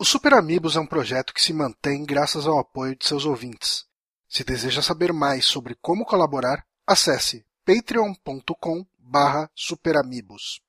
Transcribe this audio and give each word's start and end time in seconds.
O 0.00 0.04
Super 0.04 0.34
Amigos 0.34 0.76
é 0.76 0.80
um 0.80 0.86
projeto 0.86 1.34
que 1.34 1.42
se 1.42 1.52
mantém 1.52 2.04
graças 2.04 2.46
ao 2.46 2.56
apoio 2.56 2.94
de 2.94 3.04
seus 3.04 3.24
ouvintes. 3.24 3.84
Se 4.28 4.44
deseja 4.44 4.80
saber 4.80 5.12
mais 5.12 5.44
sobre 5.44 5.74
como 5.74 6.04
colaborar, 6.04 6.64
acesse 6.86 7.44
patreon.com 7.66 8.86
barra 8.96 9.50
superamigos. 9.56 10.60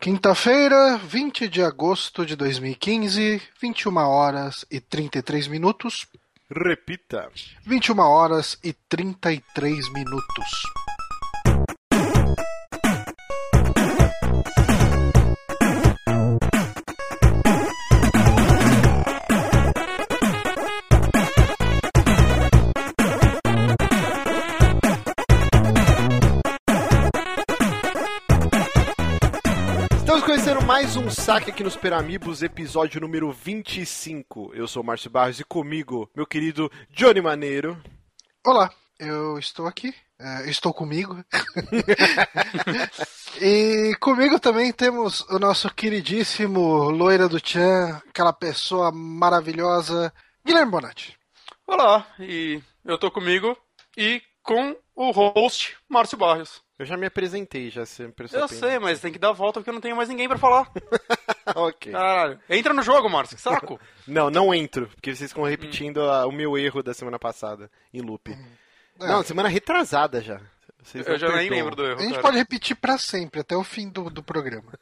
Quinta-feira, 0.00 0.98
20 0.98 1.48
de 1.48 1.62
agosto 1.62 2.26
de 2.26 2.34
2015, 2.34 3.40
21 3.62 3.96
horas 3.98 4.66
e 4.72 4.80
33 4.80 5.46
minutos. 5.46 6.08
Repita. 6.50 7.30
21 7.64 8.00
horas 8.00 8.58
e 8.64 8.72
33 8.72 9.92
minutos. 9.92 10.62
Mais 30.76 30.94
um 30.94 31.08
saque 31.08 31.50
aqui 31.50 31.64
nos 31.64 31.74
Peramibos, 31.74 32.42
episódio 32.42 33.00
número 33.00 33.32
25. 33.32 34.52
Eu 34.52 34.68
sou 34.68 34.82
o 34.82 34.84
Márcio 34.84 35.08
Barros 35.08 35.40
e 35.40 35.44
comigo, 35.44 36.06
meu 36.14 36.26
querido 36.26 36.70
Johnny 36.90 37.22
Maneiro. 37.22 37.82
Olá, 38.46 38.70
eu 38.98 39.38
estou 39.38 39.66
aqui. 39.66 39.94
é, 40.20 40.50
estou 40.50 40.74
comigo. 40.74 41.24
e 43.40 43.96
comigo 44.00 44.38
também 44.38 44.70
temos 44.70 45.22
o 45.30 45.38
nosso 45.38 45.72
queridíssimo 45.72 46.90
Loira 46.90 47.26
do 47.26 47.40
Tchan, 47.40 48.02
aquela 48.10 48.34
pessoa 48.34 48.92
maravilhosa, 48.92 50.12
Guilherme 50.44 50.72
Bonatti. 50.72 51.16
Olá, 51.66 52.06
e 52.20 52.62
eu 52.84 52.98
tô 52.98 53.10
comigo 53.10 53.56
e 53.96 54.20
com 54.42 54.76
o 54.94 55.10
host 55.10 55.74
Márcio 55.88 56.18
Barrios. 56.18 56.65
Eu 56.78 56.84
já 56.84 56.96
me 56.96 57.06
apresentei, 57.06 57.70
já 57.70 57.86
se 57.86 58.02
Eu 58.32 58.48
sei, 58.48 58.78
mas 58.78 59.00
tem 59.00 59.10
que 59.12 59.18
dar 59.18 59.30
a 59.30 59.32
volta 59.32 59.60
porque 59.60 59.70
eu 59.70 59.74
não 59.74 59.80
tenho 59.80 59.96
mais 59.96 60.08
ninguém 60.10 60.28
pra 60.28 60.36
falar. 60.36 60.70
ok. 61.56 61.90
Caralho. 61.92 62.38
Entra 62.50 62.74
no 62.74 62.82
jogo, 62.82 63.08
Márcio, 63.08 63.34
que 63.36 63.42
saco. 63.42 63.80
Não, 64.06 64.30
não 64.30 64.54
entro, 64.54 64.86
porque 64.88 65.14
vocês 65.14 65.30
ficam 65.30 65.42
repetindo 65.44 66.00
a- 66.02 66.26
o 66.26 66.30
meu 66.32 66.56
erro 66.56 66.80
da 66.82 66.94
semana 66.94 67.18
passada, 67.18 67.68
em 67.92 68.00
loop. 68.02 68.36
Não, 69.00 69.22
semana 69.24 69.48
retrasada 69.48 70.20
já. 70.20 70.40
Vocês 70.80 71.04
eu 71.06 71.18
já 71.18 71.26
nem 71.28 71.48
perdoam. 71.48 71.56
lembro 71.58 71.74
do 71.76 71.84
erro. 71.84 71.98
A 71.98 72.02
gente 72.02 72.10
cara. 72.12 72.22
pode 72.22 72.36
repetir 72.36 72.76
pra 72.76 72.96
sempre, 72.98 73.40
até 73.40 73.56
o 73.56 73.64
fim 73.64 73.88
do, 73.88 74.08
do 74.08 74.22
programa. 74.22 74.72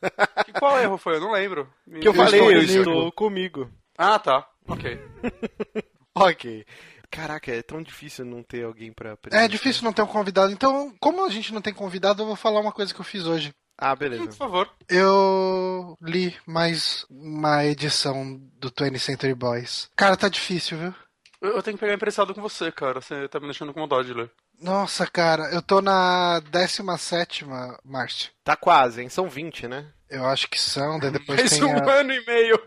E 0.47 0.53
qual 0.53 0.79
erro 0.79 0.99
foi? 0.99 1.17
Eu 1.17 1.21
não 1.21 1.33
lembro. 1.33 1.67
Me- 1.87 2.01
Que 2.01 2.09
eu 2.09 2.13
Eu 2.13 2.15
falei, 2.15 2.41
estou 2.41 2.53
eu 2.53 2.61
comigo. 2.67 2.91
estou 2.91 3.13
comigo. 3.13 3.71
Ah, 3.97 4.19
tá. 4.19 4.47
Ok. 4.69 5.01
Ok. 6.17 6.65
Caraca, 7.11 7.53
é 7.53 7.63
tão 7.63 7.83
difícil 7.83 8.25
não 8.25 8.43
ter 8.43 8.65
alguém 8.65 8.93
pra 8.93 9.17
É 9.31 9.47
difícil 9.49 9.85
não 9.85 9.93
ter 9.93 10.03
um 10.03 10.07
convidado, 10.07 10.53
então, 10.53 10.95
como 11.01 11.25
a 11.25 11.31
gente 11.31 11.53
não 11.53 11.61
tem 11.61 11.73
convidado, 11.73 12.23
eu 12.23 12.27
vou 12.27 12.37
falar 12.37 12.61
uma 12.61 12.73
coisa 12.73 12.93
que 12.93 13.01
eu 13.01 13.05
fiz 13.05 13.27
hoje. 13.27 13.55
Ah, 13.77 13.97
Por 13.97 14.09
beleza. 14.09 14.33
favor. 14.33 14.71
Eu 14.89 15.97
li 16.01 16.37
mais 16.47 17.05
uma 17.11 17.65
edição 17.65 18.41
do 18.59 18.71
20th 18.71 18.99
Century 18.99 19.35
Boys. 19.35 19.89
Cara, 19.97 20.17
tá 20.17 20.29
difícil, 20.29 20.79
viu? 20.79 20.95
Eu 21.41 21.63
tenho 21.63 21.77
que 21.77 21.81
pegar 21.81 21.95
emprestado 21.95 22.35
com 22.35 22.41
você, 22.41 22.73
cara. 22.73 23.01
Você 23.01 23.29
tá 23.29 23.39
me 23.39 23.47
deixando 23.47 23.75
com 23.75 23.81
vontade 23.81 24.07
de 24.09 24.15
ler. 24.15 24.31
Nossa, 24.61 25.07
cara, 25.07 25.51
eu 25.53 25.61
tô 25.61 25.83
na 25.83 26.41
17, 26.41 27.45
Márcio. 27.85 28.31
Tá 28.43 28.57
quase, 28.57 29.03
hein? 29.03 29.09
São 29.09 29.29
20, 29.29 29.69
né? 29.69 29.93
Eu 30.09 30.25
acho 30.27 30.49
que 30.49 30.59
são, 30.59 30.99
daí 30.99 31.11
depois 31.11 31.39
Mais 31.41 31.51
tem 31.51 31.65
um 31.65 31.77
a... 31.77 31.93
ano 31.93 32.13
e 32.13 32.25
meio. 32.25 32.59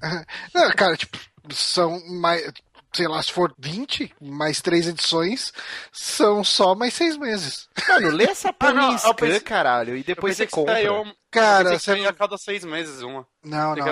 Não, 0.54 0.70
cara, 0.72 0.96
tipo, 0.96 1.18
são 1.50 1.98
mais... 2.20 2.52
Sei 2.92 3.06
lá, 3.06 3.22
se 3.22 3.32
for 3.32 3.54
20, 3.58 4.12
mais 4.20 4.60
três 4.60 4.88
edições, 4.88 5.52
são 5.92 6.42
só 6.42 6.74
mais 6.74 6.92
seis 6.94 7.16
meses. 7.16 7.68
Mano, 7.88 8.10
lê 8.10 8.24
essa 8.24 8.52
porra 8.54 8.70
Ah, 8.72 8.74
não, 9.04 9.14
pensei- 9.14 9.40
caralho, 9.40 9.96
e 9.96 10.02
depois 10.02 10.36
você 10.36 10.46
compra. 10.46 10.74
Cara, 10.74 10.84
eu 10.86 11.04
que 11.30 11.78
você 11.78 11.78
saía 11.78 12.08
a 12.08 12.12
cada 12.12 12.36
seis 12.36 12.64
meses 12.64 13.00
uma. 13.02 13.24
Não, 13.44 13.76
não, 13.76 13.86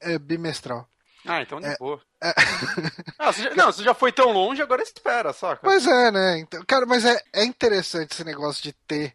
é, 0.00 0.14
é 0.14 0.18
bimestral. 0.18 0.88
Ah, 1.24 1.40
então 1.40 1.60
de 1.60 1.66
É- 1.68 1.76
boa. 1.78 2.00
é. 2.20 2.32
Ah, 3.16 3.32
você 3.32 3.42
já- 3.44 3.54
não, 3.54 3.66
você 3.72 3.84
já 3.84 3.94
foi 3.94 4.10
tão 4.10 4.32
longe, 4.32 4.60
agora 4.60 4.82
espera, 4.82 5.32
saca? 5.32 5.60
Pois 5.62 5.86
é, 5.86 6.10
né? 6.10 6.38
Então, 6.40 6.64
cara, 6.66 6.84
mas 6.84 7.04
é, 7.04 7.22
é 7.32 7.44
interessante 7.44 8.10
esse 8.12 8.24
negócio 8.24 8.60
de 8.62 8.72
ter 8.72 9.14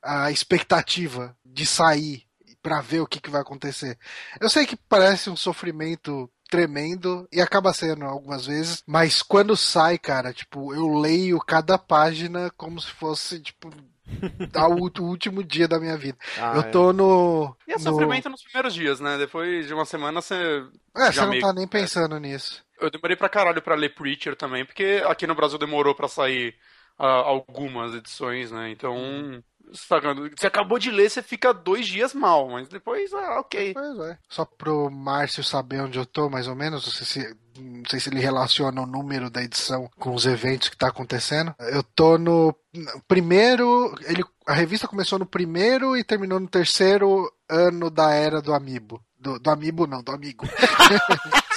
a 0.00 0.30
expectativa 0.30 1.36
de 1.44 1.66
sair 1.66 2.22
pra 2.62 2.80
ver 2.80 3.00
o 3.00 3.06
que, 3.06 3.20
que 3.20 3.30
vai 3.30 3.40
acontecer. 3.40 3.98
Eu 4.40 4.48
sei 4.48 4.66
que 4.66 4.76
parece 4.76 5.30
um 5.30 5.36
sofrimento 5.36 6.30
tremendo 6.48 7.28
e 7.32 7.40
acaba 7.40 7.72
sendo 7.72 8.04
algumas 8.04 8.46
vezes, 8.46 8.82
mas 8.86 9.22
quando 9.22 9.56
sai, 9.56 9.98
cara, 9.98 10.32
tipo, 10.32 10.74
eu 10.74 10.88
leio 10.98 11.38
cada 11.38 11.78
página 11.78 12.50
como 12.56 12.80
se 12.80 12.90
fosse, 12.90 13.40
tipo, 13.40 13.70
o 15.00 15.02
último 15.04 15.44
dia 15.44 15.68
da 15.68 15.78
minha 15.78 15.96
vida. 15.96 16.16
Ah, 16.38 16.54
eu 16.56 16.70
tô 16.70 16.92
no. 16.92 17.56
E 17.66 17.72
é 17.72 17.74
no... 17.74 17.80
sofrimento 17.80 18.28
nos 18.28 18.42
primeiros 18.42 18.74
dias, 18.74 19.00
né? 19.00 19.18
Depois 19.18 19.66
de 19.66 19.74
uma 19.74 19.84
semana 19.84 20.20
você. 20.20 20.64
É, 20.96 21.12
você 21.12 21.20
não 21.20 21.30
meio- 21.30 21.42
tá 21.42 21.52
nem 21.52 21.66
pensando 21.66 22.18
nisso. 22.18 22.64
Eu 22.80 22.90
demorei 22.90 23.16
pra 23.16 23.28
caralho 23.28 23.60
pra 23.60 23.74
ler 23.74 23.94
Preacher 23.94 24.36
também, 24.36 24.64
porque 24.64 25.02
aqui 25.06 25.26
no 25.26 25.34
Brasil 25.34 25.58
demorou 25.58 25.94
pra 25.94 26.08
sair 26.08 26.54
ah, 26.98 27.06
algumas 27.06 27.94
edições, 27.94 28.50
né? 28.50 28.70
Então. 28.70 29.42
Saca, 29.72 30.14
Você 30.14 30.46
acabou 30.46 30.78
de 30.78 30.90
ler, 30.90 31.10
você 31.10 31.22
fica 31.22 31.52
dois 31.52 31.86
dias 31.86 32.14
mal, 32.14 32.48
mas 32.48 32.68
depois, 32.68 33.12
ah, 33.12 33.40
ok. 33.40 33.74
Pois 33.74 33.98
é. 34.10 34.18
Só 34.28 34.44
pro 34.44 34.90
Márcio 34.90 35.42
saber 35.42 35.80
onde 35.80 35.98
eu 35.98 36.06
tô, 36.06 36.28
mais 36.28 36.46
ou 36.46 36.54
menos, 36.54 36.84
não 36.84 36.92
sei 36.92 37.06
se, 37.06 37.36
não 37.58 37.84
sei 37.86 38.00
se 38.00 38.08
ele 38.08 38.20
relaciona 38.20 38.80
o 38.80 38.86
número 38.86 39.30
da 39.30 39.42
edição 39.42 39.90
com 39.98 40.14
os 40.14 40.26
eventos 40.26 40.68
que 40.68 40.76
tá 40.76 40.88
acontecendo. 40.88 41.54
Eu 41.58 41.82
tô 41.82 42.18
no 42.18 42.54
no 42.74 43.02
primeiro. 43.06 43.94
Ele, 44.04 44.24
a 44.46 44.52
revista 44.52 44.86
começou 44.86 45.18
no 45.18 45.26
primeiro 45.26 45.96
e 45.96 46.04
terminou 46.04 46.38
no 46.38 46.48
terceiro 46.48 47.30
ano 47.48 47.90
da 47.90 48.12
era 48.12 48.40
do 48.40 48.52
Amiibo. 48.52 49.02
Do, 49.18 49.38
do 49.38 49.50
Amiibo 49.50 49.86
não, 49.86 50.02
do 50.02 50.12
Amigo. 50.12 50.46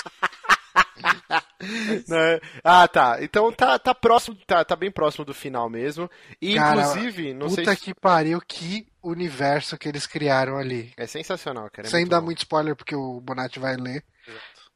Né? 2.08 2.40
Ah, 2.64 2.88
tá. 2.88 3.18
Então 3.22 3.52
tá, 3.52 3.78
tá 3.78 3.94
próximo, 3.94 4.36
tá, 4.46 4.64
tá 4.64 4.76
bem 4.76 4.92
próximo 4.92 5.26
do 5.26 5.34
final 5.34 5.70
mesmo. 5.70 6.10
E 6.42 6.56
Cara, 6.56 6.82
inclusive, 6.82 7.34
não 7.34 7.50
sei 7.50 7.64
Puta 7.64 7.76
que 7.76 7.94
pariu, 7.94 8.42
que 8.42 8.86
universo 9.04 9.78
que 9.78 9.88
eles 9.88 10.06
criaram 10.06 10.58
ali. 10.58 10.92
É 10.98 11.08
sensacional, 11.08 11.70
cara. 11.72 11.88
é 11.88 11.92
Sem 11.92 12.02
muito 12.02 12.10
dar 12.12 12.20
bom. 12.20 12.26
muito 12.26 12.40
spoiler, 12.40 12.76
porque 12.76 12.96
o 12.96 13.20
Bonatti 13.22 13.60
vai 13.60 13.76
ler. 13.76 14.04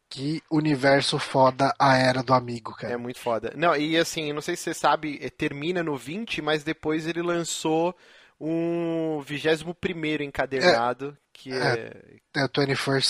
Que 0.09 0.41
universo 0.51 1.17
foda 1.17 1.73
a 1.79 1.97
era 1.97 2.21
do 2.23 2.33
Amigo, 2.33 2.73
cara. 2.75 2.93
É 2.93 2.97
muito 2.97 3.19
foda. 3.19 3.53
Não, 3.55 3.75
e 3.75 3.97
assim, 3.97 4.31
não 4.31 4.41
sei 4.41 4.55
se 4.55 4.63
você 4.63 4.73
sabe, 4.73 5.19
eh, 5.21 5.29
termina 5.29 5.83
no 5.83 5.97
20, 5.97 6.41
mas 6.41 6.63
depois 6.63 7.07
ele 7.07 7.21
lançou 7.21 7.95
um 8.39 9.19
21 9.21 10.23
encadernado, 10.23 11.17
que 11.37 11.51
é, 11.51 11.91
É 12.33 12.43
o 12.45 12.49
21st 12.49 13.01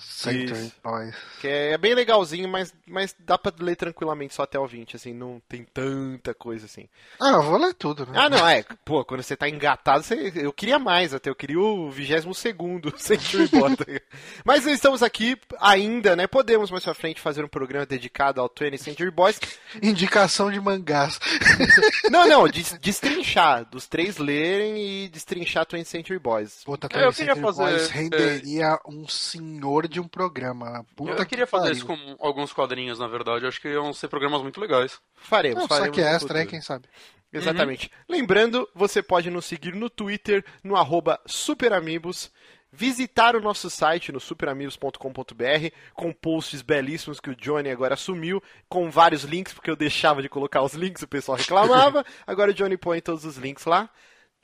Century. 0.00 0.72
Boys. 0.82 1.14
que 1.40 1.48
é 1.48 1.76
bem 1.76 1.94
legalzinho, 1.94 2.48
mas, 2.48 2.72
mas 2.86 3.14
dá 3.18 3.36
pra 3.36 3.52
ler 3.58 3.76
tranquilamente 3.76 4.32
só 4.34 4.42
até 4.44 4.58
o 4.58 4.66
20, 4.66 4.96
assim, 4.96 5.12
não 5.12 5.42
tem 5.48 5.64
tanta 5.64 6.32
coisa 6.32 6.66
assim. 6.66 6.88
Ah, 7.20 7.30
eu 7.32 7.42
vou 7.42 7.58
ler 7.58 7.74
tudo, 7.74 8.06
né? 8.06 8.12
Ah, 8.16 8.30
não, 8.30 8.48
é, 8.48 8.62
pô, 8.84 9.04
quando 9.04 9.22
você 9.22 9.36
tá 9.36 9.48
engatado, 9.48 10.02
você- 10.04 10.32
eu 10.36 10.52
queria 10.52 10.78
mais 10.78 11.12
até, 11.12 11.28
eu 11.30 11.34
queria 11.34 11.58
o 11.60 11.90
22º 11.90 12.92
Century 12.96 13.48
Boy. 13.48 13.76
ligado? 13.86 14.02
Mas 14.44 14.66
estamos 14.66 15.02
aqui 15.02 15.36
ainda, 15.60 16.14
né, 16.16 16.26
podemos 16.26 16.70
mais 16.70 16.84
pra 16.84 16.94
frente 16.94 17.20
fazer 17.20 17.44
um 17.44 17.48
programa 17.48 17.84
dedicado 17.84 18.40
ao 18.40 18.48
20th 18.48 18.78
Century 18.78 19.10
Boys. 19.10 19.38
Indicação 19.82 20.50
de 20.50 20.60
mangás. 20.60 21.18
Não, 22.10 22.26
não, 22.28 22.48
des- 22.48 22.78
destrinchar, 22.80 23.64
dos 23.64 23.86
três 23.86 24.18
lerem 24.18 25.04
e 25.04 25.08
destrinchar 25.08 25.66
20th 25.66 25.84
Century 25.86 26.18
Boys. 26.18 26.62
Puta, 26.64 26.86
Eu 26.92 27.08
20th 27.10 27.16
queria 27.16 27.34
Century 27.34 27.40
fazer, 27.40 27.63
Boys 27.70 27.90
é, 27.90 27.92
renderia 27.92 28.78
um 28.86 29.06
senhor 29.08 29.88
de 29.88 30.00
um 30.00 30.08
programa. 30.08 30.84
Puta 30.96 31.12
Eu 31.22 31.26
queria 31.26 31.46
fazer 31.46 31.64
pariu. 31.64 31.76
isso 31.76 31.86
com 31.86 32.16
alguns 32.18 32.52
quadrinhos, 32.52 32.98
na 32.98 33.06
verdade. 33.08 33.44
Eu 33.44 33.48
acho 33.48 33.60
que 33.60 33.68
iam 33.68 33.92
ser 33.92 34.08
programas 34.08 34.42
muito 34.42 34.60
legais. 34.60 34.98
Faremos, 35.14 35.62
Não, 35.62 35.68
só 35.68 35.74
faremos. 35.76 35.94
que 35.96 36.02
no 36.02 36.08
extra, 36.08 36.38
hein, 36.38 36.44
futuro. 36.44 36.50
quem 36.50 36.60
sabe? 36.60 36.88
Exatamente. 37.32 37.90
Lembrando, 38.08 38.68
você 38.74 39.02
pode 39.02 39.28
nos 39.28 39.44
seguir 39.44 39.74
no 39.74 39.90
Twitter, 39.90 40.44
no 40.62 40.76
arroba 40.76 41.20
superamigos, 41.26 42.30
visitar 42.70 43.34
o 43.34 43.40
nosso 43.40 43.68
site 43.68 44.12
no 44.12 44.20
superamigos.com.br, 44.20 45.70
com 45.94 46.12
posts 46.12 46.62
belíssimos 46.62 47.20
que 47.20 47.30
o 47.30 47.36
Johnny 47.36 47.70
agora 47.70 47.94
assumiu, 47.94 48.42
com 48.68 48.90
vários 48.90 49.24
links, 49.24 49.52
porque 49.52 49.70
eu 49.70 49.76
deixava 49.76 50.22
de 50.22 50.28
colocar 50.28 50.62
os 50.62 50.74
links, 50.74 51.02
o 51.02 51.08
pessoal 51.08 51.36
reclamava. 51.38 52.04
Agora 52.26 52.50
o 52.50 52.54
Johnny 52.54 52.76
põe 52.76 53.00
todos 53.00 53.24
os 53.24 53.36
links 53.36 53.64
lá. 53.64 53.90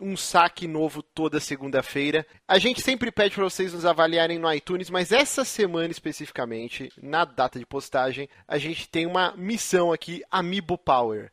Um 0.01 0.17
saque 0.17 0.67
novo 0.67 1.03
toda 1.03 1.39
segunda-feira. 1.39 2.27
A 2.49 2.59
gente 2.59 2.81
sempre 2.81 3.13
pede 3.13 3.35
para 3.35 3.45
vocês 3.45 3.75
nos 3.75 3.85
avaliarem 3.85 4.39
no 4.39 4.53
iTunes, 4.53 4.89
mas 4.89 5.13
essa 5.13 5.45
semana 5.45 5.91
especificamente, 5.91 6.91
na 7.03 7.25
data 7.25 7.59
de 7.59 7.67
postagem, 7.67 8.29
a 8.49 8.57
gente 8.57 8.89
tem 8.89 9.07
uma 9.07 9.35
missão 9.37 9.93
aqui, 9.93 10.23
Amiibo 10.31 10.79
Power. 10.79 11.31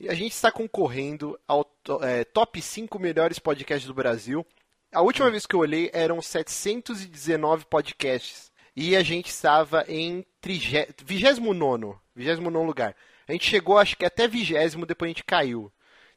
E 0.00 0.08
a 0.08 0.14
gente 0.14 0.32
está 0.32 0.50
concorrendo 0.50 1.38
ao 1.46 1.70
é, 2.02 2.24
top 2.24 2.60
5 2.60 2.98
melhores 2.98 3.38
podcasts 3.38 3.86
do 3.86 3.94
Brasil. 3.94 4.46
A 4.92 5.02
última 5.02 5.30
vez 5.30 5.46
que 5.46 5.54
eu 5.54 5.60
olhei 5.60 5.90
eram 5.92 6.22
719 6.22 7.66
podcasts. 7.66 8.50
e 8.74 8.94
a 8.96 9.02
gente 9.02 9.28
estava 9.28 9.84
em 9.88 10.24
29 10.42 11.96
29 12.14 12.66
lugar. 12.66 12.94
A 13.28 13.32
gente 13.32 13.48
chegou, 13.48 13.78
acho 13.78 13.96
que 13.96 14.04
até 14.04 14.28
20, 14.28 14.54
depois 14.86 15.08
a 15.08 15.12
gente 15.12 15.24
caiu. 15.24 15.72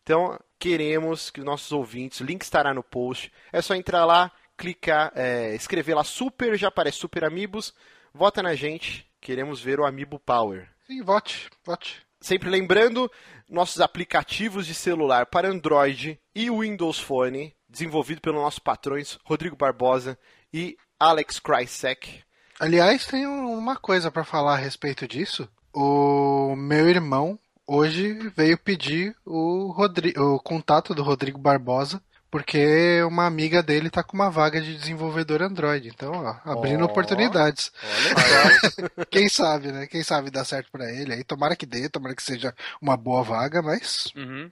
Então, 0.10 0.40
queremos 0.58 1.30
que 1.30 1.40
nossos 1.40 1.72
ouvintes, 1.72 2.20
o 2.20 2.24
link 2.24 2.42
estará 2.42 2.74
no 2.74 2.82
post. 2.82 3.32
É 3.54 3.62
só 3.62 3.76
entrar 3.76 4.06
lá, 4.06 4.32
clicar, 4.58 5.12
é, 5.14 5.54
escrever 5.54 5.94
lá 5.94 6.04
Super, 6.04 6.58
já 6.58 6.70
aparece 6.70 6.98
Super 6.98 7.24
Amigos. 7.24 7.76
Vota 8.12 8.42
na 8.42 8.56
gente, 8.56 9.08
queremos 9.22 9.62
ver 9.62 9.80
o 9.80 9.86
Amiibo 9.86 10.18
Power. 10.18 10.68
Sim, 10.88 11.04
vote, 11.04 11.48
vote. 11.64 12.02
Sempre 12.20 12.50
lembrando, 12.50 13.08
nossos 13.48 13.82
aplicativos 13.82 14.66
de 14.66 14.74
celular 14.74 15.28
para 15.28 15.48
Android 15.48 16.20
e 16.34 16.50
Windows 16.50 17.00
Phone, 17.00 17.56
desenvolvido 17.70 18.20
pelos 18.20 18.42
nossos 18.42 18.58
patrões 18.58 19.20
Rodrigo 19.24 19.56
Barbosa 19.56 20.18
e 20.52 20.76
Alex 21.00 21.40
Krysek. 21.40 22.24
Aliás, 22.60 23.06
tem 23.06 23.28
uma 23.28 23.76
coisa 23.76 24.10
para 24.10 24.24
falar 24.24 24.54
a 24.54 24.60
respeito 24.60 25.08
disso. 25.08 25.48
O 25.72 26.56
meu 26.56 26.90
irmão 26.90 27.38
hoje 27.70 28.32
veio 28.36 28.58
pedir 28.58 29.16
o, 29.26 29.72
Rodri 29.72 30.14
o 30.18 30.40
contato 30.40 30.96
do 30.96 31.04
Rodrigo 31.04 31.40
Barbosa 31.40 32.02
porque 32.32 33.02
uma 33.04 33.26
amiga 33.26 33.64
dele 33.64 33.90
tá 33.90 34.04
com 34.04 34.16
uma 34.16 34.30
vaga 34.30 34.62
de 34.62 34.78
desenvolvedor 34.78 35.42
Android. 35.42 35.88
Então, 35.88 36.12
ó, 36.12 36.52
abrindo 36.52 36.82
oh, 36.82 36.86
oportunidades. 36.86 37.72
Quem 39.10 39.28
sabe, 39.28 39.72
né? 39.72 39.88
Quem 39.88 40.04
sabe 40.04 40.30
dá 40.30 40.46
certo 40.46 40.70
para 40.72 40.92
ele 40.92 41.14
aí. 41.14 41.24
Tomara 41.24 41.56
que 41.56 41.66
dê, 41.66 41.90
tomara 41.90 42.16
que 42.16 42.22
seja 42.22 42.54
uma 42.80 42.96
boa 42.96 43.24
vaga, 43.24 43.62
mas. 43.62 44.14
Uhum. 44.16 44.52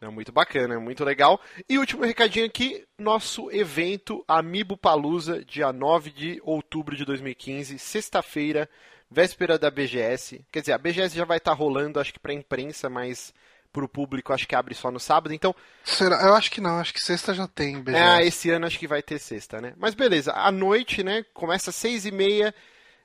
É 0.00 0.08
muito 0.08 0.32
bacana, 0.32 0.80
muito 0.80 1.04
legal. 1.04 1.40
E 1.68 1.78
último 1.78 2.04
recadinho 2.04 2.44
aqui, 2.44 2.84
nosso 2.98 3.52
evento 3.52 4.24
Amiibo 4.26 4.76
Palusa, 4.76 5.44
dia 5.44 5.72
9 5.72 6.10
de 6.10 6.40
outubro 6.42 6.96
de 6.96 7.04
2015, 7.04 7.78
sexta-feira, 7.78 8.68
véspera 9.12 9.58
da 9.58 9.70
BGS. 9.70 10.44
Quer 10.50 10.60
dizer, 10.60 10.72
a 10.72 10.78
BGS 10.78 11.16
já 11.16 11.24
vai 11.24 11.38
estar 11.38 11.52
tá 11.52 11.56
rolando, 11.56 12.00
acho 12.00 12.12
que 12.12 12.18
para 12.18 12.32
imprensa, 12.32 12.88
mas 12.88 13.32
para 13.72 13.84
o 13.84 13.88
público 13.88 14.32
acho 14.32 14.46
que 14.46 14.54
abre 14.54 14.74
só 14.74 14.90
no 14.90 15.00
sábado. 15.00 15.32
Então. 15.32 15.54
Será? 15.84 16.22
Eu 16.22 16.34
acho 16.34 16.50
que 16.50 16.60
não, 16.60 16.78
acho 16.78 16.92
que 16.92 17.00
sexta 17.00 17.32
já 17.32 17.48
tem 17.48 17.80
BGS. 17.80 18.02
É, 18.02 18.26
esse 18.26 18.50
ano 18.50 18.66
acho 18.66 18.78
que 18.78 18.86
vai 18.86 19.02
ter 19.02 19.18
sexta, 19.18 19.60
né? 19.60 19.72
Mas 19.76 19.94
beleza, 19.94 20.32
à 20.32 20.52
noite, 20.52 21.02
né? 21.02 21.24
Começa 21.32 21.70
às 21.70 21.76
seis 21.76 22.04
e 22.04 22.10
meia. 22.10 22.54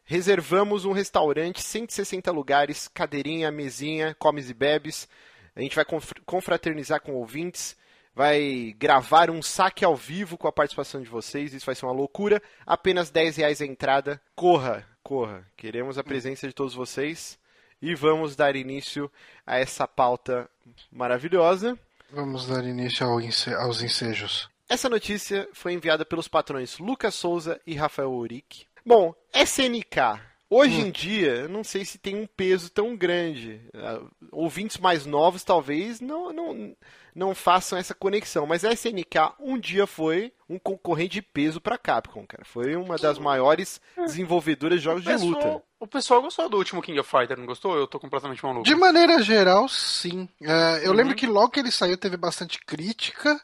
Reservamos 0.03 0.85
um 0.85 0.93
restaurante, 0.93 1.61
160 1.61 2.31
lugares, 2.31 2.87
cadeirinha, 2.87 3.51
mesinha, 3.51 4.15
comes 4.17 4.49
e 4.49 4.53
bebes. 4.53 5.07
A 5.53 5.61
gente 5.61 5.75
vai 5.75 5.83
confraternizar 6.25 7.01
com 7.01 7.15
ouvintes, 7.15 7.75
vai 8.15 8.73
gravar 8.77 9.29
um 9.29 9.41
saque 9.41 9.83
ao 9.83 9.97
vivo 9.97 10.37
com 10.37 10.47
a 10.47 10.51
participação 10.51 11.01
de 11.01 11.09
vocês. 11.09 11.53
Isso 11.53 11.65
vai 11.65 11.75
ser 11.75 11.85
uma 11.85 11.91
loucura. 11.91 12.41
Apenas 12.65 13.09
10 13.09 13.37
reais 13.37 13.61
a 13.61 13.65
entrada. 13.65 14.21
Corra, 14.33 14.87
corra. 15.07 15.47
Queremos 15.55 15.97
a 15.97 16.03
presença 16.03 16.45
de 16.45 16.53
todos 16.53 16.73
vocês. 16.73 17.39
E 17.81 17.95
vamos 17.95 18.35
dar 18.35 18.57
início 18.57 19.09
a 19.45 19.57
essa 19.57 19.87
pauta 19.87 20.49
maravilhosa. 20.91 21.79
Vamos 22.11 22.45
dar 22.45 22.65
início 22.65 23.05
ao 23.05 23.21
ense 23.21 23.53
aos 23.53 23.81
ensejos. 23.81 24.49
Essa 24.67 24.89
notícia 24.89 25.47
foi 25.53 25.71
enviada 25.71 26.03
pelos 26.03 26.27
patrões 26.27 26.77
Lucas 26.77 27.15
Souza 27.15 27.61
e 27.65 27.73
Rafael 27.73 28.11
Uric. 28.11 28.65
Bom, 28.85 29.15
SNK. 29.33 30.19
Hoje 30.49 30.81
hum. 30.81 30.87
em 30.87 30.91
dia, 30.91 31.47
não 31.47 31.63
sei 31.63 31.85
se 31.85 31.97
tem 31.97 32.15
um 32.15 32.27
peso 32.27 32.69
tão 32.69 32.93
grande. 32.93 33.61
Uh, 33.73 34.11
ouvintes 34.29 34.77
mais 34.77 35.05
novos 35.05 35.41
talvez 35.41 36.01
não, 36.01 36.33
não, 36.33 36.75
não 37.17 37.33
façam 37.33 37.79
essa 37.79 37.95
conexão. 37.95 38.45
Mas 38.45 38.63
a 38.63 38.71
SNK 38.71 39.33
um 39.39 39.57
dia 39.57 39.87
foi 39.87 40.31
um 40.47 40.59
concorrente 40.59 41.13
de 41.13 41.21
peso 41.21 41.59
para 41.59 41.77
Capcom, 41.77 42.25
cara. 42.25 42.45
Foi 42.45 42.75
uma 42.75 42.95
das 42.95 43.17
maiores 43.17 43.81
desenvolvedoras 43.97 44.77
de 44.77 44.83
jogos 44.85 45.03
de 45.03 45.13
luta. 45.15 45.61
O 45.79 45.87
pessoal 45.87 46.21
gostou 46.21 46.47
do 46.47 46.57
último 46.57 46.81
King 46.81 46.99
of 46.99 47.09
Fighter, 47.09 47.37
não 47.37 47.45
gostou? 47.45 47.75
Eu 47.75 47.87
tô 47.87 47.99
completamente 47.99 48.43
maluco. 48.43 48.63
De 48.63 48.75
maneira 48.75 49.21
geral, 49.21 49.67
sim. 49.67 50.29
Uh, 50.41 50.77
eu 50.83 50.91
uhum. 50.91 50.95
lembro 50.95 51.15
que 51.15 51.27
logo 51.27 51.49
que 51.49 51.59
ele 51.59 51.71
saiu 51.71 51.97
teve 51.97 52.17
bastante 52.17 52.59
crítica, 52.65 53.39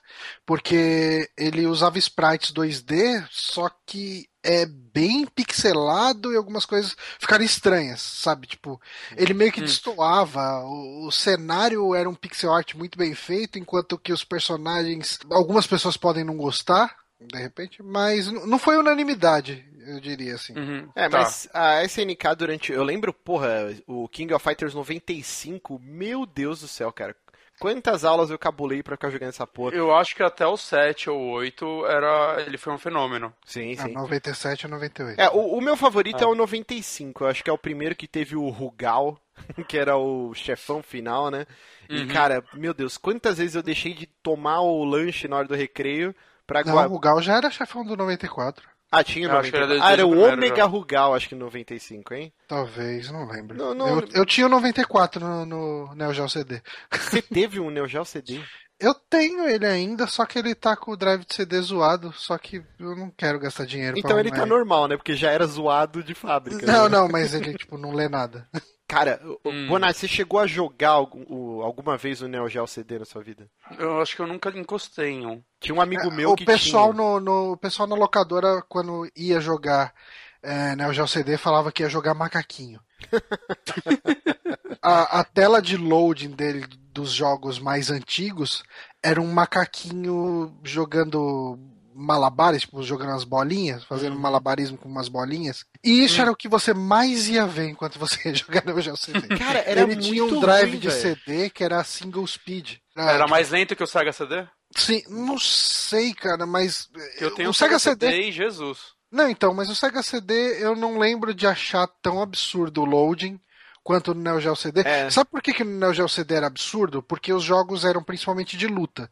porque 0.46 1.30
ele 1.38 1.68
usava 1.68 1.98
sprites 1.98 2.54
2D, 2.54 3.28
só 3.30 3.70
que 3.86 4.28
é 4.44 4.66
bem 4.66 5.26
pixelado 5.26 6.32
e 6.32 6.36
algumas 6.36 6.66
coisas 6.66 6.96
ficaram 7.18 7.44
estranhas, 7.44 8.02
sabe? 8.02 8.46
Tipo, 8.46 8.80
ele 9.16 9.34
meio 9.34 9.52
que 9.52 9.62
hum. 9.62 9.66
destoava, 9.66 10.60
o, 10.66 11.08
o, 11.08 11.12
cenário 11.12 11.96
era 11.96 12.10
um 12.10 12.14
pixel 12.14 12.54
art 12.54 12.76
muito 12.76 12.98
bem 12.98 13.16
feito, 13.16 13.58
enquanto 13.58 13.98
que 13.98 14.14
os 14.14 14.24
personagens, 14.24 15.20
algumas 15.32 15.66
pessoas 15.66 15.98
podem 15.98 16.24
não 16.24 16.38
gostar, 16.38 16.96
de 17.20 17.40
repente, 17.40 17.82
mas 17.82 18.28
não 18.28 18.60
foi 18.60 18.78
unanimidade, 18.78 19.66
eu 19.88 20.00
diria 20.00 20.36
assim. 20.36 20.54
Uhum. 20.58 20.90
É, 20.96 21.08
tá. 21.08 21.20
mas 21.20 21.48
a 21.54 21.84
SNK 21.86 22.36
durante, 22.38 22.72
eu 22.72 22.84
lembro, 22.84 23.14
porra, 23.14 23.74
o 23.88 24.08
King 24.10 24.34
of 24.34 24.44
Fighters 24.44 24.74
95, 24.74 25.80
meu 25.80 26.26
Deus 26.26 26.60
do 26.60 26.68
céu, 26.68 26.92
cara. 26.92 27.16
Quantas 27.60 28.04
aulas 28.04 28.30
eu 28.30 28.38
cabulei 28.38 28.84
pra 28.84 28.96
ficar 28.96 29.10
jogando 29.10 29.30
essa 29.30 29.48
porra? 29.48 29.76
Eu 29.76 29.96
acho 29.96 30.16
que 30.16 30.24
até 30.24 30.46
o 30.46 30.58
7 30.58 31.10
ou 31.10 31.20
8 31.32 31.86
era... 31.86 32.44
ele 32.46 32.58
foi 32.58 32.74
um 32.74 32.78
fenômeno. 32.78 33.34
Sim, 33.46 33.74
é, 33.74 33.76
sim. 33.76 33.94
97 33.94 34.66
ou 34.66 34.72
98. 34.72 35.20
É, 35.20 35.30
o, 35.30 35.58
o 35.58 35.62
meu 35.62 35.78
favorito 35.78 36.22
ah. 36.22 36.26
é 36.26 36.28
o 36.28 36.36
95. 36.36 37.24
Eu 37.24 37.28
acho 37.28 37.44
que 37.44 37.50
é 37.50 37.54
o 37.54 37.58
primeiro 37.58 37.96
que 37.96 38.08
teve 38.08 38.36
o 38.36 38.50
Rugal, 38.50 39.18
que 39.68 39.78
era 39.78 39.96
o 39.96 40.34
chefão 40.34 40.82
final, 40.82 41.30
né? 41.30 41.46
E, 41.90 42.02
uhum. 42.02 42.08
cara, 42.08 42.44
meu 42.54 42.74
Deus, 42.74 42.98
quantas 42.98 43.38
vezes 43.38 43.56
eu 43.56 43.64
deixei 43.64 43.94
de 43.94 44.08
tomar 44.08 44.62
o 44.62 44.84
lanche 44.84 45.28
na 45.28 45.38
hora 45.38 45.48
do 45.48 45.56
recreio 45.56 46.16
pra... 46.46 46.64
Não, 46.64 46.76
o 46.76 46.88
Rugal 46.88 47.22
já 47.22 47.38
era 47.38 47.52
chefão 47.52 47.86
do 47.86 47.96
94. 47.96 48.73
Ah, 48.94 49.04
tinha 49.04 49.28
95. 49.28 49.58
Era 49.58 49.86
ah, 49.86 49.92
era 49.92 50.06
o 50.06 50.18
Ômega 50.18 50.66
Rugal, 50.66 51.16
acho 51.16 51.28
que 51.28 51.36
95, 51.36 52.14
hein? 52.14 52.34
Talvez, 52.48 53.10
não 53.10 53.28
lembro. 53.28 53.58
Não, 53.58 53.74
não... 53.74 54.00
Eu, 54.00 54.08
eu, 54.14 54.26
tinha 54.26 54.46
o 54.46 54.50
94 54.50 55.20
no, 55.20 55.46
no 55.46 55.96
Neo 55.96 56.14
Geo 56.14 56.30
CD. 56.30 56.62
Você 56.92 57.22
teve 57.22 57.60
um 57.60 57.72
Neo 57.72 57.88
Geo 57.88 58.06
CD? 58.06 58.40
Eu 58.80 58.94
tenho 58.94 59.48
ele 59.48 59.66
ainda, 59.66 60.08
só 60.08 60.26
que 60.26 60.38
ele 60.38 60.54
tá 60.54 60.76
com 60.76 60.92
o 60.92 60.98
drive 60.98 61.24
de 61.24 61.34
CD 61.34 61.62
zoado, 61.62 62.12
só 62.12 62.38
que 62.38 62.62
eu 62.78 62.94
não 62.98 63.10
quero 63.10 63.40
gastar 63.40 63.66
dinheiro 63.66 63.98
Então 63.98 64.20
ele 64.20 64.30
tá 64.30 64.46
normal, 64.46 64.90
né? 64.90 64.98
Porque 64.98 65.16
já 65.16 65.32
era 65.32 65.48
zoado 65.48 66.04
de 66.04 66.14
fábrica. 66.14 66.66
Não, 66.66 66.90
né? 66.90 66.98
não, 66.98 67.08
mas 67.08 67.34
ele, 67.34 67.54
tipo, 67.58 67.78
não 67.78 67.94
lê 67.94 68.10
nada. 68.10 68.46
Cara, 68.94 69.20
hum. 69.44 69.68
Bonatti, 69.68 70.00
você 70.00 70.08
chegou 70.08 70.40
a 70.40 70.46
jogar 70.46 70.92
alguma 70.92 71.98
vez 71.98 72.22
o 72.22 72.28
Neo 72.28 72.48
Geo 72.48 72.68
CD 72.68 73.00
na 73.00 73.06
sua 73.06 73.24
vida? 73.24 73.50
Eu 73.80 74.00
acho 74.00 74.16
que 74.16 74.22
eu 74.22 74.28
nunca 74.28 74.56
encostei 74.56 75.14
em 75.14 75.26
um. 75.26 75.42
Tinha 75.60 75.74
um 75.74 75.82
amigo 75.82 76.04
é, 76.04 76.12
meu 76.12 76.32
o 76.32 76.36
que 76.36 76.46
pessoal 76.46 76.94
tinha. 76.94 77.04
No, 77.04 77.20
no, 77.20 77.52
o 77.54 77.58
pessoal 77.58 77.88
na 77.88 77.96
locadora, 77.96 78.62
quando 78.70 79.10
ia 79.16 79.42
jogar 79.42 79.96
é, 80.44 80.76
Neo 80.76 80.94
Geo 80.94 81.08
CD, 81.08 81.38
falava 81.38 81.72
que 81.72 81.82
ia 81.82 81.90
jogar 81.90 82.14
macaquinho. 82.14 82.80
a, 84.80 85.22
a 85.22 85.24
tela 85.24 85.60
de 85.60 85.76
loading 85.76 86.30
dele 86.30 86.64
dos 86.94 87.12
jogos 87.12 87.58
mais 87.58 87.90
antigos 87.90 88.64
era 89.02 89.20
um 89.20 89.34
macaquinho 89.34 90.56
jogando 90.64 91.58
malabares, 91.96 92.62
tipo, 92.62 92.82
jogando 92.84 93.12
as 93.12 93.24
bolinhas, 93.24 93.84
fazendo 93.84 94.14
uhum. 94.14 94.22
malabarismo 94.22 94.78
com 94.78 94.90
umas 94.90 95.08
bolinhas. 95.08 95.66
E 95.84 96.04
isso 96.04 96.20
hum. 96.20 96.22
era 96.24 96.32
o 96.32 96.36
que 96.36 96.48
você 96.48 96.74
mais 96.74 97.28
ia 97.30 97.46
ver 97.46 97.70
enquanto 97.70 98.00
você 98.00 98.30
ia 98.30 98.36
jogar 98.36 98.66
no 98.66 98.80
Geo 98.80 98.98
CD. 98.98 99.28
Cara, 99.38 99.60
era 99.60 99.82
Ele 99.82 99.96
muito 99.96 100.02
tinha 100.02 100.24
um 100.24 100.40
drive 100.40 100.72
ruim, 100.72 100.80
de 100.80 100.90
véio. 100.90 101.02
CD 101.02 101.50
que 101.50 101.64
era 101.64 101.84
single 101.84 102.26
speed. 102.28 102.78
Era 102.96 103.28
mais 103.28 103.50
lento 103.50 103.76
que 103.76 103.84
o 103.84 103.88
Sega 103.88 104.14
CD? 104.14 104.46
Sim, 104.76 105.04
não 105.08 105.38
sei, 105.40 106.14
cara, 106.14 106.46
mas. 106.46 106.90
Eu 107.20 107.32
tenho 107.32 107.50
o 107.50 107.54
Sega, 107.54 107.78
Sega 107.78 107.96
CD, 107.96 108.12
CD 108.12 108.30
e 108.30 108.32
Jesus. 108.32 108.80
Não, 109.12 109.30
então, 109.30 109.54
mas 109.54 109.70
o 109.70 109.76
Sega 109.76 110.02
CD 110.02 110.64
eu 110.64 110.76
não 110.76 110.98
lembro 110.98 111.34
de 111.34 111.46
achar 111.46 111.88
tão 112.02 112.22
absurdo 112.22 112.82
o 112.82 112.86
loading 112.86 113.40
quanto 113.84 114.16
no 114.16 114.22
Neo 114.22 114.40
Geo 114.40 114.56
CD. 114.56 114.82
É. 114.82 115.10
Sabe 115.12 115.30
por 115.30 115.42
que, 115.42 115.54
que 115.54 115.64
no 115.64 115.78
Neo 115.78 115.94
Geo 115.94 116.08
CD 116.08 116.36
era 116.36 116.48
absurdo? 116.48 117.04
Porque 117.04 117.34
os 117.34 117.44
jogos 117.44 117.84
eram 117.86 118.02
principalmente 118.02 118.58
de 118.58 118.66
luta. 118.66 119.12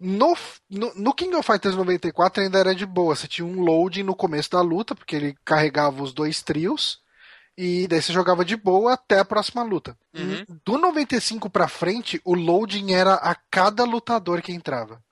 No, 0.00 0.36
no, 0.70 0.94
no, 0.94 1.12
King 1.12 1.34
of 1.34 1.44
Fighters 1.44 1.74
94 1.74 2.42
ainda 2.42 2.58
era 2.58 2.74
de 2.74 2.86
boa. 2.86 3.16
Você 3.16 3.26
tinha 3.26 3.44
um 3.44 3.60
loading 3.60 4.04
no 4.04 4.14
começo 4.14 4.50
da 4.50 4.60
luta, 4.60 4.94
porque 4.94 5.16
ele 5.16 5.36
carregava 5.44 6.02
os 6.02 6.12
dois 6.12 6.40
trios. 6.40 7.00
E 7.56 7.88
daí 7.88 8.00
você 8.00 8.12
jogava 8.12 8.44
de 8.44 8.56
boa 8.56 8.92
até 8.92 9.18
a 9.18 9.24
próxima 9.24 9.64
luta. 9.64 9.98
Uhum. 10.16 10.44
Do 10.64 10.78
95 10.78 11.50
pra 11.50 11.66
frente, 11.66 12.20
o 12.24 12.34
loading 12.34 12.92
era 12.92 13.14
a 13.14 13.34
cada 13.50 13.82
lutador 13.82 14.40
que 14.40 14.52
entrava. 14.52 15.02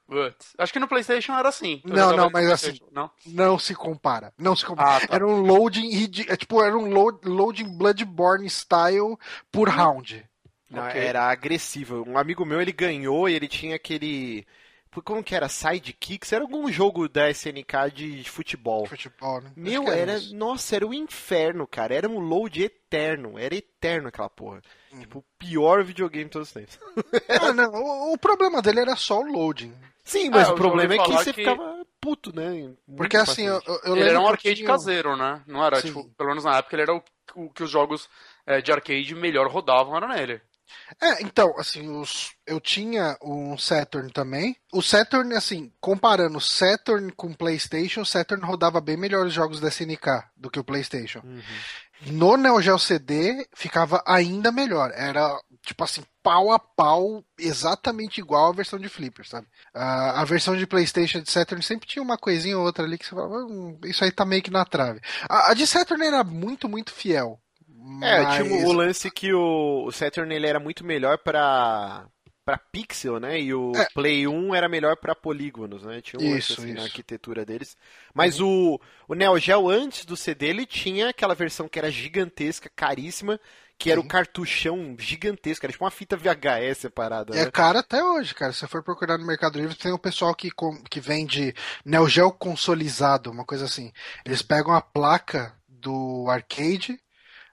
Acho 0.57 0.73
que 0.73 0.79
no 0.79 0.87
PlayStation 0.87 1.33
era 1.33 1.49
assim. 1.49 1.83
Não, 1.85 2.17
não, 2.17 2.31
mas 2.31 2.49
assim, 2.49 2.79
não? 2.93 3.11
não 3.27 3.59
se 3.59 3.75
compara. 3.75 4.33
Não 4.39 4.55
se 4.55 4.65
compara. 4.65 5.05
Ah, 5.05 5.09
tá. 5.09 5.15
Era 5.17 5.27
um 5.27 5.41
loading, 5.41 6.09
é, 6.29 6.37
tipo, 6.37 6.63
era 6.63 6.77
um 6.77 6.89
load, 6.89 7.29
loading 7.29 7.77
Bloodborne 7.77 8.49
style 8.49 9.19
por 9.51 9.69
round. 9.69 10.25
Não, 10.71 10.87
okay. 10.87 11.01
Era 11.01 11.29
agressivo. 11.29 12.05
Um 12.07 12.17
amigo 12.17 12.45
meu, 12.45 12.61
ele 12.61 12.73
ganhou 12.73 13.29
e 13.29 13.35
ele 13.35 13.49
tinha 13.49 13.75
aquele 13.75 14.47
como 15.03 15.23
que 15.23 15.35
era? 15.35 15.49
Sidekicks? 15.49 16.33
Era 16.33 16.43
algum 16.45 16.71
jogo 16.71 17.09
da 17.09 17.31
SNK 17.31 17.91
de 17.95 18.25
futebol. 18.31 18.87
Futebol, 18.87 19.41
né? 19.41 19.53
Meu, 19.57 19.89
era. 19.91 20.19
Nossa, 20.33 20.77
era 20.77 20.87
o 20.87 20.91
um 20.91 20.95
inferno, 20.95 21.67
cara. 21.67 21.95
Era 21.95 22.09
um 22.09 22.19
load 22.19 22.63
eterno. 22.63 23.39
Era 23.39 23.55
eterno 23.55 24.09
aquela 24.09 24.29
porra. 24.31 24.63
Uhum. 24.93 25.01
Tipo, 25.01 25.19
o 25.19 25.25
pior 25.39 25.85
videogame 25.85 26.25
de 26.25 26.31
todos 26.31 26.49
os 26.49 26.55
tempos. 26.55 26.79
ah, 27.41 27.53
não. 27.53 27.71
O, 27.73 28.15
o, 28.15 28.19
problema 28.19 28.63
dele 28.63 28.81
era 28.81 28.97
só 28.97 29.21
o 29.21 29.27
loading. 29.27 29.75
Sim, 30.05 30.31
mas 30.31 30.49
É, 30.49 30.53
o 30.53 30.55
problema 30.55 30.95
é 30.95 30.99
que 30.99 31.05
falar 31.05 31.19
você 31.25 31.33
que- 31.33 31.41
ficava 31.43 31.85
puto, 32.01 32.35
né? 32.35 32.51
Muito 32.51 32.79
Porque 32.97 33.17
assim, 33.17 33.47
eu, 33.47 33.61
eu, 33.67 33.81
Ele 33.87 33.95
lembro 33.95 34.09
era 34.11 34.21
um 34.21 34.23
eu 34.23 34.29
arcade 34.29 34.55
tinha- 34.55 34.69
caseiro, 34.69 35.17
né? 35.17 35.43
Não 35.47 35.65
era, 35.65 35.81
Sim. 35.81 35.89
tipo, 35.89 36.09
pelo 36.17 36.29
menos 36.29 36.45
na 36.45 36.59
época 36.59 36.77
ele 36.77 36.83
era 36.83 36.95
o, 36.95 37.03
o 37.35 37.51
que 37.51 37.65
os 37.65 37.71
jogos 37.71 38.09
é, 38.47 38.61
de 38.61 38.71
arcade 38.71 39.13
melhor 39.17 39.49
rodavam, 39.49 39.97
era 39.97 40.07
nele. 40.07 40.41
É, 41.01 41.23
então, 41.23 41.55
assim, 41.59 41.89
os, 41.89 42.35
eu 42.47 42.61
tinha 42.61 43.17
um 43.23 43.57
Saturn 43.59 44.11
também. 44.13 44.57
O 44.73 44.83
Saturn, 44.83 45.35
assim, 45.35 45.73
comparando 45.81 46.39
o 46.39 46.41
Saturn 46.41 47.13
com 47.13 47.29
o 47.29 47.37
PlayStation, 47.37 48.03
o 48.03 48.07
Saturn 48.07 48.45
rodava 48.45 48.81
bem 48.81 48.97
melhor 48.97 49.27
os 49.27 49.33
jogos 49.33 49.61
da 49.61 49.69
SNK 49.69 50.25
do 50.37 50.51
que 50.51 50.61
o 50.61 50.65
PlayStation. 50.65 51.21
Uhum. 51.25 51.43
No 52.03 52.37
Neo 52.37 52.61
Geo 52.61 52.79
CD 52.79 53.47
ficava 53.55 54.03
ainda 54.07 54.53
melhor. 54.53 54.93
Era, 54.95 55.39
tipo 55.65 55.83
assim, 55.83 56.03
pau 56.23 56.53
a 56.53 56.59
pau, 56.59 57.25
exatamente 57.39 58.21
igual 58.21 58.51
à 58.51 58.53
versão 58.53 58.79
de 58.79 58.89
Flipper, 58.89 59.27
sabe? 59.27 59.47
Ah, 59.75 60.21
a 60.21 60.25
versão 60.25 60.57
de 60.57 60.67
PlayStation 60.67 61.21
de 61.21 61.31
Saturn 61.31 61.63
sempre 61.63 61.89
tinha 61.89 62.03
uma 62.03 62.19
coisinha 62.19 62.59
ou 62.59 62.65
outra 62.65 62.85
ali 62.85 62.99
que 62.99 63.07
você 63.07 63.15
falava, 63.15 63.37
"Hum, 63.47 63.79
isso 63.85 64.05
aí 64.05 64.13
tá 64.13 64.25
meio 64.27 64.43
que 64.43 64.51
na 64.51 64.65
trave. 64.65 65.01
A, 65.29 65.51
a 65.53 65.55
de 65.55 65.67
Saturn 65.67 66.05
era 66.05 66.23
muito, 66.23 66.69
muito 66.69 66.93
fiel. 66.93 67.41
É, 68.03 68.23
mas... 68.23 68.35
tinha 68.47 68.67
o 68.67 68.73
lance 68.73 69.11
que 69.11 69.33
o, 69.33 69.91
Saturn 69.93 70.35
ele 70.35 70.47
era 70.47 70.59
muito 70.61 70.85
melhor 70.85 71.19
pra, 71.19 72.07
pra 72.45 72.59
pixel, 72.59 73.21
né? 73.21 73.41
E 73.41 73.55
o 73.55 73.73
É. 73.77 73.87
Play 73.95 74.27
1 74.27 74.55
era 74.55 74.69
melhor 74.69 74.97
pra 74.97 75.15
polígonos, 75.15 75.83
né? 75.85 76.01
Tinha 76.01 76.21
um 76.21 76.37
Isso, 76.37 76.55
assim, 76.55 76.63
na 76.63 76.69
isso. 76.73 76.79
Uhum. 76.81 76.85
arquitetura 76.87 77.45
deles. 77.45 77.77
Mas 78.15 78.41
o, 78.41 78.81
o 79.09 79.15
Neo 79.15 79.39
Geo, 79.39 79.69
antes 79.69 80.05
do 80.05 80.17
CD, 80.17 80.47
ele 80.49 80.67
tinha 80.67 81.11
aquela 81.11 81.35
versão 81.35 81.69
que 81.69 81.79
era 81.79 81.91
gigantesca, 81.91 82.71
caríssima, 82.75 83.39
que 83.79 83.91
era 83.91 84.01
Sim. 84.01 84.07
o 84.07 84.09
cartuchão 84.09 84.97
gigantesco, 84.99 85.67
era 85.67 85.73
tipo 85.73 85.85
uma 85.85 85.91
fita 85.91 86.17
VHS 86.17 86.79
separada, 86.79 87.37
E 87.37 87.39
é 87.39 87.45
né? 87.45 87.51
caro 87.51 87.79
até 87.79 88.03
hoje, 88.03 88.35
cara. 88.35 88.51
Se 88.53 88.61
você 88.61 88.67
for 88.69 88.83
procurar 88.83 89.19
no 89.19 89.27
Mercado 89.27 89.59
Livre, 89.61 89.75
tem 89.77 89.93
o 89.93 89.99
pessoal 89.99 90.35
que, 90.35 90.51
com- 90.51 90.83
que 90.91 90.99
vende 90.99 91.55
Neo 91.85 92.09
Geo 92.09 92.33
consolizado, 92.33 93.31
uma 93.31 93.45
coisa 93.45 93.67
assim. 93.67 93.93
Eles 94.25 94.41
pegam 94.41 94.73
a 94.73 94.81
placa 94.81 95.55
do 95.69 96.27
arcade 96.31 96.99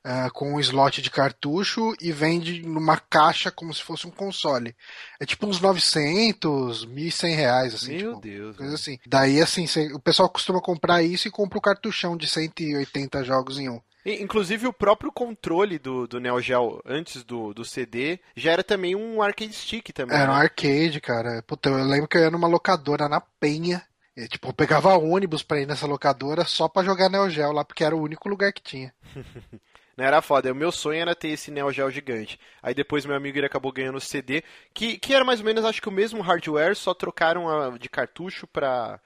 ah, 0.03 0.29
com 0.31 0.53
um 0.53 0.59
slot 0.59 1.01
de 1.01 1.09
cartucho 1.09 1.95
e 2.01 2.11
vende 2.11 2.61
numa 2.61 2.97
caixa 2.97 3.49
como 3.49 3.73
se 3.73 3.81
fosse 3.81 4.05
um 4.05 4.11
console. 4.11 4.75
É 5.19 5.25
tipo 5.25 5.47
uns 5.47 5.61
900, 5.61 6.85
1.100 6.85 7.35
reais, 7.35 7.73
assim. 7.73 7.97
Meu 7.97 8.09
tipo, 8.09 8.21
Deus. 8.21 8.57
Coisa 8.57 8.71
né? 8.71 8.75
assim. 8.75 8.99
Daí, 9.05 9.41
assim, 9.41 9.65
cê- 9.65 9.93
o 9.93 9.99
pessoal 9.99 10.29
costuma 10.29 10.61
comprar 10.61 11.01
isso 11.01 11.27
e 11.27 11.31
compra 11.31 11.57
o 11.57 11.61
cartuchão 11.61 12.17
de 12.17 12.27
180 12.27 13.23
jogos 13.23 13.57
em 13.59 13.69
um. 13.69 13.79
Inclusive 14.05 14.67
o 14.67 14.73
próprio 14.73 15.13
controle 15.13 15.79
do, 15.79 16.05
do 16.05 16.19
Neo 16.19 16.41
Geo 16.41 16.81
antes 16.85 17.23
do, 17.23 17.53
do 17.53 17.63
CD 17.63 18.19
já 18.35 18.51
era 18.51 18.61
também 18.61 18.95
um 18.95 19.21
arcade 19.21 19.53
stick 19.53 19.93
também. 19.93 20.17
Era 20.17 20.29
um 20.29 20.35
né? 20.35 20.41
arcade, 20.41 20.99
cara. 20.99 21.41
Puta, 21.47 21.69
eu 21.69 21.85
lembro 21.85 22.09
que 22.09 22.17
eu 22.17 22.21
ia 22.21 22.29
numa 22.31 22.47
locadora 22.47 23.07
na 23.07 23.21
Penha. 23.21 23.81
E, 24.15 24.27
tipo, 24.27 24.49
eu 24.49 24.53
pegava 24.53 24.95
ônibus 24.97 25.41
pra 25.41 25.59
ir 25.61 25.65
nessa 25.65 25.87
locadora 25.87 26.43
só 26.43 26.67
pra 26.67 26.83
jogar 26.83 27.09
Neo 27.09 27.29
Geo 27.29 27.51
lá, 27.53 27.63
porque 27.63 27.83
era 27.83 27.95
o 27.95 28.01
único 28.01 28.27
lugar 28.27 28.51
que 28.51 28.61
tinha. 28.61 28.93
Não 29.95 30.03
era 30.05 30.21
foda. 30.21 30.51
O 30.51 30.55
meu 30.55 30.71
sonho 30.71 30.99
era 31.01 31.15
ter 31.15 31.29
esse 31.29 31.51
Neo 31.51 31.71
Geo 31.71 31.89
gigante. 31.91 32.39
Aí 32.61 32.73
depois 32.73 33.05
meu 33.05 33.15
amigo 33.15 33.37
ele 33.37 33.45
acabou 33.45 33.71
ganhando 33.71 33.97
o 33.97 34.01
CD, 34.01 34.43
que, 34.73 34.97
que 34.97 35.13
era 35.13 35.23
mais 35.23 35.39
ou 35.39 35.45
menos, 35.45 35.63
acho 35.65 35.81
que 35.81 35.89
o 35.89 35.91
mesmo 35.91 36.21
hardware, 36.21 36.75
só 36.75 36.93
trocaram 36.93 37.47
a- 37.47 37.77
de 37.77 37.87
cartucho 37.89 38.47
pra, 38.47 38.99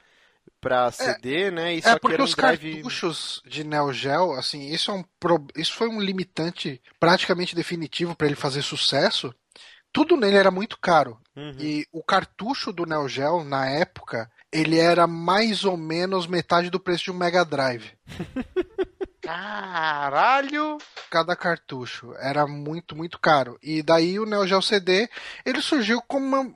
pra 0.62 0.92
CD, 0.92 1.52
né? 1.52 1.74
E 1.76 1.82
só 1.82 1.90
é 1.92 1.94
que 1.96 2.00
porque 2.00 2.22
um 2.22 2.26
os 2.26 2.34
drive... 2.36 2.74
cartuchos 2.76 3.42
de 3.46 3.64
Neo 3.64 3.92
Geo, 3.92 4.34
assim, 4.34 4.70
isso 4.70 4.92
é 4.92 4.94
um 4.94 5.04
pro- 5.20 5.46
isso 5.56 5.74
foi 5.74 5.88
um 5.90 6.00
limitante 6.02 6.82
praticamente 7.00 7.56
definitivo 7.56 8.16
pra 8.16 8.28
ele 8.28 8.36
fazer 8.36 8.62
sucesso. 8.62 9.34
Tudo 9.92 10.16
nele 10.18 10.38
era 10.38 10.52
muito 10.52 10.78
caro. 10.80 11.20
Uhum. 11.36 11.56
E 11.60 11.86
o 11.92 12.04
cartucho 12.04 12.72
do 12.72 12.86
Neo 12.86 13.08
Geo, 13.08 13.44
na 13.44 13.70
época, 13.70 14.30
ele 14.52 14.78
era 14.80 15.06
mais 15.08 15.64
ou 15.66 15.76
menos 15.78 16.28
metade 16.28 16.70
do 16.70 16.80
preço 16.80 17.06
de 17.06 17.12
um 17.12 17.16
Mega 17.16 17.44
Drive. 17.44 17.92
Caralho! 19.22 20.78
cada 21.10 21.36
cartucho. 21.36 22.14
Era 22.20 22.46
muito, 22.48 22.96
muito 22.96 23.20
caro. 23.20 23.58
E 23.62 23.82
daí 23.82 24.20
o 24.20 24.26
Neo 24.26 24.46
Geo 24.48 24.62
CD, 24.62 25.10
ele 25.46 25.62
surgiu 25.62 26.02
como 26.02 26.26
uma, 26.26 26.54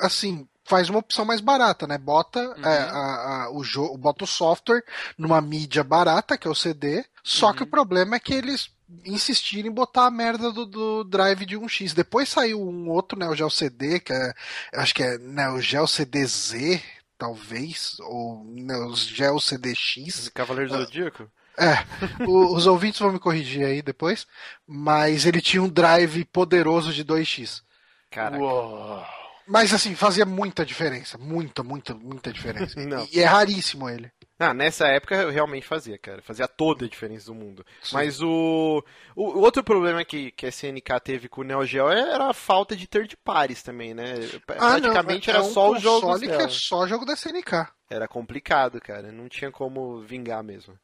assim, 0.00 0.48
faz 0.64 0.88
uma 0.88 0.98
opção 0.98 1.24
mais 1.24 1.40
barata, 1.40 1.86
né? 1.86 1.96
Bota 1.98 2.40
Uhum. 2.40 2.64
é, 2.64 2.78
a- 2.78 3.44
a- 3.44 3.50
o 3.52 3.62
jogo, 3.64 3.96
bota 3.96 4.24
o 4.24 4.26
software 4.26 4.82
numa 5.16 5.40
mídia 5.40 5.82
barata, 5.84 6.36
que 6.38 6.46
é 6.46 6.50
o 6.50 6.54
CD. 6.54 7.04
Só 7.22 7.52
que 7.52 7.62
Uhum. 7.62 7.66
o 7.68 7.70
problema 7.70 8.16
é 8.16 8.20
que 8.20 8.34
eles 8.34 8.70
insistiram 9.04 9.68
em 9.68 9.72
botar 9.74 10.06
a 10.06 10.10
merda 10.10 10.50
do, 10.50 10.64
do 10.64 11.04
drive 11.04 11.44
de 11.44 11.56
1x. 11.56 11.92
Depois 11.94 12.28
saiu 12.28 12.60
um 12.60 12.88
outro 12.88 13.18
Neo 13.18 13.34
Geo 13.36 13.50
CD, 13.50 14.00
que 14.00 14.12
é, 14.12 14.32
acho 14.74 14.94
que 14.94 15.02
é 15.02 15.18
Neo 15.18 15.60
Geo 15.60 15.86
CDZ, 15.86 16.80
talvez, 17.18 17.96
ou 18.00 18.44
Neo 18.44 18.94
Geo 18.94 19.40
CDX. 19.40 20.28
Cavaleiro 20.30 20.70
do 20.70 20.78
Zodíaco? 20.78 21.30
É, 21.58 21.84
o- 22.24 22.54
os 22.54 22.66
ouvintes 22.68 23.00
vão 23.00 23.12
me 23.12 23.18
corrigir 23.18 23.66
aí 23.66 23.82
depois, 23.82 24.26
mas 24.66 25.26
ele 25.26 25.40
tinha 25.40 25.60
um 25.62 25.68
drive 25.68 26.24
poderoso 26.26 26.92
de 26.92 27.02
2x. 27.04 27.62
Caraca. 28.10 28.40
Uou. 28.42 29.04
Mas 29.46 29.72
assim, 29.74 29.94
fazia 29.96 30.24
muita 30.24 30.64
diferença, 30.64 31.18
muita, 31.18 31.62
muita, 31.62 31.94
muita 31.94 32.32
diferença. 32.32 32.78
Não. 32.86 33.04
E, 33.12 33.16
e 33.16 33.20
é 33.20 33.24
raríssimo 33.24 33.88
ele. 33.88 34.10
Ah, 34.38 34.54
nessa 34.54 34.86
época 34.86 35.16
eu 35.16 35.30
realmente 35.30 35.66
fazia, 35.66 35.98
cara. 35.98 36.22
Fazia 36.22 36.46
toda 36.46 36.84
a 36.84 36.88
diferença 36.88 37.26
do 37.26 37.34
mundo. 37.34 37.66
Sim. 37.82 37.96
Mas 37.96 38.22
o, 38.22 38.84
o, 39.16 39.40
outro 39.40 39.64
problema 39.64 40.04
que, 40.04 40.30
que 40.30 40.46
a 40.46 40.48
SNK 40.48 41.00
teve 41.02 41.28
com 41.28 41.40
o 41.40 41.44
Neo 41.44 41.66
Geo 41.66 41.88
era 41.88 42.30
a 42.30 42.32
falta 42.32 42.76
de 42.76 42.86
third 42.86 43.16
parties 43.16 43.64
também, 43.64 43.94
né? 43.94 44.14
Ah, 44.56 44.78
não, 44.78 44.90
Praticamente 44.90 45.28
é- 45.28 45.32
era 45.34 45.42
é 45.42 45.46
um 45.46 45.50
só 45.50 45.72
os 45.72 45.82
jogos 45.82 46.02
console 46.02 46.20
que 46.20 46.28
dela. 46.28 46.44
é 46.44 46.48
só 46.48 46.86
jogo 46.86 47.04
da 47.04 47.14
SNK. 47.14 47.68
Era 47.90 48.06
complicado, 48.06 48.80
cara. 48.80 49.10
Não 49.10 49.28
tinha 49.28 49.50
como 49.50 50.00
vingar 50.02 50.44
mesmo. 50.44 50.78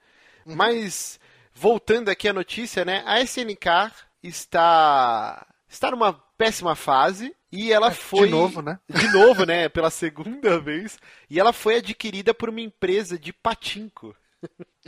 Uhum. 0.44 0.56
Mas, 0.56 1.20
voltando 1.54 2.08
aqui 2.08 2.28
à 2.28 2.32
notícia, 2.32 2.84
né? 2.84 3.04
A 3.06 3.20
SNK 3.20 3.92
está, 4.20 5.46
está 5.68 5.92
numa 5.92 6.12
péssima 6.37 6.75
fase 6.75 7.34
e 7.54 7.73
ela 7.73 7.90
foi. 7.90 8.26
De 8.26 8.30
novo, 8.32 8.62
né? 8.62 8.78
De 8.88 9.08
novo, 9.12 9.44
né? 9.44 9.68
Pela 9.68 9.90
segunda 9.90 10.58
vez. 10.61 10.99
E 11.30 11.38
ela 11.40 11.52
foi 11.52 11.76
adquirida 11.76 12.34
por 12.34 12.49
uma 12.49 12.61
empresa 12.61 13.18
de 13.18 13.32
patinco. 13.32 14.14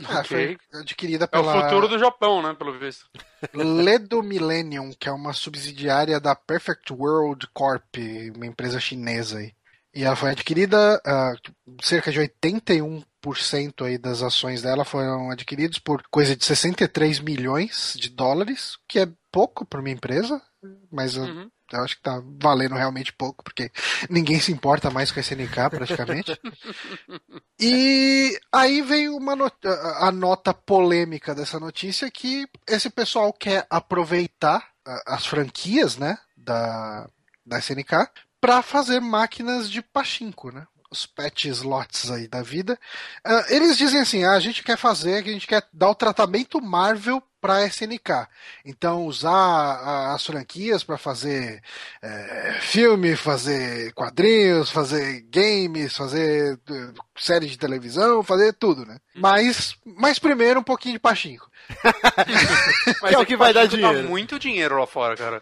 Ah, 0.05 0.19
Ok. 0.19 0.57
foi 0.69 0.79
adquirida 0.81 1.25
É 1.25 1.27
o 1.27 1.41
pela 1.41 1.63
futuro 1.63 1.87
do 1.87 1.97
Japão, 1.97 2.41
né? 2.43 2.53
Pelo 2.53 2.77
visto. 2.77 3.09
Ledo 3.53 4.21
Millennium, 4.21 4.91
que 4.99 5.09
é 5.09 5.11
uma 5.11 5.33
subsidiária 5.33 6.19
da 6.19 6.35
Perfect 6.35 6.93
World 6.93 7.47
Corp, 7.53 7.95
uma 8.35 8.45
empresa 8.45 8.79
chinesa 8.79 9.39
aí. 9.39 9.53
E 9.93 10.03
ela 10.03 10.15
foi 10.15 10.29
adquirida, 10.29 11.01
ah, 11.03 11.33
cerca 11.81 12.11
de 12.11 12.19
81% 12.19 13.83
aí 13.85 13.97
das 13.97 14.21
ações 14.21 14.61
dela 14.61 14.85
foram 14.85 15.31
adquiridas 15.31 15.79
por 15.79 16.03
coisa 16.11 16.35
de 16.35 16.45
63 16.45 17.19
milhões 17.19 17.93
de 17.99 18.09
dólares, 18.09 18.77
que 18.87 18.99
é 18.99 19.09
pouco 19.31 19.65
para 19.65 19.79
uma 19.79 19.89
empresa, 19.89 20.39
mas 20.91 21.15
eu, 21.15 21.23
Uhum. 21.23 21.49
Eu 21.71 21.83
acho 21.83 21.95
que 21.97 22.01
tá 22.01 22.21
valendo 22.41 22.75
realmente 22.75 23.11
pouco, 23.13 23.43
porque 23.43 23.71
ninguém 24.09 24.39
se 24.39 24.51
importa 24.51 24.89
mais 24.89 25.11
com 25.11 25.19
a 25.19 25.21
SNK 25.21 25.69
praticamente. 25.71 26.39
E 27.59 28.39
aí 28.53 28.81
veio 28.81 29.15
uma 29.17 29.35
not- 29.35 29.57
a 29.99 30.11
nota 30.11 30.53
polêmica 30.53 31.33
dessa 31.33 31.59
notícia 31.59 32.09
que 32.11 32.47
esse 32.67 32.89
pessoal 32.89 33.33
quer 33.33 33.65
aproveitar 33.69 34.63
as 35.07 35.25
franquias, 35.25 35.97
né, 35.97 36.17
da, 36.35 37.09
da 37.45 37.57
SNK 37.57 38.07
para 38.39 38.61
fazer 38.61 38.99
máquinas 38.99 39.69
de 39.69 39.81
pachinko, 39.81 40.51
né? 40.51 40.67
Os 40.89 41.05
patch 41.05 41.45
slots 41.45 42.09
aí 42.09 42.27
da 42.29 42.41
vida. 42.41 42.79
Ah, 43.23 43.45
eles 43.49 43.77
dizem 43.77 43.99
assim: 43.99 44.23
ah, 44.23 44.31
a 44.33 44.39
gente 44.39 44.63
quer 44.63 44.77
fazer, 44.77 45.21
que 45.21 45.29
a 45.29 45.33
gente 45.33 45.45
quer 45.47 45.67
dar 45.73 45.89
o 45.89 45.95
tratamento 45.95 46.61
Marvel 46.61 47.21
para 47.41 47.65
SNK. 47.67 48.25
Então, 48.65 49.05
usar 49.05 49.29
a- 49.31 50.13
as 50.15 50.25
franquias 50.25 50.83
para 50.85 50.97
fazer 50.97 51.61
é, 52.01 52.57
filme, 52.61 53.15
fazer 53.17 53.91
quadrinhos, 53.93 54.71
fazer 54.71 55.21
games, 55.29 55.95
fazer 55.95 56.57
eh, 56.69 56.93
série 57.17 57.47
de 57.47 57.57
televisão, 57.57 58.23
fazer 58.23 58.53
tudo, 58.53 58.85
né? 58.85 58.97
Mas, 59.13 59.75
mas 59.85 60.17
primeiro 60.19 60.61
um 60.61 60.63
pouquinho 60.63 60.93
de 60.93 60.99
pachinko. 60.99 61.49
Mas 63.01 63.09
Que 63.09 63.15
é 63.15 63.19
o 63.19 63.25
que 63.25 63.35
vai 63.35 63.53
dar 63.53 63.61
Pachinko 63.65 63.81
dá 63.81 63.87
dinheiro. 63.89 64.09
muito 64.09 64.39
dinheiro 64.39 64.79
lá 64.79 64.87
fora, 64.87 65.15
cara. 65.17 65.41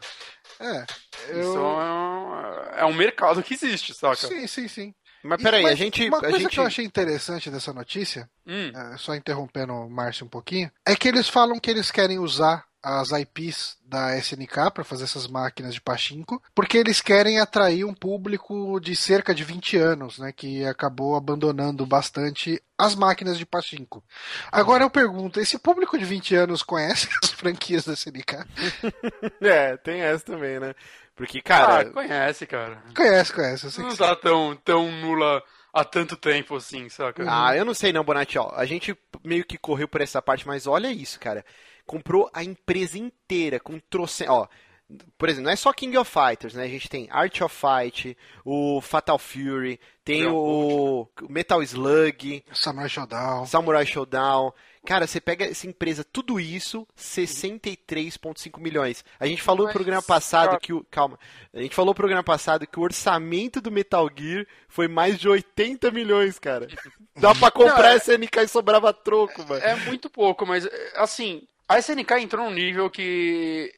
É, 0.59 0.85
eu... 1.29 1.39
Isso 1.41 1.57
é 1.57 1.61
um, 1.61 2.77
é 2.79 2.85
um 2.85 2.93
mercado 2.93 3.43
que 3.43 3.53
existe, 3.53 3.93
saca? 3.93 4.15
Sim, 4.27 4.47
sim, 4.47 4.67
sim. 4.67 4.95
Mas 5.25 5.39
E- 5.39 5.43
peraí, 5.43 5.63
mas 5.63 5.71
a 5.73 5.75
gente. 5.75 6.07
Uma 6.07 6.17
a 6.17 6.21
coisa 6.21 6.39
gente... 6.39 6.51
que 6.51 6.59
eu 6.59 6.65
achei 6.65 6.85
interessante 6.85 7.49
dessa 7.49 7.73
notícia, 7.73 8.29
Hum. 8.47 8.71
é, 8.75 8.97
só 8.97 9.15
interrompendo 9.15 9.73
o 9.73 9.89
Márcio 9.89 10.25
um 10.25 10.29
pouquinho, 10.29 10.71
é 10.85 10.95
que 10.95 11.07
eles 11.07 11.27
falam 11.27 11.59
que 11.59 11.69
eles 11.69 11.89
querem 11.91 12.19
usar 12.19 12.63
as 12.87 13.09
IPs 13.09 13.77
da 13.83 14.15
SNK 14.15 14.69
para 14.71 14.83
fazer 14.83 15.05
essas 15.05 15.25
máquinas 15.25 15.73
de 15.73 15.81
pachinko, 15.81 16.39
porque 16.53 16.77
eles 16.77 17.01
querem 17.01 17.39
atrair 17.39 17.83
um 17.83 17.95
público 17.95 18.79
de 18.79 18.95
cerca 18.95 19.33
de 19.33 19.43
20 19.43 19.75
anos, 19.75 20.19
né, 20.19 20.31
que 20.31 20.63
acabou 20.63 21.15
abandonando 21.15 21.83
bastante 21.83 22.61
as 22.77 22.93
máquinas 22.93 23.39
de 23.39 23.45
pachinko. 23.45 24.03
Agora 24.51 24.83
eu 24.83 24.89
pergunto, 24.91 25.39
esse 25.39 25.57
público 25.57 25.97
de 25.97 26.05
20 26.05 26.35
anos 26.35 26.61
conhece 26.61 27.09
as 27.23 27.31
franquias 27.31 27.85
da 27.85 27.93
SNK? 27.93 28.45
é, 29.41 29.77
tem 29.77 30.01
essa 30.01 30.23
também, 30.23 30.59
né? 30.59 30.75
Porque, 31.15 31.41
cara. 31.41 31.81
Ah, 31.81 31.85
conhece, 31.85 32.45
cara. 32.45 32.83
Conhece, 32.95 33.33
conhece. 33.33 33.65
Eu 33.65 33.71
sei 33.71 33.83
Não 33.83 33.91
que 33.91 33.97
tá 33.97 34.15
tão, 34.15 34.55
tão 34.57 34.91
nula 34.91 35.41
há 35.73 35.83
tanto 35.83 36.17
tempo 36.17 36.55
assim, 36.55 36.89
saca? 36.89 37.23
Ah, 37.27 37.55
eu 37.55 37.63
não 37.63 37.73
sei 37.73 37.93
não, 37.93 38.03
Bonatti, 38.03 38.37
ó. 38.37 38.51
A 38.53 38.65
gente 38.65 38.97
meio 39.23 39.45
que 39.45 39.57
correu 39.57 39.87
por 39.87 40.01
essa 40.01 40.21
parte, 40.21 40.45
mas 40.45 40.67
olha 40.67 40.91
isso, 40.91 41.19
cara. 41.19 41.45
Comprou 41.85 42.29
a 42.33 42.43
empresa 42.43 42.97
inteira 42.97 43.59
com 43.59 43.79
trocentos, 43.79 44.33
ó. 44.33 44.47
Por 45.17 45.29
exemplo, 45.29 45.45
não 45.45 45.51
é 45.51 45.55
só 45.55 45.73
King 45.73 45.97
of 45.97 46.11
Fighters, 46.11 46.53
né? 46.53 46.63
A 46.65 46.67
gente 46.67 46.87
tem 46.87 47.07
Art 47.09 47.41
of 47.41 47.55
Fight, 47.55 48.15
o 48.43 48.79
Fatal 48.81 49.17
Fury, 49.17 49.79
tem 50.03 50.27
o 50.27 51.09
Metal 51.27 51.63
Slug, 51.63 52.43
Samurai 52.53 52.87
Shodown. 52.89 53.45
Samurai 53.47 53.85
Showdown. 53.85 54.53
Cara, 54.85 55.07
você 55.07 55.19
pega 55.19 55.45
essa 55.45 55.67
empresa, 55.67 56.03
tudo 56.03 56.39
isso, 56.39 56.87
63,5 56.95 58.59
milhões. 58.59 59.03
A 59.19 59.25
gente 59.27 59.41
falou 59.41 59.67
no 59.67 59.73
programa 59.73 60.01
passado 60.01 60.47
cara- 60.49 60.59
que 60.59 60.73
o. 60.73 60.83
Calma. 60.89 61.19
A 61.53 61.59
gente 61.61 61.75
falou 61.75 61.91
no 61.91 61.95
programa 61.95 62.23
passado 62.23 62.67
que 62.67 62.79
o 62.79 62.83
orçamento 62.83 63.59
do 63.59 63.71
Metal 63.71 64.09
Gear 64.15 64.45
foi 64.67 64.87
mais 64.87 65.19
de 65.19 65.27
80 65.27 65.91
milhões, 65.91 66.39
cara. 66.39 66.67
Dá 67.17 67.33
pra 67.33 67.51
comprar 67.51 67.77
Não, 67.83 67.85
é- 67.89 67.95
essa 67.95 68.17
NK 68.17 68.41
e 68.43 68.47
sobrava 68.47 68.93
troco, 68.93 69.45
mano. 69.47 69.63
É 69.63 69.75
muito 69.75 70.09
pouco, 70.09 70.45
mas 70.45 70.67
assim, 70.95 71.41
a 71.67 71.79
SNK 71.79 72.19
entrou 72.21 72.45
num 72.45 72.53
nível 72.55 72.89
que. 72.89 73.71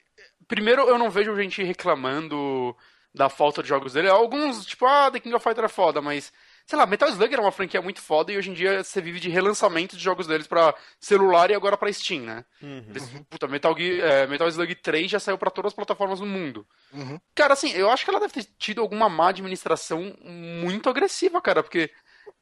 Primeiro, 0.48 0.84
eu 0.84 0.98
não 0.98 1.10
vejo 1.10 1.36
gente 1.36 1.62
reclamando 1.64 2.76
da 3.14 3.30
falta 3.30 3.62
de 3.62 3.70
jogos 3.70 3.94
dele. 3.94 4.10
Alguns, 4.10 4.66
tipo, 4.66 4.86
ah, 4.86 5.10
The 5.12 5.20
King 5.20 5.36
of 5.36 5.44
Fighters 5.44 5.66
é 5.66 5.74
foda, 5.74 6.02
mas. 6.02 6.32
Sei 6.68 6.78
lá, 6.78 6.86
Metal 6.86 7.08
Slug 7.08 7.32
era 7.34 7.42
uma 7.42 7.52
franquia 7.52 7.82
muito 7.82 8.02
foda 8.02 8.30
e 8.30 8.38
hoje 8.38 8.50
em 8.50 8.54
dia 8.54 8.84
você 8.84 9.00
vive 9.02 9.22
de 9.22 9.30
relançamento 9.30 9.96
de 9.96 10.04
jogos 10.04 10.28
deles 10.28 10.48
pra 10.48 10.76
celular 11.00 11.50
e 11.50 11.56
agora 11.56 11.78
pra 11.78 11.92
Steam, 11.94 12.24
né? 12.24 12.44
Uhum. 12.62 12.86
Eles- 12.90 13.10
Puta, 13.30 13.48
Metal, 13.48 13.74
é, 13.80 14.28
Metal 14.28 14.48
Slug 14.50 14.76
3 14.76 15.10
já 15.10 15.18
saiu 15.20 15.38
pra 15.38 15.50
todas 15.50 15.70
as 15.72 15.76
plataformas 15.76 16.20
do 16.20 16.26
mundo. 16.26 16.68
Uhum. 16.92 17.18
Cara, 17.34 17.54
assim, 17.54 17.72
eu 17.72 17.90
acho 17.90 18.04
que 18.04 18.10
ela 18.12 18.20
deve 18.20 18.34
ter 18.34 18.46
tido 18.60 18.82
alguma 18.82 19.08
má 19.08 19.30
administração 19.30 20.14
muito 20.22 20.90
agressiva, 20.90 21.42
cara, 21.42 21.64
porque 21.64 21.90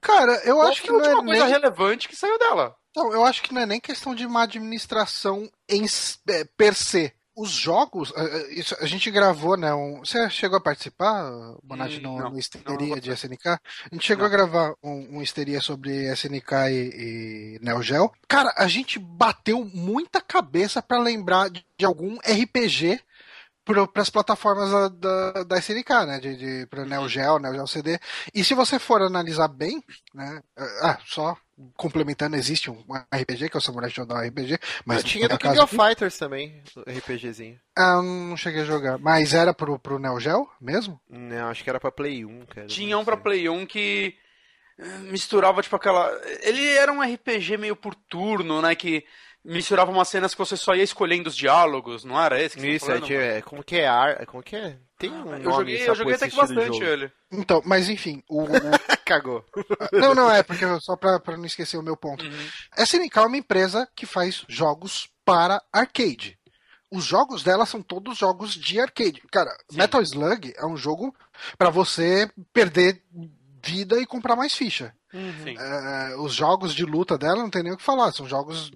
Cara, 0.02 0.42
eu 0.44 0.60
acho 0.62 0.82
que 0.82 0.90
não 0.92 1.00
é 1.02 1.10
última 1.10 1.26
coisa 1.26 1.44
nem... 1.44 1.54
relevante 1.54 2.10
que 2.10 2.16
saiu 2.16 2.40
dela. 2.40 2.76
Não, 2.96 3.14
eu 3.14 3.24
acho 3.26 3.44
que 3.44 3.54
não 3.54 3.62
é 3.62 3.66
nem 3.68 3.80
questão 3.80 4.16
de 4.16 4.28
má 4.28 4.44
administração 4.44 5.48
em 5.70 5.86
é, 6.30 6.46
per 6.58 6.74
se. 6.74 7.14
Os 7.36 7.52
jogos, 7.52 8.14
eh, 8.16 8.22
eh, 8.24 8.54
isso, 8.54 8.76
a 8.80 8.86
gente 8.86 9.12
gravou, 9.12 9.58
né? 9.58 9.74
Um, 9.74 10.00
você 10.00 10.30
chegou 10.30 10.58
a 10.58 10.62
participar, 10.62 11.30
Bonatti, 11.62 11.98
Hum, 11.98 12.02
no, 12.02 12.18
não, 12.18 12.30
no 12.30 12.40
Histeria 12.40 12.96
não 12.96 13.00
de 13.00 13.12
SNK? 13.12 13.48
A 13.48 13.60
gente 13.92 14.06
chegou 14.06 14.22
Não. 14.22 14.34
a 14.34 14.38
gravar 14.38 14.74
um, 14.82 15.18
um 15.18 15.22
Histeria 15.22 15.60
sobre 15.60 16.10
SNK 16.14 16.54
e, 16.72 17.58
e 17.58 17.60
Neo 17.62 17.82
Geo. 17.84 18.10
Cara, 18.28 18.54
a 18.58 18.68
gente 18.68 18.98
bateu 18.98 19.70
muita 19.74 20.22
cabeça 20.22 20.82
pra 20.82 20.98
lembrar 20.98 21.50
de, 21.50 21.66
de 21.78 21.86
algum 21.86 22.16
RPG 22.20 23.02
para 23.66 24.02
as 24.02 24.10
plataformas 24.10 24.70
da, 24.70 24.88
da, 24.90 25.44
da 25.44 25.58
SNK, 25.58 25.90
né? 26.06 26.20
De, 26.20 26.38
de, 26.38 26.68
para 26.68 26.86
Neo 26.86 27.10
Geo, 27.10 27.40
Neo 27.40 27.54
Geo 27.54 27.68
CD. 27.68 28.00
E 28.34 28.44
se 28.44 28.54
você 28.54 28.78
for 28.78 29.02
analisar 29.02 29.48
bem, 29.48 29.84
né? 30.14 30.42
Ah, 30.82 31.00
só 31.06 31.36
complementando, 31.76 32.36
existe 32.36 32.70
um 32.70 32.84
RPG, 33.14 33.50
que 33.50 33.56
é 33.56 33.60
o 33.60 33.62
Samurai 33.62 33.90
Shodown 33.90 34.28
RPG, 34.28 34.60
mas 34.86 34.98
Mas 34.98 35.04
tinha 35.04 35.30
do 35.30 35.38
King 35.38 35.58
of 35.60 35.74
Fighters 35.76 36.18
também, 36.18 36.62
RPGzinho. 36.86 37.58
Ah, 37.76 38.02
não 38.02 38.36
cheguei 38.36 38.62
a 38.62 38.66
jogar. 38.66 39.00
Mas 39.00 39.34
era 39.34 39.54
pro, 39.54 39.80
pro 39.80 39.98
Neo 39.98 40.20
Geo 40.20 40.50
mesmo? 40.60 41.00
Não, 41.10 41.50
acho 41.50 41.64
que 41.64 41.70
era 41.70 41.80
pra 41.80 41.92
Play 41.92 42.26
1, 42.26 42.46
cara. 42.46 42.68
Tinha 42.68 42.98
um 42.98 43.06
pra 43.06 43.16
sei. 43.16 43.24
Play 43.24 43.50
1 43.50 43.66
que 43.66 44.16
eh, 44.78 44.98
misturava, 45.10 45.62
tipo, 45.62 45.76
aquela. 45.76 46.12
Ele 46.42 46.68
era 46.72 46.92
um 46.92 47.02
RPG 47.02 47.58
meio 47.58 47.76
por 47.76 47.96
turno, 47.96 48.62
né? 48.62 48.76
Que 48.76 49.06
misturava 49.46 49.92
umas 49.92 50.08
cenas 50.10 50.34
que 50.34 50.40
você 50.40 50.58
só 50.58 50.76
ia 50.76 50.84
escolhendo 50.84 51.30
os 51.30 51.36
diálogos, 51.38 52.04
não 52.04 52.20
era 52.22 52.42
esse 52.42 52.56
que 52.56 52.62
você 52.62 52.72
Isso, 52.72 52.86
tá 52.88 52.94
é, 52.94 53.00
falando? 53.00 53.12
é, 53.14 53.42
como 53.42 53.64
que 53.64 53.76
é? 53.78 53.88
Ar, 53.88 54.26
como 54.26 54.44
que 54.44 54.56
é? 54.56 54.78
Tem 54.98 55.10
um 55.12 55.18
Eu 55.20 55.26
nome 55.26 55.44
joguei, 55.44 55.90
eu 55.90 55.96
joguei 55.96 56.14
até 56.16 56.30
que 56.30 56.36
bastante 56.36 56.84
ele. 56.84 57.12
Então, 57.32 57.62
mas 57.66 57.90
enfim, 57.90 58.24
o. 58.30 58.44
o- 58.44 58.48
Cagou. 59.06 59.46
não, 59.94 60.16
não 60.16 60.32
é, 60.32 60.42
porque 60.42 60.66
só 60.82 60.96
pra, 60.96 61.20
pra 61.20 61.38
não 61.38 61.46
esquecer 61.46 61.78
o 61.78 61.84
meu 61.84 61.96
ponto. 61.96 62.26
Uhum. 62.26 62.48
A 62.72 62.84
SNK 62.84 63.18
é 63.20 63.22
uma 63.22 63.38
empresa 63.38 63.88
que 63.96 64.06
faz 64.06 64.44
jogos 64.48 65.08
para 65.24 65.62
arcade. 65.72 66.40
Os 66.90 67.04
jogos 67.04 67.44
dela 67.44 67.66
são 67.66 67.82
todos 67.84 68.18
jogos 68.18 68.54
de 68.56 68.80
arcade. 68.80 69.22
Cara, 69.32 69.52
Sim. 69.70 69.78
Metal 69.78 70.02
Slug 70.02 70.54
é 70.58 70.66
um 70.66 70.78
jogo 70.78 71.14
pra 71.58 71.70
você 71.70 72.30
perder 72.54 73.04
vida 73.64 74.00
e 74.00 74.06
comprar 74.06 74.36
mais 74.36 74.56
ficha. 74.56 74.94
Sim. 75.44 75.56
É, 75.58 76.16
os 76.18 76.34
jogos 76.34 76.74
de 76.74 76.84
luta 76.86 77.18
dela 77.18 77.38
não 77.38 77.50
tem 77.50 77.64
nem 77.64 77.74
o 77.74 77.78
que 77.78 77.84
falar, 77.84 78.12
são 78.12 78.28
jogos 78.28 78.72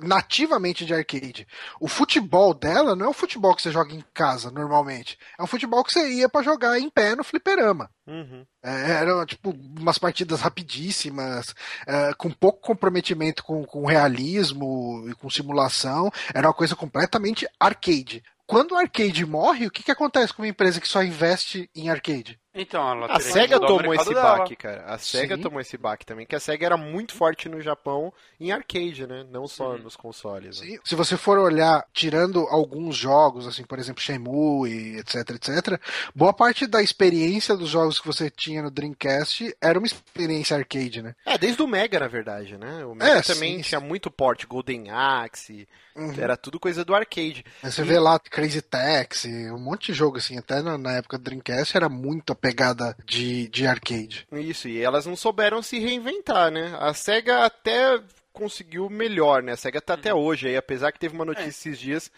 nativamente 0.00 0.84
de 0.84 0.94
arcade. 0.94 1.46
O 1.80 1.88
futebol 1.88 2.54
dela 2.54 2.94
não 2.94 3.06
é 3.06 3.08
o 3.08 3.14
futebol 3.14 3.54
que 3.54 3.62
você 3.62 3.70
joga 3.70 3.94
em 3.94 4.04
casa 4.14 4.50
normalmente, 4.50 5.18
é 5.38 5.42
um 5.42 5.46
futebol 5.46 5.82
que 5.84 5.92
você 5.92 6.08
ia 6.08 6.28
pra 6.28 6.42
jogar 6.42 6.78
em 6.78 6.88
pé 6.88 7.16
no 7.16 7.24
fliperama. 7.24 7.90
Uhum. 8.06 8.44
É, 8.62 8.92
eram 8.92 9.24
tipo 9.26 9.50
umas 9.50 9.98
partidas 9.98 10.40
rapidíssimas, 10.40 11.54
é, 11.86 12.14
com 12.14 12.30
pouco 12.30 12.60
comprometimento 12.60 13.44
com, 13.44 13.64
com 13.64 13.86
realismo 13.86 15.04
e 15.08 15.14
com 15.14 15.30
simulação. 15.30 16.10
Era 16.34 16.48
uma 16.48 16.54
coisa 16.54 16.76
completamente 16.76 17.46
arcade. 17.58 18.22
Quando 18.46 18.72
o 18.72 18.76
arcade 18.76 19.24
morre, 19.24 19.66
o 19.66 19.70
que, 19.70 19.82
que 19.82 19.90
acontece 19.90 20.32
com 20.32 20.42
uma 20.42 20.48
empresa 20.48 20.80
que 20.80 20.88
só 20.88 21.02
investe 21.02 21.70
em 21.74 21.88
arcade? 21.88 22.38
Então, 22.54 22.86
ela 22.90 23.06
A 23.06 23.18
SEGA 23.18 23.58
tomou 23.58 23.94
esse 23.94 24.12
dela. 24.12 24.36
baque, 24.38 24.54
cara. 24.56 24.84
A 24.86 24.98
SEGA 24.98 25.36
Sim. 25.36 25.42
tomou 25.42 25.58
esse 25.60 25.78
baque 25.78 26.04
também, 26.04 26.26
que 26.26 26.36
a 26.36 26.40
SEGA 26.40 26.66
era 26.66 26.76
muito 26.76 27.14
forte 27.14 27.48
no 27.48 27.62
Japão 27.62 28.12
em 28.38 28.52
arcade, 28.52 29.06
né? 29.06 29.24
Não 29.30 29.48
só 29.48 29.70
Uhum. 29.72 29.78
nos 29.78 29.96
consoles. 29.96 30.60
né? 30.60 30.66
Sim, 30.66 30.78
Se 30.84 30.94
você 30.94 31.16
for 31.16 31.38
olhar, 31.38 31.82
tirando 31.94 32.40
alguns 32.50 32.94
jogos, 32.94 33.46
assim, 33.46 33.64
por 33.64 33.78
exemplo, 33.78 34.02
Shenmue 34.02 34.68
e 34.70 34.98
etc, 34.98 35.30
etc, 35.30 35.80
boa 36.14 36.34
parte 36.34 36.66
da 36.66 36.82
experiência 36.82 37.56
dos 37.56 37.70
jogos 37.70 37.98
que 37.98 38.06
você 38.06 38.28
tinha 38.28 38.60
no 38.62 38.70
Dreamcast 38.70 39.56
era 39.60 39.78
uma 39.78 39.86
experiência 39.86 40.54
arcade, 40.56 41.00
né? 41.00 41.14
É, 41.24 41.38
desde 41.38 41.62
o 41.62 41.66
Mega, 41.66 41.98
na 42.00 42.08
verdade, 42.08 42.58
né? 42.58 42.84
O 42.84 42.94
Mega 42.94 43.18
É, 43.20 43.22
também 43.22 43.56
sim, 43.56 43.62
tinha 43.62 43.80
muito 43.80 44.10
porte, 44.10 44.46
Golden 44.46 44.90
Axe, 44.90 45.66
Uhum. 45.96 46.14
era 46.18 46.36
tudo 46.36 46.58
coisa 46.60 46.84
do 46.84 46.94
arcade. 46.94 47.44
Você 47.62 47.82
vê 47.82 47.98
lá 47.98 48.18
Crazy 48.18 48.60
Taxi, 48.62 49.28
um 49.50 49.58
monte 49.58 49.86
de 49.86 49.94
jogo, 49.94 50.16
assim, 50.18 50.38
até 50.38 50.60
na, 50.62 50.76
na 50.78 50.92
época 50.92 51.16
do 51.18 51.24
Dreamcast 51.24 51.76
era 51.76 51.88
muito 51.88 52.32
a 52.32 52.36
pegada 52.42 52.96
de, 53.06 53.48
de 53.48 53.66
arcade. 53.68 54.26
Isso, 54.32 54.68
e 54.68 54.82
elas 54.82 55.06
não 55.06 55.14
souberam 55.14 55.62
se 55.62 55.78
reinventar, 55.78 56.50
né? 56.50 56.76
A 56.80 56.92
SEGA 56.92 57.44
até 57.44 58.02
conseguiu 58.32 58.90
melhor, 58.90 59.44
né? 59.44 59.52
A 59.52 59.56
SEGA 59.56 59.80
tá 59.80 59.94
até 59.94 60.12
hoje 60.12 60.48
aí, 60.48 60.56
apesar 60.56 60.90
que 60.90 60.98
teve 60.98 61.14
uma 61.14 61.24
notícia 61.24 61.48
esses 61.48 61.78
dias 61.78 62.10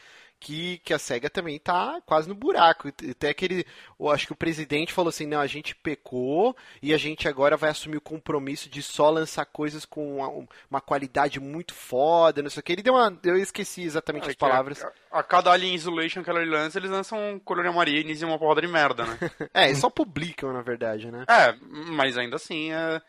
que, 0.44 0.76
que 0.84 0.92
a 0.92 0.98
SEGA 0.98 1.30
também 1.30 1.58
tá 1.58 2.02
quase 2.04 2.28
no 2.28 2.34
buraco. 2.34 2.88
Até 2.88 3.30
aquele, 3.30 3.66
eu 3.98 4.10
acho 4.10 4.26
que 4.26 4.34
o 4.34 4.36
presidente 4.36 4.92
falou 4.92 5.08
assim, 5.08 5.26
não, 5.26 5.40
a 5.40 5.46
gente 5.46 5.74
pecou 5.74 6.54
e 6.82 6.92
a 6.92 6.98
gente 6.98 7.26
agora 7.26 7.56
vai 7.56 7.70
assumir 7.70 7.96
o 7.96 8.02
compromisso 8.02 8.68
de 8.68 8.82
só 8.82 9.08
lançar 9.08 9.46
coisas 9.46 9.86
com 9.86 10.18
uma, 10.18 10.46
uma 10.70 10.80
qualidade 10.82 11.40
muito 11.40 11.72
foda, 11.72 12.42
não 12.42 12.50
sei 12.50 12.60
o 12.60 12.62
que. 12.62 12.72
Ele 12.72 12.82
deu 12.82 12.92
uma, 12.92 13.18
eu 13.24 13.38
esqueci 13.38 13.84
exatamente 13.84 14.26
É 14.26 14.30
as 14.30 14.36
palavras. 14.36 14.84
A, 15.10 15.20
a 15.20 15.22
cada 15.22 15.50
Alien 15.50 15.74
Isolation 15.74 16.22
que 16.22 16.28
ela 16.28 16.44
lança, 16.44 16.78
eles 16.78 16.90
lançam 16.90 17.40
Colônia 17.42 17.72
Marines 17.72 18.20
e 18.20 18.24
uma 18.26 18.38
porrada 18.38 18.60
de 18.60 18.68
merda, 18.68 19.06
né? 19.06 19.18
É, 19.54 19.66
eles 19.66 19.78
só 19.78 19.88
publicam, 19.88 20.52
na 20.52 20.62
verdade, 20.62 21.10
né? 21.10 21.24
é, 21.28 21.54
mas 21.92 22.18
ainda 22.18 22.36
assim, 22.36 22.72
é, 22.72 23.00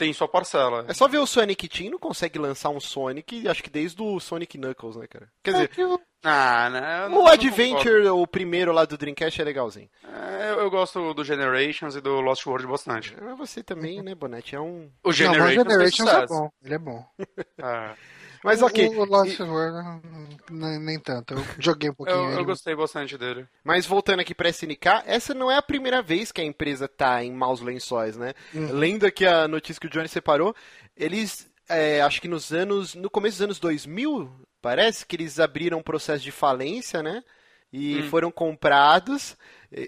tem 0.00 0.12
sua 0.14 0.26
parcela. 0.26 0.86
É 0.88 0.94
só 0.94 1.06
ver 1.06 1.18
o 1.18 1.26
Sonic 1.26 1.68
Team, 1.68 1.90
não 1.90 1.98
consegue 1.98 2.38
lançar 2.38 2.70
um 2.70 2.80
Sonic, 2.80 3.46
acho 3.46 3.62
que 3.62 3.68
desde 3.68 4.00
o 4.02 4.18
Sonic 4.18 4.56
Knuckles, 4.56 4.96
né, 4.96 5.06
cara? 5.06 5.28
Quer 5.44 5.50
dizer, 5.52 5.70
Ah, 6.24 6.70
né? 6.70 7.08
não- 7.08 7.18
o 7.18 7.20
eu 7.20 7.24
não 7.24 7.26
Adventure, 7.28 8.08
o 8.08 8.26
primeiro 8.26 8.72
lá 8.72 8.86
do 8.86 8.96
Dreamcast 8.96 9.40
é 9.40 9.44
legalzinho. 9.44 9.90
É, 10.02 10.52
eu, 10.52 10.60
eu 10.60 10.70
gosto 10.70 11.12
do 11.12 11.22
Generations 11.22 11.94
e 11.96 12.00
do 12.00 12.20
Lost 12.22 12.46
World 12.46 12.66
bastante. 12.66 13.14
Mas 13.20 13.36
você 13.36 13.62
também, 13.62 14.02
né, 14.02 14.14
Bonete? 14.14 14.56
É 14.56 14.60
um. 14.60 14.90
O 15.04 15.08
Não, 15.08 15.12
Generations, 15.12 15.56
mas 15.56 15.68
Generations 15.72 16.10
fez 16.10 16.22
é 16.22 16.26
bom, 16.26 16.50
ele 16.64 16.74
é 16.74 16.78
bom. 16.78 17.04
É. 17.58 17.94
Mas 18.42 18.62
ok. 18.62 18.88
O, 18.88 19.04
Lost 19.04 19.38
World, 19.40 20.00
nem, 20.50 20.78
nem 20.78 20.98
tanto. 20.98 21.34
Eu 21.34 21.44
joguei 21.58 21.90
um 21.90 21.94
pouquinho. 21.94 22.16
Eu, 22.18 22.38
eu 22.38 22.44
gostei 22.44 22.74
bastante 22.74 23.18
dele. 23.18 23.46
Mas 23.62 23.86
voltando 23.86 24.20
aqui 24.20 24.34
pra 24.34 24.48
SNK, 24.48 25.02
essa 25.06 25.34
não 25.34 25.50
é 25.50 25.56
a 25.56 25.62
primeira 25.62 26.00
vez 26.02 26.32
que 26.32 26.40
a 26.40 26.44
empresa 26.44 26.88
tá 26.88 27.22
em 27.22 27.32
maus 27.32 27.60
lençóis, 27.60 28.16
né? 28.16 28.32
Uhum. 28.54 28.72
Lendo 28.72 29.04
aqui 29.06 29.26
a 29.26 29.46
notícia 29.46 29.80
que 29.80 29.86
o 29.86 29.90
Johnny 29.90 30.08
separou, 30.08 30.54
eles, 30.96 31.50
é, 31.68 32.00
acho 32.00 32.20
que 32.20 32.28
nos 32.28 32.52
anos, 32.52 32.94
no 32.94 33.10
começo 33.10 33.36
dos 33.36 33.44
anos 33.44 33.60
2000, 33.60 34.30
parece 34.62 35.04
que 35.04 35.16
eles 35.16 35.38
abriram 35.38 35.78
um 35.78 35.82
processo 35.82 36.22
de 36.24 36.30
falência, 36.32 37.02
né? 37.02 37.22
E 37.72 38.00
Hum. 38.00 38.08
foram 38.10 38.30
comprados, 38.32 39.36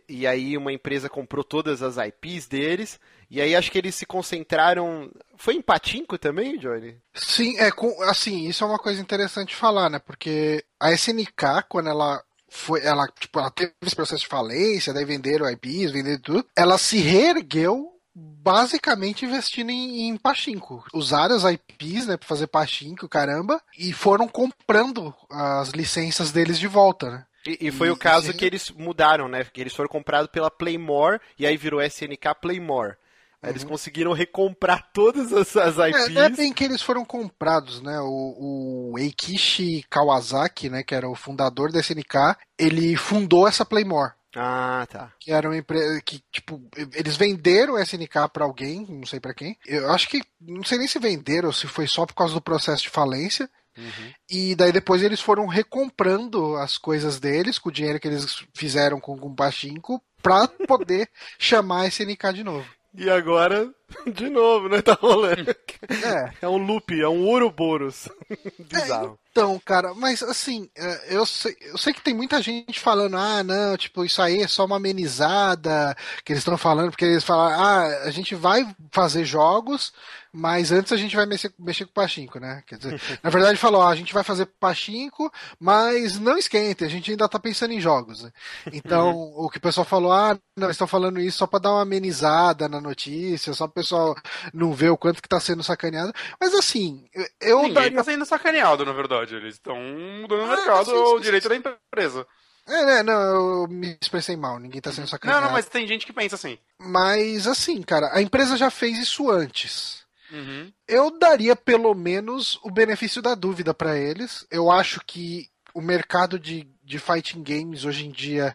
e, 0.08 0.26
aí 0.26 0.56
uma 0.56 0.72
empresa 0.72 1.08
comprou 1.08 1.42
todas 1.42 1.82
as 1.82 1.96
IPs 1.96 2.46
deles, 2.46 3.00
e 3.30 3.40
aí 3.40 3.54
acho 3.54 3.70
que 3.70 3.78
eles 3.78 3.94
se 3.94 4.06
concentraram... 4.06 5.10
Foi 5.36 5.54
em 5.54 5.62
Patinco 5.62 6.16
também, 6.18 6.58
Johnny? 6.58 6.96
Sim, 7.14 7.58
é 7.58 7.70
assim, 8.08 8.46
isso 8.46 8.62
é 8.62 8.66
uma 8.66 8.78
coisa 8.78 9.00
interessante 9.00 9.48
de 9.48 9.56
falar, 9.56 9.90
né? 9.90 9.98
Porque 9.98 10.64
a 10.78 10.92
SNK, 10.92 11.64
quando 11.68 11.88
ela 11.88 12.22
foi, 12.48 12.84
ela, 12.84 13.06
tipo, 13.08 13.40
ela 13.40 13.50
teve 13.50 13.72
esse 13.82 13.96
processo 13.96 14.22
de 14.22 14.28
falência, 14.28 14.92
daí 14.92 15.04
venderam 15.04 15.50
IPs, 15.50 15.90
venderam 15.90 16.20
tudo, 16.20 16.46
ela 16.54 16.76
se 16.76 16.98
reergueu 16.98 17.90
basicamente 18.14 19.24
investindo 19.24 19.70
em, 19.70 20.08
em 20.08 20.16
pachinko. 20.16 20.84
Usaram 20.92 21.34
as 21.34 21.44
IPs, 21.44 22.06
né, 22.06 22.16
pra 22.16 22.28
fazer 22.28 22.46
pachinko, 22.46 23.08
caramba, 23.08 23.60
e 23.78 23.92
foram 23.92 24.28
comprando 24.28 25.14
as 25.30 25.70
licenças 25.70 26.30
deles 26.30 26.58
de 26.58 26.66
volta, 26.68 27.10
né. 27.10 27.24
E, 27.46 27.68
e 27.68 27.72
foi 27.72 27.88
e, 27.88 27.90
o 27.90 27.96
caso 27.96 28.32
que 28.32 28.44
eles 28.44 28.70
mudaram, 28.70 29.28
né? 29.28 29.44
Que 29.44 29.60
eles 29.60 29.74
foram 29.74 29.88
comprados 29.88 30.30
pela 30.30 30.50
Playmore 30.50 31.20
e 31.38 31.46
aí 31.46 31.56
virou 31.56 31.82
SNK 31.82 32.34
Playmore. 32.40 32.96
Aí 33.42 33.48
uhum. 33.48 33.50
eles 33.50 33.64
conseguiram 33.64 34.12
recomprar 34.12 34.90
todas 34.94 35.32
as, 35.32 35.56
as 35.56 35.76
IPs. 35.76 36.16
É, 36.16 36.26
é 36.26 36.28
bem 36.28 36.52
que 36.52 36.64
eles 36.64 36.80
foram 36.80 37.04
comprados, 37.04 37.82
né? 37.82 37.98
O, 38.00 38.92
o 38.92 38.98
Eikishi 38.98 39.84
Kawasaki, 39.90 40.70
né? 40.70 40.82
Que 40.82 40.94
era 40.94 41.08
o 41.08 41.16
fundador 41.16 41.72
da 41.72 41.80
SNK, 41.80 42.36
ele 42.56 42.96
fundou 42.96 43.48
essa 43.48 43.64
Playmore. 43.64 44.12
Ah, 44.34 44.86
tá. 44.90 45.12
Que 45.20 45.30
era 45.30 45.46
uma 45.48 45.56
empresa 45.56 46.00
que, 46.00 46.22
tipo, 46.32 46.60
eles 46.94 47.16
venderam 47.16 47.74
o 47.74 47.78
SNK 47.78 48.28
para 48.32 48.44
alguém, 48.44 48.86
não 48.88 49.04
sei 49.04 49.20
para 49.20 49.34
quem. 49.34 49.58
Eu 49.66 49.90
acho 49.92 50.08
que, 50.08 50.22
não 50.40 50.64
sei 50.64 50.78
nem 50.78 50.88
se 50.88 50.98
venderam 50.98 51.48
ou 51.48 51.52
se 51.52 51.66
foi 51.66 51.86
só 51.86 52.06
por 52.06 52.14
causa 52.14 52.32
do 52.32 52.40
processo 52.40 52.84
de 52.84 52.88
falência. 52.88 53.50
Uhum. 53.76 54.12
E 54.30 54.54
daí 54.54 54.72
depois 54.72 55.02
eles 55.02 55.20
foram 55.20 55.46
recomprando 55.46 56.56
as 56.56 56.76
coisas 56.76 57.18
deles 57.18 57.58
com 57.58 57.68
o 57.68 57.72
dinheiro 57.72 57.98
que 57.98 58.08
eles 58.08 58.44
fizeram 58.54 59.00
com 59.00 59.14
o 59.14 59.34
Pachinko 59.34 60.02
pra 60.22 60.46
poder 60.46 61.08
chamar 61.38 61.82
a 61.82 61.86
SNK 61.88 62.32
de 62.34 62.44
novo. 62.44 62.68
E 62.94 63.08
agora, 63.08 63.72
de 64.12 64.28
novo, 64.28 64.68
né? 64.68 64.82
Tá 64.82 64.96
rolando. 65.00 65.50
É, 65.88 66.32
é 66.42 66.48
um 66.48 66.56
loop, 66.56 66.98
é 66.98 67.08
um 67.08 67.26
Ouroboros. 67.26 68.08
Bizarro. 68.58 69.18
É, 69.18 69.22
então, 69.32 69.58
cara, 69.64 69.94
mas 69.94 70.22
assim, 70.22 70.68
é, 70.76 71.16
eu 71.16 71.24
sei, 71.24 71.56
eu 71.62 71.78
sei 71.78 71.94
que 71.94 72.02
tem 72.02 72.12
muita 72.12 72.42
gente 72.42 72.78
falando, 72.78 73.16
ah, 73.16 73.42
não, 73.42 73.78
tipo, 73.78 74.04
isso 74.04 74.20
aí 74.20 74.42
é 74.42 74.46
só 74.46 74.66
uma 74.66 74.76
amenizada 74.76 75.96
que 76.22 76.34
eles 76.34 76.42
estão 76.42 76.58
falando, 76.58 76.90
porque 76.90 77.06
eles 77.06 77.24
falam, 77.24 77.48
ah, 77.48 78.02
a 78.04 78.10
gente 78.10 78.34
vai 78.34 78.68
fazer 78.90 79.24
jogos, 79.24 79.90
mas 80.30 80.70
antes 80.70 80.92
a 80.92 80.98
gente 80.98 81.16
vai 81.16 81.24
mexer, 81.24 81.50
mexer 81.58 81.86
com 81.86 81.90
o 81.90 81.94
Pachinko, 81.94 82.38
né? 82.38 82.62
Quer 82.66 82.76
dizer, 82.76 83.00
na 83.22 83.30
verdade 83.30 83.58
falou, 83.58 83.80
ó, 83.80 83.88
a 83.88 83.94
gente 83.94 84.12
vai 84.12 84.22
fazer 84.22 84.44
Pachinko, 84.44 85.32
mas 85.58 86.18
não 86.18 86.36
esquente, 86.36 86.84
a 86.84 86.88
gente 86.88 87.10
ainda 87.10 87.26
tá 87.26 87.38
pensando 87.38 87.72
em 87.72 87.80
jogos. 87.80 88.22
Né? 88.22 88.32
Então, 88.70 89.32
o 89.34 89.48
que 89.48 89.56
o 89.56 89.62
pessoal 89.62 89.86
falou, 89.86 90.12
ah, 90.12 90.38
não, 90.54 90.70
estão 90.70 90.86
falando 90.86 91.18
isso 91.18 91.38
só 91.38 91.46
para 91.46 91.60
dar 91.60 91.72
uma 91.72 91.82
amenizada 91.82 92.68
na 92.68 92.82
notícia, 92.82 93.54
só 93.54 93.64
o 93.64 93.68
pessoal 93.82 94.16
não 94.52 94.72
ver 94.72 94.90
o 94.90 94.96
quanto 94.96 95.22
que 95.22 95.28
tá 95.28 95.38
sendo 95.40 95.62
sacaneado. 95.62 96.12
Mas 96.40 96.54
assim, 96.54 97.04
eu 97.40 97.58
Ninguém 97.58 97.74
daria... 97.74 97.96
tá 97.96 98.04
sendo 98.04 98.24
sacaneado, 98.24 98.84
na 98.84 98.92
verdade. 98.92 99.34
Eles 99.34 99.54
estão 99.54 99.76
mudando 99.76 100.40
o 100.40 100.44
ah, 100.44 100.56
mercado 100.56 100.84
sim, 100.86 100.90
sim, 100.90 100.96
o 100.96 101.20
direito 101.20 101.42
sim. 101.44 101.60
da 101.60 101.76
empresa. 101.90 102.26
É, 102.66 102.84
né, 102.84 103.02
não, 103.02 103.62
eu 103.62 103.68
me 103.68 103.98
expressei 104.00 104.36
mal, 104.36 104.58
ninguém 104.58 104.80
tá 104.80 104.92
sendo 104.92 105.08
sacaneado. 105.08 105.40
Não, 105.40 105.48
não, 105.48 105.52
mas 105.52 105.66
tem 105.66 105.86
gente 105.86 106.06
que 106.06 106.12
pensa 106.12 106.36
assim. 106.36 106.58
Mas 106.78 107.46
assim, 107.46 107.82
cara, 107.82 108.10
a 108.12 108.22
empresa 108.22 108.56
já 108.56 108.70
fez 108.70 108.98
isso 108.98 109.28
antes. 109.30 110.02
Uhum. 110.30 110.72
Eu 110.88 111.18
daria 111.18 111.56
pelo 111.56 111.92
menos 111.94 112.58
o 112.62 112.70
benefício 112.70 113.20
da 113.20 113.34
dúvida 113.34 113.74
para 113.74 113.98
eles. 113.98 114.46
Eu 114.50 114.70
acho 114.70 115.00
que 115.04 115.50
o 115.74 115.80
mercado 115.80 116.38
de, 116.38 116.66
de 116.84 116.98
fighting 116.98 117.42
games 117.42 117.84
hoje 117.84 118.06
em 118.06 118.10
dia 118.10 118.54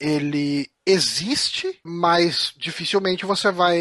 ele 0.00 0.70
existe, 0.86 1.78
mas 1.84 2.52
dificilmente 2.56 3.26
você 3.26 3.50
vai. 3.50 3.78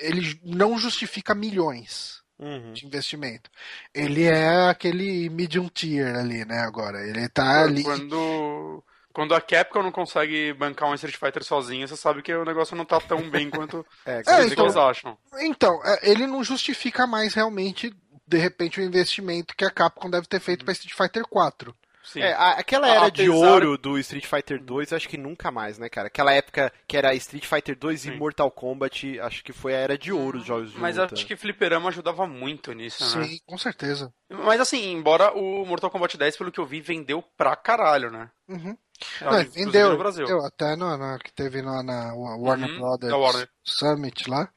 Ele 0.00 0.38
não 0.42 0.78
justifica 0.78 1.34
milhões. 1.34 2.16
Uhum. 2.38 2.74
de 2.74 2.84
investimento. 2.84 3.50
Ele 3.94 4.24
é 4.24 4.68
aquele 4.68 5.30
medium 5.30 5.70
tier 5.70 6.14
ali, 6.14 6.44
né, 6.44 6.58
agora. 6.58 7.00
Ele 7.08 7.26
tá 7.30 7.62
ali. 7.62 7.82
Quando 7.82 8.84
quando 9.16 9.34
a 9.34 9.40
Capcom 9.40 9.82
não 9.82 9.90
consegue 9.90 10.52
bancar 10.52 10.90
um 10.90 10.94
Street 10.94 11.16
Fighter 11.16 11.42
sozinha, 11.42 11.88
você 11.88 11.96
sabe 11.96 12.20
que 12.20 12.34
o 12.34 12.44
negócio 12.44 12.76
não 12.76 12.84
tá 12.84 13.00
tão 13.00 13.30
bem 13.30 13.48
quanto 13.48 13.78
é, 14.04 14.16
é, 14.16 14.44
então, 14.44 14.66
eles 14.66 14.76
acham. 14.76 15.16
Então, 15.38 15.80
é, 15.82 16.10
ele 16.10 16.26
não 16.26 16.44
justifica 16.44 17.06
mais 17.06 17.32
realmente, 17.32 17.96
de 18.26 18.36
repente, 18.36 18.78
o 18.78 18.84
investimento 18.84 19.56
que 19.56 19.64
a 19.64 19.70
Capcom 19.70 20.10
deve 20.10 20.26
ter 20.26 20.38
feito 20.38 20.60
uhum. 20.60 20.64
para 20.66 20.72
Street 20.72 20.94
Fighter 20.94 21.26
4. 21.26 21.74
Sim. 22.06 22.20
É, 22.20 22.32
aquela 22.32 22.88
era 22.88 23.06
Apesar... 23.06 23.24
de 23.24 23.28
ouro 23.28 23.76
do 23.76 23.98
Street 23.98 24.24
Fighter 24.24 24.62
2, 24.62 24.92
acho 24.92 25.08
que 25.08 25.18
nunca 25.18 25.50
mais, 25.50 25.76
né, 25.76 25.88
cara? 25.88 26.06
Aquela 26.06 26.32
época 26.32 26.72
que 26.86 26.96
era 26.96 27.12
Street 27.14 27.44
Fighter 27.44 27.76
2 27.76 28.02
Sim. 28.02 28.12
e 28.12 28.16
Mortal 28.16 28.48
Kombat, 28.48 29.18
acho 29.20 29.42
que 29.42 29.52
foi 29.52 29.74
a 29.74 29.78
era 29.78 29.98
de 29.98 30.12
ouro 30.12 30.38
dos 30.38 30.46
jogos 30.46 30.72
de 30.72 30.78
Mas 30.78 30.96
luta. 30.96 31.14
acho 31.14 31.26
que 31.26 31.34
Fliperama 31.34 31.88
ajudava 31.88 32.24
muito 32.24 32.72
nisso, 32.72 33.04
Sim, 33.04 33.18
né? 33.18 33.24
Sim, 33.24 33.38
com 33.44 33.58
certeza. 33.58 34.12
Mas 34.30 34.60
assim, 34.60 34.92
embora 34.92 35.32
o 35.32 35.66
Mortal 35.66 35.90
Kombat 35.90 36.16
10, 36.16 36.36
pelo 36.36 36.52
que 36.52 36.60
eu 36.60 36.66
vi, 36.66 36.80
vendeu 36.80 37.22
pra 37.36 37.56
caralho, 37.56 38.08
né? 38.10 38.30
Uhum. 38.48 38.78
Não, 39.20 39.44
vendeu, 39.50 39.90
no 39.90 39.98
Brasil. 39.98 40.26
Vendeu, 40.26 40.46
até 40.46 40.76
no, 40.76 40.96
no, 40.96 41.18
que 41.18 41.32
teve 41.32 41.60
na, 41.60 41.82
na 41.82 42.14
Warner 42.14 42.70
uhum, 42.70 42.78
Brothers 42.78 43.12
Warner. 43.12 43.48
Summit 43.64 44.30
lá. 44.30 44.48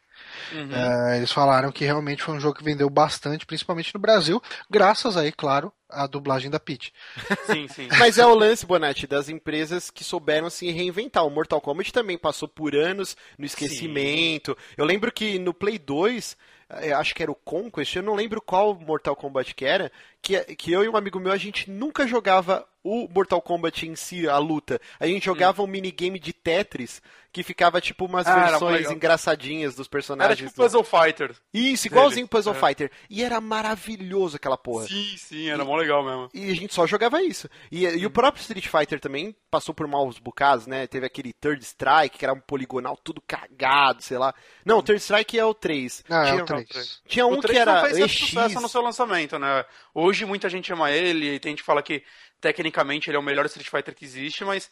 Uhum. 0.51 0.75
É, 0.75 1.17
eles 1.17 1.31
falaram 1.31 1.71
que 1.71 1.85
realmente 1.85 2.23
foi 2.23 2.35
um 2.35 2.39
jogo 2.39 2.57
que 2.57 2.63
vendeu 2.63 2.89
bastante, 2.89 3.45
principalmente 3.45 3.93
no 3.93 3.99
Brasil, 3.99 4.41
graças 4.69 5.17
aí, 5.17 5.31
claro, 5.31 5.71
à 5.89 6.05
dublagem 6.07 6.49
da 6.49 6.59
Peach. 6.59 6.93
Sim, 7.45 7.67
sim. 7.67 7.87
Mas 7.97 8.17
é 8.17 8.25
o 8.25 8.33
lance, 8.33 8.65
Bonatti, 8.65 9.07
das 9.07 9.29
empresas 9.29 9.89
que 9.89 10.03
souberam 10.03 10.49
se 10.49 10.69
reinventar. 10.71 11.25
O 11.25 11.29
Mortal 11.29 11.61
Kombat 11.61 11.91
também 11.91 12.17
passou 12.17 12.47
por 12.47 12.75
anos 12.75 13.15
no 13.37 13.45
esquecimento. 13.45 14.55
Sim. 14.57 14.75
Eu 14.77 14.85
lembro 14.85 15.11
que 15.11 15.39
no 15.39 15.53
Play 15.53 15.77
2 15.79 16.37
é, 16.69 16.93
acho 16.93 17.15
que 17.15 17.23
era 17.23 17.31
o 17.31 17.35
Conquest, 17.35 17.95
eu 17.95 18.03
não 18.03 18.13
lembro 18.13 18.39
qual 18.39 18.75
Mortal 18.75 19.15
Kombat 19.15 19.55
que 19.55 19.65
era, 19.65 19.91
que, 20.21 20.39
que 20.55 20.71
eu 20.71 20.83
e 20.83 20.89
um 20.89 20.95
amigo 20.95 21.19
meu, 21.19 21.31
a 21.31 21.37
gente 21.37 21.69
nunca 21.69 22.07
jogava 22.07 22.67
o 22.83 23.07
Mortal 23.13 23.41
Kombat 23.41 23.87
em 23.87 23.95
si, 23.95 24.27
a 24.27 24.37
luta. 24.37 24.79
A 24.99 25.05
gente 25.05 25.25
jogava 25.25 25.61
hum. 25.61 25.65
um 25.65 25.67
minigame 25.67 26.19
de 26.19 26.33
Tetris 26.33 27.01
que 27.31 27.43
ficava 27.43 27.79
tipo 27.79 28.05
umas 28.05 28.25
ah, 28.25 28.47
versões 28.47 28.89
engraçadinhas 28.89 29.75
dos 29.75 29.87
personagens. 29.87 30.39
Era 30.39 30.47
tipo 30.47 30.55
Puzzle 30.55 30.83
Fighter. 30.83 31.35
Isso, 31.53 31.87
igualzinho 31.87 32.25
dele. 32.25 32.29
Puzzle 32.29 32.55
é. 32.55 32.59
Fighter. 32.59 32.91
E 33.09 33.23
era 33.23 33.39
maravilhoso 33.39 34.37
aquela 34.37 34.57
porra. 34.57 34.87
Sim, 34.87 35.15
sim, 35.17 35.49
era 35.49 35.63
e, 35.63 35.65
mó 35.65 35.75
legal 35.75 36.03
mesmo. 36.03 36.29
E 36.33 36.49
a 36.49 36.55
gente 36.55 36.73
só 36.73 36.87
jogava 36.87 37.21
isso. 37.21 37.47
E, 37.71 37.85
e 37.85 38.05
o 38.05 38.09
próprio 38.09 38.41
Street 38.41 38.67
Fighter 38.67 38.99
também 38.99 39.35
passou 39.51 39.75
por 39.75 39.87
maus 39.87 40.17
bocados, 40.17 40.65
né? 40.65 40.87
Teve 40.87 41.05
aquele 41.05 41.31
Third 41.33 41.63
Strike, 41.63 42.17
que 42.17 42.25
era 42.25 42.33
um 42.33 42.39
poligonal 42.39 42.97
tudo 42.97 43.21
cagado, 43.21 44.01
sei 44.01 44.17
lá. 44.17 44.33
Não, 44.65 44.79
o 44.79 44.83
Third 44.83 45.01
Strike 45.01 45.37
é 45.37 45.45
o 45.45 45.53
3. 45.53 46.03
Ah, 46.09 46.25
tinha, 46.25 46.39
é 46.39 46.43
o 46.43 46.45
3. 46.45 47.01
Tinha 47.07 47.27
um 47.27 47.39
que 47.39 47.57
era 47.57 47.73
não 47.73 47.89
fez 47.89 47.97
EX. 47.97 48.11
sucesso 48.11 48.61
no 48.61 48.69
seu 48.69 48.81
lançamento, 48.81 49.37
né? 49.37 49.65
Hoje 49.93 50.25
muita 50.25 50.49
gente 50.49 50.71
ama 50.71 50.91
ele 50.91 51.35
e 51.35 51.39
tem 51.39 51.51
gente 51.51 51.59
que 51.59 51.65
fala 51.65 51.83
que 51.83 52.03
tecnicamente 52.39 53.09
ele 53.09 53.17
é 53.17 53.19
o 53.19 53.23
melhor 53.23 53.45
Street 53.45 53.69
Fighter 53.69 53.95
que 53.95 54.05
existe, 54.05 54.45
mas 54.45 54.69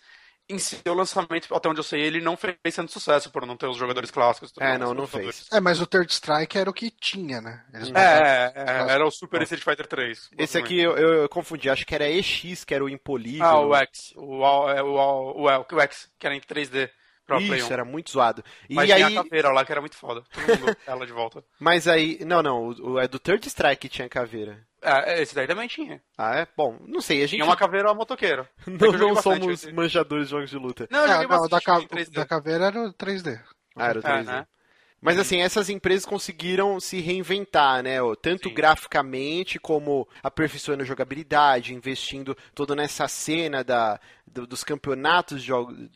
em 0.50 0.58
seu 0.60 0.94
lançamento, 0.94 1.54
até 1.54 1.68
onde 1.68 1.80
eu 1.80 1.84
sei, 1.84 2.02
ele 2.02 2.22
não 2.22 2.38
fez 2.38 2.58
tanto 2.74 2.92
sucesso 2.92 3.30
por 3.30 3.46
não 3.46 3.58
ter 3.58 3.68
os 3.68 3.76
jogadores 3.76 4.10
clássicos. 4.10 4.54
É, 4.60 4.78
não, 4.78 4.94
não 4.94 5.06
fez. 5.06 5.46
É, 5.52 5.60
mas 5.60 5.82
o 5.82 5.86
Third 5.86 6.12
Strike 6.12 6.58
era 6.58 6.70
o 6.70 6.74
que 6.74 6.90
tinha, 6.90 7.42
né? 7.42 7.66
É, 7.74 8.54
é, 8.56 8.94
era 8.94 9.06
o 9.06 9.12
Super 9.12 9.42
Street 9.42 9.64
Fighter 9.64 9.86
3. 9.86 10.30
Esse 10.38 10.58
aqui 10.58 10.80
eu, 10.80 10.96
eu, 10.96 11.14
eu, 11.24 11.30
confundi, 11.30 11.70
acho 11.70 11.86
que 11.86 11.94
era 11.94 12.10
EX, 12.10 12.64
que 12.64 12.74
era 12.74 12.84
o 12.84 12.90
Impolível. 12.90 13.46
Ah, 13.46 13.60
o 13.60 13.76
X. 13.76 14.14
O, 14.16 14.22
o, 14.22 15.44
o, 15.44 15.48
o, 15.48 15.76
o 15.76 15.82
X, 15.82 16.10
que 16.18 16.26
era 16.26 16.36
em 16.36 16.40
3D. 16.40 16.90
Isso, 17.42 17.74
era 17.74 17.84
muito 17.84 18.12
zoado. 18.12 18.42
E 18.70 18.76
Mas 18.76 18.90
aí... 18.90 19.04
tinha 19.04 19.20
a 19.20 19.24
caveira 19.24 19.52
lá 19.52 19.66
que 19.66 19.72
era 19.74 19.82
muito 19.82 19.98
foda. 19.98 20.24
Todo 20.32 20.60
mundo 20.60 20.78
ela 20.88 21.06
de 21.06 21.12
volta. 21.12 21.44
Mas 21.60 21.86
aí. 21.86 22.20
Não, 22.26 22.42
não. 22.42 22.70
O, 22.70 22.98
é 22.98 23.06
do 23.06 23.20
Third 23.20 23.46
Strike 23.46 23.82
que 23.82 23.90
tinha 23.90 24.08
caveira. 24.08 24.66
É, 24.82 25.22
esse 25.22 25.34
daí 25.34 25.48
também 25.48 25.68
tinha. 25.68 26.02
Ah, 26.18 26.36
é? 26.36 26.48
Bom, 26.56 26.78
não 26.88 27.02
sei. 27.02 27.18
A 27.18 27.22
gente. 27.22 27.38
Tinha 27.38 27.46
uma 27.46 27.58
caveira 27.58 27.94
motoqueira. 27.94 28.50
não, 28.68 28.94
é 28.94 28.98
não 28.98 29.16
somos 29.22 29.66
manjadores 29.72 30.26
de 30.28 30.32
jogos 30.32 30.50
de 30.50 30.58
luta. 30.58 30.88
Não, 30.92 31.06
eu 31.06 31.22
é, 31.22 31.28
não, 31.28 31.48
da, 31.48 31.62
ca... 31.62 31.80
da 32.12 32.26
caveira 32.26 32.66
era 32.66 32.80
o 32.84 32.94
3D. 32.94 33.40
Ah, 33.76 33.88
era 33.88 34.00
o 34.00 34.04
3D. 34.04 34.20
É, 34.20 34.24
né? 34.24 34.48
Mas 35.00 35.20
assim, 35.20 35.42
essas 35.42 35.70
empresas 35.70 36.06
conseguiram 36.06 36.80
se 36.80 37.00
reinventar, 37.00 37.84
né? 37.84 37.98
Tanto 38.20 38.50
Sim. 38.50 38.56
graficamente 38.56 39.60
como 39.60 40.08
aperfeiçoando 40.24 40.82
a 40.82 40.86
jogabilidade, 40.86 41.74
investindo 41.74 42.36
toda 42.56 42.76
nessa 42.76 43.08
cena 43.08 43.64
da, 43.64 44.00
do, 44.26 44.48
dos 44.48 44.64
campeonatos 44.64 45.44
de, 45.44 45.52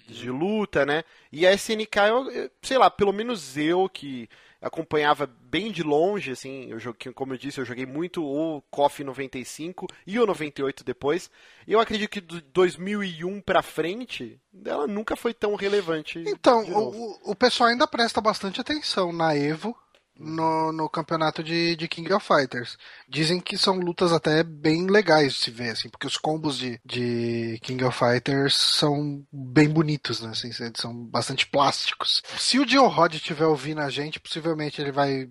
de 0.07 0.29
luta, 0.29 0.85
né? 0.85 1.03
E 1.31 1.47
a 1.47 1.53
SNK, 1.53 1.97
eu, 2.09 2.51
sei 2.61 2.77
lá, 2.77 2.91
pelo 2.91 3.11
menos 3.11 3.57
eu 3.57 3.89
que 3.89 4.29
acompanhava 4.61 5.25
bem 5.25 5.71
de 5.71 5.81
longe, 5.81 6.31
assim, 6.31 6.67
eu 6.69 6.79
joguei, 6.79 7.11
como 7.11 7.33
eu 7.33 7.37
disse, 7.37 7.59
eu 7.59 7.65
joguei 7.65 7.85
muito 7.85 8.23
o 8.23 8.61
KOF 8.69 9.03
95 9.03 9.87
e 10.05 10.19
o 10.19 10.25
98 10.25 10.83
depois. 10.83 11.31
E 11.67 11.73
eu 11.73 11.79
acredito 11.79 12.09
que 12.09 12.21
de 12.21 12.41
2001 12.41 13.41
para 13.41 13.63
frente, 13.63 14.39
ela 14.63 14.85
nunca 14.85 15.15
foi 15.15 15.33
tão 15.33 15.55
relevante. 15.55 16.23
Então, 16.27 16.63
o, 16.63 17.31
o 17.31 17.35
pessoal 17.35 17.69
ainda 17.69 17.87
presta 17.87 18.21
bastante 18.21 18.61
atenção 18.61 19.11
na 19.11 19.35
Evo 19.35 19.75
no, 20.21 20.71
no 20.71 20.89
campeonato 20.89 21.43
de, 21.43 21.75
de 21.75 21.87
King 21.87 22.13
of 22.13 22.25
Fighters. 22.25 22.77
Dizem 23.07 23.39
que 23.39 23.57
são 23.57 23.79
lutas 23.79 24.11
até 24.13 24.43
bem 24.43 24.87
legais 24.87 25.33
de 25.33 25.39
se 25.39 25.51
ver, 25.51 25.69
assim, 25.71 25.89
porque 25.89 26.07
os 26.07 26.17
combos 26.17 26.57
de, 26.57 26.79
de 26.85 27.59
King 27.61 27.83
of 27.83 27.97
Fighters 27.97 28.55
são 28.55 29.25
bem 29.31 29.69
bonitos, 29.69 30.21
né? 30.21 30.29
Assim, 30.31 30.51
são 30.75 30.93
bastante 30.93 31.47
plásticos. 31.47 32.21
Se 32.37 32.59
o 32.59 32.67
Joe 32.67 32.87
Rod 32.87 33.15
estiver 33.15 33.45
ouvindo 33.45 33.81
a 33.81 33.89
gente, 33.89 34.19
possivelmente 34.19 34.81
ele 34.81 34.91
vai. 34.91 35.29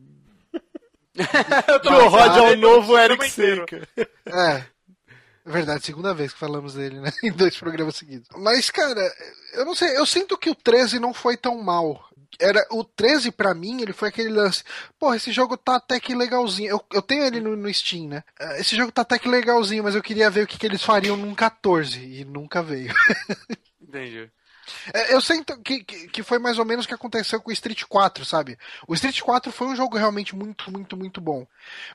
Joe 1.85 2.09
Rod 2.09 2.37
é 2.37 2.53
o 2.53 2.57
novo 2.57 2.99
Eric 2.99 3.31
Seika. 3.31 3.89
É. 4.27 4.65
É 5.45 5.51
verdade, 5.51 5.85
segunda 5.85 6.13
vez 6.13 6.33
que 6.33 6.39
falamos 6.39 6.75
dele, 6.75 7.01
né? 7.01 7.11
Em 7.25 7.33
dois 7.33 7.57
programas 7.57 7.97
seguidos. 7.97 8.29
Mas, 8.37 8.71
cara, 8.71 9.01
eu 9.55 9.65
não 9.65 9.75
sei, 9.75 9.97
eu 9.97 10.05
sinto 10.05 10.37
que 10.37 10.51
o 10.51 10.55
13 10.55 11.01
não 11.01 11.15
foi 11.15 11.37
tão 11.37 11.61
mal. 11.63 12.10
Era, 12.39 12.67
o 12.71 12.85
13, 12.85 13.31
pra 13.33 13.55
mim, 13.55 13.83
ele 13.83 13.93
foi 13.93 14.09
aquele 14.09 14.31
lance. 14.31 14.63
Porra, 14.99 15.17
esse 15.17 15.33
jogo 15.33 15.57
tá 15.57 15.77
até 15.77 15.99
que 16.01 16.15
legalzinho. 16.15 16.71
Eu, 16.71 16.85
eu 16.93 17.03
tenho 17.03 17.25
ele 17.25 17.41
no, 17.41 17.57
no 17.57 17.73
Steam, 17.73 18.09
né? 18.09 18.25
Eh, 18.39 18.61
Esse 18.61 18.77
jogo 18.77 18.93
tá 18.93 19.03
até 19.03 19.19
que 19.19 19.29
legalzinho, 19.29 19.85
mas 19.85 19.95
eu 19.95 20.03
queria 20.03 20.31
ver 20.31 20.45
o 20.45 20.47
que, 20.47 20.59
que 20.59 20.67
eles 20.67 20.83
fariam 20.83 21.17
num 21.17 21.35
14 21.35 22.01
e 22.01 22.25
nunca 22.25 22.63
veio. 22.63 22.95
Entendi. 23.81 24.31
É, 24.95 25.15
Eu 25.15 25.21
sinto 25.21 25.61
que, 25.63 25.83
que, 25.85 26.09
que 26.09 26.23
foi 26.23 26.39
mais 26.39 26.59
ou 26.59 26.65
menos 26.65 26.85
o 26.85 26.89
que 26.89 26.95
aconteceu 26.95 27.41
com 27.41 27.51
o 27.51 27.53
Street 27.53 27.83
4, 27.85 28.25
sabe? 28.25 28.57
O 28.87 28.95
Street 28.95 29.21
4 29.21 29.51
foi 29.53 29.67
um 29.69 29.77
jogo 29.77 29.97
realmente 29.99 30.35
muito, 30.35 30.71
muito, 30.71 30.97
muito 30.97 31.21
bom. 31.21 31.47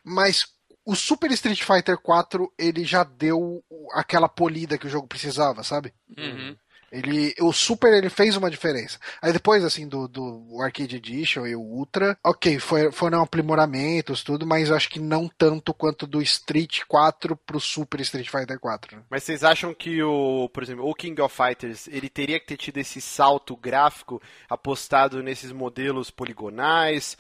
Mas 0.04 0.46
o 0.86 0.96
Super 0.96 1.32
Street 1.32 1.64
Fighter 1.64 1.98
4, 1.98 2.54
ele 2.58 2.86
já 2.86 3.04
deu 3.04 3.64
aquela 3.94 4.30
polida 4.30 4.78
que 4.78 4.86
o 4.86 4.90
jogo 4.90 5.08
precisava, 5.08 5.64
sabe? 5.64 5.94
Uhum. 6.18 6.56
Ele, 6.92 7.34
o 7.42 7.52
Super 7.52 7.94
ele 7.94 8.10
fez 8.10 8.38
uma 8.38 8.50
diferença. 8.50 9.00
Aí 9.22 9.34
depois 9.34 9.64
assim 9.64 9.88
do, 9.88 10.08
do 10.08 10.62
Arcade 10.62 10.96
Edition 10.96 11.46
e 11.46 11.56
o 11.56 11.60
Ultra, 11.62 12.18
ok, 12.24 12.60
foi, 12.60 12.92
foram 12.92 13.22
aprimoramentos 13.22 14.24
tudo, 14.24 14.46
mas 14.46 14.70
eu 14.70 14.76
acho 14.76 14.90
que 14.90 15.00
não 15.00 15.28
tanto 15.28 15.74
quanto 15.74 16.08
do 16.08 16.22
Street 16.22 16.82
4 16.88 17.36
pro 17.36 17.60
Super 17.60 18.00
Street 18.02 18.30
Fighter 18.30 18.60
4. 18.60 18.98
né? 18.98 19.04
Mas 19.10 19.24
vocês 19.24 19.44
acham 19.44 19.74
que 19.74 20.02
o, 20.02 20.50
por 20.54 20.64
exemplo, 20.64 20.88
o 20.88 20.94
King 20.94 21.20
of 21.22 21.36
Fighters, 21.36 21.88
ele 21.88 22.10
teria 22.10 22.40
que 22.40 22.46
ter 22.48 22.58
tido 22.58 22.78
esse 22.78 23.02
salto 23.02 23.56
gráfico 23.58 24.22
apostado 24.50 25.22
nesses 25.22 25.52
modelos 25.52 26.10
poligonais? 26.10 27.18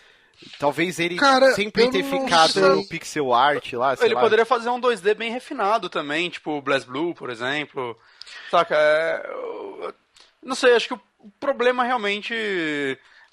Talvez 0.60 0.99
ele 0.99 1.15
Cara, 1.15 1.54
sempre 1.54 1.89
ter 1.89 2.04
ficado 2.04 2.51
sei. 2.51 2.62
no 2.62 2.88
pixel 2.88 3.34
art 3.34 3.71
lá, 3.73 3.95
sei 3.95 4.08
Ele 4.08 4.15
lá. 4.15 4.21
poderia 4.21 4.45
fazer 4.45 4.69
um 4.69 4.80
2D 4.82 5.15
bem 5.15 5.32
refinado 5.32 5.89
também, 5.89 6.30
tipo 6.30 6.51
o 6.51 6.62
Blue, 6.62 7.13
por 7.15 7.30
exemplo. 7.30 7.97
Saca? 8.50 8.76
É, 8.76 9.94
Não 10.44 10.56
sei, 10.56 10.76
acho 10.76 10.88
que 10.88 10.94
o 10.94 11.32
problema 11.40 11.84
realmente 11.84 12.34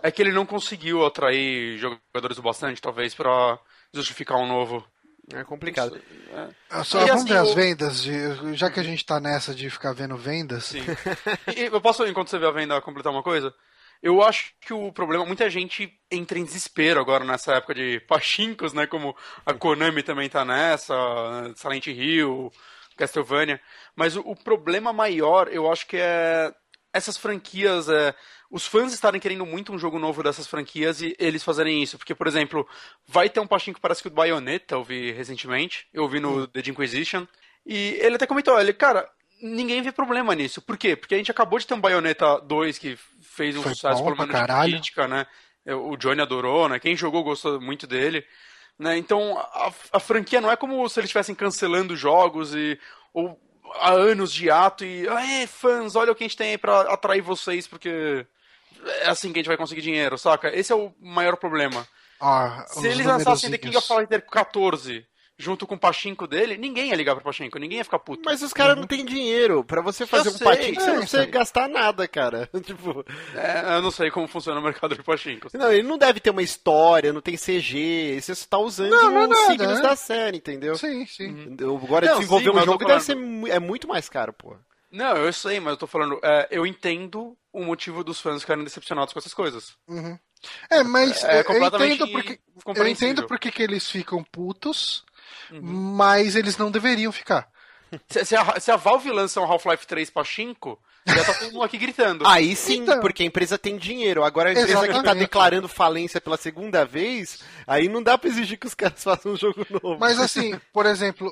é 0.03 0.11
que 0.11 0.23
ele 0.23 0.33
não 0.33 0.47
conseguiu 0.47 1.05
atrair 1.05 1.79
jogadores 1.79 2.39
o 2.39 2.43
bastante, 2.43 2.81
talvez, 2.81 3.15
pra 3.15 3.59
justificar 3.93 4.39
um 4.39 4.47
novo. 4.47 4.85
É 5.33 5.45
complicado. 5.45 6.01
Ah, 6.69 6.83
Só 6.83 7.01
E 7.03 7.07
vamos 7.07 7.23
assim, 7.23 7.33
ver 7.33 7.39
as 7.39 7.55
vendas, 7.55 8.03
de- 8.03 8.55
já 8.55 8.71
que 8.71 8.81
a 8.81 8.83
gente 8.83 9.05
tá 9.07 9.21
nessa 9.21 9.55
de 9.55 9.71
ficar 9.71 9.93
vendo 9.93 10.17
vendas. 10.17 10.65
Sim. 10.65 10.83
E 11.57 11.63
eu 11.73 11.81
posso, 11.81 12.05
enquanto 12.07 12.29
você 12.29 12.39
vê 12.39 12.47
a 12.47 12.51
venda, 12.51 12.81
completar 12.81 13.13
uma 13.13 13.23
coisa? 13.23 13.55
Eu 14.03 14.21
acho 14.21 14.53
que 14.61 14.75
o 14.75 14.91
problema, 14.91 15.25
muita 15.25 15.49
gente 15.49 15.97
entra 16.11 16.37
em 16.37 16.45
desespero 16.45 17.01
agora 17.01 17.25
nessa 17.25 17.55
época 17.55 17.73
de 17.75 18.01
pachincos, 18.01 18.73
né? 18.73 18.85
Como 18.85 19.17
a 19.47 19.55
Konami 19.55 20.03
também 20.03 20.29
tá 20.29 20.45
nessa, 20.45 20.93
Silent 21.55 21.87
Hill, 21.87 22.51
Castlevania. 23.03 23.61
Mas 23.95 24.17
o, 24.17 24.21
o 24.21 24.37
problema 24.37 24.93
maior, 24.93 25.49
eu 25.49 25.71
acho 25.71 25.87
que 25.87 25.97
é 25.97 26.53
essas 26.93 27.17
franquias, 27.17 27.89
é, 27.89 28.15
os 28.51 28.67
fãs 28.67 28.93
estarem 28.93 29.21
querendo 29.21 29.47
muito 29.47 29.73
um 29.73 29.79
jogo 29.79 29.99
novo 29.99 30.23
dessas 30.23 30.47
franquias 30.47 31.01
e 31.01 31.17
eles 31.19 31.43
fazerem 31.43 31.83
isso. 31.83 31.97
Porque, 31.97 32.15
por 32.15 32.27
exemplo, 32.27 32.69
vai 33.07 33.31
ter 33.31 33.41
um 33.41 33.47
pachinko, 33.47 33.81
parece 33.81 34.03
que 34.03 34.09
o 34.09 34.11
do 34.11 34.17
Bayonetta, 34.17 34.75
eu 34.75 34.85
vi 34.85 35.11
recentemente, 35.13 35.87
eu 35.93 36.07
vi 36.09 36.21
no 36.21 36.47
The 36.47 36.61
Inquisition, 36.71 37.27
e 37.65 37.97
ele 38.01 38.17
até 38.17 38.27
comentou, 38.27 38.61
ele, 38.61 38.75
cara, 38.75 39.09
ninguém 39.43 39.81
vê 39.81 39.91
problema 39.91 40.35
nisso. 40.35 40.61
Por 40.61 40.77
quê? 40.77 40.95
Porque 40.95 41.15
a 41.15 41.19
gente 41.19 41.31
acabou 41.31 41.59
de 41.59 41.67
ter 41.67 41.75
um 41.75 41.81
Bayonetta 41.81 42.41
2 42.41 42.79
que 42.79 42.99
fez 43.23 43.57
um 43.57 43.63
Foi 43.63 43.75
sucesso, 43.75 44.03
bom 44.03 44.15
pelo 44.15 44.29
menos 44.29 44.47
de 44.47 44.71
crítica, 44.73 45.09
né? 45.09 45.27
O 45.67 45.97
Johnny 45.97 46.21
adorou, 46.21 46.69
né? 46.69 46.79
Quem 46.79 46.97
jogou 46.97 47.23
gostou 47.23 47.61
muito 47.61 47.87
dele. 47.87 48.25
Né? 48.79 48.97
Então, 48.99 49.39
a, 49.39 49.73
a 49.93 50.01
franquia 50.01 50.41
não 50.41 50.51
é 50.51 50.57
como 50.57 50.89
se 50.89 50.99
eles 50.99 51.09
estivessem 51.09 51.35
cancelando 51.35 51.97
jogos 51.97 52.55
e 52.55 52.79
ou 53.15 53.39
há 53.77 53.93
anos 53.93 54.33
de 54.33 54.51
ato 54.51 54.85
e 54.85 55.09
Aê, 55.09 55.47
fãs, 55.47 55.95
olha 55.97 56.13
o 56.13 56.15
que 56.15 56.25
a 56.25 56.27
gente 56.27 56.37
tem 56.37 56.51
aí 56.51 56.59
pra 56.59 56.83
atrair 56.93 57.21
vocês, 57.21 57.67
porque 57.67 58.27
é 59.01 59.09
assim 59.09 59.33
que 59.33 59.39
a 59.39 59.41
gente 59.41 59.49
vai 59.49 59.57
conseguir 59.57 59.83
dinheiro, 59.83 60.19
saca? 60.19 60.55
Esse 60.55 60.73
é 60.73 60.77
o 60.77 60.93
maior 61.01 61.37
problema. 61.37 61.87
Ó, 62.21 62.67
Se 62.67 62.87
eles 62.87 63.07
lançassem 63.07 63.51
The 63.51 63.59
King 63.59 63.77
of 63.77 63.89
numerozinhos. 63.89 64.11
Fighter 64.11 64.31
14 64.31 65.07
junto 65.43 65.67
com 65.67 65.75
o 65.75 65.79
Pachinko 65.79 66.27
dele, 66.27 66.57
ninguém 66.57 66.91
ia 66.91 66.95
ligar 66.95 67.15
pro 67.17 67.25
Pachinko, 67.25 67.59
ninguém 67.59 67.79
ia 67.79 67.85
ficar 67.85 67.99
puto. 67.99 68.23
Mas 68.25 68.43
os 68.43 68.53
caras 68.53 68.77
não 68.77 68.87
têm 68.87 69.05
dinheiro. 69.05 69.65
Pra 69.65 69.83
você 69.83 70.07
fazer 70.07 70.29
um 70.29 70.33
sei, 70.33 70.47
patinho, 70.47 70.75
você 70.77 70.89
é, 70.89 70.93
não 70.93 71.01
precisa 71.01 71.27
gastar 71.27 71.69
nada, 71.69 72.07
cara. 72.07 72.49
tipo, 72.65 73.05
É, 73.35 73.77
eu 73.77 73.83
não 73.83 73.91
sei 73.91 74.11
como 74.11 74.29
funciona 74.29 74.61
o 74.61 74.63
mercado 74.63 74.95
de 74.95 75.03
Pachinko. 75.03 75.49
não, 75.55 75.73
ele 75.73 75.83
não 75.87 75.99
deve 75.99 76.21
ter 76.21 76.31
uma 76.31 76.43
história, 76.43 77.13
não 77.13 77.21
tem 77.21 77.37
CG. 77.37 78.21
Você 78.21 78.35
só 78.35 78.47
tá 78.49 78.59
usando 78.59 78.91
Não, 78.91 79.11
não 79.11 79.21
é 79.23 79.25
os 79.25 79.29
nada, 79.31 79.47
signos 79.51 79.77
né? 79.79 79.83
da 79.83 79.97
série, 79.97 80.37
entendeu? 80.39 80.77
Sim, 80.77 81.05
sim. 81.07 81.57
Agora 81.61 82.07
Não, 82.07 82.15
desenvolver 82.17 82.45
sim, 82.45 82.51
um 82.57 82.59
eu 82.61 82.65
jogo 82.65 82.85
deve 82.85 83.01
ser 83.01 83.17
é 83.49 83.59
muito 83.59 83.89
mais 83.89 84.09
caro, 84.09 84.33
pô. 84.33 84.57
Não, 84.91 85.17
eu 85.17 85.33
sei, 85.33 85.59
mas 85.59 85.73
eu 85.73 85.77
tô 85.79 85.87
falando, 85.87 86.21
é, 86.23 86.49
eu 86.51 86.67
entendo 86.67 87.35
o 87.53 87.65
motivo 87.65 88.05
dos 88.05 88.21
fãs 88.21 88.43
ficarem 88.43 88.63
decepcionados 88.63 89.13
com 89.13 89.19
essas 89.19 89.33
coisas. 89.35 89.75
Uhum. 89.89 90.19
É, 90.69 90.83
mas 90.83 91.23
É 91.25 91.35
eu- 91.35 91.39
eu 91.39 91.45
completamente 91.45 91.95
entendo 92.03 92.13
porque 92.13 92.41
eu 92.77 92.87
entendo 92.89 93.27
porque 93.27 93.51
que 93.51 93.63
eles 93.63 93.89
ficam 93.91 94.23
putos, 94.25 95.05
Uhum. 95.51 95.61
mas 95.63 96.35
eles 96.37 96.57
não 96.57 96.71
deveriam 96.71 97.13
ficar. 97.13 97.49
Se, 98.09 98.25
se 98.25 98.35
a, 98.37 98.59
se 98.59 98.71
a 98.71 98.77
Valve 98.77 99.11
lança 99.11 99.41
um 99.41 99.45
Half-Life 99.45 99.87
3 99.87 100.09
Pachinko, 100.09 100.79
já 101.07 101.25
tá 101.25 101.35
todo 101.35 101.53
mundo 101.53 101.63
aqui 101.65 101.77
gritando. 101.77 102.27
Aí 102.27 102.57
sim, 102.57 102.79
Então. 102.81 103.01
porque 103.01 103.23
a 103.23 103.27
empresa 103.27 103.59
tem 103.59 103.77
dinheiro. 103.77 104.25
Agora 104.25 104.49
a 104.49 104.53
empresa 104.53 104.69
que 104.81 104.87
tá 104.87 104.93
Exatamente. 104.93 105.19
declarando 105.19 105.69
falência 105.69 106.21
pela 106.21 106.37
segunda 106.39 106.85
vez, 106.87 107.41
aí 107.67 107.89
não 107.89 108.03
dá 108.03 108.17
pra 108.17 108.31
exigir 108.31 108.59
que 108.59 108.67
os 108.67 108.75
caras 108.75 109.03
façam 109.05 109.33
um 109.33 109.37
jogo 109.37 109.67
novo. 109.69 109.99
Mas 110.01 110.19
assim, 110.19 110.59
por 110.73 110.87
exemplo, 110.87 111.31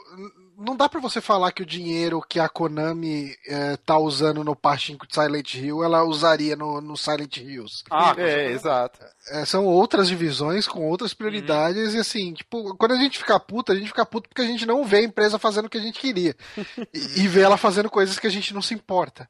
não 0.60 0.76
dá 0.76 0.88
pra 0.88 1.00
você 1.00 1.20
falar 1.20 1.52
que 1.52 1.62
o 1.62 1.66
dinheiro 1.66 2.20
que 2.20 2.38
a 2.38 2.48
Konami 2.48 3.34
eh, 3.48 3.78
tá 3.78 3.96
usando 3.96 4.44
no 4.44 4.54
Pachinko 4.54 5.06
de 5.06 5.14
Silent 5.14 5.54
Hill, 5.54 5.82
ela 5.82 6.04
usaria 6.04 6.54
no, 6.54 6.80
no 6.82 6.96
Silent 6.96 7.38
Hills. 7.38 7.82
Ah, 7.90 8.14
é, 8.18 8.52
exato. 8.52 9.00
É, 9.30 9.44
são 9.46 9.64
outras 9.64 10.08
divisões 10.08 10.68
com 10.68 10.86
outras 10.86 11.14
prioridades 11.14 11.94
e 11.94 11.98
assim, 11.98 12.34
tipo, 12.34 12.76
quando 12.76 12.92
a 12.92 12.98
gente 12.98 13.18
fica 13.18 13.40
puto, 13.40 13.72
a 13.72 13.74
gente 13.74 13.88
fica 13.88 14.04
puto 14.04 14.28
porque 14.28 14.42
a 14.42 14.46
gente 14.46 14.66
não 14.66 14.84
vê 14.84 14.98
a 14.98 15.04
empresa 15.04 15.38
fazendo 15.38 15.64
o 15.64 15.70
que 15.70 15.78
a 15.78 15.82
gente 15.82 15.98
queria. 15.98 16.36
e, 16.92 17.22
e 17.22 17.28
vê 17.28 17.40
ela 17.40 17.56
fazendo 17.56 17.88
coisas 17.88 18.18
que 18.18 18.26
a 18.26 18.30
gente 18.30 18.52
não 18.52 18.60
se 18.60 18.74
importa. 18.74 19.28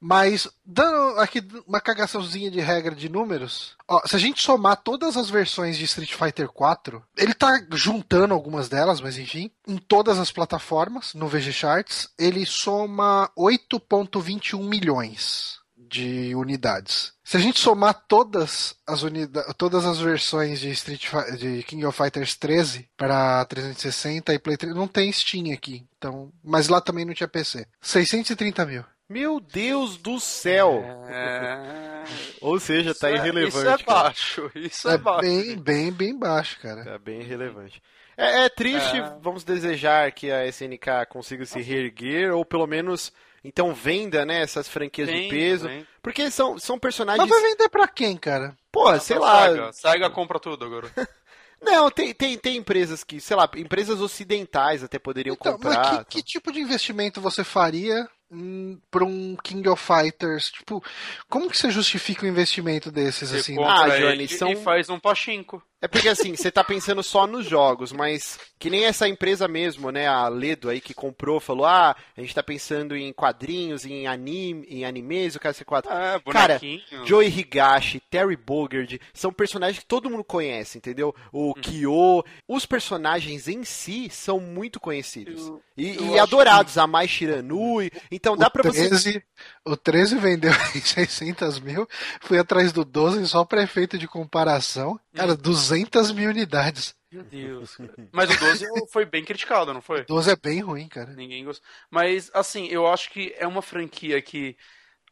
Mas, 0.00 0.48
dando 0.64 1.18
aqui 1.20 1.46
uma 1.66 1.80
cagaçãozinha 1.80 2.50
de 2.50 2.60
regra 2.60 2.94
de 2.94 3.08
números, 3.08 3.76
ó, 3.88 4.00
se 4.06 4.16
a 4.16 4.18
gente 4.18 4.42
somar 4.42 4.76
todas 4.76 5.16
as 5.16 5.30
versões 5.30 5.76
de 5.76 5.84
Street 5.84 6.14
Fighter 6.14 6.48
4, 6.48 7.02
ele 7.16 7.34
tá 7.34 7.60
juntando 7.72 8.34
algumas 8.34 8.68
delas, 8.68 9.00
mas 9.00 9.18
enfim, 9.18 9.50
em 9.66 9.76
todas 9.76 10.18
as 10.18 10.32
plataformas, 10.32 10.69
no 11.14 11.28
VG 11.28 11.52
Charts, 11.52 12.08
ele 12.18 12.44
soma 12.46 13.30
8.21 13.36 14.62
milhões 14.62 15.58
de 15.76 16.34
unidades. 16.36 17.12
Se 17.24 17.36
a 17.36 17.40
gente 17.40 17.58
somar 17.58 17.94
todas 18.06 18.74
as 18.86 19.02
unidades, 19.02 19.52
todas 19.56 19.84
as 19.84 19.98
versões 19.98 20.60
de 20.60 20.70
Street 20.70 21.04
de 21.38 21.62
King 21.64 21.84
of 21.84 21.96
Fighters 21.96 22.36
13 22.36 22.88
para 22.96 23.44
360 23.46 24.32
e 24.32 24.38
Play 24.38 24.56
3, 24.56 24.74
não 24.74 24.86
tem 24.86 25.10
Steam 25.12 25.52
aqui. 25.52 25.84
Então, 25.98 26.32
mas 26.44 26.68
lá 26.68 26.80
também 26.80 27.04
não 27.04 27.14
tinha 27.14 27.28
PC. 27.28 27.66
630 27.80 28.66
mil. 28.66 28.84
Meu 29.08 29.40
Deus 29.40 29.96
do 29.96 30.20
céu! 30.20 30.84
É... 31.08 32.04
Ou 32.40 32.60
seja, 32.60 32.94
tá 32.94 33.10
Isso 33.10 33.16
é- 33.18 33.20
irrelevante. 33.26 33.56
Isso 33.58 33.68
é 33.68 33.78
cara. 33.84 34.02
baixo, 34.04 34.50
isso 34.54 34.88
é, 34.88 34.94
É 34.94 34.98
baixo. 34.98 35.20
bem, 35.22 35.56
bem, 35.58 35.92
bem 35.92 36.16
baixo, 36.16 36.60
cara. 36.60 36.84
Tá 36.84 36.98
bem 36.98 37.20
irrelevante. 37.20 37.82
É, 38.20 38.44
é 38.44 38.48
triste, 38.48 38.96
É. 38.98 39.14
vamos 39.20 39.44
desejar 39.44 40.10
que 40.12 40.30
a 40.30 40.46
SNK 40.46 41.06
consiga 41.08 41.46
se 41.46 41.60
reerguer, 41.60 42.34
ou 42.34 42.44
pelo 42.44 42.66
menos, 42.66 43.12
então, 43.42 43.72
venda, 43.74 44.24
né, 44.26 44.42
essas 44.42 44.68
franquias 44.68 45.08
de 45.08 45.14
Vem, 45.14 45.28
peso. 45.30 45.66
vem. 45.68 45.86
Porque 46.02 46.30
são, 46.30 46.58
são 46.58 46.78
personagens. 46.78 47.26
Mas 47.26 47.40
vai 47.40 47.50
vender 47.50 47.68
pra 47.68 47.88
quem, 47.88 48.16
cara? 48.16 48.56
Porra, 48.70 49.00
sei 49.00 49.16
Pra 49.16 49.24
lá. 49.26 49.48
Sega. 49.48 49.72
Sega 49.72 50.10
compra 50.10 50.38
tudo 50.38 50.64
agora. 50.64 50.90
Não, 51.62 51.90
tem, 51.90 52.14
tem, 52.14 52.38
tem 52.38 52.56
empresas 52.56 53.04
que, 53.04 53.20
sei 53.20 53.36
lá, 53.36 53.48
empresas 53.56 54.00
ocidentais 54.00 54.82
até 54.82 54.98
poderiam 54.98 55.36
Então, 55.38 55.52
comprar. 55.52 55.76
mas 55.78 55.98
que, 55.98 56.04
que 56.06 56.22
tipo 56.22 56.50
de 56.50 56.58
investimento 56.60 57.20
você 57.20 57.44
faria 57.44 58.08
hum, 58.30 58.80
pra 58.90 59.04
um 59.04 59.36
King 59.44 59.68
of 59.68 59.82
Fighters? 59.82 60.50
Tipo, 60.50 60.82
como 61.28 61.50
que 61.50 61.58
você 61.58 61.70
justifica 61.70 62.24
um 62.24 62.28
investimento 62.30 62.90
desses, 62.90 63.28
Você 63.28 63.36
assim? 63.36 63.62
Ah, 63.62 63.88
Johnny, 63.90 64.26
são- 64.26 64.50
e 64.52 64.56
faz 64.56 64.88
um 64.88 64.98
Pachinko. 64.98 65.62
É 65.82 65.88
porque 65.88 66.08
assim, 66.10 66.36
você 66.36 66.50
tá 66.50 66.62
pensando 66.62 67.02
só 67.02 67.26
nos 67.26 67.46
jogos, 67.46 67.90
mas 67.90 68.38
que 68.58 68.68
nem 68.68 68.84
essa 68.84 69.08
empresa 69.08 69.48
mesmo, 69.48 69.90
né, 69.90 70.06
a 70.06 70.28
Ledo 70.28 70.68
aí 70.68 70.78
que 70.78 70.92
comprou, 70.92 71.40
falou: 71.40 71.64
"Ah, 71.64 71.96
a 72.16 72.20
gente 72.20 72.34
tá 72.34 72.42
pensando 72.42 72.94
em 72.94 73.10
quadrinhos, 73.14 73.86
em 73.86 74.06
anime, 74.06 74.66
em 74.68 74.84
animes, 74.84 75.36
o 75.36 75.40
cara 75.40 75.54
se 75.54 75.64
quatro. 75.64 75.90
É, 75.90 76.20
Cara. 76.32 76.58
Joey 77.06 77.28
Higashi, 77.28 77.98
Terry 78.10 78.36
Bogard, 78.36 79.00
são 79.14 79.32
personagens 79.32 79.78
que 79.78 79.86
todo 79.86 80.10
mundo 80.10 80.22
conhece, 80.22 80.76
entendeu? 80.76 81.14
O 81.32 81.54
Kyo, 81.54 82.24
os 82.46 82.66
personagens 82.66 83.48
em 83.48 83.64
si 83.64 84.10
são 84.10 84.38
muito 84.38 84.78
conhecidos. 84.78 85.46
Eu- 85.46 85.62
E, 85.78 85.96
eu 85.96 86.14
e 86.16 86.18
adorados, 86.18 86.76
a 86.76 86.86
Mai 86.86 87.08
Shiranui. 87.08 87.90
Então 88.10 88.36
dá 88.36 88.48
o, 88.48 88.50
pra 88.50 88.62
você 88.64 88.86
13, 88.90 89.22
o 89.64 89.76
13 89.76 90.16
vendeu 90.16 90.50
em 90.74 90.80
600 90.80 91.60
mil, 91.60 91.88
fui 92.20 92.38
atrás 92.38 92.72
do 92.72 92.84
12 92.84 93.26
só 93.28 93.44
pra 93.44 93.62
efeito 93.62 93.98
de 93.98 94.08
comparação. 94.08 94.98
Cara, 95.14 95.36
200 95.36 96.12
mil 96.12 96.30
unidades. 96.30 96.94
Meu 97.12 97.24
Deus. 97.24 97.76
Cara. 97.76 98.08
Mas 98.12 98.30
o 98.30 98.38
12 98.38 98.66
foi 98.90 99.04
bem 99.04 99.24
criticado, 99.24 99.74
não 99.74 99.82
foi? 99.82 100.02
O 100.02 100.06
12 100.06 100.30
é 100.30 100.36
bem 100.36 100.60
ruim, 100.60 100.88
cara. 100.88 101.12
Ninguém 101.12 101.44
gostou. 101.44 101.66
Mas, 101.90 102.30
assim, 102.32 102.66
eu 102.66 102.86
acho 102.86 103.10
que 103.10 103.34
é 103.36 103.46
uma 103.46 103.62
franquia 103.62 104.22
que 104.22 104.56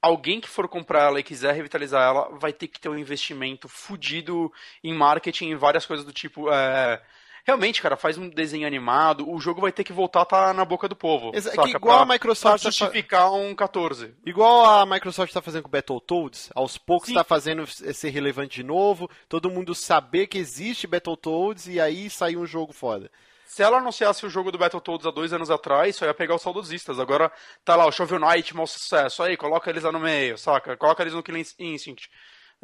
alguém 0.00 0.40
que 0.40 0.48
for 0.48 0.68
comprar 0.68 1.04
ela 1.04 1.18
e 1.18 1.24
quiser 1.24 1.54
revitalizar 1.54 2.02
ela 2.02 2.28
vai 2.38 2.52
ter 2.52 2.68
que 2.68 2.80
ter 2.80 2.88
um 2.88 2.96
investimento 2.96 3.68
fudido 3.68 4.52
em 4.82 4.94
marketing 4.94 5.50
e 5.50 5.56
várias 5.56 5.84
coisas 5.84 6.06
do 6.06 6.12
tipo. 6.12 6.50
É... 6.52 7.02
Realmente, 7.48 7.80
cara, 7.80 7.96
faz 7.96 8.18
um 8.18 8.28
desenho 8.28 8.66
animado, 8.66 9.26
o 9.26 9.40
jogo 9.40 9.62
vai 9.62 9.72
ter 9.72 9.82
que 9.82 9.90
voltar 9.90 10.20
a 10.20 10.22
estar 10.24 10.52
na 10.52 10.66
boca 10.66 10.86
do 10.86 10.94
povo. 10.94 11.30
Exa 11.34 11.50
que 11.52 11.70
igual 11.70 11.96
pra, 11.96 12.02
a 12.02 12.14
Microsoft. 12.14 12.60
Pra 12.60 12.70
justificar 12.70 13.32
um 13.32 13.54
14. 13.54 14.14
Igual 14.22 14.66
a 14.66 14.84
Microsoft 14.84 15.30
está 15.30 15.40
fazendo 15.40 15.62
com 15.62 15.70
Battletoads, 15.70 16.50
aos 16.54 16.76
poucos 16.76 17.08
está 17.08 17.24
fazendo 17.24 17.66
ser 17.66 18.10
relevante 18.10 18.56
de 18.56 18.62
novo, 18.62 19.08
todo 19.30 19.48
mundo 19.48 19.74
saber 19.74 20.26
que 20.26 20.36
existe 20.36 20.86
Battletoads 20.86 21.68
e 21.68 21.80
aí 21.80 22.10
sair 22.10 22.36
um 22.36 22.44
jogo 22.44 22.74
foda. 22.74 23.10
Se 23.46 23.62
ela 23.62 23.78
anunciasse 23.78 24.26
o 24.26 24.28
jogo 24.28 24.52
do 24.52 24.58
Battletoads 24.58 25.06
há 25.06 25.10
dois 25.10 25.32
anos 25.32 25.50
atrás, 25.50 25.96
só 25.96 26.04
ia 26.04 26.12
pegar 26.12 26.34
os 26.34 26.42
saudosistas. 26.42 27.00
Agora 27.00 27.32
tá 27.64 27.74
lá 27.74 27.86
o 27.86 27.90
Shovel 27.90 28.18
Knight, 28.18 28.54
mau 28.54 28.66
sucesso. 28.66 29.22
Aí, 29.22 29.38
coloca 29.38 29.70
eles 29.70 29.84
lá 29.84 29.90
no 29.90 29.98
meio, 29.98 30.36
saca? 30.36 30.76
Coloca 30.76 31.02
eles 31.02 31.14
no 31.14 31.22
Killing 31.22 31.46
Instinct. 31.58 32.10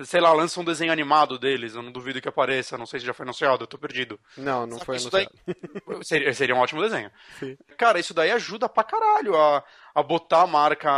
Sei 0.02 0.20
lá, 0.20 0.32
lança 0.32 0.60
um 0.60 0.64
desenho 0.64 0.90
animado 0.92 1.38
deles, 1.38 1.74
eu 1.74 1.82
não 1.82 1.92
duvido 1.92 2.20
que 2.20 2.28
apareça, 2.28 2.76
não 2.76 2.84
sei 2.86 2.98
se 2.98 3.06
já 3.06 3.14
foi 3.14 3.22
anunciado, 3.24 3.62
eu 3.62 3.66
tô 3.68 3.78
perdido. 3.78 4.18
Não, 4.36 4.66
não 4.66 4.78
Saca, 4.78 4.84
foi 4.86 4.96
anunciado. 4.96 5.30
daí- 5.46 5.54
seria, 6.04 6.34
seria 6.34 6.54
um 6.56 6.58
ótimo 6.58 6.82
desenho. 6.82 7.12
Sim. 7.38 7.56
Cara, 7.76 8.00
isso 8.00 8.12
daí 8.12 8.32
ajuda 8.32 8.68
pra 8.68 8.82
caralho 8.82 9.36
a, 9.36 9.62
a 9.94 10.02
botar 10.02 10.42
a 10.42 10.46
marca 10.48 10.90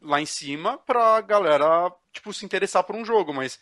lá 0.00 0.20
em 0.22 0.26
cima 0.26 0.78
pra 0.78 1.20
galera, 1.20 1.92
tipo, 2.12 2.32
se 2.32 2.44
interessar 2.46 2.82
por 2.82 2.96
um 2.96 3.04
jogo, 3.04 3.34
mas 3.34 3.60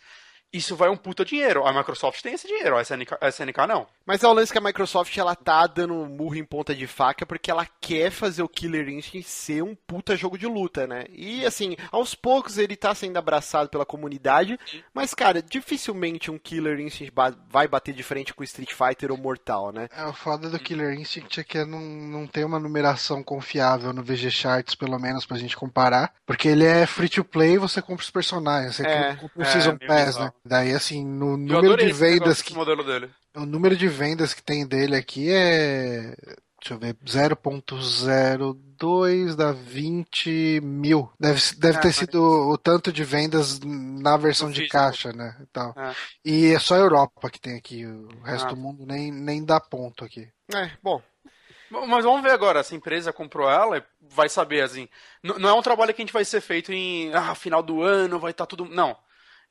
isso 0.52 0.74
vai 0.76 0.88
um 0.88 0.96
puta 0.96 1.24
dinheiro. 1.24 1.66
A 1.66 1.72
Microsoft 1.72 2.22
tem 2.22 2.34
esse 2.34 2.46
dinheiro, 2.46 2.76
a 2.76 2.82
SNK, 2.82 3.16
a 3.20 3.28
SNK 3.28 3.66
não. 3.66 3.86
Mas 4.06 4.22
é 4.22 4.28
o 4.28 4.32
lance 4.32 4.50
que 4.52 4.58
a 4.58 4.62
Microsoft 4.62 5.16
ela 5.18 5.34
tá 5.36 5.66
dando 5.66 5.94
murro 6.06 6.36
em 6.36 6.44
ponta 6.44 6.74
de 6.74 6.86
faca 6.86 7.26
porque 7.26 7.50
ela 7.50 7.66
quer 7.80 8.10
fazer 8.10 8.42
o 8.42 8.48
Killer 8.48 8.88
Instinct 8.88 9.28
ser 9.28 9.62
um 9.62 9.74
puta 9.74 10.16
jogo 10.16 10.38
de 10.38 10.46
luta, 10.46 10.86
né? 10.86 11.04
E 11.12 11.44
assim, 11.44 11.76
aos 11.92 12.14
poucos 12.14 12.56
ele 12.58 12.76
tá 12.76 12.94
sendo 12.94 13.16
abraçado 13.18 13.68
pela 13.68 13.84
comunidade, 13.84 14.58
mas 14.94 15.12
cara, 15.14 15.42
dificilmente 15.42 16.30
um 16.30 16.38
Killer 16.38 16.80
Instinct 16.80 17.12
ba- 17.12 17.34
vai 17.50 17.68
bater 17.68 17.94
de 17.94 18.02
frente 18.02 18.32
com 18.32 18.42
Street 18.42 18.72
Fighter 18.72 19.10
ou 19.12 19.18
Mortal, 19.18 19.72
né? 19.72 19.88
É, 19.94 20.04
o 20.06 20.12
foda 20.12 20.48
do 20.48 20.58
Killer 20.58 20.94
Instinct 20.98 21.40
é 21.40 21.44
que 21.44 21.64
não, 21.64 21.80
não 21.80 22.26
tem 22.26 22.44
uma 22.44 22.58
numeração 22.58 23.22
confiável 23.22 23.92
no 23.92 24.02
VG 24.02 24.30
Charts, 24.30 24.74
pelo 24.74 24.98
menos, 24.98 25.26
pra 25.26 25.36
gente 25.38 25.56
comparar. 25.56 26.12
Porque 26.26 26.48
ele 26.48 26.64
é 26.64 26.86
free 26.86 27.08
to 27.08 27.24
play 27.24 27.58
você 27.58 27.80
compra 27.82 28.02
os 28.04 28.10
personagens. 28.10 28.76
Você 28.76 28.86
É, 28.86 29.14
compra 29.16 29.38
o 29.38 29.42
é, 29.42 29.44
Season 29.44 29.76
meio 29.80 29.88
Pass, 29.88 30.16
né? 30.18 30.32
Daí, 30.44 30.72
assim, 30.72 31.04
no 31.04 31.32
Eu 31.32 31.36
número 31.38 31.76
de 31.76 31.92
vendas 31.92 32.40
que. 32.42 32.54
modelo 32.54 32.82
dele. 32.84 33.10
O 33.36 33.44
número 33.46 33.76
de 33.76 33.88
vendas 33.88 34.32
que 34.34 34.42
tem 34.42 34.66
dele 34.66 34.96
aqui 34.96 35.30
é. 35.30 36.14
Deixa 36.60 36.74
eu 36.74 36.78
ver, 36.78 36.96
0.02 37.96 39.34
dá 39.36 39.52
20 39.52 40.60
mil. 40.62 41.10
Deve, 41.18 41.40
deve 41.56 41.78
Ah, 41.78 41.80
ter 41.80 41.88
mas- 41.88 41.96
sido 41.96 42.20
o 42.22 42.58
tanto 42.58 42.92
de 42.92 43.04
vendas 43.04 43.60
na 43.60 44.16
versão 44.16 44.48
No 44.48 44.52
de 44.54 44.60
físico. 44.62 44.76
caixa, 44.76 45.12
né? 45.12 45.36
E, 45.40 45.46
tal. 45.46 45.72
É. 45.76 45.94
e 46.24 46.46
é 46.52 46.58
só 46.58 46.74
a 46.74 46.78
Europa 46.78 47.30
que 47.30 47.40
tem 47.40 47.56
aqui. 47.56 47.86
O 47.86 48.08
resto 48.24 48.46
Ah. 48.46 48.50
do 48.50 48.56
mundo 48.56 48.84
nem, 48.86 49.10
nem 49.12 49.44
dá 49.44 49.60
ponto 49.60 50.04
aqui. 50.04 50.28
É, 50.54 50.70
bom, 50.82 51.00
Mas 51.70 52.02
vamos 52.02 52.22
ver 52.22 52.30
agora, 52.30 52.60
essa 52.60 52.74
empresa 52.74 53.12
comprou 53.12 53.46
ela 53.48 53.76
e 53.76 53.82
vai 54.00 54.26
saber, 54.28 54.62
assim. 54.62 54.88
Não 55.22 55.50
é 55.50 55.52
um 55.52 55.60
trabalho 55.60 55.92
que 55.92 56.00
a 56.00 56.04
gente 56.04 56.14
vai 56.14 56.24
ser 56.24 56.40
feito 56.40 56.72
em 56.72 57.12
ah, 57.12 57.34
final 57.34 57.62
do 57.62 57.82
ano, 57.82 58.18
vai 58.18 58.30
estar 58.30 58.46
tudo. 58.46 58.64
Não. 58.64 58.96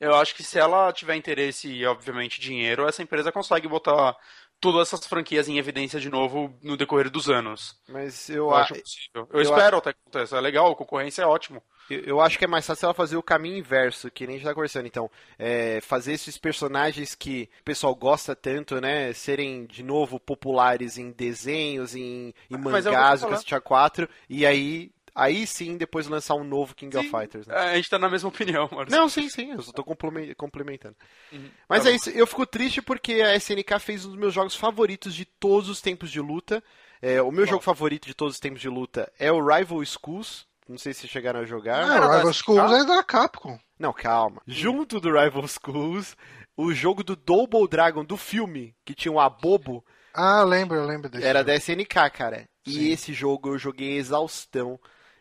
Eu 0.00 0.14
acho 0.14 0.34
que 0.34 0.42
se 0.42 0.58
ela 0.58 0.92
tiver 0.92 1.16
interesse 1.16 1.68
e, 1.68 1.84
obviamente, 1.84 2.40
dinheiro, 2.40 2.86
essa 2.86 3.02
empresa 3.02 3.32
consegue 3.32 3.66
botar 3.66 4.16
todas 4.60 4.88
essas 4.88 5.06
franquias 5.06 5.48
em 5.48 5.58
evidência 5.58 6.00
de 6.00 6.10
novo 6.10 6.56
no 6.62 6.76
decorrer 6.76 7.10
dos 7.10 7.28
anos. 7.28 7.76
mas 7.88 8.28
Eu, 8.28 8.36
eu, 8.36 8.54
acho 8.54 8.74
possível. 8.74 9.28
Eu, 9.30 9.40
eu 9.40 9.42
espero 9.42 9.78
até 9.78 9.92
que 9.92 9.98
aconteça. 10.00 10.36
É 10.36 10.40
legal, 10.40 10.70
a 10.70 10.76
concorrência 10.76 11.22
é 11.22 11.26
ótimo. 11.26 11.62
Eu, 11.88 12.00
eu 12.00 12.20
acho 12.20 12.38
que 12.38 12.44
é 12.44 12.48
mais 12.48 12.66
fácil 12.66 12.86
ela 12.86 12.94
fazer 12.94 13.16
o 13.16 13.22
caminho 13.22 13.56
inverso, 13.56 14.10
que 14.10 14.26
nem 14.26 14.36
a 14.36 14.38
gente 14.38 14.48
tá 14.48 14.54
conversando. 14.54 14.86
Então, 14.86 15.10
é, 15.38 15.80
fazer 15.80 16.12
esses 16.12 16.36
personagens 16.36 17.14
que 17.14 17.48
o 17.60 17.64
pessoal 17.64 17.94
gosta 17.94 18.34
tanto, 18.34 18.80
né? 18.80 19.12
Serem 19.12 19.66
de 19.66 19.82
novo 19.82 20.18
populares 20.18 20.98
em 20.98 21.10
desenhos, 21.10 21.94
em, 21.94 22.34
em 22.50 22.56
mangás, 22.56 23.22
o. 23.22 23.28
Cacete 23.28 23.54
A4, 23.54 24.08
e 24.28 24.44
aí, 24.44 24.90
aí 25.22 25.46
sim 25.46 25.76
depois 25.76 26.06
lançar 26.06 26.34
um 26.34 26.44
novo 26.44 26.74
King 26.74 26.96
of 26.96 27.06
Sim. 27.08 27.10
Fighters. 27.18 27.46
Né? 27.46 27.54
É, 27.54 27.70
A 27.72 27.76
gente 27.76 27.90
tá 27.90 27.98
na 27.98 28.08
mesma 28.08 28.28
opinião, 28.28 28.68
Marcos. 28.72 28.94
Não, 28.94 29.08
sim, 29.08 29.28
sim, 29.28 29.52
eu 29.52 29.62
só 29.62 29.72
tô 29.72 29.82
complemen- 29.84 30.34
complementando. 30.34 30.96
Uhum. 31.32 31.48
Mas 31.68 31.82
Tá 31.82 31.88
é 31.88 31.92
bom. 31.92 31.96
isso, 31.96 32.10
eu 32.10 32.26
fico 32.26 32.46
triste 32.46 32.80
porque 32.82 33.14
a 33.14 33.34
SNK 33.36 33.78
fez 33.80 34.04
um 34.04 34.10
dos 34.10 34.18
meus 34.18 34.32
jogos 34.34 34.54
favoritos 34.54 35.14
de 35.14 35.24
todos 35.24 35.68
os 35.68 35.80
tempos 35.80 36.10
de 36.10 36.20
luta. 36.20 36.62
É, 37.02 37.20
o 37.22 37.30
meu 37.30 37.44
Qual? 37.44 37.50
jogo 37.54 37.62
favorito 37.64 38.06
de 38.06 38.14
todos 38.14 38.34
os 38.34 38.40
tempos 38.40 38.60
de 38.60 38.68
luta 38.68 39.10
é 39.18 39.30
o 39.30 39.44
Rival 39.46 39.84
Schools. 39.84 40.46
Não 40.68 40.76
sei 40.78 40.92
se 40.92 41.08
chegaram 41.08 41.40
a 41.40 41.44
jogar. 41.44 41.82
Ah, 41.90 41.94
era 41.96 42.06
o 42.06 42.08
da 42.10 42.16
Rival? 42.18 42.32
Schools 42.34 42.72
é 42.72 42.84
da 42.84 43.02
Capcom. 43.02 43.58
Não, 43.78 43.92
calma. 43.92 44.42
Junto 44.46 45.00
do 45.00 45.08
Rival 45.12 45.46
Schools, 45.48 46.16
o 46.56 46.74
jogo 46.74 47.02
do 47.04 47.14
Double 47.16 47.66
Dragon 47.68 48.04
do 48.04 48.16
filme, 48.16 48.74
que 48.84 48.92
tinha 48.94 49.12
um 49.12 49.20
abobo, 49.20 49.84
Ah, 50.12 50.42
lembro, 50.42 50.76
eu 50.76 50.84
lembro 50.84 51.08
desse. 51.08 51.24
era 51.24 51.38
jogo. 51.40 51.46
da 51.46 51.54
SNK, 51.56 52.10
cara. 52.10 52.48
E 52.66 52.72
Sim. 52.72 52.90
esse 52.90 53.12
jogo 53.14 53.50
eu 53.50 53.58
joguei 53.58 53.96
exaustão. 53.96 54.78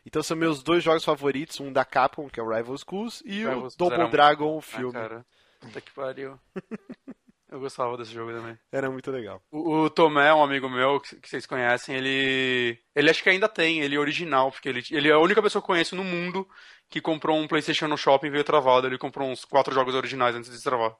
Então 0.07 0.23
são 0.23 0.37
meus 0.37 0.63
dois 0.63 0.81
jogos 0.81 1.03
favoritos, 1.03 1.59
um 1.59 1.71
da 1.71 1.83
Capcom, 1.83 2.29
que 2.29 2.39
é 2.39 2.43
o 2.43 2.47
Rival 2.49 2.77
Schools, 2.77 3.21
e 3.25 3.45
o 3.45 3.67
Double 3.77 4.09
Dragon, 4.09 4.55
o 4.55 4.59
Ah, 4.59 4.61
filme. 4.61 4.93
cara. 4.93 5.25
Puta 5.59 5.81
que 5.81 5.91
pariu. 5.91 6.39
Eu 7.49 7.59
gostava 7.61 7.95
desse 7.97 8.11
jogo 8.13 8.31
também. 8.31 8.57
Era 8.71 8.89
muito 8.91 9.09
legal. 9.09 9.41
O, 9.49 9.83
o 9.83 9.89
Tomé, 9.89 10.33
um 10.33 10.43
amigo 10.43 10.69
meu 10.69 10.99
que, 10.99 11.15
que 11.17 11.29
vocês 11.29 11.45
conhecem, 11.45 11.95
ele. 11.95 12.77
Ele 12.93 13.09
acho 13.09 13.23
que 13.23 13.29
ainda 13.29 13.47
tem, 13.47 13.79
ele 13.81 13.95
é 13.95 13.99
original, 13.99 14.51
porque 14.51 14.67
ele, 14.67 14.83
ele 14.91 15.07
é 15.09 15.13
a 15.13 15.19
única 15.19 15.41
pessoa 15.41 15.61
que 15.61 15.65
eu 15.65 15.73
conheço 15.73 15.95
no 15.95 16.03
mundo 16.03 16.47
que 16.89 16.99
comprou 17.01 17.37
um 17.37 17.47
PlayStation 17.47 17.87
no 17.87 17.97
shopping 17.97 18.27
e 18.27 18.31
veio 18.31 18.43
travado. 18.43 18.87
Ele 18.87 18.97
comprou 18.97 19.29
uns 19.29 19.43
quatro 19.45 19.73
jogos 19.73 19.93
originais 19.95 20.35
antes 20.35 20.51
de 20.51 20.61
travar. 20.61 20.93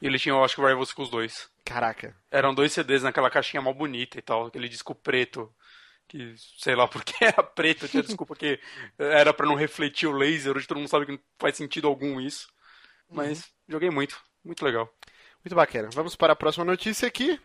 E 0.00 0.06
ele 0.06 0.18
tinha, 0.18 0.34
eu 0.34 0.42
acho 0.44 0.54
que 0.54 0.60
o 0.62 0.66
Rival 0.66 0.84
Schools 0.86 1.10
2. 1.10 1.50
Caraca. 1.64 2.16
Eram 2.30 2.54
dois 2.54 2.72
CDs 2.72 3.02
naquela 3.02 3.30
caixinha 3.30 3.60
mal 3.62 3.74
bonita 3.74 4.18
e 4.18 4.22
tal, 4.22 4.46
aquele 4.46 4.68
disco 4.70 4.94
preto. 4.94 5.52
Que 6.12 6.34
sei 6.58 6.74
lá 6.76 6.86
porque 6.86 7.14
era 7.24 7.42
preto, 7.42 7.88
tinha 7.88 8.02
desculpa 8.02 8.36
que 8.36 8.60
era 8.98 9.32
pra 9.32 9.46
não 9.46 9.54
refletir 9.54 10.06
o 10.06 10.12
laser, 10.12 10.54
hoje 10.54 10.66
todo 10.66 10.76
mundo 10.76 10.88
sabe 10.90 11.06
que 11.06 11.12
não 11.12 11.20
faz 11.38 11.56
sentido 11.56 11.88
algum 11.88 12.20
isso. 12.20 12.48
Mas 13.10 13.46
joguei 13.66 13.88
muito, 13.88 14.20
muito 14.44 14.62
legal. 14.62 14.92
Muito 15.42 15.54
bacana. 15.54 15.88
Vamos 15.94 16.14
para 16.14 16.34
a 16.34 16.36
próxima 16.36 16.66
notícia 16.66 17.08
aqui. 17.08 17.40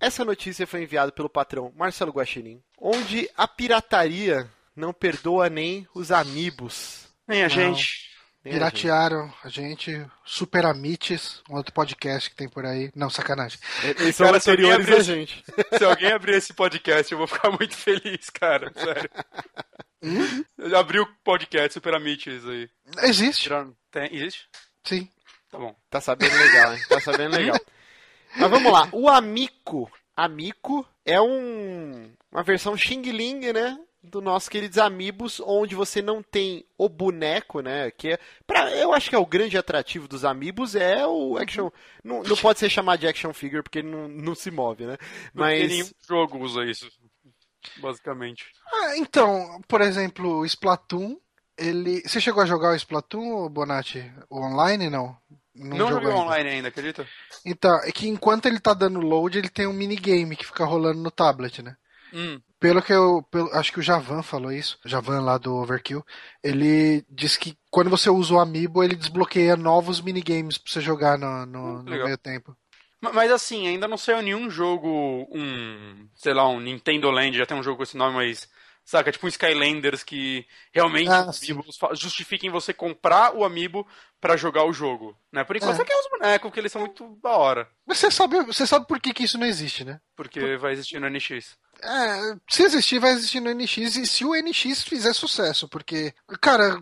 Essa 0.00 0.24
notícia 0.24 0.66
foi 0.66 0.82
enviada 0.82 1.12
pelo 1.12 1.30
patrão 1.30 1.72
Marcelo 1.76 2.10
Guaxinim, 2.10 2.60
onde 2.76 3.30
a 3.36 3.46
pirataria 3.46 4.50
não 4.74 4.92
perdoa 4.92 5.48
nem 5.48 5.86
os 5.94 6.10
amigos. 6.10 7.06
Nem 7.28 7.42
a 7.44 7.48
Não. 7.48 7.54
gente. 7.54 8.10
Nem 8.44 8.54
a 8.54 8.58
gente. 8.58 8.70
Piratearam 8.82 9.32
a 9.44 9.48
gente, 9.48 10.04
Super 10.24 10.66
Amites, 10.66 11.42
um 11.48 11.54
outro 11.56 11.72
podcast 11.72 12.28
que 12.28 12.34
tem 12.36 12.48
por 12.48 12.66
aí. 12.66 12.90
Não, 12.94 13.08
sacanagem. 13.08 13.58
Eles 13.84 14.16
são 14.16 14.26
Cara, 14.26 14.40
se 14.40 14.50
alguém 14.50 14.70
anteriores 14.72 14.88
a 14.88 14.92
abrir- 14.92 15.04
gente. 15.04 15.44
Se 15.78 15.84
alguém 15.84 16.12
abrir 16.12 16.34
esse 16.34 16.52
podcast, 16.52 17.12
eu 17.12 17.18
vou 17.18 17.26
ficar 17.28 17.50
muito 17.50 17.74
feliz, 17.76 18.28
cara. 18.30 18.72
Sério. 18.74 19.10
Eu 20.58 20.76
abri 20.78 20.98
o 20.98 21.06
podcast 21.22 21.74
Super 21.74 21.94
Amites 21.94 22.44
aí. 22.46 22.68
Existe, 23.04 23.48
Tem, 23.90 24.14
existe? 24.14 24.48
sim. 24.84 25.08
Tá 25.50 25.58
bom. 25.58 25.76
Tá 25.90 26.00
sabendo 26.00 26.34
legal, 26.34 26.74
hein? 26.74 26.80
Tá 26.88 26.98
sabendo 27.00 27.36
legal. 27.36 27.60
Mas 28.36 28.50
vamos 28.50 28.72
lá. 28.72 28.88
O 28.90 29.06
Amico. 29.08 29.90
Amico 30.16 30.86
é 31.04 31.20
um, 31.20 32.10
uma 32.32 32.42
versão 32.42 32.74
Xing 32.76 33.02
Ling, 33.02 33.52
né? 33.52 33.78
Do 34.02 34.20
nosso 34.20 34.50
queridos 34.50 34.78
Amigos, 34.78 35.40
onde 35.44 35.76
você 35.76 36.02
não 36.02 36.22
tem 36.22 36.66
o 36.76 36.88
boneco, 36.88 37.60
né? 37.60 37.90
Que 37.92 38.14
é, 38.14 38.18
pra, 38.44 38.70
eu 38.72 38.92
acho 38.92 39.08
que 39.08 39.14
é 39.14 39.18
o 39.18 39.26
grande 39.26 39.56
atrativo 39.56 40.08
dos 40.08 40.24
Amigos 40.24 40.74
é 40.74 41.06
o 41.06 41.38
action. 41.38 41.70
Não, 42.02 42.22
não 42.22 42.36
pode 42.36 42.58
ser 42.58 42.68
chamado 42.68 42.98
de 42.98 43.06
action 43.06 43.32
figure 43.32 43.62
porque 43.62 43.80
não, 43.80 44.08
não 44.08 44.34
se 44.34 44.50
move, 44.50 44.86
né? 44.86 44.96
Porque 44.96 45.30
Mas 45.34 45.68
nenhum 45.68 45.88
jogo 46.08 46.38
usa 46.38 46.64
isso. 46.64 46.88
Basicamente. 47.76 48.46
Ah, 48.72 48.96
então, 48.96 49.60
por 49.68 49.80
exemplo, 49.80 50.38
o 50.38 50.44
Splatoon, 50.44 51.16
ele. 51.56 52.02
Você 52.02 52.20
chegou 52.20 52.42
a 52.42 52.46
jogar 52.46 52.72
o 52.72 52.76
Splatoon, 52.76 53.48
Bonatti? 53.48 54.12
O 54.28 54.40
online, 54.40 54.90
não? 54.90 55.16
Não, 55.54 55.76
jogou 55.76 55.92
joguei 55.92 56.08
ainda. 56.08 56.20
online 56.22 56.50
ainda, 56.50 56.68
acredita? 56.68 57.06
Então, 57.44 57.76
é 57.84 57.92
que 57.92 58.08
enquanto 58.08 58.46
ele 58.46 58.58
tá 58.58 58.74
dando 58.74 59.00
load, 59.00 59.38
ele 59.38 59.48
tem 59.48 59.66
um 59.66 59.72
minigame 59.72 60.34
que 60.34 60.46
fica 60.46 60.64
rolando 60.64 61.00
no 61.00 61.10
tablet, 61.10 61.62
né? 61.62 61.76
Hum. 62.12 62.40
Pelo 62.60 62.82
que 62.82 62.92
eu. 62.92 63.22
pelo- 63.30 63.52
acho 63.54 63.72
que 63.72 63.80
o 63.80 63.82
Javan 63.82 64.22
falou 64.22 64.52
isso. 64.52 64.78
Javan 64.84 65.20
lá 65.20 65.38
do 65.38 65.54
Overkill. 65.54 66.04
Ele 66.42 67.04
diz 67.08 67.36
que 67.36 67.56
quando 67.70 67.90
você 67.90 68.08
usa 68.10 68.34
o 68.34 68.38
Amiibo, 68.40 68.82
ele 68.84 68.94
desbloqueia 68.94 69.56
novos 69.56 70.00
minigames 70.00 70.58
pra 70.58 70.72
você 70.72 70.80
jogar 70.80 71.18
no, 71.18 71.46
no, 71.46 71.58
Hum, 71.80 71.82
no 71.82 71.90
meio 72.04 72.18
tempo. 72.18 72.56
Ma- 73.00 73.12
Mas 73.12 73.32
assim, 73.32 73.66
ainda 73.66 73.88
não 73.88 73.96
saiu 73.98 74.22
nenhum 74.22 74.48
jogo, 74.48 75.26
um, 75.32 76.08
sei 76.14 76.32
lá, 76.34 76.48
um 76.48 76.60
Nintendo 76.60 77.10
Land, 77.10 77.36
já 77.36 77.46
tem 77.46 77.56
um 77.56 77.62
jogo 77.62 77.78
com 77.78 77.82
esse 77.82 77.96
nome, 77.96 78.14
mas 78.14 78.48
Saca? 78.84 79.12
Tipo 79.12 79.26
um 79.26 79.28
Skylanders 79.28 80.02
que 80.02 80.44
realmente 80.72 81.08
Ah, 81.08 81.30
justifiquem 81.94 82.50
você 82.50 82.72
comprar 82.74 83.32
o 83.32 83.44
amiibo 83.44 83.86
pra 84.20 84.36
jogar 84.36 84.64
o 84.64 84.72
jogo. 84.72 85.16
Né? 85.32 85.44
Por 85.44 85.54
enquanto 85.54 85.74
É. 85.74 85.76
você 85.76 85.84
quer 85.84 85.94
os 85.96 86.08
bonecos, 86.10 86.42
porque 86.50 86.58
eles 86.58 86.72
são 86.72 86.80
muito 86.82 87.16
da 87.22 87.30
hora. 87.30 87.68
Mas 87.86 87.98
você 87.98 88.10
sabe, 88.10 88.42
você 88.42 88.66
sabe 88.66 88.84
por 88.88 89.00
que, 89.00 89.14
que 89.14 89.22
isso 89.22 89.38
não 89.38 89.46
existe, 89.46 89.84
né? 89.84 90.00
Porque 90.16 90.56
vai 90.56 90.72
existir 90.72 90.98
no 91.00 91.06
NX. 91.08 91.56
É, 91.82 92.36
se 92.48 92.62
existir, 92.62 92.98
vai 92.98 93.12
existir 93.12 93.40
no 93.40 93.52
NX 93.52 93.96
e 93.96 94.06
se 94.06 94.24
o 94.24 94.34
NX 94.34 94.82
fizer 94.82 95.12
sucesso, 95.12 95.68
porque, 95.68 96.14
cara, 96.40 96.80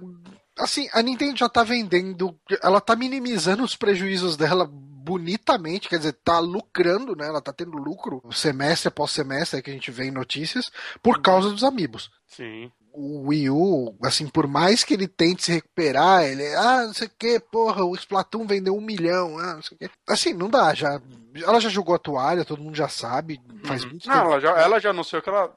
assim, 0.59 0.89
a 0.93 1.03
Nintendo 1.03 1.39
já 1.39 1.49
tá 1.49 1.63
vendendo, 1.65 2.39
ela 2.63 2.81
tá 2.81 2.95
minimizando 2.95 3.63
os 3.63 3.75
prejuízos 3.75 4.37
dela 4.37 4.69
bonitamente, 4.71 5.89
quer 5.89 5.97
dizer, 5.97 6.13
tá 6.13 6.39
lucrando, 6.39 7.17
né? 7.17 7.27
Ela 7.27 7.41
tá 7.41 7.53
tendo 7.53 7.79
lucro 7.79 8.23
semestre 8.31 8.89
após 8.89 9.11
semestre, 9.11 9.59
é 9.59 9.63
que 9.63 9.71
a 9.71 9.73
gente 9.73 9.91
vê 9.91 10.05
em 10.05 10.11
notícias, 10.11 10.71
por 11.03 11.23
causa 11.23 11.51
dos 11.51 11.65
amigos. 11.65 12.11
Sim. 12.27 12.71
O 12.93 13.29
Wii 13.29 13.51
U, 13.51 13.97
assim, 14.03 14.27
por 14.29 14.47
mais 14.47 14.83
que 14.83 14.95
ele 14.95 15.07
tente 15.07 15.45
se 15.45 15.53
recuperar, 15.53 16.25
ele, 16.25 16.45
ah, 16.57 16.87
não 16.87 16.93
sei 16.95 17.07
o 17.07 17.11
que, 17.19 17.39
porra, 17.39 17.85
o 17.85 17.95
Splatoon 17.95 18.47
vendeu 18.47 18.75
um 18.77 18.81
milhão, 18.81 19.39
ah, 19.39 19.55
não 19.55 19.63
sei 19.63 19.77
o 19.77 19.79
que. 19.79 19.91
Assim, 20.09 20.33
não 20.35 20.51
dá, 20.51 20.75
já, 20.75 21.01
ela 21.37 21.61
já 21.61 21.69
jogou 21.69 21.95
a 21.95 21.99
toalha, 21.99 22.45
todo 22.45 22.63
mundo 22.63 22.75
já 22.77 22.89
sabe, 22.89 23.41
faz 23.65 23.85
Uhum. 23.85 23.91
muito 23.91 24.09
Não, 24.09 24.15
tempo. 24.17 24.27
ela 24.33 24.41
já, 24.41 24.51
ela 24.61 24.79
já 24.81 24.91
anunciou 24.91 25.23
que 25.23 25.29
ela. 25.29 25.55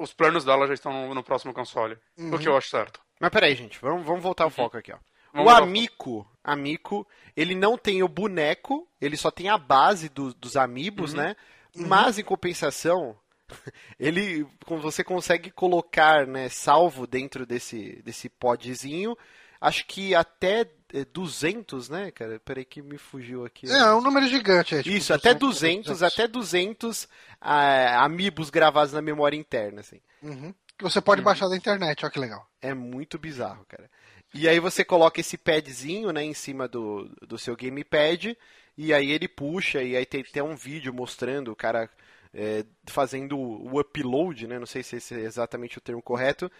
Os 0.00 0.14
planos 0.14 0.44
dela 0.44 0.66
já 0.66 0.72
estão 0.74 0.90
no, 1.08 1.14
no 1.14 1.22
próximo 1.22 1.52
console. 1.52 1.98
Uhum. 2.16 2.34
O 2.34 2.38
que 2.38 2.48
eu 2.48 2.56
acho 2.56 2.70
certo. 2.70 2.98
Mas 3.20 3.30
peraí, 3.30 3.54
gente, 3.54 3.78
vamos, 3.82 4.06
vamos 4.06 4.22
voltar 4.22 4.44
ao 4.44 4.50
foco 4.50 4.78
aqui, 4.78 4.90
ó. 4.92 4.96
Vamos 5.34 5.52
o. 5.52 5.56
Amico, 5.56 6.26
Amico, 6.42 7.06
ele 7.36 7.54
não 7.54 7.76
tem 7.76 8.02
o 8.02 8.08
boneco, 8.08 8.88
ele 9.00 9.16
só 9.16 9.30
tem 9.30 9.48
a 9.50 9.58
base 9.58 10.08
do- 10.08 10.32
dos 10.34 10.56
amigos, 10.56 11.12
Uhum. 11.12 11.18
né? 11.20 11.36
Mas 11.76 12.18
em 12.18 12.22
compensação, 12.24 13.16
ele 13.98 14.46
você 14.66 15.04
consegue 15.04 15.50
colocar, 15.50 16.26
né, 16.26 16.48
salvo 16.48 17.06
dentro 17.06 17.46
desse 17.46 18.02
desse 18.02 18.28
podzinho, 18.28 19.16
acho 19.60 19.86
que 19.86 20.14
até 20.14 20.68
é, 20.92 21.04
200, 21.04 21.88
né, 21.88 22.10
cara? 22.10 22.40
Peraí 22.44 22.64
que 22.64 22.80
me 22.80 22.98
fugiu 22.98 23.44
aqui. 23.44 23.70
É, 23.70 23.78
é 23.78 23.94
um 23.94 24.00
número 24.00 24.26
gigante. 24.28 24.74
É, 24.74 24.82
tipo, 24.82 24.96
Isso, 24.96 25.12
até 25.12 25.30
são 25.30 25.38
200, 25.40 26.02
até 26.02 26.28
200 26.28 27.08
ah, 27.40 28.04
amigos 28.04 28.50
gravados 28.50 28.92
na 28.92 29.02
memória 29.02 29.36
interna, 29.36 29.80
assim. 29.80 30.00
Uhum. 30.22 30.54
Que 30.76 30.84
você 30.84 31.00
pode 31.00 31.22
baixar 31.22 31.48
da 31.48 31.56
internet, 31.56 32.04
olha 32.04 32.12
que 32.12 32.18
legal. 32.18 32.46
É 32.60 32.74
muito 32.74 33.18
bizarro, 33.18 33.64
cara. 33.68 33.90
E 34.32 34.48
aí 34.48 34.58
você 34.58 34.84
coloca 34.84 35.20
esse 35.20 35.38
padzinho, 35.38 36.12
né, 36.12 36.22
em 36.24 36.34
cima 36.34 36.66
do, 36.66 37.08
do 37.26 37.38
seu 37.38 37.56
gamepad, 37.56 38.36
e 38.76 38.92
aí 38.92 39.12
ele 39.12 39.28
puxa, 39.28 39.82
e 39.82 39.96
aí 39.96 40.04
tem 40.04 40.24
até 40.28 40.42
um 40.42 40.56
vídeo 40.56 40.92
mostrando 40.92 41.52
o 41.52 41.56
cara 41.56 41.88
é, 42.34 42.64
fazendo 42.86 43.38
o 43.38 43.78
upload, 43.78 44.46
né, 44.46 44.58
não 44.58 44.66
sei 44.66 44.82
se 44.82 44.96
esse 44.96 45.14
é 45.14 45.20
exatamente 45.20 45.78
o 45.78 45.80
termo 45.80 46.02
correto, 46.02 46.50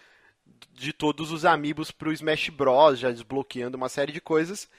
de 0.71 0.93
todos 0.93 1.31
os 1.31 1.43
amigos 1.43 1.91
pro 1.91 2.13
Smash 2.13 2.49
Bros, 2.49 2.99
já 2.99 3.11
desbloqueando 3.11 3.77
uma 3.77 3.89
série 3.89 4.11
de 4.11 4.21
coisas. 4.21 4.69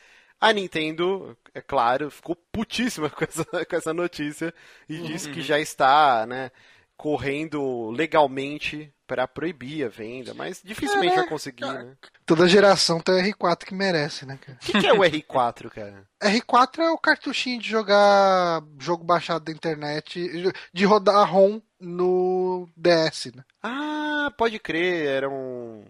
A 0.41 0.53
Nintendo, 0.53 1.37
é 1.55 1.61
claro, 1.61 2.11
ficou 2.11 2.37
putíssima 2.37 3.09
com 3.11 3.25
essa, 3.25 3.45
com 3.45 3.77
essa 3.77 3.93
notícia 3.93 4.55
e 4.89 4.99
disse 4.99 5.31
que 5.31 5.43
já 5.43 5.59
está, 5.61 6.27
né, 6.27 6.51
correndo 6.97 7.91
legalmente 7.91 8.93
para 9.07 9.29
proibir 9.29 9.85
a 9.85 9.89
venda, 9.89 10.35
mas 10.35 10.61
dificilmente 10.65 11.15
vai 11.15 11.29
conseguir, 11.29 11.65
né? 11.65 11.97
Toda 12.25 12.49
geração 12.49 13.01
tem 13.01 13.15
o 13.15 13.35
R4 13.35 13.65
que 13.65 13.75
merece, 13.75 14.27
né, 14.27 14.39
cara? 14.41 14.59
O 14.61 14.67
que, 14.67 14.81
que 14.81 14.87
é 14.87 14.93
o 14.93 14.99
R4, 14.99 15.71
cara? 15.71 16.07
R4 16.23 16.79
é 16.81 16.91
o 16.91 16.99
cartuchinho 16.99 17.61
de 17.61 17.69
jogar 17.69 18.63
jogo 18.79 19.05
baixado 19.05 19.45
da 19.45 19.53
internet, 19.53 20.53
de 20.73 20.85
rodar 20.85 21.31
ROM 21.31 21.61
no 21.81 22.69
DS, 22.77 23.33
né? 23.35 23.45
Ah, 23.63 24.33
pode 24.37 24.59
crer, 24.59 25.07
era 25.07 25.29
um. 25.31 25.85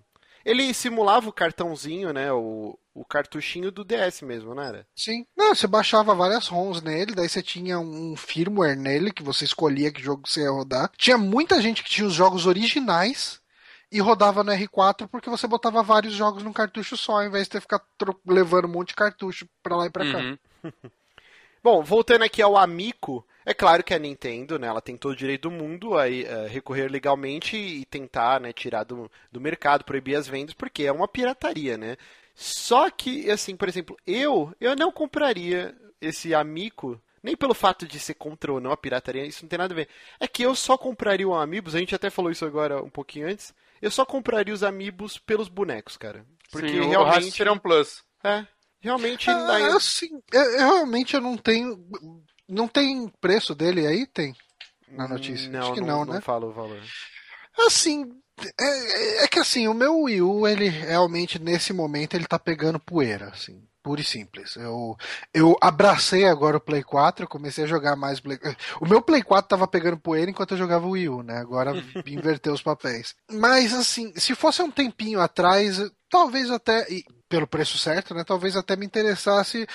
Ele 0.47 0.72
simulava 0.72 1.28
o 1.28 1.32
cartãozinho, 1.32 2.12
né? 2.12 2.32
O, 2.32 2.78
o 2.94 3.05
cartuchinho 3.05 3.72
do 3.72 3.84
DS 3.84 4.22
mesmo, 4.22 4.55
não 4.55 4.62
era? 4.62 4.86
Sim. 4.94 5.26
Não, 5.36 5.53
você 5.53 5.66
baixava 5.66 6.14
várias 6.14 6.47
ROMs 6.47 6.80
nele, 6.80 7.16
daí 7.16 7.28
você 7.28 7.42
tinha 7.42 7.80
um 7.80 8.14
firmware 8.16 8.76
nele 8.78 9.11
que 9.12 9.24
você 9.24 9.44
escolhia 9.44 9.90
que 9.90 10.01
jogo 10.01 10.22
você 10.24 10.42
ia 10.42 10.51
rodar. 10.51 10.88
Tinha 10.97 11.18
muita 11.18 11.61
gente 11.61 11.82
que 11.82 11.90
tinha 11.90 12.07
os 12.07 12.14
jogos 12.14 12.47
originais 12.47 13.40
e 13.90 13.99
rodava 14.01 14.44
no 14.44 14.53
R4 14.53 15.09
porque 15.09 15.28
você 15.28 15.49
botava 15.49 15.82
vários 15.82 16.14
jogos 16.14 16.44
num 16.44 16.53
cartucho 16.53 16.97
só, 16.97 17.14
ao 17.16 17.24
invés 17.26 17.44
de 17.44 17.51
ter 17.51 17.59
que 17.59 17.62
ficar 17.62 17.80
tro- 17.99 18.20
levando 18.24 18.66
um 18.66 18.72
monte 18.72 18.88
de 18.90 18.94
cartucho 18.94 19.49
pra 19.64 19.76
lá 19.76 19.86
e 19.86 19.90
pra 19.90 20.12
cá. 20.12 20.18
Uhum. 20.18 20.38
Bom, 21.61 21.82
voltando 21.82 22.22
aqui 22.22 22.40
ao 22.40 22.57
Amico, 22.57 23.26
é 23.47 23.55
claro 23.55 23.84
que 23.84 23.94
a 23.94 23.99
Nintendo, 23.99 24.59
né, 24.59 24.66
ela 24.66 24.80
tem 24.80 24.97
todo 24.97 25.12
o 25.12 25.16
direito 25.16 25.49
do 25.49 25.53
mundo 25.53 25.97
a 25.97 26.11
eh, 26.11 26.49
recorrer 26.49 26.90
legalmente 26.90 27.57
e 27.57 27.84
tentar, 27.84 28.40
né, 28.40 28.53
tirar 28.53 28.82
do, 28.82 29.09
do 29.30 29.40
mercado, 29.40 29.84
proibir 29.84 30.16
as 30.16 30.26
vendas, 30.26 30.53
porque 30.53 30.82
é 30.82 30.90
uma 30.90 31.07
pirataria, 31.07 31.78
né? 31.78 31.97
Só 32.34 32.90
que, 32.90 33.30
assim, 33.30 33.55
por 33.55 33.68
exemplo, 33.68 33.97
eu, 34.05 34.53
eu 34.61 34.74
não 34.74 34.90
compraria 34.90 35.72
esse 36.01 36.34
Amico, 36.34 37.01
nem 37.22 37.36
pelo 37.36 37.55
fato 37.55 37.86
de 37.86 38.01
ser 38.01 38.14
contra 38.14 38.53
ou 38.53 38.61
não 38.61 38.72
a 38.72 38.76
pirataria, 38.76 39.24
isso 39.24 39.44
não 39.44 39.49
tem 39.49 39.59
nada 39.61 39.72
a 39.72 39.76
ver. 39.76 39.88
É 40.18 40.26
que 40.26 40.42
eu 40.42 40.55
só 40.57 40.76
compraria 40.76 41.28
o 41.28 41.34
Amiibos, 41.34 41.76
a 41.76 41.78
gente 41.78 41.94
até 41.94 42.11
falou 42.11 42.32
isso 42.32 42.44
agora 42.44 42.82
um 42.82 42.90
pouquinho 42.90 43.28
antes, 43.28 43.55
eu 43.80 43.92
só 43.92 44.05
compraria 44.05 44.53
os 44.53 44.64
Amiibos 44.64 45.18
pelos 45.18 45.49
bonecos, 45.49 45.97
cara. 45.97 46.26
Porque 46.51 46.68
Sim, 46.68 46.80
o 46.80 46.88
realmente... 46.88 47.14
resto 47.14 47.36
seria 47.36 47.53
um 47.53 47.59
plus. 47.59 48.03
É, 48.24 48.44
realmente... 48.80 49.30
Ah, 49.30 49.55
aí- 49.55 49.64
assim, 49.66 50.20
eu, 50.32 50.42
eu 50.42 50.59
realmente 50.59 51.14
eu 51.14 51.20
não 51.20 51.36
tenho. 51.36 51.76
Não 52.49 52.68
tem 52.68 53.09
preço 53.20 53.55
dele 53.55 53.86
aí? 53.86 54.07
Tem. 54.07 54.34
Na 54.88 55.09
notícia. 55.09 55.51
Não, 55.51 55.61
Acho 55.61 55.72
que 55.74 55.80
não, 55.80 56.05
não, 56.05 56.14
né? 56.14 56.20
fala 56.20 56.47
o 56.47 56.53
valor. 56.53 56.80
Assim, 57.66 58.12
é, 58.59 59.24
é 59.24 59.28
que 59.28 59.38
assim, 59.38 59.66
o 59.66 59.74
meu 59.74 60.03
Wii 60.03 60.22
U, 60.22 60.47
ele 60.47 60.68
realmente, 60.68 61.38
nesse 61.38 61.72
momento, 61.72 62.14
ele 62.14 62.26
tá 62.26 62.38
pegando 62.38 62.78
poeira, 62.78 63.28
assim, 63.28 63.62
pura 63.82 64.01
e 64.01 64.05
simples. 64.05 64.57
Eu, 64.57 64.97
eu 65.32 65.57
abracei 65.61 66.26
agora 66.26 66.59
o 66.59 66.61
Play 66.61 66.82
4, 66.82 67.26
comecei 67.26 67.64
a 67.64 67.68
jogar 67.68 67.97
mais 67.97 68.20
Play... 68.20 68.38
O 68.80 68.86
meu 68.86 69.01
Play 69.01 69.22
4 69.22 69.49
tava 69.49 69.66
pegando 69.66 69.97
poeira 69.97 70.30
enquanto 70.30 70.53
eu 70.53 70.59
jogava 70.59 70.86
o 70.86 70.90
Wii 70.90 71.09
U, 71.09 71.22
né? 71.22 71.38
Agora 71.38 71.72
inverteu 72.07 72.53
os 72.53 72.62
papéis. 72.62 73.14
Mas, 73.30 73.72
assim, 73.72 74.12
se 74.16 74.34
fosse 74.34 74.62
um 74.62 74.70
tempinho 74.70 75.20
atrás, 75.20 75.80
talvez 76.11 76.51
até... 76.51 76.86
e 76.92 77.05
pelo 77.28 77.47
preço 77.47 77.76
certo, 77.76 78.14
né? 78.14 78.22
Talvez 78.22 78.55
até 78.55 78.76
me 78.76 78.86
interessasse 78.86 79.66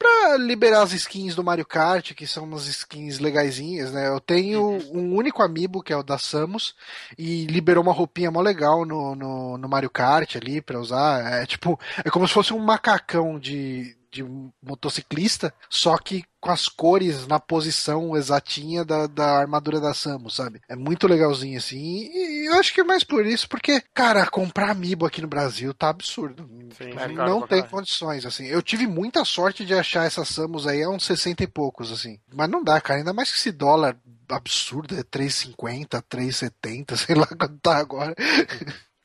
pra 0.00 0.38
liberar 0.38 0.80
as 0.80 0.94
skins 0.94 1.34
do 1.34 1.44
Mario 1.44 1.66
Kart, 1.66 2.14
que 2.14 2.26
são 2.26 2.44
umas 2.44 2.66
skins 2.66 3.18
legaisinhas, 3.18 3.92
né? 3.92 4.08
Eu 4.08 4.18
tenho 4.18 4.78
um 4.94 5.14
único 5.14 5.42
amiibo, 5.42 5.82
que 5.82 5.92
é 5.92 5.96
o 5.96 6.02
da 6.02 6.16
Samus, 6.16 6.74
e 7.18 7.44
liberou 7.44 7.84
uma 7.84 7.92
roupinha 7.92 8.30
mó 8.30 8.40
legal 8.40 8.86
no, 8.86 9.14
no, 9.14 9.58
no 9.58 9.68
Mario 9.68 9.90
Kart 9.90 10.36
ali 10.36 10.62
pra 10.62 10.80
usar. 10.80 11.42
É 11.42 11.44
tipo, 11.44 11.78
é 12.02 12.08
como 12.08 12.26
se 12.26 12.32
fosse 12.32 12.54
um 12.54 12.58
macacão 12.58 13.38
de, 13.38 13.94
de 14.10 14.24
motociclista, 14.62 15.52
só 15.68 15.96
que 15.98 16.24
com 16.40 16.50
as 16.50 16.68
cores 16.68 17.26
na 17.26 17.38
posição 17.38 18.16
exatinha 18.16 18.84
da, 18.84 19.06
da 19.06 19.38
armadura 19.38 19.78
da 19.78 19.92
Samus, 19.92 20.34
sabe? 20.36 20.60
É 20.68 20.74
muito 20.74 21.06
legalzinho 21.06 21.58
assim. 21.58 21.78
E, 21.78 22.44
e 22.44 22.46
eu 22.46 22.54
acho 22.54 22.72
que 22.72 22.80
é 22.80 22.84
mais 22.84 23.04
por 23.04 23.24
isso, 23.26 23.48
porque, 23.48 23.82
cara, 23.94 24.26
comprar 24.26 24.70
amiibo 24.70 25.06
aqui 25.06 25.20
no 25.20 25.28
Brasil 25.28 25.72
tá 25.74 25.90
absurdo. 25.90 26.48
Sim, 26.76 26.90
É 26.96 27.08
sim. 27.08 27.14
caro 27.14 27.30
não 27.30 27.46
tem 27.46 27.62
condições, 27.62 28.24
assim. 28.26 28.46
Eu 28.46 28.62
tive 28.62 28.86
muita 28.86 29.24
sorte 29.24 29.64
de 29.64 29.74
achar 29.74 30.06
essas 30.06 30.28
Samus 30.28 30.66
aí 30.66 30.82
a 30.82 30.88
uns 30.88 31.04
60 31.04 31.44
e 31.44 31.46
poucos, 31.46 31.92
assim. 31.92 32.18
Mas 32.34 32.48
não 32.48 32.64
dá, 32.64 32.80
cara. 32.80 33.00
Ainda 33.00 33.12
mais 33.12 33.30
que 33.30 33.38
esse 33.38 33.52
dólar 33.52 33.96
absurdo 34.28 34.96
é 34.96 35.02
3,50, 35.02 36.02
3,70, 36.02 36.96
sei 36.98 37.14
lá 37.14 37.26
quanto 37.26 37.58
tá 37.58 37.76
agora. 37.76 38.14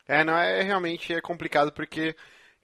É, 0.08 0.24
não, 0.24 0.36
é 0.36 0.62
realmente 0.62 1.12
é 1.12 1.20
complicado 1.20 1.72
porque, 1.72 2.14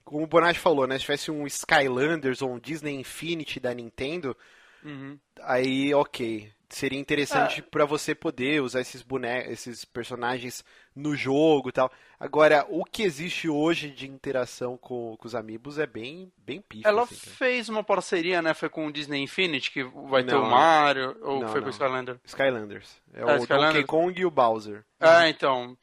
como 0.03 0.23
o 0.23 0.27
Bonatti 0.27 0.59
falou, 0.59 0.85
né? 0.87 0.95
Se 0.97 1.01
tivesse 1.05 1.31
um 1.31 1.45
Skylanders 1.47 2.41
ou 2.41 2.51
um 2.53 2.59
Disney 2.59 2.93
Infinity 2.95 3.59
da 3.59 3.73
Nintendo, 3.73 4.35
Uhum. 4.83 5.17
aí 5.41 5.93
ok. 5.93 6.51
Seria 6.69 6.99
interessante 6.99 7.61
pra 7.61 7.85
você 7.85 8.15
poder 8.15 8.59
usar 8.59 8.81
esses 8.81 9.03
bonecos, 9.03 9.51
esses 9.51 9.85
personagens 9.85 10.65
no 10.95 11.15
jogo 11.15 11.69
e 11.69 11.71
tal. 11.71 11.91
Agora, 12.19 12.65
o 12.67 12.83
que 12.83 13.03
existe 13.03 13.47
hoje 13.47 13.91
de 13.91 14.07
interação 14.09 14.75
com, 14.75 15.15
com 15.15 15.27
os 15.27 15.35
amigos 15.35 15.77
é 15.77 15.85
bem, 15.85 16.31
bem 16.35 16.59
pífio. 16.61 16.87
Ela 16.87 17.03
assim, 17.03 17.15
fez 17.15 17.69
uma 17.69 17.83
parceria, 17.83 18.41
né? 18.41 18.55
Foi 18.55 18.69
com 18.69 18.87
o 18.87 18.91
Disney 18.91 19.19
Infinity, 19.21 19.69
que 19.69 19.83
vai 19.83 20.23
ter 20.23 20.33
Não, 20.33 20.45
o 20.45 20.49
Mario, 20.49 21.15
ou 21.21 21.41
não, 21.41 21.47
foi 21.49 21.59
com 21.61 21.65
não. 21.65 21.67
o 21.67 21.73
Skylander? 21.73 22.19
Skylanders. 22.25 22.99
É 23.13 23.21
Ah, 23.21 23.35
o 23.35 23.37
Skylanders. 23.37 23.73
Donkey 23.73 23.83
Kong 23.85 24.19
e 24.21 24.25
o 24.25 24.31
Bowser. 24.31 24.83
É, 24.99 25.29
então. 25.29 25.77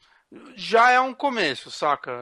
Já 0.55 0.91
é 0.91 0.99
um 0.99 1.13
começo, 1.13 1.69
saca? 1.69 2.21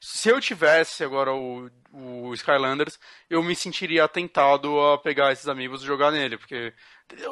Se 0.00 0.30
eu 0.30 0.40
tivesse 0.40 1.04
agora 1.04 1.32
o, 1.32 1.68
o 1.92 2.32
Skylanders, 2.34 2.98
eu 3.28 3.42
me 3.42 3.54
sentiria 3.54 4.08
tentado 4.08 4.80
a 4.80 4.98
pegar 4.98 5.30
esses 5.32 5.46
amigos 5.46 5.82
e 5.82 5.86
jogar 5.86 6.10
nele, 6.10 6.38
porque 6.38 6.72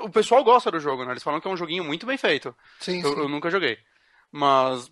o 0.03 0.11
pessoal 0.11 0.45
gosta 0.45 0.71
do 0.71 0.79
jogo, 0.79 1.05
né? 1.05 1.13
Eles 1.13 1.23
falam 1.23 1.41
que 1.41 1.49
é 1.49 1.51
um 1.51 1.57
joguinho 1.57 1.83
muito 1.85 2.05
bem 2.05 2.19
feito. 2.19 2.55
Sim, 2.79 3.01
Eu, 3.03 3.15
sim. 3.15 3.19
eu 3.21 3.29
nunca 3.29 3.51
joguei. 3.51 3.79
Mas 4.31 4.91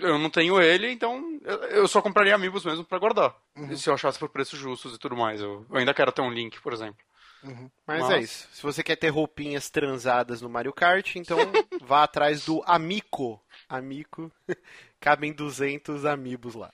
eu 0.00 0.18
não 0.18 0.28
tenho 0.30 0.60
ele, 0.60 0.90
então 0.90 1.22
eu, 1.70 1.88
só 1.88 2.02
compraria 2.02 2.34
amigos 2.34 2.64
mesmo 2.64 2.84
pra 2.84 2.98
guardar. 2.98 3.34
Se 3.76 3.88
eu 3.88 3.94
achasse 3.94 4.18
por 4.18 4.28
preços 4.28 4.58
justos 4.58 4.94
e 4.94 4.98
tudo 4.98 5.16
mais. 5.16 5.40
Eu, 5.40 5.64
eu 5.70 5.76
ainda 5.78 5.94
quero 5.94 6.12
ter 6.12 6.20
um 6.22 6.30
link, 6.30 6.60
por 6.60 6.72
exemplo. 6.72 6.98
Mas 7.86 8.02
Mas- 8.02 8.10
é 8.10 8.18
isso. 8.20 8.48
Se 8.52 8.62
você 8.62 8.82
quer 8.82 8.96
ter 8.96 9.08
roupinhas 9.10 9.70
transadas 9.70 10.40
no 10.42 10.48
Mario 10.48 10.72
Kart, 10.72 11.14
então 11.16 11.38
vá 11.82 12.02
atrás 12.02 12.44
do 12.44 12.62
Amico. 12.66 13.40
Amigo, 13.68 14.30
cabem 15.00 15.32
200 15.32 16.04
amigos 16.04 16.54
lá. 16.54 16.72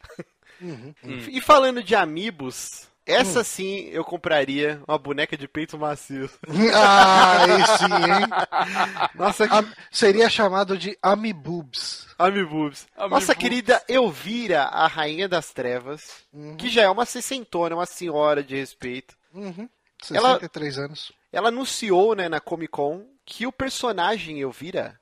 Uhum. 0.61 0.95
E 1.29 1.41
falando 1.41 1.83
de 1.83 1.95
amigos, 1.97 2.89
essa 3.05 3.43
sim 3.43 3.89
eu 3.91 4.05
compraria 4.05 4.81
uma 4.87 4.97
boneca 4.99 5.37
de 5.37 5.49
peito 5.49 5.77
macio. 5.79 6.31
Ah, 6.75 7.77
sim, 7.79 7.85
hein? 7.87 9.11
Nossa. 9.15 9.45
Am- 9.47 9.73
seria 9.91 10.29
chamado 10.31 10.77
de 10.79 10.97
Amiboobs. 11.03 12.07
Amibubs. 12.19 12.87
Nossa 13.11 13.35
querida 13.35 13.83
Elvira, 13.89 14.65
a 14.65 14.87
rainha 14.87 15.29
das 15.29 15.53
trevas, 15.53 16.23
Uhum. 16.33 16.57
que 16.57 16.69
já 16.69 16.83
é 16.83 16.89
uma 16.89 17.05
sessentona, 17.07 17.75
uma 17.75 17.87
senhora 17.87 18.43
de 18.45 18.55
respeito. 18.55 19.17
Uhum. 19.35 19.69
Ela- 20.13 20.35
63 20.35 20.79
anos. 20.79 21.13
Ela 21.33 21.49
anunciou, 21.49 22.15
né, 22.15 22.29
na 22.29 22.41
Comic 22.41 22.71
Con, 22.73 23.07
que 23.25 23.47
o 23.47 23.53
personagem 23.53 24.41
Elvira 24.41 25.01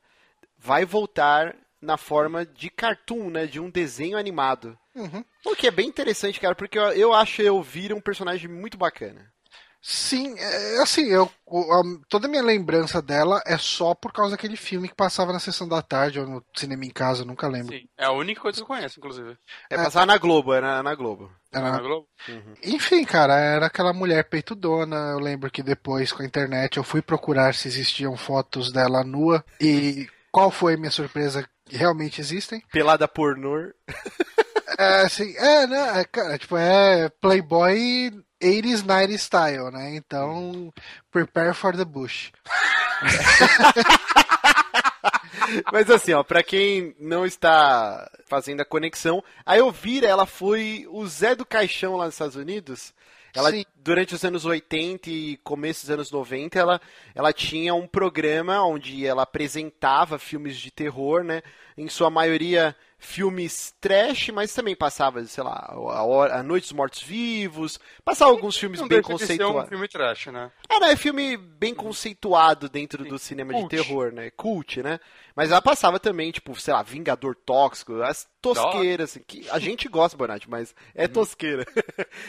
vai 0.57 0.85
voltar 0.85 1.55
na 1.81 1.97
forma 1.97 2.45
de 2.45 2.71
cartoon, 2.71 3.31
né, 3.31 3.47
de 3.47 3.59
um 3.61 3.71
desenho 3.71 4.19
animado. 4.19 4.79
Uhum. 4.95 5.25
O 5.47 5.57
que 5.57 5.67
é 5.67 5.71
bem 5.71 5.89
interessante, 5.89 6.41
cara, 6.41 6.55
porque 6.55 6.79
eu, 6.79 6.93
eu 6.93 7.15
acho 7.15 7.41
a 7.43 7.45
Elvira 7.47 7.95
um 7.95 8.01
personagem 8.01 8.49
muito 8.49 8.77
bacana. 8.77 9.31
Sim, 9.83 10.39
é, 10.39 10.83
assim, 10.83 11.07
eu, 11.07 11.31
toda 12.07 12.27
a 12.27 12.31
minha 12.31 12.43
lembrança 12.43 13.01
dela 13.01 13.43
é 13.47 13.57
só 13.57 13.95
por 13.95 14.13
causa 14.13 14.33
daquele 14.33 14.57
filme 14.57 14.89
que 14.89 14.95
passava 14.95 15.33
na 15.33 15.39
sessão 15.39 15.67
da 15.67 15.81
tarde 15.81 16.21
ou 16.21 16.27
no 16.27 16.45
cinema 16.55 16.85
em 16.85 16.91
casa, 16.91 17.23
eu 17.23 17.27
nunca 17.27 17.49
lembro. 17.49 17.75
Sim, 17.75 17.89
é 17.97 18.05
a 18.05 18.13
única 18.13 18.43
coisa 18.43 18.57
que 18.59 18.63
eu 18.63 18.67
conheço, 18.67 18.99
inclusive. 18.99 19.39
É 19.71 19.77
passar 19.77 20.07
na 20.07 20.19
Globo, 20.19 20.53
era 20.53 20.83
na 20.83 20.95
Globo. 20.95 21.33
Era- 21.51 21.73
Na 21.73 21.81
Globo? 21.81 22.07
Enfim, 22.63 23.05
cara, 23.05 23.35
era 23.35 23.67
aquela 23.67 23.95
mulher 23.95 24.25
peitudona. 24.29 25.13
Eu 25.13 25.19
lembro 25.19 25.51
que 25.51 25.63
depois, 25.63 26.13
com 26.13 26.23
a 26.23 26.27
internet, 26.27 26.77
eu 26.77 26.85
fui 26.85 27.01
procurar 27.01 27.55
se 27.55 27.67
existiam 27.67 28.15
fotos 28.19 28.71
dela 28.71 29.03
nua. 29.03 29.43
E 29.59 30.07
qual 30.31 30.51
foi 30.51 30.75
a 30.75 30.77
minha 30.77 30.91
surpresa? 30.91 31.49
Que 31.71 31.77
realmente 31.77 32.21
existem. 32.21 32.61
Pelada 32.73 33.07
pornô. 33.07 33.73
É, 34.77 35.03
assim, 35.03 35.33
é, 35.37 35.69
né? 35.69 36.01
é, 36.01 36.05
cara, 36.05 36.37
tipo, 36.37 36.57
é 36.57 37.09
Playboy 37.21 38.11
80s, 38.43 38.83
90s 38.83 39.19
style, 39.19 39.71
né? 39.71 39.95
Então, 39.95 40.75
prepare 41.13 41.55
for 41.55 41.77
the 41.77 41.85
bush. 41.85 42.33
Mas 45.73 45.89
assim, 45.91 46.13
ó, 46.13 46.25
pra 46.25 46.43
quem 46.43 46.97
não 46.99 47.25
está 47.25 48.11
fazendo 48.27 48.63
a 48.63 48.65
conexão, 48.65 49.23
a 49.47 49.57
Elvira, 49.57 50.09
ela 50.09 50.27
foi 50.27 50.89
o 50.91 51.07
Zé 51.07 51.37
do 51.37 51.47
Caixão 51.47 51.97
lá 51.97 52.07
nos 52.07 52.15
Estados 52.15 52.37
Unidos. 52.37 52.93
Ela, 53.35 53.51
Sim. 53.51 53.65
durante 53.77 54.15
os 54.15 54.25
anos 54.25 54.45
80 54.45 55.09
e 55.11 55.37
começo 55.39 55.83
dos 55.83 55.91
anos 55.91 56.11
90, 56.11 56.59
ela, 56.59 56.81
ela 57.15 57.33
tinha 57.33 57.75
um 57.75 57.87
programa 57.87 58.65
onde 58.65 59.07
ela 59.07 59.23
apresentava 59.23 60.19
filmes 60.19 60.57
de 60.57 60.71
terror, 60.71 61.23
né? 61.23 61.43
Em 61.77 61.89
sua 61.89 62.11
maioria 62.11 62.75
filmes 63.01 63.75
trash, 63.81 64.29
mas 64.29 64.55
também 64.55 64.77
passava, 64.77 65.25
sei 65.25 65.43
lá, 65.43 65.67
a, 65.73 66.05
Hora- 66.05 66.37
a 66.37 66.43
Noite 66.43 66.65
dos 66.65 66.73
Mortos 66.73 67.03
Vivos, 67.03 67.81
passava 68.05 68.31
alguns 68.31 68.57
filmes 68.57 68.81
Não 68.81 68.87
bem 68.87 69.01
de 69.01 69.07
ser 69.07 69.13
um 69.13 69.19
conceituados. 69.19 69.69
filme 69.69 69.89
trash, 69.89 70.27
né? 70.27 70.53
É, 70.69 70.79
né, 70.79 70.93
é 70.93 70.97
filme 70.97 71.37
bem 71.37 71.75
conceituado 71.75 72.69
dentro 72.69 73.05
do 73.05 73.19
cinema 73.19 73.53
Cult. 73.53 73.63
de 73.77 73.83
terror, 73.83 74.13
né? 74.13 74.31
Cult, 74.31 74.83
né? 74.83 75.01
Mas 75.35 75.51
ela 75.51 75.63
passava 75.63 75.99
também, 75.99 76.31
tipo, 76.31 76.55
sei 76.61 76.75
lá, 76.75 76.83
Vingador 76.83 77.35
Tóxico, 77.35 78.03
as 78.03 78.29
tosqueiras, 78.43 79.11
assim, 79.11 79.23
que 79.27 79.49
a 79.51 79.59
gente 79.59 79.89
gosta, 79.89 80.17
Bonatti, 80.17 80.49
mas 80.49 80.75
é 80.95 81.09
tosqueira. 81.09 81.65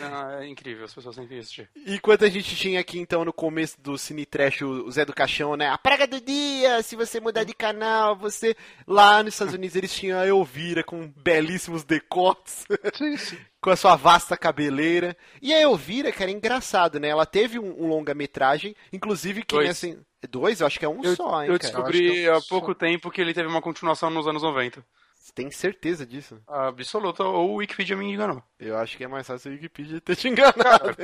Ah, 0.01 0.39
é 0.41 0.47
incrível, 0.47 0.86
as 0.86 0.93
pessoas 0.93 1.15
têm 1.15 1.28
que 1.28 1.38
assistir. 1.38 1.69
Enquanto 1.86 2.26
a 2.26 2.30
gente 2.30 2.55
tinha 2.55 2.80
aqui, 2.80 2.99
então, 2.99 3.24
no 3.24 3.32
começo 3.34 3.80
do 3.80 3.97
Cine 3.97 4.26
Trash, 4.26 4.61
o 4.61 4.89
Zé 4.91 5.05
do 5.05 5.13
Caixão, 5.13 5.55
né? 5.55 5.69
A 5.69 5.78
praga 5.78 6.07
do 6.07 6.19
dia, 6.19 6.82
se 6.82 6.95
você 6.95 7.19
mudar 7.19 7.43
de 7.43 7.53
canal, 7.53 8.15
você... 8.15 8.55
Lá 8.88 9.22
nos 9.24 9.34
Estados 9.34 9.53
Unidos 9.53 9.76
eles 9.76 9.93
tinham 9.93 10.19
a 10.19 10.26
Elvira 10.62 10.84
com 10.84 11.07
belíssimos 11.18 11.84
decotes. 11.84 12.66
Sim, 12.93 13.18
sim. 13.18 13.38
com 13.59 13.70
a 13.70 13.76
sua 13.76 13.95
vasta 13.95 14.38
cabeleira. 14.38 15.16
E 15.41 15.53
a 15.53 15.59
Elvira, 15.62 16.12
cara, 16.12 16.30
é 16.30 16.34
engraçado, 16.34 16.99
né? 16.99 17.09
Ela 17.09 17.26
teve 17.26 17.57
um, 17.59 17.84
um 17.84 17.88
longa-metragem, 17.88 18.76
inclusive 18.93 19.43
que 19.43 19.55
Dois. 19.55 19.68
nessa... 19.68 19.99
Dois? 20.30 20.62
Eu 20.62 20.68
acho 20.68 20.78
que 20.78 20.86
é 20.86 20.89
um 20.89 21.03
Eu, 21.03 21.16
só, 21.16 21.41
hein, 21.43 21.49
eu 21.49 21.57
cara. 21.59 21.74
descobri 21.74 22.05
acho 22.05 22.14
que 22.14 22.20
eu 22.22 22.36
há 22.36 22.41
só- 22.41 22.47
pouco 22.49 22.76
tempo 22.76 23.09
que 23.09 23.20
ele 23.20 23.34
teve 23.34 23.47
uma 23.47 23.62
continuação 23.62 24.09
nos 24.12 24.28
anos 24.28 24.43
90. 24.43 24.86
Você 25.22 25.32
tem 25.34 25.51
certeza 25.51 26.03
disso? 26.03 26.41
Absoluta, 26.47 27.24
ou 27.24 27.51
o 27.51 27.55
Wikipedia 27.57 27.95
me 27.95 28.11
enganou. 28.11 28.41
Eu 28.59 28.76
acho 28.76 28.97
que 28.97 29.03
é 29.03 29.07
mais 29.07 29.28
fácil 29.28 29.51
o 29.51 29.53
Wikipedia 29.53 30.01
ter 30.01 30.15
te 30.15 30.28
enganado. 30.28 30.95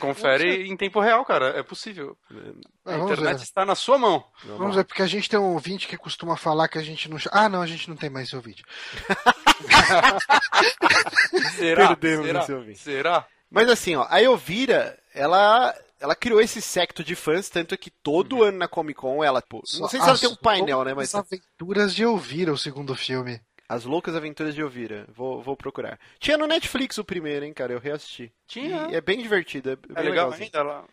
Confere 0.00 0.66
em 0.66 0.74
tempo 0.74 0.98
real, 1.00 1.22
cara, 1.22 1.48
é 1.50 1.62
possível. 1.62 2.16
Ah, 2.30 2.94
A 2.94 2.96
vamos 2.96 3.12
internet 3.12 3.36
ver. 3.36 3.42
está 3.42 3.66
na 3.66 3.74
sua 3.74 3.98
mão. 3.98 4.24
Vamos 4.56 4.74
ver, 4.74 4.84
porque 4.84 5.02
a 5.02 5.06
gente 5.06 5.28
tem 5.28 5.38
um 5.38 5.52
ouvinte 5.52 5.86
que 5.86 5.98
costuma 5.98 6.34
falar 6.34 6.66
que 6.68 6.78
a 6.78 6.82
gente 6.82 7.10
não. 7.10 7.18
Ah, 7.30 7.46
não, 7.50 7.60
a 7.60 7.66
gente 7.66 7.90
não 7.90 7.96
tem 7.96 8.08
mais 8.08 8.28
esse 8.28 8.36
ouvinte. 8.36 8.64
Será? 11.56 11.88
Perdemos 11.88 12.26
Será? 12.26 12.40
esse 12.40 12.52
ouvinte. 12.52 12.78
Será? 12.78 13.26
Mas 13.50 13.68
assim, 13.68 13.96
ó, 13.96 14.06
a 14.08 14.22
Elvira, 14.22 14.98
ela... 15.14 15.74
Ela 16.00 16.14
criou 16.14 16.40
esse 16.40 16.62
secto 16.62 17.02
de 17.02 17.16
fãs, 17.16 17.48
tanto 17.48 17.76
que 17.76 17.90
todo 17.90 18.44
ano 18.44 18.56
na 18.56 18.68
Comic 18.68 19.00
Con 19.00 19.24
ela. 19.24 19.42
Pô, 19.42 19.56
não 19.80 19.88
sei 19.88 19.98
se 19.98 20.04
ela 20.06 20.12
As 20.12 20.20
tem 20.20 20.28
um 20.28 20.36
painel, 20.36 20.84
né? 20.84 20.94
Mas. 20.94 21.12
As 21.12 21.26
aventuras 21.26 21.92
de 21.92 22.04
Elvira, 22.04 22.52
o 22.52 22.56
segundo 22.56 22.94
filme. 22.94 23.40
As 23.68 23.84
Loucas 23.84 24.14
Aventuras 24.16 24.54
de 24.54 24.62
Elvira. 24.62 25.06
Vou, 25.14 25.42
vou 25.42 25.54
procurar. 25.56 25.98
Tinha 26.18 26.38
no 26.38 26.46
Netflix 26.46 26.96
o 26.96 27.04
primeiro, 27.04 27.44
hein, 27.44 27.52
cara? 27.52 27.72
Eu 27.74 27.78
reassisti. 27.78 28.32
Tinha. 28.46 28.88
E 28.90 28.94
é 28.94 29.00
bem 29.00 29.20
divertido. 29.20 29.68
É, 29.68 29.72
É 29.72 29.76
bem 29.76 29.94
legal 29.96 30.30
legalzinho. 30.30 30.44
ainda. 30.44 30.58
Ela, 30.58 30.84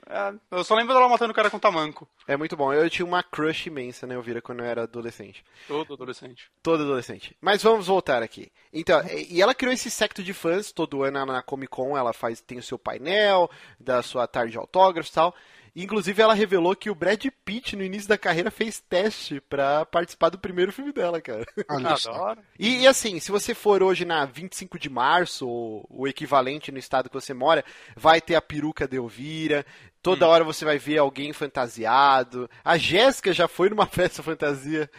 é, 0.51 0.57
eu 0.57 0.63
só 0.63 0.76
lembro 0.76 0.93
dela 0.93 1.07
matando 1.07 1.32
o 1.32 1.36
cara 1.36 1.49
com 1.49 1.57
tamanco. 1.57 2.05
É 2.28 2.36
muito 2.36 2.57
bom. 2.57 2.73
Eu 2.73 2.89
tinha 2.89 3.05
uma 3.05 3.23
crush 3.23 3.67
imensa 3.67 4.05
na 4.05 4.15
Elvira 4.15 4.41
quando 4.41 4.59
eu 4.59 4.65
era 4.65 4.84
adolescente. 4.84 5.43
Todo 5.67 5.93
adolescente. 5.93 6.51
Todo 6.61 6.84
adolescente. 6.84 7.36
Mas 7.39 7.63
vamos 7.63 7.88
voltar 7.88 8.21
aqui. 8.21 8.51
Então, 8.73 9.01
e 9.07 9.36
e 9.36 9.41
ela 9.41 9.55
criou 9.55 9.73
esse 9.73 9.89
secto 9.89 10.21
de 10.21 10.34
fãs, 10.34 10.71
todo 10.71 11.03
ano 11.03 11.26
na 11.26 11.41
Comic 11.41 11.69
Con 11.71 11.97
ela 11.97 12.11
faz, 12.13 12.41
tem 12.41 12.57
o 12.57 12.63
seu 12.63 12.78
painel, 12.78 13.49
da 13.80 14.01
sua 14.01 14.28
tarde 14.28 14.51
de 14.51 14.57
autógrafos 14.57 15.11
e 15.11 15.15
tal. 15.15 15.34
Inclusive, 15.76 16.21
ela 16.21 16.34
revelou 16.34 16.76
que 16.76 16.89
o 16.89 16.95
Brad 16.95 17.26
Pitt, 17.43 17.76
no 17.76 17.84
início 17.84 18.07
da 18.07 18.17
carreira, 18.17 18.49
fez 18.49 18.80
teste 18.80 19.41
pra 19.41 19.86
participar 19.86 20.30
do 20.30 20.39
primeiro 20.39 20.71
filme 20.71 20.93
dela, 20.93 21.19
cara. 21.19 21.45
Adoro. 21.67 22.39
E, 22.57 22.82
e 22.82 22.88
assim, 22.88 23.19
se 23.19 23.30
você 23.30 23.53
for 23.53 23.84
hoje 23.84 24.05
na 24.05 24.23
25 24.26 24.80
de 24.80 24.89
março, 24.89 25.47
ou 25.47 25.86
o 25.89 26.07
equivalente 26.07 26.71
no 26.71 26.78
estado 26.78 27.09
que 27.09 27.15
você 27.15 27.34
mora, 27.34 27.63
vai 27.95 28.21
ter 28.21 28.36
a 28.36 28.41
peruca 28.41 28.88
de 28.88 28.95
Elvira. 28.95 29.65
Toda 30.01 30.28
hora 30.28 30.43
você 30.43 30.63
vai 30.63 30.78
ver 30.78 30.99
alguém 30.99 31.34
fantasiado. 31.34 32.47
A 32.63 32.78
Jéssica 32.78 33.34
já 33.34 33.47
foi 33.47 33.69
numa 33.69 33.88
festa 33.88 34.21
fantasia, 34.21 34.89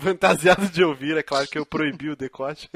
fantasiada 0.00 0.66
de 0.66 0.82
Elvira, 0.82 1.22
claro 1.22 1.46
que 1.46 1.58
eu 1.58 1.66
proibi 1.66 2.10
o 2.10 2.16
decote. 2.16 2.70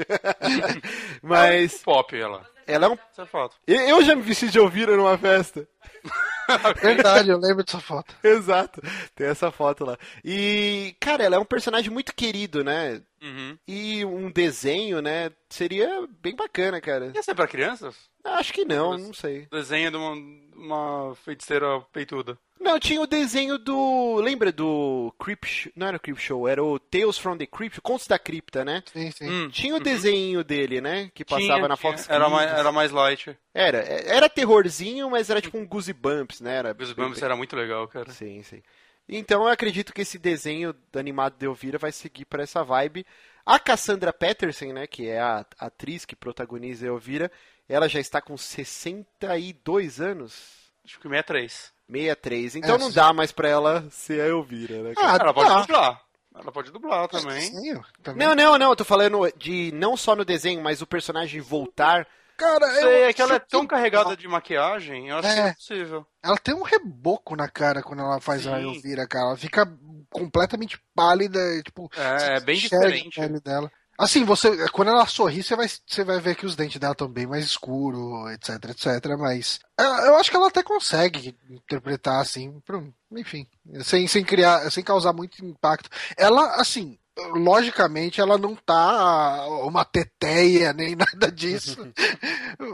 Mas 1.21 1.81
Pop, 1.83 2.15
ela. 2.15 2.45
Ela 2.71 2.85
é 2.85 2.89
um. 2.89 2.93
Isso 2.93 3.21
é 3.21 3.25
fato. 3.25 3.57
Eu 3.67 3.81
eu 3.81 4.03
já 4.03 4.15
me 4.15 4.21
vesti 4.21 4.49
de 4.49 4.57
Elvira 4.57 4.95
numa 4.95 5.17
festa. 5.17 5.67
Verdade, 6.81 7.29
eu 7.29 7.37
lembro 7.37 7.63
dessa 7.63 7.79
foto. 7.79 8.13
Exato. 8.23 8.81
Tem 9.15 9.27
essa 9.27 9.51
foto 9.51 9.85
lá. 9.85 9.97
E, 10.23 10.95
cara, 10.99 11.23
ela 11.23 11.35
é 11.35 11.39
um 11.39 11.45
personagem 11.45 11.91
muito 11.91 12.15
querido, 12.15 12.63
né? 12.63 13.01
Uhum. 13.21 13.57
E 13.67 14.03
um 14.05 14.31
desenho, 14.31 15.01
né? 15.01 15.31
Seria 15.49 16.07
bem 16.21 16.35
bacana, 16.35 16.81
cara. 16.81 17.11
Ia 17.13 17.21
ser 17.21 17.35
pra 17.35 17.47
crianças? 17.47 17.95
Acho 18.23 18.53
que 18.53 18.65
não, 18.65 18.97
não 18.97 19.13
sei. 19.13 19.47
Desenho 19.51 19.91
de 19.91 19.97
uma, 19.97 20.13
uma 20.55 21.15
feiticeira 21.15 21.81
peituda. 21.91 22.37
Não, 22.59 22.77
tinha 22.79 22.99
o 23.01 23.07
desenho 23.07 23.57
do. 23.57 24.15
Lembra 24.17 24.51
do 24.51 25.13
Creep 25.17 25.45
Show? 25.45 25.71
Não 25.75 25.87
era 25.87 25.95
o 25.97 25.99
Creep 25.99 26.17
Show, 26.19 26.47
era 26.47 26.61
o 26.63 26.77
Tales 26.77 27.17
from 27.17 27.37
the 27.37 27.45
Crypt, 27.45 27.79
Contos 27.81 28.05
da 28.05 28.19
Cripta, 28.19 28.65
né? 28.65 28.83
Sim, 28.91 29.09
sim. 29.11 29.29
Hum, 29.29 29.49
Tinha 29.49 29.75
o 29.75 29.79
desenho 29.79 30.43
dele, 30.43 30.81
né? 30.81 31.09
Que 31.15 31.23
passava 31.23 31.41
tinha, 31.53 31.67
na 31.69 31.77
tinha. 31.77 31.91
Fox 31.93 32.09
Era 32.09 32.29
mais, 32.29 32.51
era 32.51 32.71
mais 32.71 32.91
light. 32.91 33.37
Era, 33.53 33.77
era 33.79 34.29
terrorzinho, 34.29 35.09
mas 35.09 35.29
era 35.29 35.41
tipo 35.41 35.57
um 35.57 35.65
Goosebumps, 35.65 36.41
né? 36.41 36.55
Era 36.57 36.75
Os 36.77 36.91
bem- 36.93 37.05
Bumps 37.05 37.21
era 37.21 37.35
muito 37.35 37.55
legal, 37.55 37.87
cara. 37.87 38.11
Sim, 38.11 38.43
sim. 38.43 38.61
Então 39.07 39.43
eu 39.43 39.47
acredito 39.47 39.91
que 39.93 40.01
esse 40.01 40.19
desenho 40.19 40.75
do 40.91 40.99
animado 40.99 41.35
de 41.37 41.45
Elvira 41.45 41.77
vai 41.79 41.91
seguir 41.91 42.25
para 42.25 42.43
essa 42.43 42.63
vibe. 42.63 43.05
A 43.45 43.57
Cassandra 43.57 44.13
Peterson, 44.13 44.73
né, 44.73 44.85
que 44.85 45.07
é 45.07 45.19
a 45.19 45.43
atriz 45.57 46.05
que 46.05 46.15
protagoniza 46.15 46.85
Elvira, 46.85 47.31
ela 47.67 47.87
já 47.89 47.99
está 47.99 48.21
com 48.21 48.37
62 48.37 49.99
anos. 50.01 50.69
Acho 50.85 50.99
que 50.99 51.07
63. 51.07 51.73
63. 51.91 52.55
Então 52.55 52.75
É, 52.75 52.77
não 52.77 52.91
dá 52.91 53.11
mais 53.13 53.31
pra 53.31 53.47
ela 53.49 53.85
ser 53.89 54.21
a 54.21 54.27
Elvira, 54.27 54.81
né? 54.83 54.93
cara? 54.95 55.11
Ah, 55.11 55.17
ela 55.21 55.33
pode 55.33 55.61
dublar. 55.61 56.01
Ela 56.35 56.51
pode 56.51 56.71
dublar 56.71 57.07
também. 57.09 57.41
Sim, 57.41 57.81
também. 58.03 58.25
Não, 58.27 58.35
não, 58.35 58.57
não, 58.57 58.69
eu 58.69 58.75
tô 58.75 58.85
falando 58.85 59.29
de 59.37 59.71
não 59.73 59.97
só 59.97 60.15
no 60.15 60.23
desenho, 60.23 60.61
mas 60.61 60.81
o 60.81 60.87
personagem 60.87 61.41
voltar. 61.41 62.07
Cara, 62.37 62.65
eu 62.67 62.87
Sei, 62.87 63.01
é 63.03 63.13
que 63.13 63.21
ela 63.21 63.35
é 63.35 63.39
tão 63.39 63.67
carregada 63.67 64.15
de 64.15 64.25
maquiagem, 64.25 65.09
eu 65.09 65.17
acho 65.17 65.27
que 65.27 65.39
É. 65.39 65.47
é 65.49 65.53
possível. 65.53 66.05
Ela 66.23 66.37
tem 66.37 66.53
um 66.55 66.61
reboco 66.63 67.35
na 67.35 67.49
cara 67.49 67.83
quando 67.83 68.01
ela 68.01 68.21
faz 68.21 68.47
a 68.47 68.57
Sim. 68.57 68.63
Elvira, 68.63 69.05
cara. 69.05 69.25
Ela 69.25 69.37
fica 69.37 69.67
completamente 70.09 70.79
pálida, 70.95 71.37
tipo. 71.63 71.91
É, 71.97 72.37
é 72.37 72.39
bem 72.39 72.55
enxerga 72.55 72.85
a 72.85 72.89
diferente. 72.91 73.19
pele 73.19 73.39
dela. 73.41 73.69
Assim, 73.99 74.23
você, 74.23 74.69
quando 74.69 74.91
ela 74.91 75.05
sorri, 75.05 75.43
você 75.43 75.57
vai, 75.57 75.67
você 75.67 76.05
vai 76.05 76.21
ver 76.21 76.33
que 76.33 76.45
os 76.45 76.55
dentes 76.55 76.79
dela 76.79 76.93
estão 76.93 77.09
bem 77.09 77.27
mais 77.27 77.43
escuros, 77.43 78.31
etc, 78.31 78.69
etc. 78.69 79.17
Mas 79.19 79.59
eu, 79.77 79.85
eu 79.85 80.15
acho 80.15 80.31
que 80.31 80.37
ela 80.37 80.47
até 80.47 80.63
consegue 80.63 81.35
interpretar 81.49 82.21
assim, 82.21 82.63
enfim, 83.11 83.45
sem, 83.83 84.07
sem 84.07 84.23
criar, 84.23 84.71
sem 84.71 84.85
causar 84.85 85.11
muito 85.11 85.43
impacto. 85.43 85.89
Ela, 86.15 86.55
assim, 86.55 86.97
logicamente 87.33 88.21
ela 88.21 88.37
não 88.37 88.55
tá 88.55 89.45
uma 89.63 89.83
teteia 89.83 90.71
nem 90.71 90.95
nada 90.95 91.29
disso. 91.29 91.77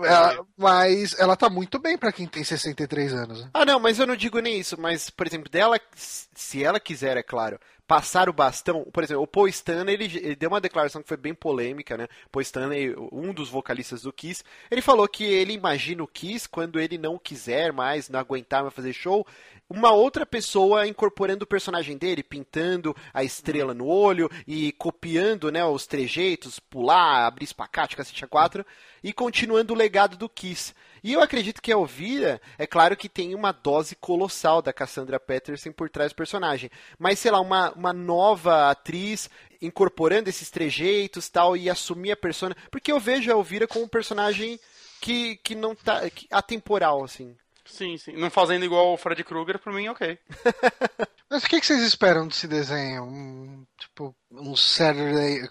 ela, 0.03 0.45
mas 0.55 1.17
ela 1.17 1.35
tá 1.35 1.49
muito 1.49 1.79
bem 1.79 1.97
para 1.97 2.11
quem 2.11 2.27
tem 2.27 2.43
63 2.43 3.13
anos. 3.13 3.41
Né? 3.41 3.49
Ah, 3.53 3.65
não, 3.65 3.79
mas 3.79 3.99
eu 3.99 4.05
não 4.05 4.15
digo 4.15 4.39
nem 4.39 4.59
isso. 4.59 4.79
Mas, 4.79 5.09
por 5.09 5.25
exemplo, 5.25 5.49
dela, 5.49 5.79
se 5.95 6.63
ela 6.63 6.79
quiser, 6.79 7.17
é 7.17 7.23
claro, 7.23 7.59
passar 7.87 8.29
o 8.29 8.33
bastão. 8.33 8.83
Por 8.91 9.03
exemplo, 9.03 9.23
o 9.23 9.27
Paul 9.27 9.47
Stanley, 9.47 9.93
ele, 9.93 10.17
ele, 10.17 10.35
deu 10.35 10.49
uma 10.49 10.61
declaração 10.61 11.01
que 11.01 11.07
foi 11.07 11.17
bem 11.17 11.33
polêmica, 11.33 11.97
né? 11.97 12.07
Paul 12.31 12.41
Stanley, 12.41 12.95
um 13.11 13.33
dos 13.33 13.49
vocalistas 13.49 14.01
do 14.01 14.13
Kiss, 14.13 14.43
ele 14.69 14.81
falou 14.81 15.07
que 15.07 15.23
ele 15.23 15.53
imagina 15.53 16.03
o 16.03 16.07
Kiss 16.07 16.49
quando 16.49 16.79
ele 16.79 16.97
não 16.97 17.17
quiser 17.17 17.71
mais, 17.71 18.09
não 18.09 18.19
aguentar 18.19 18.63
mais 18.63 18.73
fazer 18.73 18.93
show, 18.93 19.25
uma 19.69 19.91
outra 19.91 20.25
pessoa 20.25 20.87
incorporando 20.87 21.43
o 21.43 21.47
personagem 21.47 21.97
dele, 21.97 22.23
pintando 22.23 22.95
a 23.13 23.23
estrela 23.23 23.73
no 23.73 23.87
olho 23.87 24.29
e 24.47 24.71
copiando, 24.73 25.51
né, 25.51 25.63
os 25.65 25.87
trejeitos, 25.87 26.59
pular, 26.59 27.25
abrir 27.25 27.45
espacate, 27.45 27.95
cacete 27.95 28.23
a 28.23 28.27
quatro, 28.27 28.65
e 29.03 29.11
continuando 29.11 29.73
o 29.73 29.77
legado 29.77 30.17
do 30.17 30.29
Kiss. 30.29 30.73
E 31.05 31.13
eu 31.13 31.21
acredito 31.21 31.61
que 31.61 31.71
a 31.71 31.75
Elvira, 31.75 32.41
é 32.57 32.65
claro 32.65 32.97
que 32.97 33.07
tem 33.07 33.35
uma 33.35 33.51
dose 33.51 33.95
colossal 33.95 34.59
da 34.59 34.73
Cassandra 34.73 35.19
Peterson 35.19 35.71
por 35.71 35.87
trás 35.87 36.11
do 36.11 36.15
personagem. 36.15 36.71
Mas, 36.97 37.19
sei 37.19 37.29
lá, 37.29 37.39
uma, 37.39 37.71
uma 37.73 37.93
nova 37.93 38.71
atriz 38.71 39.29
incorporando 39.61 40.31
esses 40.31 40.49
trejeitos 40.49 41.29
tal 41.29 41.55
e 41.55 41.69
assumir 41.69 42.13
a 42.13 42.17
persona. 42.17 42.57
Porque 42.71 42.91
eu 42.91 42.99
vejo 42.99 43.29
a 43.29 43.35
Elvira 43.35 43.67
como 43.67 43.85
um 43.85 43.87
personagem 43.87 44.59
que, 44.99 45.35
que 45.43 45.53
não 45.53 45.75
tá. 45.75 46.09
Que, 46.09 46.25
atemporal, 46.31 47.03
assim. 47.03 47.37
Sim, 47.65 47.97
sim. 47.97 48.13
Não 48.13 48.29
fazendo 48.29 48.63
igual 48.63 48.93
o 48.93 48.97
Fred 48.97 49.23
Krueger, 49.23 49.59
pra 49.59 49.73
mim, 49.73 49.87
ok. 49.87 50.17
Mas 51.29 51.43
o 51.43 51.47
que, 51.47 51.59
que 51.59 51.65
vocês 51.65 51.81
esperam 51.81 52.27
desse 52.27 52.47
desenho? 52.47 53.03
Um, 53.03 53.65
tipo, 53.77 54.15
um 54.31 54.55
Saturday, 54.55 55.41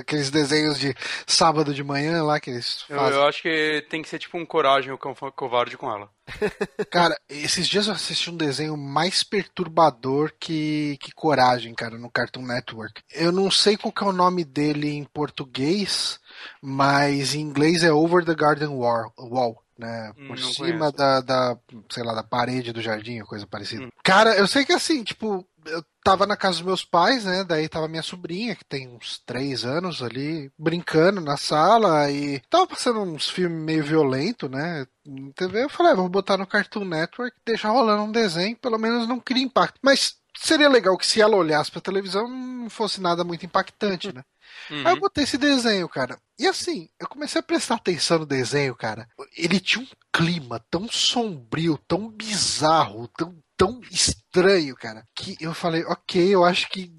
aqueles 0.00 0.30
desenhos 0.30 0.80
de 0.80 0.94
sábado 1.26 1.74
de 1.74 1.84
manhã 1.84 2.22
lá 2.22 2.40
que 2.40 2.50
eles 2.50 2.82
fazem. 2.82 3.06
Eu, 3.12 3.22
eu 3.22 3.28
acho 3.28 3.42
que 3.42 3.86
tem 3.90 4.00
que 4.00 4.08
ser 4.08 4.18
tipo 4.18 4.38
um 4.38 4.46
coragem, 4.46 4.90
o 4.90 4.98
cão 4.98 5.14
covarde 5.14 5.76
com 5.76 5.90
ela. 5.90 6.10
Cara, 6.90 7.18
esses 7.28 7.68
dias 7.68 7.86
eu 7.86 7.92
assisti 7.92 8.30
um 8.30 8.36
desenho 8.36 8.76
mais 8.76 9.22
perturbador 9.22 10.32
que, 10.40 10.96
que 11.00 11.12
coragem, 11.12 11.74
cara, 11.74 11.96
no 11.98 12.10
Cartoon 12.10 12.42
Network. 12.42 13.02
Eu 13.12 13.30
não 13.30 13.50
sei 13.50 13.76
qual 13.76 13.92
que 13.92 14.02
é 14.02 14.06
o 14.06 14.12
nome 14.12 14.44
dele 14.44 14.90
em 14.90 15.04
português, 15.04 16.18
mas 16.60 17.34
em 17.34 17.40
inglês 17.40 17.84
é 17.84 17.92
Over 17.92 18.24
the 18.24 18.34
Garden 18.34 18.68
Wall. 18.68 19.62
Né? 19.78 20.12
Hum, 20.18 20.28
por 20.28 20.38
cima 20.38 20.90
da, 20.90 21.20
da, 21.20 21.58
sei 21.90 22.02
lá, 22.02 22.12
da 22.14 22.22
parede 22.22 22.72
do 22.72 22.82
jardim, 22.82 23.20
coisa 23.20 23.46
parecida. 23.46 23.84
Hum. 23.84 23.90
Cara, 24.02 24.36
eu 24.36 24.46
sei 24.46 24.64
que 24.64 24.72
assim, 24.72 25.04
tipo, 25.04 25.46
eu 25.66 25.84
tava 26.02 26.26
na 26.26 26.36
casa 26.36 26.56
dos 26.56 26.66
meus 26.66 26.84
pais, 26.84 27.24
né? 27.24 27.44
Daí 27.44 27.68
tava 27.68 27.88
minha 27.88 28.02
sobrinha, 28.02 28.56
que 28.56 28.64
tem 28.64 28.88
uns 28.88 29.18
três 29.24 29.64
anos 29.64 30.02
ali, 30.02 30.50
brincando 30.58 31.20
na 31.20 31.36
sala 31.36 32.10
e 32.10 32.40
tava 32.50 32.66
passando 32.66 33.00
uns 33.00 33.28
filmes 33.28 33.62
meio 33.62 33.84
violento, 33.84 34.48
né? 34.48 34.86
Na 35.06 35.32
TV, 35.32 35.64
eu 35.64 35.68
falei, 35.68 35.92
ah, 35.92 35.96
vou 35.96 36.08
botar 36.08 36.36
no 36.36 36.46
Cartoon 36.46 36.84
Network, 36.84 37.36
deixar 37.44 37.70
rolando 37.70 38.02
um 38.02 38.12
desenho, 38.12 38.56
pelo 38.56 38.78
menos 38.78 39.06
não 39.06 39.20
cria 39.20 39.42
impacto. 39.42 39.78
Mas 39.82 40.17
seria 40.40 40.68
legal 40.68 40.96
que 40.96 41.06
se 41.06 41.20
ela 41.20 41.36
olhasse 41.36 41.70
pra 41.70 41.80
televisão 41.80 42.28
não 42.28 42.70
fosse 42.70 43.00
nada 43.00 43.24
muito 43.24 43.44
impactante, 43.46 44.12
né? 44.12 44.22
Uhum. 44.70 44.86
Aí 44.86 44.94
eu 44.94 45.00
botei 45.00 45.24
esse 45.24 45.38
desenho, 45.38 45.88
cara. 45.88 46.18
E 46.38 46.46
assim, 46.46 46.88
eu 46.98 47.08
comecei 47.08 47.40
a 47.40 47.42
prestar 47.42 47.76
atenção 47.76 48.20
no 48.20 48.26
desenho, 48.26 48.74
cara. 48.74 49.08
Ele 49.36 49.60
tinha 49.60 49.84
um 49.84 49.88
clima 50.12 50.64
tão 50.70 50.88
sombrio, 50.88 51.78
tão 51.86 52.10
bizarro, 52.10 53.08
tão, 53.08 53.38
tão 53.56 53.80
estranho, 53.90 54.74
cara, 54.76 55.04
que 55.14 55.36
eu 55.40 55.54
falei, 55.54 55.84
ok, 55.84 56.34
eu 56.34 56.44
acho 56.44 56.68
que 56.68 56.92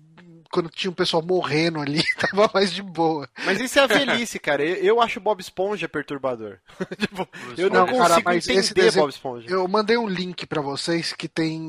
quando 0.52 0.70
tinha 0.70 0.89
um 0.91 0.93
pessoal 0.93 1.24
morrendo 1.24 1.80
ali, 1.80 2.02
tava 2.18 2.50
mais 2.54 2.72
de 2.72 2.82
boa. 2.82 3.30
Mas 3.45 3.60
isso 3.60 3.80
é 3.80 3.84
a 3.84 3.88
velhice, 3.88 4.39
cara. 4.39 4.64
Eu, 4.64 4.76
eu 4.76 5.02
acho 5.02 5.20
Bob 5.20 5.39
Esponja 5.39 5.88
perturbador. 5.88 6.58
tipo, 6.97 7.28
eu 7.58 7.70
não, 7.70 7.86
não 7.86 7.88
consigo 7.88 8.24
cara, 8.24 8.38
entender 8.38 8.74
desenho, 8.74 9.04
Bob 9.04 9.10
Esponja. 9.10 9.50
Eu 9.50 9.68
mandei 9.68 9.97
um 9.97 10.08
link 10.08 10.45
para 10.45 10.62
vocês 10.62 11.14
que 11.14 11.28
tem. 11.28 11.60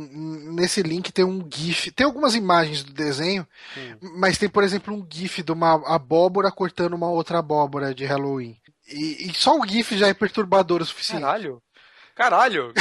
Nesse 0.52 0.82
link 0.82 1.12
tem 1.12 1.24
um 1.24 1.46
GIF. 1.50 1.90
Tem 1.90 2.06
algumas 2.06 2.34
imagens 2.34 2.82
do 2.82 2.92
desenho, 2.92 3.46
hum. 3.76 3.96
mas 4.18 4.38
tem, 4.38 4.48
por 4.48 4.64
exemplo, 4.64 4.94
um 4.94 5.06
GIF 5.08 5.42
de 5.42 5.52
uma 5.52 5.74
abóbora 5.94 6.50
cortando 6.50 6.94
uma 6.94 7.08
outra 7.08 7.38
abóbora 7.38 7.94
de 7.94 8.04
Halloween. 8.04 8.56
E, 8.88 9.30
e 9.30 9.34
só 9.34 9.58
o 9.58 9.66
GIF 9.66 9.96
já 9.96 10.08
é 10.08 10.14
perturbador 10.14 10.82
o 10.82 10.84
suficiente. 10.84 11.22
Caralho. 11.22 11.62
Caralho! 12.20 12.74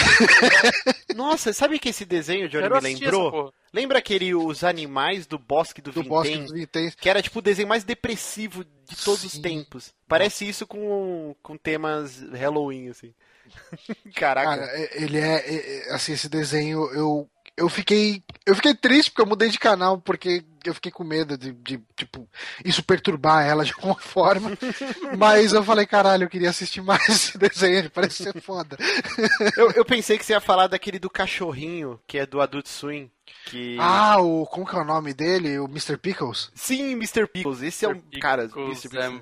Nossa, 1.15 1.53
sabe 1.53 1.79
que 1.79 1.87
esse 1.87 2.03
desenho, 2.03 2.49
Johnny, 2.49 2.67
me 2.69 2.79
lembrou? 2.81 3.53
Lembra 3.71 3.99
aquele 3.99 4.35
Os 4.35 4.65
Animais 4.65 5.25
do 5.25 5.39
Bosque 5.39 5.81
do, 5.81 5.93
do 5.93 6.03
Vintém? 6.03 6.09
Bosque 6.09 6.37
dos 6.39 6.51
Vinténs. 6.51 6.95
Que 6.95 7.09
era 7.09 7.21
tipo 7.21 7.39
o 7.39 7.41
desenho 7.41 7.69
mais 7.69 7.85
depressivo 7.85 8.65
de 8.65 8.97
todos 8.97 9.21
Sim. 9.21 9.27
os 9.27 9.37
tempos. 9.37 9.93
Parece 10.09 10.45
isso 10.45 10.67
com, 10.67 11.33
com 11.41 11.55
temas 11.55 12.19
Halloween, 12.33 12.89
assim. 12.89 13.13
Caraca. 14.13 14.57
Cara, 14.57 14.71
é, 14.77 15.01
ele 15.01 15.17
é, 15.17 15.35
é, 15.37 15.87
é, 15.87 15.93
assim, 15.93 16.11
esse 16.11 16.27
desenho 16.27 16.91
eu 16.93 17.25
eu 17.59 17.69
fiquei 17.69 18.23
eu 18.45 18.55
fiquei 18.55 18.73
triste 18.73 19.11
porque 19.11 19.21
eu 19.21 19.27
mudei 19.27 19.49
de 19.49 19.59
canal 19.59 19.99
porque 19.99 20.43
eu 20.65 20.73
fiquei 20.73 20.91
com 20.91 21.03
medo 21.03 21.37
de, 21.37 21.51
de 21.51 21.81
tipo 21.95 22.27
isso 22.63 22.83
perturbar 22.83 23.45
ela 23.45 23.65
de 23.65 23.73
alguma 23.73 23.95
forma 23.99 24.51
mas 25.17 25.53
eu 25.53 25.63
falei 25.63 25.85
caralho 25.85 26.23
eu 26.23 26.29
queria 26.29 26.49
assistir 26.49 26.81
mais 26.81 27.07
esse 27.09 27.37
desenho 27.37 27.89
parece 27.91 28.23
ser 28.23 28.41
foda 28.41 28.77
eu, 29.57 29.71
eu 29.71 29.85
pensei 29.85 30.17
que 30.17 30.25
você 30.25 30.33
ia 30.33 30.41
falar 30.41 30.67
daquele 30.67 30.99
do 30.99 31.09
cachorrinho 31.09 31.99
que 32.07 32.17
é 32.17 32.25
do 32.25 32.41
Adult 32.41 32.67
Swim 32.67 33.11
que... 33.45 33.77
Ah, 33.79 34.19
o. 34.19 34.45
Como 34.47 34.65
que 34.65 34.75
é 34.75 34.79
o 34.79 34.83
nome 34.83 35.13
dele? 35.13 35.59
O 35.59 35.65
Mr. 35.65 35.97
Pickles? 35.97 36.51
Sim, 36.55 36.93
Mr. 36.93 37.27
Pickles. 37.27 37.61
Esse 37.61 37.85
é 37.85 37.89
um. 37.89 38.01
Cara, 38.19 38.43
Mr. 38.43 38.89
Pickles. 38.89 39.21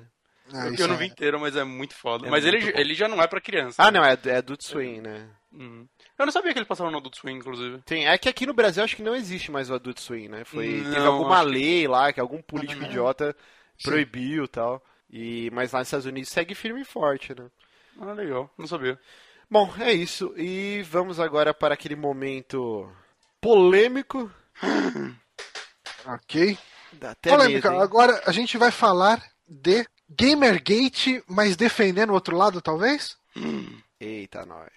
Ah, 0.52 0.68
eu 0.78 0.88
não 0.88 0.96
vi 0.96 1.04
é... 1.04 1.08
inteiro, 1.08 1.38
mas 1.38 1.56
é 1.56 1.64
muito 1.64 1.94
foda. 1.94 2.26
É 2.26 2.30
mas 2.30 2.44
muito 2.44 2.56
ele, 2.56 2.80
ele 2.80 2.94
já 2.94 3.06
não 3.06 3.22
é 3.22 3.26
pra 3.26 3.40
criança. 3.40 3.82
Ah, 3.82 3.90
né? 3.90 3.98
não, 3.98 4.06
é, 4.06 4.18
é 4.24 4.36
Adult 4.36 4.62
Swim, 4.62 5.00
né? 5.00 5.28
Uhum. 5.52 5.86
Eu 6.18 6.26
não 6.26 6.32
sabia 6.32 6.52
que 6.52 6.58
ele 6.58 6.66
passava 6.66 6.90
no 6.90 6.98
Adult 6.98 7.16
Swim, 7.16 7.34
inclusive. 7.34 7.80
Tem, 7.82 8.08
é 8.08 8.18
que 8.18 8.28
aqui 8.28 8.44
no 8.44 8.52
Brasil 8.52 8.82
acho 8.82 8.96
que 8.96 9.02
não 9.02 9.14
existe 9.14 9.52
mais 9.52 9.70
o 9.70 9.74
Adult 9.74 10.00
Swim, 10.00 10.28
né? 10.28 10.44
Foi, 10.44 10.80
não, 10.80 10.92
teve 10.92 11.06
alguma 11.06 11.40
lei 11.42 11.82
que... 11.82 11.88
lá 11.88 12.12
que 12.12 12.18
algum 12.18 12.42
político 12.42 12.82
uhum. 12.82 12.88
idiota 12.88 13.36
proibiu 13.82 14.44
e 14.44 14.48
tal. 14.48 14.84
E, 15.08 15.48
mas 15.52 15.72
lá 15.72 15.78
nos 15.78 15.88
Estados 15.88 16.06
Unidos 16.06 16.30
segue 16.30 16.54
firme 16.54 16.80
e 16.80 16.84
forte, 16.84 17.34
né? 17.34 17.48
Ah, 18.00 18.12
legal. 18.12 18.50
Não 18.58 18.66
sabia. 18.66 18.98
Bom, 19.48 19.72
é 19.78 19.92
isso. 19.92 20.34
E 20.36 20.82
vamos 20.82 21.20
agora 21.20 21.54
para 21.54 21.74
aquele 21.74 21.96
momento 21.96 22.90
polêmico. 23.40 24.30
ok. 26.04 26.58
Polêmica. 27.22 27.70
Medo, 27.70 27.82
agora 27.82 28.22
a 28.26 28.32
gente 28.32 28.58
vai 28.58 28.70
falar 28.72 29.22
de 29.46 29.86
Gamergate, 30.08 31.22
mas 31.28 31.56
defendendo 31.56 32.10
o 32.10 32.14
outro 32.14 32.36
lado, 32.36 32.60
talvez? 32.60 33.16
Eita, 34.00 34.44
nós. 34.44 34.68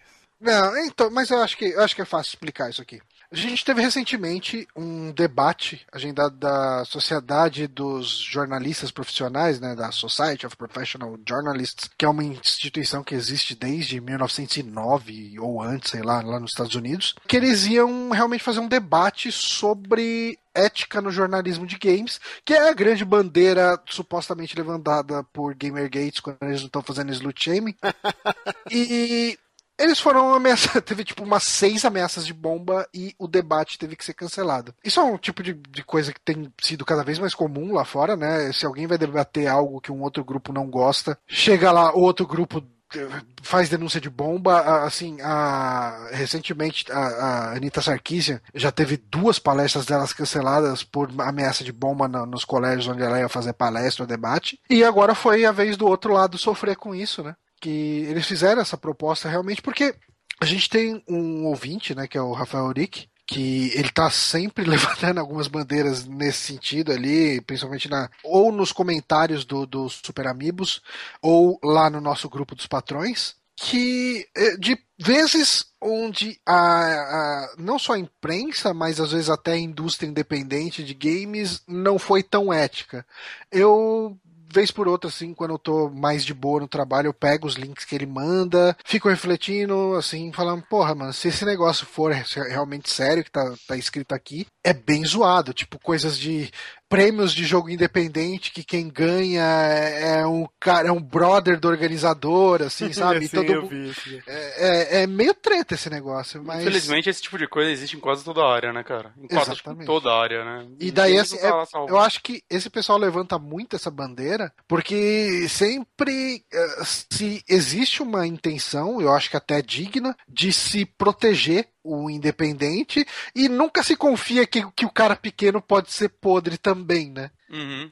Não, 0.41 0.75
então, 0.85 1.11
mas 1.11 1.29
eu 1.29 1.39
acho 1.39 1.55
que 1.55 1.65
eu 1.65 1.81
acho 1.81 1.95
que 1.95 2.01
é 2.01 2.05
fácil 2.05 2.29
explicar 2.29 2.69
isso 2.69 2.81
aqui. 2.81 2.99
A 3.31 3.35
gente 3.37 3.63
teve 3.63 3.81
recentemente 3.81 4.67
um 4.75 5.13
debate 5.13 5.85
agendado 5.89 6.35
da 6.35 6.83
Sociedade 6.83 7.65
dos 7.65 8.09
Jornalistas 8.09 8.91
Profissionais, 8.91 9.57
né, 9.57 9.73
da 9.73 9.89
Society 9.89 10.45
of 10.45 10.57
Professional 10.57 11.17
Journalists, 11.25 11.89
que 11.97 12.03
é 12.03 12.09
uma 12.09 12.25
instituição 12.25 13.05
que 13.05 13.15
existe 13.15 13.55
desde 13.55 14.01
1909 14.01 15.39
ou 15.39 15.61
antes, 15.61 15.91
sei 15.91 16.01
lá, 16.01 16.21
lá 16.21 16.41
nos 16.41 16.51
Estados 16.51 16.75
Unidos, 16.75 17.15
que 17.25 17.37
eles 17.37 17.65
iam 17.67 18.09
realmente 18.09 18.43
fazer 18.43 18.59
um 18.59 18.67
debate 18.67 19.31
sobre 19.31 20.37
ética 20.53 20.99
no 20.99 21.09
jornalismo 21.09 21.65
de 21.65 21.77
games, 21.77 22.19
que 22.43 22.53
é 22.53 22.69
a 22.69 22.73
grande 22.73 23.05
bandeira 23.05 23.81
supostamente 23.87 24.57
levantada 24.57 25.23
por 25.31 25.55
Gamergates 25.55 26.19
quando 26.19 26.37
eles 26.41 26.59
não 26.59 26.65
estão 26.65 26.81
fazendo 26.81 27.13
slut 27.13 27.41
shaming. 27.41 27.75
e 28.69 29.39
eles 29.81 29.99
foram 29.99 30.33
ameaçados, 30.33 30.81
teve 30.85 31.03
tipo 31.03 31.23
umas 31.23 31.43
seis 31.43 31.83
ameaças 31.85 32.25
de 32.25 32.33
bomba 32.33 32.87
e 32.93 33.13
o 33.17 33.27
debate 33.27 33.77
teve 33.77 33.95
que 33.95 34.05
ser 34.05 34.13
cancelado. 34.13 34.73
Isso 34.83 34.99
é 34.99 35.03
um 35.03 35.17
tipo 35.17 35.41
de, 35.43 35.53
de 35.53 35.83
coisa 35.83 36.13
que 36.13 36.19
tem 36.19 36.51
sido 36.61 36.85
cada 36.85 37.03
vez 37.03 37.19
mais 37.19 37.33
comum 37.33 37.73
lá 37.73 37.83
fora, 37.85 38.15
né? 38.15 38.51
Se 38.51 38.65
alguém 38.65 38.87
vai 38.87 38.97
debater 38.97 39.47
algo 39.47 39.81
que 39.81 39.91
um 39.91 40.01
outro 40.01 40.23
grupo 40.23 40.53
não 40.53 40.69
gosta, 40.69 41.17
chega 41.27 41.71
lá, 41.71 41.91
outro 41.93 42.25
grupo 42.27 42.63
eh, 42.95 43.07
faz 43.41 43.69
denúncia 43.69 43.99
de 43.99 44.09
bomba, 44.09 44.83
assim, 44.83 45.17
a, 45.21 46.09
recentemente 46.11 46.85
a, 46.91 46.97
a 46.97 47.55
Anitta 47.55 47.81
Sarkeesian 47.81 48.39
já 48.53 48.71
teve 48.71 48.97
duas 48.97 49.39
palestras 49.39 49.85
delas 49.85 50.13
canceladas 50.13 50.83
por 50.83 51.09
ameaça 51.19 51.63
de 51.63 51.71
bomba 51.71 52.07
no, 52.07 52.25
nos 52.25 52.45
colégios 52.45 52.87
onde 52.87 53.01
ela 53.01 53.19
ia 53.19 53.29
fazer 53.29 53.53
palestra 53.53 54.03
ou 54.03 54.07
debate, 54.07 54.59
e 54.69 54.83
agora 54.83 55.15
foi 55.15 55.45
a 55.45 55.51
vez 55.51 55.75
do 55.77 55.87
outro 55.87 56.13
lado 56.13 56.37
sofrer 56.37 56.75
com 56.75 56.93
isso, 56.93 57.23
né? 57.23 57.35
Que 57.61 58.05
eles 58.09 58.25
fizeram 58.25 58.61
essa 58.61 58.75
proposta 58.75 59.29
realmente 59.29 59.61
porque 59.61 59.95
a 60.41 60.45
gente 60.45 60.67
tem 60.67 61.03
um 61.07 61.45
ouvinte, 61.45 61.93
né, 61.93 62.07
que 62.07 62.17
é 62.17 62.21
o 62.21 62.33
Rafael 62.33 62.73
Rick, 62.75 63.07
que 63.27 63.71
ele 63.75 63.89
tá 63.89 64.09
sempre 64.09 64.65
levantando 64.67 65.19
algumas 65.19 65.47
bandeiras 65.47 66.05
nesse 66.05 66.39
sentido 66.39 66.91
ali, 66.91 67.39
principalmente 67.41 67.87
na 67.87 68.09
ou 68.23 68.51
nos 68.51 68.71
comentários 68.71 69.45
do, 69.45 69.65
do 69.65 69.87
Super 69.87 70.27
Amigos 70.27 70.81
ou 71.21 71.59
lá 71.63 71.89
no 71.89 72.01
nosso 72.01 72.27
grupo 72.27 72.55
dos 72.55 72.65
patrões, 72.67 73.35
que 73.55 74.27
eh, 74.35 74.57
de 74.57 74.77
vezes 74.97 75.65
onde 75.79 76.39
a, 76.45 76.55
a, 76.55 77.55
não 77.57 77.77
só 77.77 77.93
a 77.93 77.99
imprensa, 77.99 78.73
mas 78.73 78.99
às 78.99 79.11
vezes 79.11 79.29
até 79.29 79.53
a 79.53 79.59
indústria 79.59 80.07
independente 80.07 80.83
de 80.83 80.93
games 80.93 81.61
não 81.67 81.99
foi 81.99 82.23
tão 82.23 82.51
ética. 82.51 83.05
Eu 83.51 84.17
vez 84.53 84.71
por 84.71 84.87
outra, 84.87 85.09
assim, 85.09 85.33
quando 85.33 85.51
eu 85.51 85.59
tô 85.59 85.89
mais 85.89 86.23
de 86.25 86.33
boa 86.33 86.59
no 86.61 86.67
trabalho, 86.67 87.07
eu 87.07 87.13
pego 87.13 87.47
os 87.47 87.55
links 87.55 87.85
que 87.85 87.95
ele 87.95 88.05
manda, 88.05 88.75
fico 88.85 89.09
refletindo, 89.09 89.95
assim, 89.95 90.31
falando, 90.31 90.63
porra, 90.63 90.95
mano, 90.95 91.13
se 91.13 91.27
esse 91.27 91.45
negócio 91.45 91.85
for 91.85 92.11
realmente 92.11 92.89
sério 92.89 93.23
que 93.23 93.31
tá, 93.31 93.53
tá 93.67 93.77
escrito 93.77 94.13
aqui, 94.13 94.45
é 94.63 94.73
bem 94.73 95.03
zoado. 95.05 95.53
Tipo, 95.53 95.79
coisas 95.79 96.17
de 96.17 96.51
prêmios 96.89 97.33
de 97.33 97.45
jogo 97.45 97.69
independente 97.69 98.51
que 98.51 98.65
quem 98.65 98.89
ganha 98.89 99.41
é 99.41 100.25
um 100.27 100.45
cara, 100.59 100.89
é 100.89 100.91
um 100.91 101.01
brother 101.01 101.57
do 101.57 101.69
organizador, 101.69 102.61
assim, 102.61 102.91
sabe? 102.93 103.27
Sim, 103.29 103.37
Todo 103.37 103.61
mundo- 103.61 103.93
é, 104.27 104.97
é- 104.99 105.03
é 105.03 105.07
meio 105.07 105.33
treta 105.33 105.73
esse 105.75 105.89
negócio, 105.89 106.43
mas. 106.43 106.59
Infelizmente, 106.61 107.09
esse 107.09 107.21
tipo 107.21 107.37
de 107.37 107.47
coisa 107.47 107.71
existe 107.71 107.95
em 107.95 107.99
quase 107.99 108.23
toda 108.25 108.41
a 108.41 108.53
área, 108.53 108.73
né, 108.73 108.83
cara? 108.83 109.13
Em 109.17 109.27
quase 109.27 109.51
Exatamente. 109.51 109.85
toda 109.85 110.09
a 110.11 110.21
área, 110.21 110.43
né? 110.43 110.67
E 110.79 110.91
daí, 110.91 111.17
assim, 111.17 111.37
salvo. 111.37 111.87
Eu 111.89 111.97
acho 111.97 112.21
que 112.21 112.43
esse 112.49 112.69
pessoal 112.69 112.97
levanta 112.97 113.39
muito 113.39 113.75
essa 113.77 113.89
bandeira, 113.89 114.51
porque 114.67 115.47
sempre 115.47 116.43
eh, 116.53 116.83
se 116.83 117.41
existe 117.47 118.03
uma 118.03 118.27
intenção, 118.27 119.01
eu 119.01 119.13
acho 119.13 119.29
que 119.29 119.37
até 119.37 119.61
digna, 119.61 120.15
de 120.27 120.51
se 120.51 120.85
proteger 120.85 121.69
o 121.83 122.09
independente 122.09 123.05
e 123.35 123.49
nunca 123.49 123.81
se 123.83 123.95
confia 123.95 124.45
que, 124.45 124.69
que 124.71 124.85
o 124.85 124.91
cara 124.91 125.15
pequeno 125.15 125.61
pode 125.61 125.91
ser 125.91 126.09
podre 126.09 126.57
também, 126.57 127.11
né? 127.11 127.31
Uhum. 127.49 127.91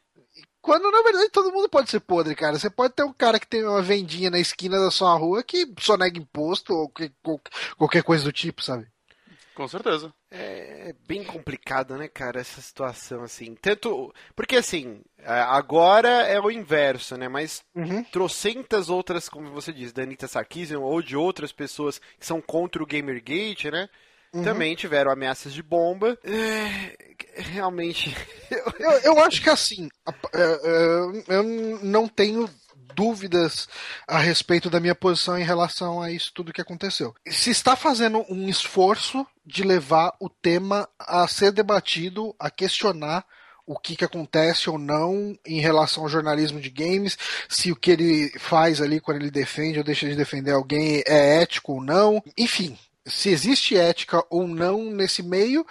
Quando 0.61 0.91
na 0.91 1.01
verdade 1.01 1.29
todo 1.29 1.51
mundo 1.51 1.69
pode 1.69 1.89
ser 1.89 1.99
podre, 2.01 2.35
cara. 2.35 2.59
Você 2.59 2.69
pode 2.69 2.93
ter 2.93 3.03
um 3.03 3.13
cara 3.13 3.39
que 3.39 3.47
tem 3.47 3.63
uma 3.63 3.81
vendinha 3.81 4.29
na 4.29 4.39
esquina 4.39 4.79
da 4.79 4.91
sua 4.91 5.13
rua 5.15 5.41
que 5.41 5.65
sonega 5.79 6.19
imposto 6.19 6.73
ou 6.73 6.89
que- 6.89 7.11
qual- 7.23 7.41
qualquer 7.77 8.03
coisa 8.03 8.23
do 8.25 8.31
tipo, 8.31 8.61
sabe? 8.61 8.85
Com 9.55 9.67
certeza. 9.67 10.13
É 10.31 10.93
bem 11.07 11.23
complicado, 11.23 11.97
né, 11.97 12.07
cara, 12.07 12.39
essa 12.39 12.61
situação, 12.61 13.23
assim. 13.23 13.55
Tanto. 13.55 14.13
Porque, 14.35 14.55
assim, 14.55 15.01
a- 15.25 15.57
agora 15.57 16.07
é 16.27 16.39
o 16.39 16.49
inverso, 16.51 17.17
né? 17.17 17.27
Mas 17.27 17.61
Uhum. 17.75 18.03
trocentas 18.05 18.89
outras, 18.89 19.27
como 19.27 19.51
você 19.51 19.73
diz, 19.73 19.91
da 19.91 20.03
Anitta 20.03 20.27
Sarkeesian 20.27 20.79
ou 20.79 21.01
de 21.01 21.17
outras 21.17 21.51
pessoas 21.51 21.99
que 22.19 22.25
são 22.25 22.41
contra 22.41 22.81
o 22.81 22.85
Gamergate, 22.85 23.69
né? 23.69 23.89
Uhum. 24.33 24.43
Também 24.43 24.75
tiveram 24.75 25.11
ameaças 25.11 25.51
de 25.53 25.63
bomba. 25.63 26.17
É, 26.23 26.95
realmente. 27.41 28.15
Eu, 28.79 28.91
eu 29.03 29.19
acho 29.23 29.41
que 29.41 29.49
assim, 29.49 29.89
é, 30.33 30.41
é, 30.41 31.35
eu 31.37 31.43
não 31.83 32.07
tenho 32.07 32.47
dúvidas 32.95 33.67
a 34.07 34.17
respeito 34.19 34.69
da 34.69 34.79
minha 34.79 34.95
posição 34.95 35.37
em 35.37 35.43
relação 35.43 36.01
a 36.01 36.11
isso 36.11 36.31
tudo 36.33 36.53
que 36.53 36.61
aconteceu. 36.61 37.13
Se 37.27 37.49
está 37.49 37.75
fazendo 37.75 38.25
um 38.29 38.47
esforço 38.47 39.25
de 39.45 39.63
levar 39.63 40.15
o 40.19 40.29
tema 40.29 40.87
a 40.97 41.27
ser 41.27 41.51
debatido, 41.51 42.35
a 42.39 42.49
questionar 42.49 43.25
o 43.69 43.77
que, 43.77 43.95
que 43.95 44.03
acontece 44.03 44.67
ou 44.67 44.79
não 44.79 45.37
em 45.45 45.59
relação 45.59 46.01
ao 46.01 46.09
jornalismo 46.09 46.59
de 46.59 46.71
games, 46.71 47.15
se 47.47 47.71
o 47.71 47.75
que 47.75 47.91
ele 47.91 48.31
faz 48.39 48.81
ali 48.81 48.99
quando 48.99 49.17
ele 49.17 49.29
defende 49.29 49.77
ou 49.77 49.83
deixa 49.83 50.09
de 50.09 50.15
defender 50.15 50.51
alguém 50.51 51.03
é 51.05 51.41
ético 51.41 51.73
ou 51.73 51.83
não, 51.83 52.23
enfim. 52.35 52.75
Se 53.05 53.29
existe 53.29 53.77
ética 53.77 54.23
ou 54.29 54.47
não 54.47 54.91
nesse 54.91 55.23
meio, 55.23 55.65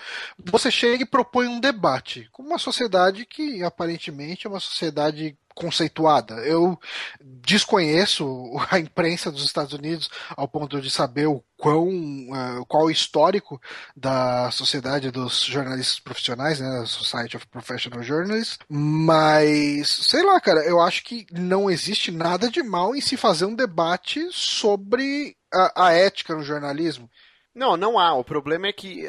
você 0.44 0.70
chega 0.70 1.02
e 1.02 1.06
propõe 1.06 1.46
um 1.46 1.60
debate 1.60 2.28
com 2.32 2.42
uma 2.42 2.58
sociedade 2.58 3.26
que 3.26 3.62
aparentemente 3.62 4.46
é 4.46 4.50
uma 4.50 4.60
sociedade 4.60 5.36
conceituada. 5.58 6.34
Eu 6.46 6.78
desconheço 7.20 8.24
a 8.70 8.78
imprensa 8.78 9.30
dos 9.30 9.44
Estados 9.44 9.72
Unidos 9.72 10.08
ao 10.36 10.48
ponto 10.48 10.80
de 10.80 10.90
saber 10.90 11.26
o 11.26 11.42
quão 11.56 11.90
eh, 11.90 12.64
qual 12.68 12.84
o 12.84 12.90
histórico 12.90 13.60
da 13.96 14.50
sociedade 14.52 15.10
dos 15.10 15.42
jornalistas 15.42 15.98
profissionais, 15.98 16.60
né, 16.60 16.84
Society 16.86 17.36
of 17.36 17.46
Professional 17.48 18.02
Journalists, 18.02 18.58
mas 18.68 19.88
sei 19.88 20.22
lá, 20.22 20.40
cara, 20.40 20.64
eu 20.64 20.80
acho 20.80 21.02
que 21.02 21.26
não 21.32 21.68
existe 21.68 22.12
nada 22.12 22.48
de 22.48 22.62
mal 22.62 22.94
em 22.94 23.00
se 23.00 23.16
fazer 23.16 23.44
um 23.44 23.54
debate 23.54 24.28
sobre 24.30 25.36
a, 25.52 25.88
a 25.88 25.92
ética 25.92 26.34
no 26.34 26.42
jornalismo. 26.42 27.10
Não, 27.54 27.76
não 27.76 27.98
há. 27.98 28.14
O 28.14 28.22
problema 28.22 28.68
é 28.68 28.72
que 28.72 29.04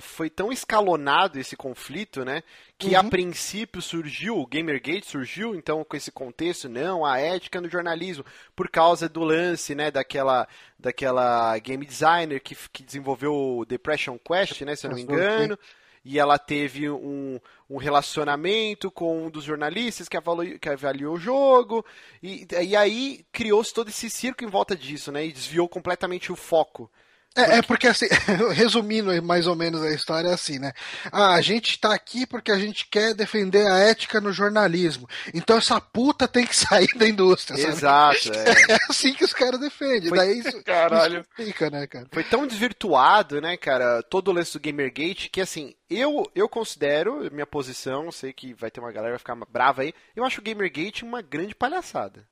foi 0.00 0.30
tão 0.30 0.52
escalonado 0.52 1.38
esse 1.38 1.56
conflito, 1.56 2.24
né? 2.24 2.42
Que 2.78 2.94
a 2.94 3.02
Uhum. 3.02 3.10
princípio 3.10 3.82
surgiu, 3.82 4.38
o 4.38 4.46
Gamergate 4.46 5.06
surgiu, 5.06 5.52
então, 5.54 5.82
com 5.82 5.96
esse 5.96 6.12
contexto, 6.12 6.68
não, 6.68 7.04
a 7.04 7.18
ética 7.18 7.60
no 7.60 7.68
jornalismo, 7.68 8.24
por 8.54 8.68
causa 8.70 9.08
do 9.08 9.24
lance, 9.24 9.74
né, 9.74 9.90
daquela, 9.90 10.46
daquela 10.78 11.58
game 11.58 11.84
designer 11.84 12.40
que, 12.40 12.54
que 12.72 12.84
desenvolveu 12.84 13.34
o 13.34 13.64
Depression 13.64 14.16
Quest, 14.18 14.60
né, 14.62 14.76
se 14.76 14.86
eu 14.86 14.90
não 14.90 14.96
me 14.96 15.02
engano. 15.02 15.58
E 16.04 16.20
ela 16.20 16.38
teve 16.38 16.88
um, 16.88 17.40
um 17.68 17.78
relacionamento 17.78 18.92
com 18.92 19.26
um 19.26 19.30
dos 19.30 19.42
jornalistas 19.42 20.08
que 20.08 20.16
avaliou, 20.16 20.56
que 20.60 20.68
avaliou 20.68 21.14
o 21.16 21.18
jogo. 21.18 21.84
E, 22.22 22.46
e 22.62 22.76
aí 22.76 23.24
criou-se 23.32 23.74
todo 23.74 23.88
esse 23.88 24.08
circo 24.08 24.44
em 24.44 24.48
volta 24.48 24.76
disso, 24.76 25.10
né? 25.10 25.26
E 25.26 25.32
desviou 25.32 25.68
completamente 25.68 26.30
o 26.30 26.36
foco. 26.36 26.88
É, 27.36 27.58
é 27.58 27.62
porque 27.62 27.86
assim, 27.86 28.06
resumindo 28.54 29.22
mais 29.22 29.46
ou 29.46 29.54
menos 29.54 29.82
a 29.82 29.90
história 29.92 30.28
é 30.28 30.32
assim, 30.34 30.58
né? 30.58 30.72
Ah, 31.12 31.34
a 31.34 31.40
gente 31.40 31.78
tá 31.78 31.94
aqui 31.94 32.26
porque 32.26 32.50
a 32.50 32.58
gente 32.58 32.86
quer 32.86 33.14
defender 33.14 33.66
a 33.66 33.78
ética 33.78 34.20
no 34.20 34.32
jornalismo. 34.32 35.08
Então 35.34 35.58
essa 35.58 35.80
puta 35.80 36.26
tem 36.26 36.46
que 36.46 36.56
sair 36.56 36.88
da 36.96 37.06
indústria, 37.08 37.58
sabe? 37.58 37.72
Exato. 37.72 38.32
é. 38.32 38.56
É 38.76 38.78
assim 38.90 39.12
que 39.14 39.24
os 39.24 39.32
caras 39.32 39.60
defendem. 39.60 40.08
Foi- 40.08 40.18
Daí 40.18 40.38
isso, 40.38 40.62
Caralho. 40.64 41.20
isso 41.20 41.28
fica, 41.36 41.70
né, 41.70 41.86
cara? 41.86 42.06
Foi 42.10 42.24
tão 42.24 42.46
desvirtuado, 42.46 43.40
né, 43.40 43.56
cara, 43.56 44.02
todo 44.02 44.28
o 44.28 44.32
lance 44.32 44.52
do 44.52 44.60
Gamergate, 44.60 45.28
que 45.30 45.40
assim, 45.40 45.74
eu, 45.88 46.28
eu 46.34 46.48
considero, 46.48 47.28
minha 47.32 47.46
posição, 47.46 48.10
sei 48.10 48.32
que 48.32 48.54
vai 48.54 48.70
ter 48.70 48.80
uma 48.80 48.90
galera 48.92 49.16
que 49.16 49.24
vai 49.24 49.36
ficar 49.36 49.50
brava 49.50 49.82
aí, 49.82 49.92
eu 50.14 50.24
acho 50.24 50.40
o 50.40 50.44
Gamergate 50.44 51.04
uma 51.04 51.22
grande 51.22 51.54
palhaçada. 51.54 52.26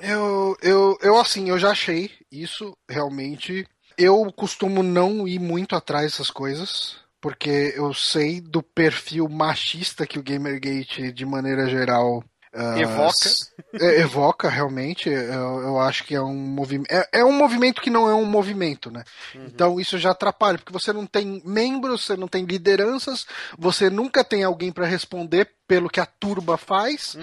Eu, 0.00 0.56
eu, 0.62 0.98
eu, 1.00 1.20
assim, 1.20 1.48
eu 1.48 1.58
já 1.58 1.70
achei 1.70 2.10
isso 2.30 2.76
realmente. 2.88 3.66
Eu 4.04 4.32
costumo 4.32 4.82
não 4.82 5.28
ir 5.28 5.38
muito 5.38 5.76
atrás 5.76 6.10
dessas 6.10 6.28
coisas, 6.28 6.96
porque 7.20 7.72
eu 7.76 7.94
sei 7.94 8.40
do 8.40 8.60
perfil 8.60 9.28
machista 9.28 10.04
que 10.04 10.18
o 10.18 10.22
Gamergate, 10.24 11.12
de 11.12 11.24
maneira 11.24 11.68
geral, 11.68 12.24
Evoca. 12.80 13.28
é, 13.80 14.00
evoca 14.00 14.48
realmente. 14.48 15.08
Eu, 15.08 15.60
eu 15.60 15.80
acho 15.80 16.04
que 16.04 16.14
é 16.14 16.20
um 16.20 16.34
movimento. 16.34 16.90
É, 16.90 17.08
é 17.12 17.24
um 17.24 17.32
movimento 17.32 17.80
que 17.80 17.90
não 17.90 18.08
é 18.08 18.14
um 18.14 18.26
movimento, 18.26 18.90
né? 18.90 19.04
Então 19.34 19.80
isso 19.80 19.98
já 19.98 20.10
atrapalha, 20.10 20.58
porque 20.58 20.72
você 20.72 20.92
não 20.92 21.06
tem 21.06 21.42
membros, 21.44 22.04
você 22.04 22.16
não 22.16 22.28
tem 22.28 22.44
lideranças, 22.44 23.26
você 23.58 23.88
nunca 23.88 24.22
tem 24.22 24.44
alguém 24.44 24.70
para 24.70 24.86
responder 24.86 25.48
pelo 25.66 25.88
que 25.88 26.00
a 26.00 26.06
turba 26.06 26.58
faz 26.58 27.16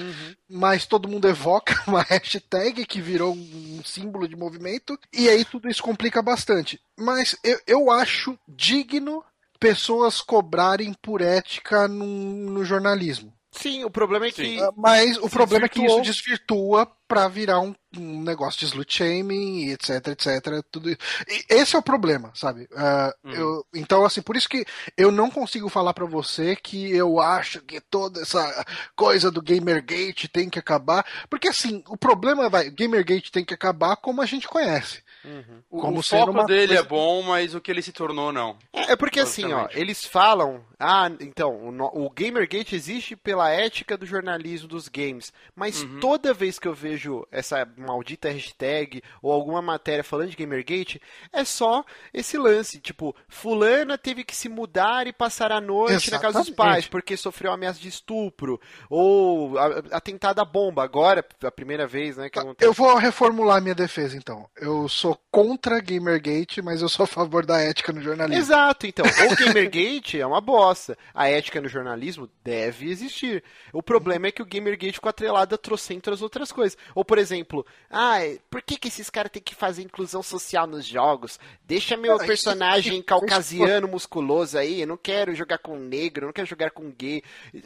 mas 0.49 0.87
todo 0.87 1.07
mundo 1.07 1.27
evoca 1.27 1.81
uma 1.85 2.01
hashtag 2.01 2.85
que 2.85 2.99
virou 2.99 3.33
um 3.33 3.81
símbolo 3.85 4.27
de 4.27 4.35
movimento, 4.35 4.97
e 5.13 5.29
aí 5.29 5.45
tudo 5.45 5.69
isso 5.69 5.83
complica 5.83 6.21
bastante. 6.21 6.81
Mas 6.97 7.35
eu, 7.43 7.59
eu 7.67 7.91
acho 7.91 8.37
digno 8.47 9.23
pessoas 9.59 10.21
cobrarem 10.21 10.93
por 11.01 11.21
ética 11.21 11.87
no, 11.87 12.05
no 12.05 12.65
jornalismo. 12.65 13.33
Sim, 13.61 13.83
o 13.83 13.89
problema 13.89 14.25
é 14.27 14.31
que. 14.31 14.41
Sim. 14.41 14.59
Ah, 14.61 14.71
Mas 14.75 15.17
o 15.17 15.29
problema 15.29 15.65
é 15.65 15.69
que 15.69 15.85
isso 15.85 16.01
desvirtua 16.01 16.85
pra 17.07 17.27
virar 17.27 17.59
um, 17.59 17.73
um 17.97 18.21
negócio 18.21 18.59
de 18.59 18.65
slut 18.67 18.93
shaming, 18.95 19.69
etc, 19.71 20.07
etc. 20.09 20.63
Tudo 20.71 20.89
isso. 20.89 20.99
E 21.27 21.45
esse 21.55 21.75
é 21.75 21.79
o 21.79 21.83
problema, 21.83 22.31
sabe? 22.35 22.67
Ah, 22.75 23.11
Hum. 23.25 23.31
eu- 23.31 23.65
então, 23.73 24.05
assim, 24.05 24.21
por 24.21 24.37
isso 24.37 24.47
que 24.47 24.63
eu 24.95 25.11
não 25.11 25.29
consigo 25.31 25.67
falar 25.69 25.93
pra 25.93 26.05
você 26.05 26.55
que 26.55 26.95
eu 26.95 27.19
acho 27.19 27.61
que 27.61 27.81
toda 27.81 28.21
essa 28.21 28.65
coisa 28.95 29.31
do 29.31 29.41
Gamergate 29.41 30.27
tem 30.27 30.49
que 30.49 30.59
acabar. 30.59 31.05
Porque, 31.29 31.47
assim, 31.47 31.83
o 31.87 31.97
problema 31.97 32.47
vai, 32.49 32.69
Gamergate 32.69 33.31
tem 33.31 33.43
que 33.43 33.53
acabar 33.53 33.95
como 33.97 34.21
a 34.21 34.25
gente 34.25 34.47
conhece. 34.47 35.03
Uhum. 35.25 35.61
O, 35.69 35.79
Como 35.81 35.99
o 35.99 36.03
foco 36.03 36.31
uma 36.31 36.45
dele 36.45 36.67
coisa- 36.67 36.81
é 36.81 36.85
bom, 36.85 37.21
mas 37.23 37.53
o 37.53 37.59
que 37.61 37.69
ele 37.69 37.81
se 37.81 37.91
tornou, 37.91 38.31
não. 38.31 38.57
É, 38.71 38.93
é 38.93 38.95
porque 38.95 39.19
assim, 39.19 39.51
ó, 39.51 39.67
eles 39.71 40.05
falam, 40.05 40.63
ah, 40.79 41.11
então, 41.19 41.51
o, 41.51 42.05
o 42.05 42.09
Gamergate 42.09 42.73
existe 42.75 43.15
pela 43.15 43.49
ética 43.49 43.97
do 43.97 44.05
jornalismo 44.05 44.67
dos 44.67 44.87
games, 44.87 45.33
mas 45.55 45.83
Uhum. 45.83 45.99
toda 45.99 46.33
vez 46.33 46.57
que 46.57 46.67
eu 46.67 46.73
vejo 46.73 47.27
essa 47.31 47.67
maldita 47.77 48.29
hashtag 48.29 49.01
ou 49.21 49.31
alguma 49.33 49.61
matéria 49.61 50.03
falando 50.05 50.29
de 50.29 50.37
Gamergate, 50.37 51.01
é 51.33 51.43
só 51.43 51.83
esse 52.13 52.37
lance, 52.37 52.79
tipo, 52.79 53.13
fulana 53.27 53.97
teve 53.97 54.23
que 54.23 54.35
se 54.35 54.47
mudar 54.47 55.05
e 55.05 55.11
passar 55.13 55.51
a 55.51 55.59
noite 55.59 56.09
na 56.11 56.17
casa 56.19 56.39
dos 56.39 56.47
Exatamente. 56.47 56.55
pais 56.55 56.87
porque 56.87 57.17
sofreu 57.17 57.51
ameaça 57.51 57.79
de 57.79 57.89
estupro, 57.89 58.59
ou 58.89 59.57
a- 59.57 59.83
atentado 59.91 60.39
à 60.39 60.45
bomba, 60.45 60.81
agora, 60.83 61.25
a 61.43 61.51
primeira 61.51 61.85
vez, 61.85 62.15
né, 62.15 62.29
que 62.29 62.39
acontece. 62.39 62.65
Eu 62.67 62.73
vou 62.73 62.95
reformular 62.95 63.61
minha 63.61 63.75
defesa, 63.75 64.15
então. 64.15 64.49
Eu 64.55 64.87
sou 64.87 65.18
contra 65.31 65.79
Gamergate, 65.79 66.61
mas 66.61 66.81
eu 66.81 66.89
sou 66.89 67.03
a 67.03 67.07
favor 67.07 67.45
da 67.45 67.59
ética 67.59 67.93
no 67.93 68.01
jornalismo. 68.01 68.41
Exato, 68.41 68.87
então. 68.87 69.05
O 69.05 69.35
Gamergate 69.35 70.19
é 70.19 70.25
uma 70.25 70.41
bosta. 70.41 70.97
A 71.13 71.27
ética 71.29 71.61
no 71.61 71.67
jornalismo 71.67 72.29
deve 72.43 72.89
existir. 72.89 73.43
O 73.71 73.83
problema 73.83 74.27
é 74.27 74.31
que 74.31 74.41
o 74.41 74.45
Gamergate 74.45 74.93
ficou 74.93 75.09
atrelado 75.09 75.53
a 75.53 75.57
trocentas 75.57 76.21
outras 76.21 76.51
coisas. 76.51 76.77
Ou, 76.95 77.05
por 77.05 77.17
exemplo, 77.17 77.65
ah, 77.89 78.19
por 78.49 78.61
que, 78.61 78.77
que 78.77 78.87
esses 78.87 79.09
caras 79.09 79.31
têm 79.31 79.41
que 79.41 79.53
fazer 79.53 79.83
inclusão 79.83 80.23
social 80.23 80.65
nos 80.65 80.85
jogos? 80.85 81.39
Deixa 81.63 81.95
meu 81.95 82.15
Ah, 82.15 82.25
personagem 82.25 83.01
caucasiano 83.01 83.87
musculoso 83.87 84.57
aí, 84.57 84.81
eu 84.81 84.87
não 84.87 84.97
quero 84.97 85.35
jogar 85.35 85.59
com 85.59 85.77
negro, 85.77 86.23
eu 86.23 86.27
não 86.27 86.33
quero 86.33 86.47
jogar 86.47 86.71
com 86.71 86.89
gay. 86.91 87.21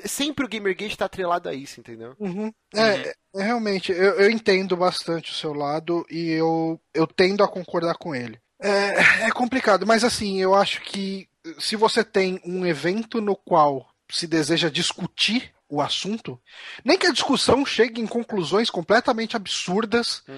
Sempre 0.06 0.45
o 0.45 0.49
Gamergate 0.49 0.97
tá 0.97 1.06
atrelado 1.06 1.47
a 1.47 1.54
isso, 1.54 1.80
entendeu? 1.80 2.14
Uhum. 2.20 2.54
É, 2.74 3.13
é, 3.36 3.43
realmente, 3.43 3.91
eu, 3.91 4.19
eu 4.19 4.30
entendo 4.30 4.76
bastante 4.76 5.32
o 5.32 5.36
seu 5.36 5.53
lado 5.53 6.05
e 6.09 6.30
eu, 6.32 6.80
eu 6.93 7.07
tendo 7.07 7.43
a 7.43 7.47
concordar 7.47 7.95
com 7.95 8.15
ele. 8.15 8.39
É, 8.59 9.26
é 9.28 9.32
complicado, 9.32 9.86
mas 9.86 10.03
assim, 10.03 10.39
eu 10.39 10.55
acho 10.55 10.82
que 10.82 11.28
se 11.59 11.76
você 11.76 12.03
tem 12.03 12.39
um 12.45 12.65
evento 12.65 13.19
no 13.19 13.36
qual 13.36 13.88
se 14.09 14.28
deseja 14.28 14.69
discutir 14.69 15.51
o 15.67 15.82
assunto, 15.82 16.39
nem 16.86 16.97
que 16.97 17.07
a 17.07 17.11
discussão 17.11 17.65
chegue 17.65 17.99
em 17.99 18.07
conclusões 18.07 18.69
completamente 18.69 19.36
absurdas 19.36 20.24
que, 20.26 20.34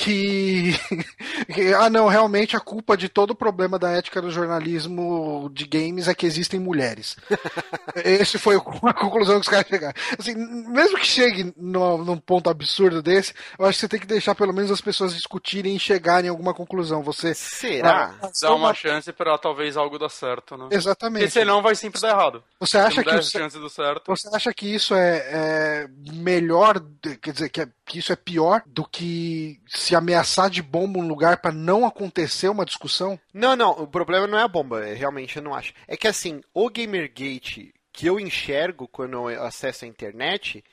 que, 1.52 1.74
ah 1.74 1.90
não, 1.90 2.08
realmente 2.08 2.56
a 2.56 2.60
culpa 2.60 2.96
de 2.96 3.08
todo 3.08 3.30
o 3.30 3.34
problema 3.34 3.78
da 3.78 3.90
ética 3.90 4.20
do 4.22 4.30
jornalismo 4.30 5.50
de 5.52 5.66
games 5.66 6.08
é 6.08 6.14
que 6.14 6.26
existem 6.26 6.58
mulheres. 6.58 7.16
Esse 8.04 8.38
foi 8.38 8.56
a 8.84 8.94
conclusão 8.94 9.34
que 9.36 9.42
os 9.42 9.48
caras 9.48 9.66
chegaram. 9.68 9.94
Assim, 10.18 10.34
mesmo 10.34 10.98
que 10.98 11.06
chegue 11.06 11.52
no- 11.56 11.98
num 12.04 12.16
ponto 12.16 12.48
absurdo 12.48 13.02
desse, 13.02 13.34
eu 13.58 13.66
acho 13.66 13.76
que 13.76 13.80
você 13.80 13.88
tem 13.88 14.00
que 14.00 14.06
deixar 14.06 14.34
pelo 14.34 14.52
menos 14.52 14.70
as 14.70 14.80
pessoas 14.80 15.14
discutirem 15.14 15.76
e 15.76 15.80
chegarem 15.80 16.28
a 16.28 16.32
alguma 16.32 16.54
conclusão. 16.54 17.02
Você 17.02 17.34
Será? 17.34 18.14
Ah, 18.22 18.30
Dá 18.42 18.54
uma 18.54 18.74
chance 18.74 19.12
pra 19.12 19.36
talvez 19.38 19.76
algo 19.76 19.98
dar 19.98 20.08
certo, 20.08 20.56
né? 20.56 20.62
Porque 20.64 20.76
Exatamente. 20.76 21.30
senão 21.30 21.62
vai 21.62 21.74
sempre 21.74 22.00
dar 22.00 22.10
errado. 22.10 22.42
Você 22.58 22.78
acha 22.78 23.02
que 23.02 23.10
o, 23.14 23.22
chance 23.22 23.58
do 23.58 23.68
certo. 23.68 24.02
Você 24.08 24.28
acha 24.34 24.52
que 24.52 24.66
isso 24.74 24.94
é, 24.94 25.16
é 25.30 25.88
melhor, 26.12 26.80
quer 27.20 27.32
dizer, 27.32 27.48
que, 27.48 27.60
é- 27.60 27.68
que 27.86 27.98
isso 27.98 28.12
é 28.12 28.16
pior 28.16 28.62
do 28.66 28.84
que 28.84 29.60
se 29.90 29.96
ameaçar 29.96 30.48
de 30.48 30.62
bomba 30.62 31.00
um 31.00 31.08
lugar 31.08 31.38
para 31.38 31.50
não 31.50 31.84
acontecer 31.84 32.48
uma 32.48 32.64
discussão? 32.64 33.18
Não, 33.34 33.56
não, 33.56 33.72
o 33.72 33.86
problema 33.88 34.26
não 34.26 34.38
é 34.38 34.42
a 34.42 34.48
bomba, 34.48 34.86
é, 34.86 34.94
realmente 34.94 35.36
eu 35.36 35.42
não 35.42 35.52
acho. 35.52 35.74
É 35.88 35.96
que 35.96 36.06
assim, 36.06 36.40
o 36.54 36.70
Gamergate 36.70 37.74
que 37.92 38.06
eu 38.06 38.20
enxergo 38.20 38.86
quando 38.86 39.28
eu 39.28 39.42
acesso 39.42 39.84
a 39.84 39.88
internet 39.88 40.64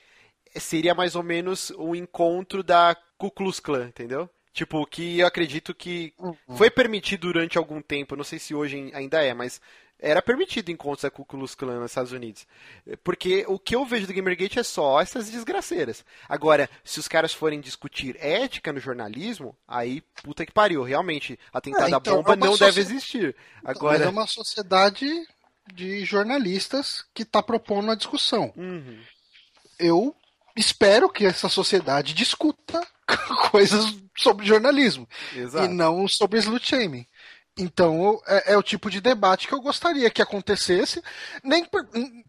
seria 0.54 0.94
mais 0.94 1.16
ou 1.16 1.22
menos 1.24 1.70
o 1.76 1.96
encontro 1.96 2.62
da 2.62 2.96
Ku 3.16 3.28
Klux 3.28 3.58
Klan, 3.58 3.88
entendeu? 3.88 4.30
Tipo, 4.52 4.86
que 4.86 5.18
eu 5.18 5.26
acredito 5.26 5.74
que 5.74 6.14
foi 6.56 6.70
permitido 6.70 7.32
durante 7.32 7.58
algum 7.58 7.82
tempo, 7.82 8.16
não 8.16 8.24
sei 8.24 8.38
se 8.38 8.54
hoje 8.54 8.90
ainda 8.94 9.22
é, 9.22 9.34
mas 9.34 9.60
era 10.00 10.22
permitido 10.22 10.70
encontros 10.70 11.02
da 11.02 11.10
Ku 11.10 11.24
Klux 11.24 11.54
Klan 11.54 11.80
nos 11.80 11.90
Estados 11.90 12.12
Unidos. 12.12 12.46
Porque 13.02 13.44
o 13.48 13.58
que 13.58 13.74
eu 13.74 13.84
vejo 13.84 14.06
do 14.06 14.14
Gamergate 14.14 14.58
é 14.58 14.62
só 14.62 15.00
essas 15.00 15.28
desgraceiras. 15.28 16.04
Agora, 16.28 16.70
se 16.84 17.00
os 17.00 17.08
caras 17.08 17.32
forem 17.32 17.60
discutir 17.60 18.16
ética 18.20 18.72
no 18.72 18.78
jornalismo, 18.78 19.56
aí 19.66 20.00
puta 20.22 20.46
que 20.46 20.52
pariu, 20.52 20.82
realmente, 20.82 21.38
atentado 21.52 21.94
à 21.94 21.98
então, 21.98 22.16
bomba 22.16 22.34
é 22.34 22.36
não 22.36 22.56
deve 22.56 22.80
existir. 22.80 23.34
Mas 23.62 23.76
Agora, 23.76 24.04
é 24.04 24.08
uma 24.08 24.26
sociedade 24.26 25.06
de 25.74 26.04
jornalistas 26.04 27.04
que 27.12 27.22
está 27.22 27.42
propondo 27.42 27.84
uma 27.84 27.96
discussão. 27.96 28.52
Uhum. 28.56 29.00
Eu 29.78 30.14
espero 30.56 31.08
que 31.08 31.24
essa 31.24 31.48
sociedade 31.48 32.14
discuta 32.14 32.86
coisas 33.50 33.96
sobre 34.16 34.46
jornalismo 34.46 35.08
exato. 35.34 35.64
e 35.64 35.68
não 35.68 36.06
sobre 36.08 36.38
slut 36.38 36.66
shaming. 36.66 37.06
Então 37.58 38.20
é, 38.26 38.54
é 38.54 38.56
o 38.56 38.62
tipo 38.62 38.88
de 38.88 39.00
debate 39.00 39.48
que 39.48 39.52
eu 39.52 39.60
gostaria 39.60 40.08
que 40.08 40.22
acontecesse, 40.22 41.02
nem 41.42 41.66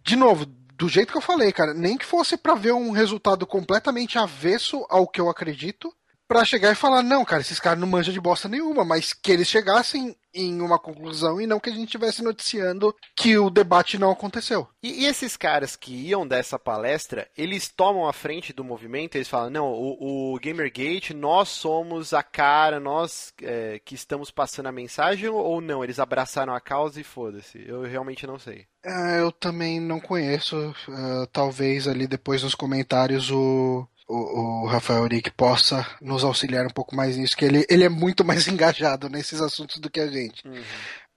de 0.03 0.15
novo, 0.15 0.45
do 0.45 0.89
jeito 0.89 1.11
que 1.11 1.17
eu 1.17 1.21
falei, 1.21 1.51
cara, 1.51 1.73
nem 1.73 1.97
que 1.97 2.05
fosse 2.05 2.35
para 2.35 2.55
ver 2.55 2.73
um 2.73 2.91
resultado 2.91 3.45
completamente 3.45 4.17
avesso 4.17 4.85
ao 4.89 5.07
que 5.07 5.21
eu 5.21 5.29
acredito, 5.29 5.93
para 6.27 6.45
chegar 6.45 6.71
e 6.71 6.75
falar 6.75 7.03
não, 7.03 7.25
cara, 7.25 7.41
esses 7.41 7.59
caras 7.59 7.79
não 7.79 7.87
manjam 7.87 8.13
de 8.13 8.21
bosta 8.21 8.47
nenhuma, 8.47 8.85
mas 8.85 9.13
que 9.13 9.31
eles 9.31 9.47
chegassem 9.47 10.15
em 10.33 10.61
uma 10.61 10.79
conclusão 10.79 11.39
e 11.41 11.47
não 11.47 11.59
que 11.59 11.69
a 11.69 11.73
gente 11.73 11.85
estivesse 11.85 12.23
noticiando 12.23 12.95
que 13.15 13.37
o 13.37 13.49
debate 13.49 13.97
não 13.97 14.11
aconteceu. 14.11 14.67
E, 14.81 15.03
e 15.03 15.05
esses 15.05 15.35
caras 15.35 15.75
que 15.75 15.93
iam 15.93 16.27
dessa 16.27 16.59
palestra, 16.59 17.29
eles 17.37 17.67
tomam 17.69 18.07
a 18.07 18.13
frente 18.13 18.53
do 18.53 18.63
movimento, 18.63 19.15
eles 19.15 19.27
falam, 19.27 19.49
não, 19.49 19.67
o, 19.71 20.33
o 20.33 20.39
Gamergate, 20.39 21.13
nós 21.13 21.49
somos 21.49 22.13
a 22.13 22.23
cara, 22.23 22.79
nós 22.79 23.33
é, 23.41 23.79
que 23.83 23.95
estamos 23.95 24.31
passando 24.31 24.67
a 24.67 24.71
mensagem, 24.71 25.29
ou 25.29 25.61
não? 25.61 25.83
Eles 25.83 25.99
abraçaram 25.99 26.53
a 26.53 26.61
causa 26.61 26.99
e 26.99 27.03
foda-se. 27.03 27.63
Eu 27.67 27.81
realmente 27.83 28.27
não 28.27 28.39
sei. 28.39 28.65
Ah, 28.85 29.17
eu 29.17 29.31
também 29.31 29.79
não 29.79 29.99
conheço. 29.99 30.73
ah, 30.89 31.27
talvez 31.31 31.87
ali 31.87 32.07
depois 32.07 32.43
nos 32.43 32.55
comentários 32.55 33.29
o, 33.31 33.87
o, 34.09 34.63
o 34.63 34.65
Rafael 34.65 35.03
Uric 35.03 35.29
possa 35.31 35.85
nos 36.01 36.23
auxiliar 36.23 36.65
um 36.65 36.71
pouco 36.71 36.95
mais 36.95 37.15
nisso, 37.15 37.37
que 37.37 37.45
ele, 37.45 37.65
ele 37.69 37.83
é 37.83 37.89
muito 37.89 38.25
mais 38.25 38.47
engajado 38.49 39.07
nesses 39.07 39.39
assuntos 39.39 39.77
do 39.77 39.89
que 39.89 39.99
a 39.99 40.07
gente. 40.07 40.43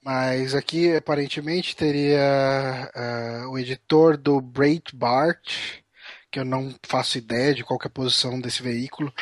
Mas 0.05 0.55
aqui, 0.55 0.95
aparentemente, 0.95 1.75
teria 1.75 2.91
ah, 2.95 3.49
o 3.49 3.59
editor 3.59 4.17
do 4.17 4.41
Breitbart, 4.41 5.81
que 6.31 6.39
eu 6.41 6.45
não 6.45 6.75
faço 6.83 7.19
ideia 7.19 7.55
de 7.55 7.65
qual 7.65 7.79
é 7.83 7.87
a 7.87 7.91
posição 7.91 8.41
desse 8.41 8.63
veículo, 8.63 9.13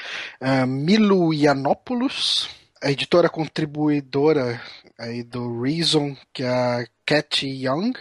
ah, 0.40 0.66
Milo 0.66 1.32
Yiannopoulos, 1.32 2.48
a 2.82 2.90
editora 2.90 3.28
contribuidora 3.28 4.60
aí 4.98 5.22
do 5.22 5.62
Reason, 5.62 6.16
que 6.32 6.42
é 6.42 6.48
a 6.48 6.86
Cat 7.04 7.46
Young, 7.46 7.92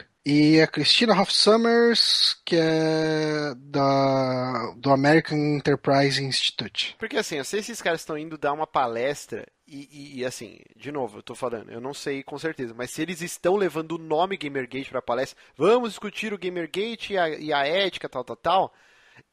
e 0.58 0.62
a 0.62 0.68
Christina 0.68 1.14
Hoff 1.20 1.34
Summers, 1.34 2.42
que 2.46 2.56
é 2.56 3.54
da, 3.56 4.74
do 4.78 4.92
American 4.92 5.38
Enterprise 5.38 6.24
Institute. 6.24 6.96
Porque 6.98 7.18
assim, 7.18 7.38
eu 7.38 7.46
sei 7.46 7.62
se 7.64 7.72
esses 7.72 7.82
caras 7.82 8.02
estão 8.02 8.18
indo 8.18 8.38
dar 8.38 8.54
uma 8.54 8.68
palestra 8.68 9.48
e, 9.68 9.88
e- 9.92 10.20
e, 10.20 10.26
assim, 10.26 10.60
de 10.76 10.92
novo, 10.92 11.20
eu 11.20 11.24
tô 11.24 11.36
falando, 11.36 11.72
eu 11.72 11.80
não 11.80 11.94
sei 11.94 12.24
com 12.24 12.38
certeza, 12.38 12.74
mas 12.76 12.90
se 12.92 13.02
eles 13.02 13.22
estão 13.22 13.56
levando 13.56 13.94
o 13.94 13.98
nome 13.98 14.36
Gamergate 14.38 14.90
pra 14.90 15.02
palestra, 15.02 15.40
vamos 15.56 15.90
discutir 15.92 16.34
o 16.34 16.38
Gamergate 16.40 17.14
e 17.14 17.18
a, 17.18 17.30
e 17.30 17.54
a 17.54 17.66
ética, 17.68 18.10
tal, 18.10 18.24
tal, 18.24 18.36
tal, 18.36 18.74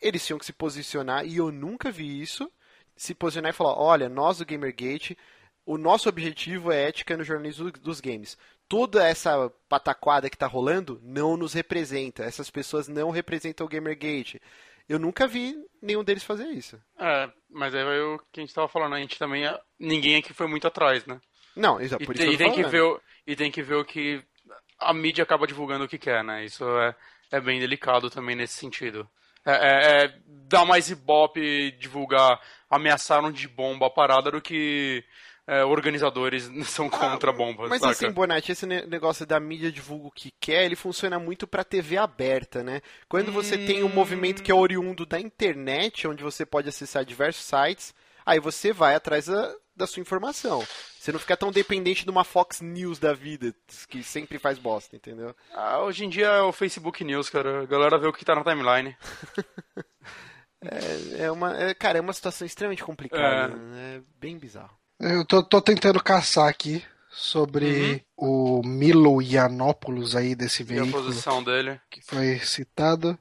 eles 0.00 0.24
tinham 0.26 0.38
que 0.38 0.46
se 0.46 0.52
posicionar, 0.52 1.26
e 1.26 1.36
eu 1.38 1.50
nunca 1.50 1.90
vi 1.90 2.20
isso, 2.20 2.50
se 2.96 3.14
posicionar 3.14 3.50
e 3.50 3.54
falar, 3.56 3.78
olha, 3.78 4.08
nós 4.08 4.38
do 4.38 4.46
Gamergate, 4.46 5.16
o 5.64 5.76
nosso 5.78 6.08
objetivo 6.08 6.70
é 6.70 6.88
ética 6.88 7.16
no 7.16 7.24
jornalismo 7.24 7.70
dos 7.72 8.00
games. 8.00 8.36
Toda 8.68 9.06
essa 9.06 9.50
pataquada 9.68 10.28
que 10.28 10.36
tá 10.36 10.46
rolando 10.46 11.00
não 11.02 11.36
nos 11.36 11.52
representa. 11.52 12.24
Essas 12.24 12.50
pessoas 12.50 12.88
não 12.88 13.10
representam 13.10 13.64
o 13.66 13.68
Gamergate. 13.68 14.40
Eu 14.88 14.98
nunca 14.98 15.26
vi 15.26 15.54
nenhum 15.82 16.02
deles 16.04 16.24
fazer 16.24 16.46
isso. 16.48 16.80
É, 16.98 17.30
mas 17.50 17.74
aí 17.74 17.84
vai 17.84 18.00
o 18.00 18.18
que 18.32 18.40
a 18.40 18.42
gente 18.42 18.54
tava 18.54 18.68
falando, 18.68 18.94
a 18.94 18.98
gente 19.00 19.18
também. 19.18 19.44
Ninguém 19.78 20.16
aqui 20.16 20.32
foi 20.32 20.46
muito 20.48 20.66
atrás, 20.66 21.04
né? 21.06 21.20
Não, 21.54 21.80
isso, 21.80 21.96
E, 21.98 22.04
por 22.06 22.14
tem- 22.14 22.26
isso 22.26 22.34
e 22.34 22.38
tem 22.38 22.48
tô 22.48 22.54
que 22.54 22.62
falando. 22.62 22.72
ver 22.72 22.82
o, 22.82 23.00
e 23.26 23.36
tem 23.36 23.50
que 23.50 23.62
ver 23.62 23.74
o 23.76 23.84
que 23.84 24.22
a 24.78 24.92
mídia 24.92 25.22
acaba 25.24 25.46
divulgando 25.46 25.84
o 25.84 25.88
que 25.88 25.98
quer, 25.98 26.22
né? 26.22 26.44
Isso 26.44 26.64
é, 26.78 26.94
é 27.32 27.40
bem 27.40 27.58
delicado 27.58 28.10
também 28.10 28.36
nesse 28.36 28.54
sentido. 28.54 29.08
É, 29.44 29.52
é- 29.52 30.04
é 30.06 30.18
dar 30.26 30.64
mais 30.64 30.90
ibope, 30.90 31.70
divulgar, 31.78 32.40
ameaçaram 32.68 33.30
de 33.32 33.46
bomba 33.48 33.86
a 33.86 33.90
parada 33.90 34.30
do 34.30 34.40
que 34.42 35.02
é, 35.46 35.64
organizadores 35.64 36.50
são 36.68 36.88
contra 36.90 37.32
bombas. 37.32 37.68
Mas 37.68 37.80
saca? 37.80 37.92
assim, 37.92 38.10
Bonatti, 38.10 38.52
esse 38.52 38.66
ne- 38.66 38.86
negócio 38.86 39.24
da 39.24 39.38
mídia 39.38 39.70
divulga 39.70 40.08
o 40.08 40.10
que 40.10 40.32
quer, 40.40 40.64
ele 40.64 40.76
funciona 40.76 41.18
muito 41.18 41.46
pra 41.46 41.62
TV 41.64 41.96
aberta, 41.96 42.62
né? 42.62 42.80
Quando 43.08 43.30
você 43.30 43.56
tem 43.56 43.84
um 43.84 43.88
movimento 43.88 44.42
que 44.42 44.50
é 44.50 44.54
oriundo 44.54 45.06
da 45.06 45.20
internet, 45.20 46.08
onde 46.08 46.22
você 46.22 46.44
pode 46.44 46.68
acessar 46.68 47.04
diversos 47.04 47.44
sites, 47.44 47.94
aí 48.24 48.40
você 48.40 48.72
vai 48.72 48.94
atrás 48.94 49.26
da, 49.26 49.54
da 49.74 49.86
sua 49.86 50.00
informação. 50.00 50.66
Você 50.98 51.12
não 51.12 51.20
fica 51.20 51.36
tão 51.36 51.52
dependente 51.52 52.02
de 52.02 52.10
uma 52.10 52.24
Fox 52.24 52.60
News 52.60 52.98
da 52.98 53.12
vida, 53.12 53.54
que 53.88 54.02
sempre 54.02 54.40
faz 54.40 54.58
bosta, 54.58 54.96
entendeu? 54.96 55.36
Ah, 55.54 55.80
hoje 55.80 56.04
em 56.04 56.08
dia 56.08 56.26
é 56.26 56.40
o 56.42 56.52
Facebook 56.52 57.04
News, 57.04 57.30
cara. 57.30 57.62
A 57.62 57.66
galera 57.66 57.98
vê 57.98 58.08
o 58.08 58.12
que 58.12 58.24
tá 58.24 58.34
na 58.34 58.42
timeline. 58.42 58.96
É, 60.68 61.24
é 61.24 61.30
uma, 61.30 61.54
é, 61.54 61.74
cara, 61.74 61.98
é 61.98 62.00
uma 62.00 62.14
situação 62.14 62.46
extremamente 62.46 62.82
complicada, 62.82 63.54
né? 63.54 63.96
é 63.96 64.02
bem 64.18 64.38
bizarro. 64.38 64.76
Eu 64.98 65.24
tô, 65.24 65.42
tô 65.42 65.60
tentando 65.60 66.02
caçar 66.02 66.48
aqui 66.48 66.82
sobre 67.10 68.04
o 68.16 68.62
Milo 68.64 69.20
Yiannopoulos 69.20 70.16
aí 70.16 70.34
desse 70.34 70.62
E 70.62 70.64
a 70.64 70.66
veículo 70.82 71.04
posição 71.04 71.42
dele. 71.42 71.80
que 71.90 72.00
foi 72.00 72.38
citado. 72.38 73.18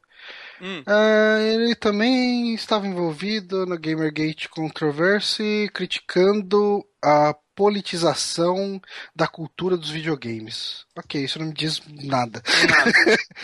Hum. 0.61 0.81
Ah, 0.85 1.39
ele 1.41 1.75
também 1.75 2.53
estava 2.55 2.87
envolvido 2.87 3.65
no 3.65 3.77
Gamergate 3.77 4.47
Controversy, 4.49 5.69
criticando 5.73 6.85
a 7.03 7.35
politização 7.53 8.81
da 9.15 9.27
cultura 9.27 9.77
dos 9.77 9.89
videogames. 9.89 10.85
Ok, 10.97 11.23
isso 11.23 11.39
não 11.39 11.47
me 11.47 11.53
diz 11.53 11.81
nada. 11.87 12.41
Nada. 12.69 12.91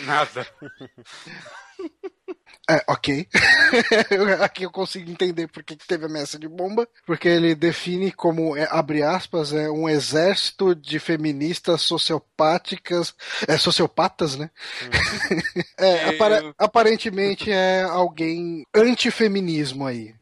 Nada. 0.00 0.46
É, 2.70 2.82
ok. 2.86 3.26
Aqui 4.40 4.62
eu 4.62 4.70
consigo 4.70 5.10
entender 5.10 5.48
por 5.48 5.62
que 5.64 5.76
teve 5.76 6.06
ameaça 6.06 6.38
de 6.38 6.48
bomba, 6.48 6.88
porque 7.04 7.28
ele 7.28 7.54
define 7.54 8.12
como, 8.12 8.56
é, 8.56 8.68
abre 8.70 9.02
aspas, 9.02 9.52
é 9.52 9.68
um 9.68 9.88
exército 9.88 10.74
de 10.74 10.98
feministas 11.00 11.82
sociopáticas, 11.82 13.14
é, 13.48 13.58
sociopatas, 13.58 14.36
né? 14.36 14.50
Uhum. 14.82 15.62
é, 15.78 16.08
apara 16.10 16.54
aparentemente 16.56 17.50
é 17.50 17.82
alguém 17.82 18.64
antifeminismo 18.74 19.86
aí 19.86 20.14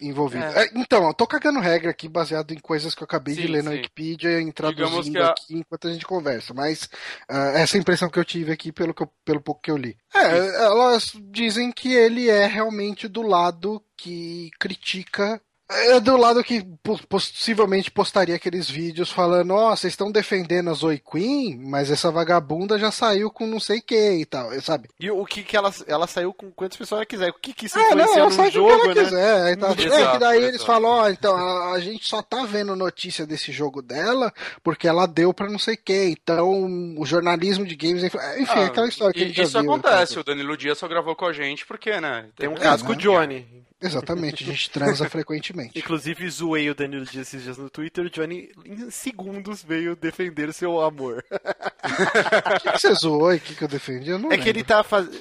envolvido. 0.00 0.44
É. 0.44 0.64
É, 0.64 0.70
então, 0.74 1.06
eu 1.06 1.14
tô 1.14 1.26
cagando 1.26 1.60
regra 1.60 1.90
aqui 1.90 2.08
baseado 2.08 2.52
em 2.52 2.58
coisas 2.58 2.94
que 2.94 3.02
eu 3.02 3.04
acabei 3.04 3.34
sim, 3.34 3.42
de 3.42 3.46
ler 3.48 3.62
na 3.62 3.70
Wikipedia 3.70 4.40
e 4.40 4.52
traduzindo 4.52 5.22
a... 5.22 5.30
aqui 5.30 5.54
enquanto 5.56 5.88
a 5.88 5.92
gente 5.92 6.06
conversa, 6.06 6.54
mas 6.54 6.84
uh, 7.30 7.54
essa 7.54 7.76
é 7.76 7.80
impressão 7.80 8.08
que 8.08 8.18
eu 8.18 8.24
tive 8.24 8.52
aqui 8.52 8.72
pelo, 8.72 8.94
eu, 8.98 9.12
pelo 9.24 9.40
pouco 9.40 9.60
que 9.62 9.70
eu 9.70 9.76
li. 9.76 9.96
É, 10.14 10.64
elas 10.64 11.12
dizem 11.30 11.70
que 11.70 11.92
ele 11.92 12.28
é 12.28 12.46
realmente 12.46 13.08
do 13.08 13.22
lado 13.22 13.82
que 13.96 14.50
critica 14.58 15.40
é 15.70 16.00
do 16.00 16.16
lado 16.16 16.42
que 16.42 16.66
possivelmente 17.08 17.90
postaria 17.90 18.34
aqueles 18.34 18.68
vídeos 18.68 19.10
falando, 19.10 19.54
ó, 19.54 19.72
oh, 19.72 19.76
vocês 19.76 19.92
estão 19.92 20.10
defendendo 20.10 20.70
a 20.70 20.74
Zoe 20.74 20.98
Queen, 20.98 21.58
mas 21.64 21.90
essa 21.90 22.10
vagabunda 22.10 22.78
já 22.78 22.90
saiu 22.90 23.30
com 23.30 23.46
não 23.46 23.60
sei 23.60 23.80
que 23.80 23.94
e 23.94 24.24
tal, 24.24 24.50
sabe? 24.60 24.88
E 24.98 25.10
o 25.10 25.24
que 25.24 25.42
que 25.42 25.56
ela, 25.56 25.72
ela 25.86 26.06
saiu 26.06 26.34
com 26.34 26.50
quantas 26.50 26.76
pessoas 26.76 26.98
ela 26.98 27.06
quiser, 27.06 27.30
o 27.30 27.34
que 27.34 27.52
que 27.52 27.66
isso 27.66 27.78
é, 27.78 27.82
influencia 27.82 28.16
não, 28.16 28.30
ela 28.30 28.44
no 28.44 28.50
jogo, 28.50 28.68
que 28.68 28.74
ela 28.74 28.94
né? 28.94 29.04
Quiser, 29.04 29.52
então, 29.52 29.70
exato, 29.70 29.94
é 29.94 30.12
que 30.12 30.18
daí 30.18 30.38
exato. 30.38 30.50
eles 30.50 30.64
falam, 30.64 30.90
ó, 30.90 31.02
oh, 31.04 31.08
então, 31.08 31.36
a, 31.36 31.72
a, 31.72 31.80
gente 31.80 32.08
só 32.08 32.20
tá 32.20 32.44
vendo 32.44 32.74
notícia 32.74 33.26
desse 33.26 33.52
jogo 33.52 33.80
dela 33.80 34.32
porque 34.64 34.88
ela 34.88 35.06
deu 35.06 35.32
pra 35.32 35.48
não 35.48 35.58
sei 35.58 35.76
que, 35.76 36.04
então 36.06 36.96
o 36.98 37.06
jornalismo 37.06 37.64
de 37.64 37.76
games, 37.76 38.02
enfim, 38.02 38.18
ah, 38.18 38.66
aquela 38.66 38.88
história 38.88 39.14
que 39.14 39.22
a 39.22 39.26
gente 39.26 39.40
Isso 39.40 39.52
já 39.52 39.60
viu, 39.60 39.72
acontece, 39.72 40.12
então. 40.12 40.22
o 40.22 40.24
Danilo 40.24 40.56
Dias 40.56 40.78
só 40.78 40.88
gravou 40.88 41.14
com 41.14 41.26
a 41.26 41.32
gente 41.32 41.64
porque, 41.64 42.00
né? 42.00 42.26
Tem 42.36 42.48
um 42.48 42.54
caso 42.54 42.84
é, 42.84 42.86
com 42.86 42.92
o 42.92 42.96
Johnny. 42.96 43.60
Exatamente, 43.80 44.44
a 44.44 44.46
gente 44.46 44.70
transa 44.70 45.08
frequentemente. 45.08 45.78
Inclusive, 45.78 46.28
zoei 46.28 46.68
o 46.68 46.74
Danilo 46.74 47.04
Dias 47.04 47.28
esses 47.28 47.42
dias 47.42 47.56
no 47.56 47.70
Twitter. 47.70 48.04
O 48.04 48.10
Johnny, 48.10 48.50
em 48.64 48.90
segundos, 48.90 49.62
veio 49.62 49.96
defender 49.96 50.52
seu 50.52 50.80
amor. 50.80 51.24
O 51.30 52.60
que, 52.60 52.72
que, 52.72 52.78
você 52.78 52.94
zoou 52.94 53.32
e 53.32 53.36
o 53.38 53.40
que, 53.40 53.54
que 53.54 53.64
eu 53.64 53.68
defendi? 53.68 54.10
Eu 54.10 54.18
não 54.18 54.28
é 54.28 54.32
lembro. 54.32 54.44
que 54.44 54.48
ele 54.50 54.64
tá 54.64 54.82
fazendo. 54.82 55.18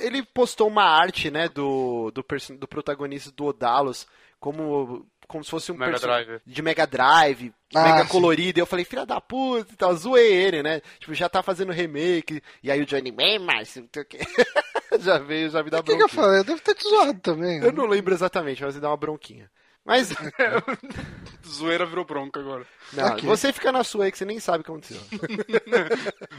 Ele 0.00 0.22
postou 0.22 0.66
uma 0.66 0.84
arte, 0.84 1.30
né, 1.30 1.48
do, 1.48 2.10
do, 2.10 2.24
do 2.58 2.68
protagonista 2.68 3.30
do 3.30 3.44
Odalos, 3.44 4.06
como 4.40 5.06
como 5.28 5.42
se 5.42 5.50
fosse 5.50 5.72
um 5.72 5.76
Mega 5.76 5.98
Drive. 5.98 6.40
de 6.44 6.62
Mega 6.62 6.86
Drive, 6.86 7.54
ah, 7.74 7.82
mega 7.84 8.02
sim. 8.02 8.08
colorido. 8.08 8.58
E 8.58 8.60
eu 8.60 8.66
falei, 8.66 8.84
filha 8.84 9.06
da 9.06 9.18
puta 9.18 9.72
e 9.72 9.76
tal, 9.76 9.94
zoei 9.96 10.30
ele, 10.30 10.62
né? 10.62 10.82
Tipo, 10.98 11.14
já 11.14 11.26
tá 11.26 11.42
fazendo 11.42 11.72
remake. 11.72 12.42
E 12.62 12.70
aí 12.70 12.82
o 12.82 12.86
Johnny, 12.86 13.10
mas 13.12 13.76
não 13.76 13.88
sei 13.90 14.02
o 14.02 14.04
que. 14.04 14.18
já 15.00 15.18
veio, 15.18 15.50
já 15.50 15.62
me 15.62 15.70
dá 15.70 15.82
bronquinha. 15.82 16.04
O 16.04 16.08
que, 16.08 16.14
que 16.14 16.20
eu 16.20 16.22
falei? 16.22 16.40
Eu 16.40 16.44
devo 16.44 16.60
ter 16.60 16.74
te 16.74 16.88
zoado 16.88 17.20
também. 17.20 17.58
Eu 17.58 17.66
né? 17.66 17.72
não 17.72 17.86
lembro 17.86 18.14
exatamente, 18.14 18.62
mas 18.62 18.74
me 18.74 18.80
dá 18.80 18.88
uma 18.88 18.96
bronquinha. 18.96 19.50
Mas. 19.84 20.10
Zoeira 21.46 21.84
virou 21.84 22.04
bronca 22.04 22.40
agora. 22.40 22.66
Não, 22.92 23.12
okay. 23.12 23.28
você 23.28 23.52
fica 23.52 23.72
na 23.72 23.82
sua 23.82 24.04
aí 24.04 24.12
que 24.12 24.18
você 24.18 24.24
nem 24.24 24.38
sabe 24.38 24.60
o 24.60 24.64
que 24.64 24.70
aconteceu. 24.70 25.00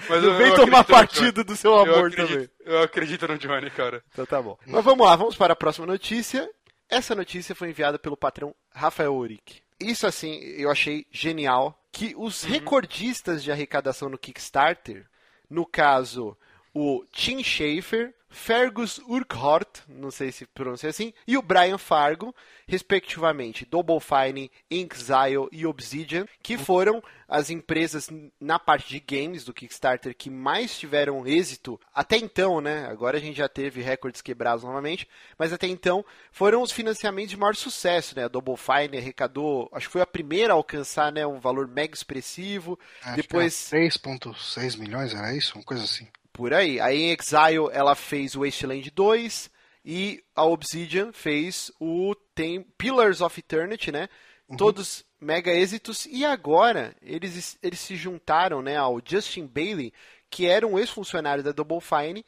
Mas 0.09 0.23
não 0.23 0.37
vem 0.37 0.55
tomar 0.55 0.83
partido 0.83 1.43
do 1.43 1.55
seu 1.55 1.73
amor 1.75 1.87
eu 1.87 2.05
acredito, 2.05 2.27
também. 2.27 2.49
Eu 2.65 2.81
acredito 2.81 3.27
no 3.27 3.37
Johnny, 3.37 3.69
cara. 3.69 4.03
Então 4.11 4.25
tá 4.25 4.41
bom. 4.41 4.57
Mas 4.65 4.83
vamos 4.83 5.05
lá, 5.05 5.15
vamos 5.15 5.35
para 5.35 5.53
a 5.53 5.57
próxima 5.57 5.85
notícia. 5.85 6.49
Essa 6.89 7.15
notícia 7.15 7.55
foi 7.55 7.69
enviada 7.69 7.99
pelo 7.99 8.15
patrão 8.15 8.55
Rafael 8.73 9.13
Uric. 9.13 9.61
Isso, 9.79 10.07
assim, 10.07 10.39
eu 10.57 10.71
achei 10.71 11.05
genial. 11.11 11.77
Que 11.91 12.15
os 12.17 12.43
uhum. 12.43 12.49
recordistas 12.49 13.43
de 13.43 13.51
arrecadação 13.51 14.09
no 14.09 14.17
Kickstarter, 14.17 15.05
no 15.49 15.65
caso, 15.65 16.35
o 16.73 17.05
Tim 17.11 17.43
Schafer, 17.43 18.13
Fergus 18.33 18.99
Urquhart, 19.07 19.81
não 19.87 20.09
sei 20.09 20.31
se 20.31 20.47
pronuncia 20.47 20.89
assim, 20.89 21.13
e 21.27 21.37
o 21.37 21.41
Brian 21.41 21.77
Fargo, 21.77 22.35
respectivamente, 22.67 23.63
Double 23.63 23.99
Fine, 23.99 24.51
Inxile 24.71 25.47
e 25.51 25.67
Obsidian, 25.67 26.25
que 26.41 26.57
foram 26.57 27.01
as 27.27 27.51
empresas 27.51 28.09
na 28.41 28.57
parte 28.57 28.89
de 28.89 28.99
games 28.99 29.45
do 29.45 29.53
Kickstarter 29.53 30.15
que 30.17 30.31
mais 30.31 30.77
tiveram 30.77 31.25
êxito 31.27 31.79
até 31.93 32.17
então, 32.17 32.59
né? 32.59 32.87
Agora 32.87 33.17
a 33.17 33.21
gente 33.21 33.37
já 33.37 33.47
teve 33.47 33.81
recordes 33.81 34.21
quebrados 34.21 34.63
novamente, 34.63 35.07
mas 35.37 35.53
até 35.53 35.67
então 35.67 36.03
foram 36.31 36.63
os 36.63 36.71
financiamentos 36.71 37.29
de 37.29 37.37
maior 37.37 37.55
sucesso, 37.55 38.15
né? 38.15 38.25
A 38.25 38.27
Double 38.27 38.57
Fine 38.57 38.97
arrecadou, 38.97 39.69
acho 39.71 39.87
que 39.87 39.93
foi 39.93 40.01
a 40.01 40.07
primeira 40.07 40.53
a 40.53 40.55
alcançar, 40.55 41.11
né, 41.11 41.25
um 41.25 41.39
valor 41.39 41.67
mega 41.67 41.93
expressivo. 41.93 42.79
Acho 43.03 43.17
Depois 43.17 43.53
3.6 43.71 44.77
milhões, 44.77 45.13
era 45.13 45.35
isso, 45.35 45.55
uma 45.55 45.63
coisa 45.63 45.83
assim 45.83 46.07
por 46.33 46.53
aí. 46.53 46.79
Aí 46.79 47.03
em 47.03 47.11
Exile 47.11 47.69
ela 47.71 47.95
fez 47.95 48.35
o 48.35 48.43
Wasteland 48.43 48.89
2 48.91 49.49
e 49.85 50.23
a 50.35 50.43
Obsidian 50.43 51.13
fez 51.13 51.71
o 51.79 52.15
tem 52.35 52.63
Pillars 52.77 53.21
of 53.21 53.39
Eternity, 53.39 53.91
né? 53.91 54.09
Uhum. 54.49 54.57
Todos 54.57 55.05
mega 55.21 55.51
êxitos 55.51 56.05
e 56.05 56.25
agora 56.25 56.95
eles, 57.01 57.57
eles 57.61 57.79
se 57.79 57.95
juntaram, 57.95 58.61
né, 58.61 58.75
ao 58.75 58.99
Justin 59.03 59.47
Bailey, 59.47 59.93
que 60.29 60.45
era 60.45 60.67
um 60.67 60.77
ex-funcionário 60.77 61.43
da 61.43 61.53
Double 61.53 61.79
Fine, 61.79 62.25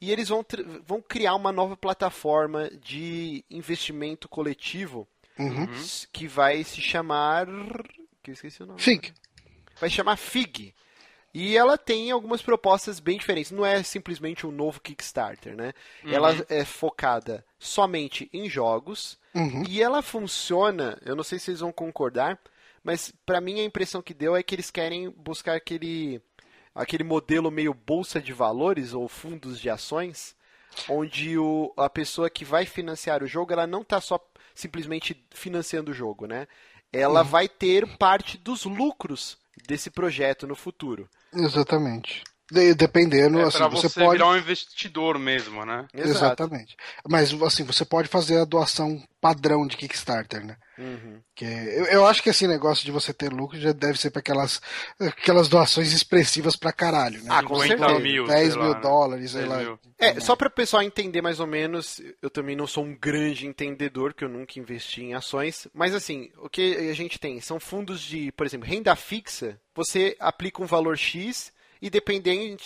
e 0.00 0.12
eles 0.12 0.28
vão, 0.28 0.44
vão 0.84 1.00
criar 1.00 1.34
uma 1.34 1.50
nova 1.50 1.76
plataforma 1.76 2.70
de 2.70 3.44
investimento 3.50 4.28
coletivo 4.28 5.08
uhum. 5.38 5.66
que 6.12 6.28
vai 6.28 6.62
se 6.62 6.80
chamar 6.80 7.46
que 8.22 8.30
eu 8.30 8.34
esqueci 8.34 8.62
o 8.62 8.66
nome. 8.66 8.80
FIG. 8.80 9.12
Vai 9.80 9.88
chamar 9.88 10.16
FIG. 10.16 10.74
E 11.38 11.54
ela 11.54 11.76
tem 11.76 12.10
algumas 12.10 12.40
propostas 12.40 12.98
bem 12.98 13.18
diferentes. 13.18 13.52
Não 13.52 13.64
é 13.66 13.82
simplesmente 13.82 14.46
um 14.46 14.50
novo 14.50 14.80
Kickstarter, 14.80 15.54
né? 15.54 15.74
Uhum. 16.02 16.10
Ela 16.10 16.46
é 16.48 16.64
focada 16.64 17.44
somente 17.58 18.30
em 18.32 18.48
jogos. 18.48 19.18
Uhum. 19.34 19.62
E 19.68 19.82
ela 19.82 20.00
funciona, 20.00 20.98
eu 21.04 21.14
não 21.14 21.22
sei 21.22 21.38
se 21.38 21.44
vocês 21.44 21.60
vão 21.60 21.70
concordar, 21.70 22.40
mas 22.82 23.12
para 23.26 23.38
mim 23.38 23.60
a 23.60 23.64
impressão 23.64 24.00
que 24.00 24.14
deu 24.14 24.34
é 24.34 24.42
que 24.42 24.54
eles 24.54 24.70
querem 24.70 25.10
buscar 25.10 25.56
aquele, 25.56 26.22
aquele 26.74 27.04
modelo 27.04 27.50
meio 27.50 27.74
bolsa 27.74 28.18
de 28.18 28.32
valores 28.32 28.94
ou 28.94 29.06
fundos 29.06 29.60
de 29.60 29.68
ações, 29.68 30.34
onde 30.88 31.36
o, 31.36 31.70
a 31.76 31.90
pessoa 31.90 32.30
que 32.30 32.46
vai 32.46 32.64
financiar 32.64 33.22
o 33.22 33.26
jogo, 33.26 33.52
ela 33.52 33.66
não 33.66 33.82
está 33.82 34.00
só 34.00 34.18
simplesmente 34.54 35.22
financiando 35.34 35.90
o 35.90 35.94
jogo, 35.94 36.26
né? 36.26 36.48
Ela 36.90 37.20
uhum. 37.20 37.28
vai 37.28 37.46
ter 37.46 37.86
parte 37.98 38.38
dos 38.38 38.64
lucros 38.64 39.36
desse 39.66 39.90
projeto 39.90 40.46
no 40.46 40.56
futuro. 40.56 41.06
Exatamente. 41.36 42.24
Dependendo, 42.76 43.40
é, 43.40 43.44
assim, 43.44 43.58
você, 43.70 43.88
você 43.88 44.00
pode 44.00 44.18
virar 44.18 44.30
um 44.30 44.36
investidor 44.36 45.18
mesmo, 45.18 45.64
né? 45.64 45.84
Exatamente. 45.92 46.76
Mas 47.08 47.34
assim, 47.42 47.64
você 47.64 47.84
pode 47.84 48.06
fazer 48.06 48.38
a 48.38 48.44
doação 48.44 49.02
padrão 49.20 49.66
de 49.66 49.76
Kickstarter, 49.76 50.46
né? 50.46 50.56
Uhum. 50.78 51.20
Que 51.34 51.44
eu, 51.44 51.86
eu, 51.86 52.06
acho 52.06 52.22
que 52.22 52.30
esse 52.30 52.46
negócio 52.46 52.84
de 52.84 52.92
você 52.92 53.12
ter 53.12 53.32
lucro 53.32 53.58
já 53.58 53.72
deve 53.72 53.98
ser 53.98 54.10
para 54.10 54.20
aquelas 54.20 54.60
aquelas 55.00 55.48
doações 55.48 55.92
expressivas 55.92 56.54
pra 56.54 56.72
caralho, 56.72 57.20
né? 57.24 57.30
Ah, 57.30 57.42
com 57.42 57.60
50 57.60 57.98
mil, 57.98 58.26
10 58.26 58.54
mil 58.54 58.68
lá, 58.68 58.74
né? 58.74 58.80
dólares, 58.80 59.30
sei 59.32 59.46
lá. 59.46 59.58
Mil. 59.58 59.78
É, 59.98 60.20
só 60.20 60.36
para 60.36 60.46
o 60.46 60.50
pessoal 60.50 60.82
entender 60.84 61.22
mais 61.22 61.40
ou 61.40 61.46
menos, 61.48 62.00
eu 62.22 62.30
também 62.30 62.54
não 62.54 62.66
sou 62.66 62.84
um 62.84 62.94
grande 62.94 63.46
entendedor, 63.46 64.14
que 64.14 64.22
eu 64.22 64.28
nunca 64.28 64.60
investi 64.60 65.02
em 65.02 65.14
ações, 65.14 65.66
mas 65.74 65.94
assim, 65.94 66.30
o 66.38 66.48
que 66.48 66.76
a 66.76 66.94
gente 66.94 67.18
tem 67.18 67.40
são 67.40 67.58
fundos 67.58 68.00
de, 68.00 68.30
por 68.32 68.46
exemplo, 68.46 68.68
renda 68.68 68.94
fixa, 68.94 69.58
você 69.74 70.14
aplica 70.20 70.62
um 70.62 70.66
valor 70.66 70.96
X 70.96 71.55
e 71.80 71.90
dependendo, 71.90 72.62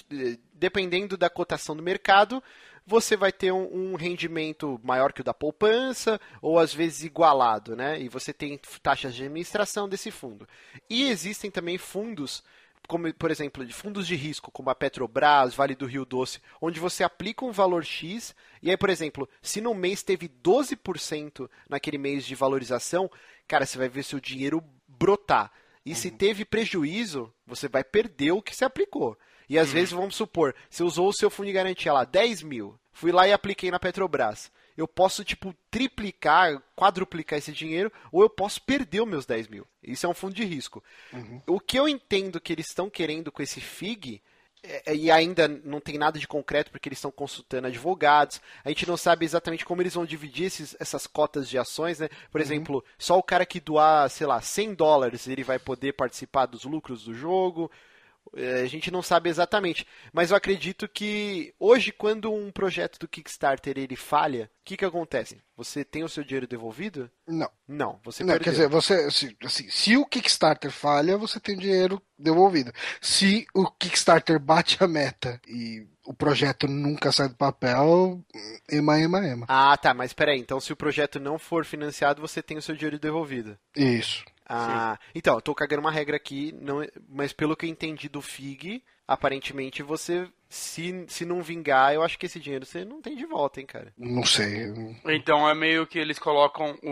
dependendo 0.52 1.16
da 1.16 1.30
cotação 1.30 1.76
do 1.76 1.82
mercado, 1.82 2.42
você 2.86 3.16
vai 3.16 3.32
ter 3.32 3.52
um, 3.52 3.92
um, 3.92 3.94
rendimento 3.94 4.80
maior 4.82 5.12
que 5.12 5.20
o 5.20 5.24
da 5.24 5.32
poupança, 5.32 6.20
ou 6.42 6.58
às 6.58 6.74
vezes 6.74 7.04
igualado, 7.04 7.76
né? 7.76 8.00
E 8.00 8.08
você 8.08 8.32
tem 8.32 8.58
taxas 8.82 9.14
de 9.14 9.22
administração 9.22 9.88
desse 9.88 10.10
fundo. 10.10 10.48
E 10.88 11.04
existem 11.04 11.50
também 11.50 11.78
fundos, 11.78 12.42
como 12.88 13.12
por 13.14 13.30
exemplo, 13.30 13.64
de 13.64 13.72
fundos 13.72 14.06
de 14.06 14.16
risco, 14.16 14.50
como 14.50 14.70
a 14.70 14.74
Petrobras, 14.74 15.54
Vale 15.54 15.74
do 15.74 15.86
Rio 15.86 16.04
Doce, 16.04 16.40
onde 16.60 16.80
você 16.80 17.04
aplica 17.04 17.44
um 17.44 17.52
valor 17.52 17.84
X, 17.84 18.34
e 18.62 18.70
aí, 18.70 18.76
por 18.76 18.90
exemplo, 18.90 19.28
se 19.40 19.60
no 19.60 19.74
mês 19.74 20.02
teve 20.02 20.28
12% 20.28 21.48
naquele 21.68 21.98
mês 21.98 22.26
de 22.26 22.34
valorização, 22.34 23.10
cara, 23.46 23.64
você 23.64 23.78
vai 23.78 23.88
ver 23.88 24.02
seu 24.02 24.18
dinheiro 24.18 24.62
brotar. 24.88 25.52
E 25.84 25.90
uhum. 25.90 25.96
se 25.96 26.10
teve 26.10 26.44
prejuízo, 26.44 27.32
você 27.46 27.68
vai 27.68 27.82
perder 27.82 28.32
o 28.32 28.42
que 28.42 28.54
você 28.54 28.64
aplicou. 28.64 29.16
E 29.48 29.58
às 29.58 29.68
uhum. 29.68 29.74
vezes, 29.74 29.90
vamos 29.90 30.14
supor, 30.14 30.54
você 30.68 30.82
usou 30.82 31.08
o 31.08 31.12
seu 31.12 31.28
fundo 31.30 31.46
de 31.46 31.52
garantia 31.52 31.92
lá, 31.92 32.04
10 32.04 32.42
mil. 32.42 32.78
Fui 32.92 33.10
lá 33.10 33.26
e 33.26 33.32
apliquei 33.32 33.70
na 33.70 33.80
Petrobras. 33.80 34.50
Eu 34.76 34.86
posso, 34.86 35.24
tipo, 35.24 35.54
triplicar, 35.70 36.62
quadruplicar 36.76 37.38
esse 37.38 37.52
dinheiro, 37.52 37.92
ou 38.12 38.22
eu 38.22 38.30
posso 38.30 38.62
perder 38.62 39.02
os 39.02 39.08
meus 39.08 39.26
10 39.26 39.48
mil. 39.48 39.66
Isso 39.82 40.06
é 40.06 40.08
um 40.08 40.14
fundo 40.14 40.34
de 40.34 40.44
risco. 40.44 40.82
Uhum. 41.12 41.42
O 41.46 41.60
que 41.60 41.78
eu 41.78 41.88
entendo 41.88 42.40
que 42.40 42.52
eles 42.52 42.68
estão 42.68 42.88
querendo 42.88 43.32
com 43.32 43.42
esse 43.42 43.60
FIG 43.60 44.22
e 44.92 45.10
ainda 45.10 45.48
não 45.48 45.80
tem 45.80 45.96
nada 45.96 46.18
de 46.18 46.28
concreto 46.28 46.70
porque 46.70 46.88
eles 46.88 46.98
estão 46.98 47.10
consultando 47.10 47.66
advogados. 47.66 48.40
A 48.64 48.68
gente 48.68 48.86
não 48.86 48.96
sabe 48.96 49.24
exatamente 49.24 49.64
como 49.64 49.80
eles 49.80 49.94
vão 49.94 50.04
dividir 50.04 50.46
esses, 50.46 50.76
essas 50.78 51.06
cotas 51.06 51.48
de 51.48 51.58
ações, 51.58 51.98
né? 51.98 52.08
Por 52.30 52.40
uhum. 52.40 52.46
exemplo, 52.46 52.84
só 52.98 53.18
o 53.18 53.22
cara 53.22 53.46
que 53.46 53.60
doar, 53.60 54.08
sei 54.10 54.26
lá, 54.26 54.40
100 54.40 54.74
dólares 54.74 55.26
ele 55.26 55.42
vai 55.42 55.58
poder 55.58 55.92
participar 55.92 56.46
dos 56.46 56.64
lucros 56.64 57.04
do 57.04 57.14
jogo. 57.14 57.70
É, 58.36 58.60
a 58.62 58.66
gente 58.66 58.90
não 58.90 59.02
sabe 59.02 59.28
exatamente, 59.28 59.86
mas 60.12 60.30
eu 60.30 60.36
acredito 60.36 60.88
que 60.88 61.52
hoje, 61.58 61.90
quando 61.92 62.32
um 62.32 62.50
projeto 62.52 62.98
do 62.98 63.08
Kickstarter 63.08 63.76
ele 63.76 63.96
falha, 63.96 64.50
o 64.60 64.64
que, 64.64 64.76
que 64.76 64.84
acontece? 64.84 65.42
Você 65.56 65.84
tem 65.84 66.04
o 66.04 66.08
seu 66.08 66.22
dinheiro 66.22 66.46
devolvido? 66.46 67.10
Não. 67.26 67.50
Não, 67.66 67.98
você 68.04 68.22
Não, 68.22 68.34
perdeu. 68.34 68.44
quer 68.44 68.50
dizer, 68.52 68.68
você, 68.68 69.10
se, 69.10 69.36
assim, 69.44 69.68
se 69.68 69.96
o 69.96 70.06
Kickstarter 70.06 70.70
falha, 70.70 71.18
você 71.18 71.40
tem 71.40 71.56
dinheiro 71.56 72.00
devolvido. 72.18 72.72
Se 73.00 73.46
o 73.54 73.70
Kickstarter 73.70 74.38
bate 74.38 74.82
a 74.82 74.88
meta 74.88 75.40
e 75.46 75.86
o 76.04 76.14
projeto 76.14 76.66
nunca 76.66 77.12
sai 77.12 77.28
do 77.28 77.34
papel, 77.36 78.20
ema, 78.70 78.98
ema, 79.00 79.26
ema. 79.26 79.46
Ah, 79.48 79.76
tá, 79.76 79.92
mas 79.92 80.12
peraí, 80.12 80.38
então 80.38 80.60
se 80.60 80.72
o 80.72 80.76
projeto 80.76 81.18
não 81.20 81.38
for 81.38 81.64
financiado, 81.64 82.20
você 82.22 82.42
tem 82.42 82.56
o 82.56 82.62
seu 82.62 82.74
dinheiro 82.74 82.98
devolvido. 82.98 83.58
Isso. 83.76 84.24
Ah, 84.52 84.98
então, 85.14 85.36
eu 85.36 85.40
tô 85.40 85.54
cagando 85.54 85.80
uma 85.80 85.90
regra 85.90 86.16
aqui, 86.16 86.52
não, 86.60 86.84
mas 87.08 87.32
pelo 87.32 87.56
que 87.56 87.66
eu 87.66 87.70
entendi 87.70 88.08
do 88.08 88.20
FIG, 88.20 88.82
aparentemente 89.06 89.82
você, 89.82 90.28
se, 90.48 91.04
se 91.08 91.24
não 91.24 91.42
vingar, 91.42 91.94
eu 91.94 92.02
acho 92.02 92.18
que 92.18 92.26
esse 92.26 92.40
dinheiro 92.40 92.66
você 92.66 92.84
não 92.84 93.00
tem 93.00 93.16
de 93.16 93.26
volta, 93.26 93.60
hein, 93.60 93.66
cara. 93.66 93.92
Não 93.96 94.24
sei. 94.24 94.72
Então 95.06 95.48
é 95.48 95.54
meio 95.54 95.86
que 95.86 95.98
eles 95.98 96.18
colocam 96.18 96.76
o. 96.82 96.90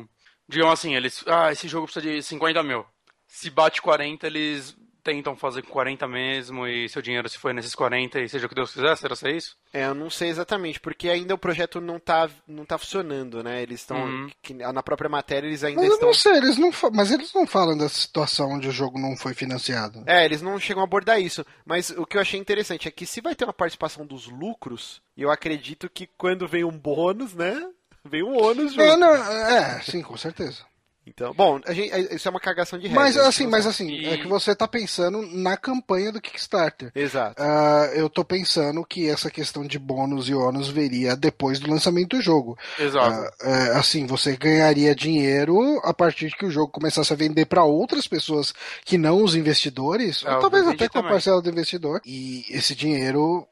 o 0.00 0.08
digamos 0.46 0.74
assim, 0.74 0.94
eles. 0.94 1.24
Ah, 1.26 1.50
esse 1.50 1.66
jogo 1.66 1.86
precisa 1.86 2.14
de 2.14 2.22
50 2.22 2.62
mil. 2.62 2.84
Se 3.26 3.50
bate 3.50 3.80
40, 3.80 4.26
eles 4.26 4.76
tentam 5.02 5.36
fazer 5.36 5.62
com 5.62 5.70
40 5.70 6.06
mesmo 6.08 6.66
e 6.66 6.88
seu 6.88 7.00
dinheiro 7.00 7.28
se 7.28 7.38
foi 7.38 7.52
nesses 7.52 7.74
40 7.74 8.20
e 8.20 8.28
seja 8.28 8.46
o 8.46 8.48
que 8.48 8.54
Deus 8.54 8.72
quiser, 8.72 8.96
será 8.96 9.16
ser 9.16 9.34
isso? 9.36 9.56
É, 9.72 9.84
eu 9.86 9.94
não 9.94 10.10
sei 10.10 10.28
exatamente, 10.28 10.80
porque 10.80 11.08
ainda 11.08 11.34
o 11.34 11.38
projeto 11.38 11.80
não 11.80 11.98
tá, 11.98 12.28
não 12.46 12.64
tá 12.64 12.76
funcionando, 12.78 13.42
né? 13.42 13.62
Eles 13.62 13.80
estão. 13.80 13.98
Uhum. 14.04 14.30
Na 14.72 14.82
própria 14.82 15.08
matéria, 15.10 15.46
eles 15.46 15.62
ainda 15.64 15.80
Mas 15.80 15.88
eu 15.90 15.94
estão. 15.94 16.08
não 16.08 16.14
sei, 16.14 16.32
eles 16.36 16.58
não 16.58 16.72
fa- 16.72 16.90
mas 16.92 17.10
eles 17.10 17.32
não 17.32 17.46
falam 17.46 17.76
da 17.76 17.88
situação 17.88 18.50
onde 18.52 18.68
o 18.68 18.72
jogo 18.72 18.98
não 18.98 19.16
foi 19.16 19.34
financiado. 19.34 20.02
É, 20.06 20.24
eles 20.24 20.42
não 20.42 20.58
chegam 20.58 20.82
a 20.82 20.84
abordar 20.84 21.20
isso. 21.20 21.44
Mas 21.64 21.90
o 21.90 22.04
que 22.06 22.16
eu 22.16 22.20
achei 22.20 22.38
interessante 22.40 22.88
é 22.88 22.90
que 22.90 23.06
se 23.06 23.20
vai 23.20 23.34
ter 23.34 23.44
uma 23.44 23.52
participação 23.52 24.06
dos 24.06 24.26
lucros, 24.26 25.00
eu 25.16 25.30
acredito 25.30 25.88
que 25.88 26.06
quando 26.18 26.48
vem 26.48 26.64
um 26.64 26.76
bônus, 26.78 27.34
né? 27.34 27.68
Vem 28.04 28.22
um 28.22 28.36
ônus 28.42 28.72
junto. 28.72 28.82
É, 28.82 28.96
não, 28.96 29.14
é, 29.14 29.80
sim, 29.82 30.00
com 30.02 30.16
certeza. 30.16 30.64
Então, 31.08 31.32
bom, 31.32 31.60
a 31.66 31.72
gente, 31.72 31.90
isso 32.14 32.28
é 32.28 32.30
uma 32.30 32.40
cagação 32.40 32.78
de 32.78 32.86
regra. 32.88 33.02
Mas 33.02 33.14
gente 33.14 33.24
assim, 33.26 33.46
mas 33.46 33.64
sabe. 33.64 33.74
assim, 33.74 33.88
E- 33.90 34.06
é 34.06 34.16
que 34.18 34.26
você 34.28 34.54
tá 34.54 34.68
pensando 34.68 35.22
na 35.22 35.56
campanha 35.56 36.12
do 36.12 36.20
Kickstarter. 36.20 36.90
Exato. 36.94 37.34
Ah, 37.42 37.90
eu 37.94 38.08
tô 38.10 38.24
pensando 38.24 38.84
que 38.84 39.08
essa 39.08 39.30
questão 39.30 39.64
de 39.66 39.78
bônus 39.78 40.28
e 40.28 40.34
ônus 40.34 40.68
veria 40.68 41.16
depois 41.16 41.58
do 41.58 41.70
lançamento 41.70 42.16
do 42.16 42.22
jogo. 42.22 42.58
Exato. 42.78 43.08
Ah, 43.08 43.32
é, 43.42 43.76
assim, 43.78 44.06
você 44.06 44.36
ganharia 44.36 44.94
dinheiro 44.94 45.80
a 45.84 45.94
partir 45.94 46.28
de 46.28 46.36
que 46.36 46.46
o 46.46 46.50
jogo 46.50 46.70
começasse 46.72 47.12
a 47.12 47.16
vender 47.16 47.46
para 47.46 47.64
outras 47.64 48.06
pessoas 48.06 48.52
que 48.84 48.98
não 48.98 49.22
os 49.22 49.34
investidores, 49.34 50.22
É, 50.24 50.34
ou 50.34 50.40
talvez 50.40 50.66
até 50.68 50.88
com 50.88 50.98
a 50.98 51.02
parcela 51.02 51.40
do 51.42 51.48
investidor. 51.50 52.00
E 52.04 52.44
esse 52.50 52.74
dinheiro, 52.74 53.46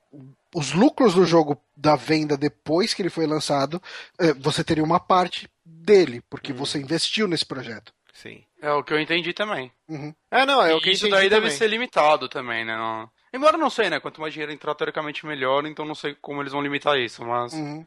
os 0.55 0.73
lucros 0.73 1.15
do 1.15 1.25
jogo 1.25 1.57
da 1.77 1.97
venda 1.97 2.37
depois 2.37 2.95
que 2.95 3.03
ele 3.03 3.11
foi 3.11 3.27
lançado, 3.27 3.81
você 4.41 4.63
teria 4.65 4.85
uma 4.85 4.99
parte 5.01 5.49
dele, 5.87 6.21
porque 6.29 6.53
Hum. 6.53 6.57
você 6.57 6.79
investiu 6.79 7.27
nesse 7.29 7.47
projeto. 7.47 7.93
Sim. 8.13 8.45
É 8.61 8.71
o 8.73 8.83
que 8.83 8.93
eu 8.93 9.01
entendi 9.01 9.33
também. 9.33 9.71
Uhum. 9.89 10.15
É, 10.31 10.45
não, 10.45 10.61
é 10.63 10.75
o 10.75 10.81
que 10.81 10.91
isso 10.91 11.09
daí 11.09 11.29
deve 11.29 11.43
também. 11.47 11.57
ser 11.57 11.69
limitado 11.69 12.29
também, 12.29 12.65
né? 12.65 12.77
Não- 12.77 13.09
Embora 13.33 13.57
eu 13.57 13.61
não 13.61 13.69
sei, 13.71 13.91
né? 13.91 14.01
Quanto 14.01 14.21
mais 14.21 14.33
dinheiro 14.33 14.51
entrar, 14.53 14.75
teoricamente 14.75 15.27
melhor, 15.27 15.67
então 15.67 15.85
não 15.85 15.95
sei 15.95 16.15
como 16.23 16.41
eles 16.43 16.53
vão 16.53 16.63
limitar 16.63 16.99
isso, 16.99 17.23
mas. 17.25 17.53
Uhum. 17.53 17.87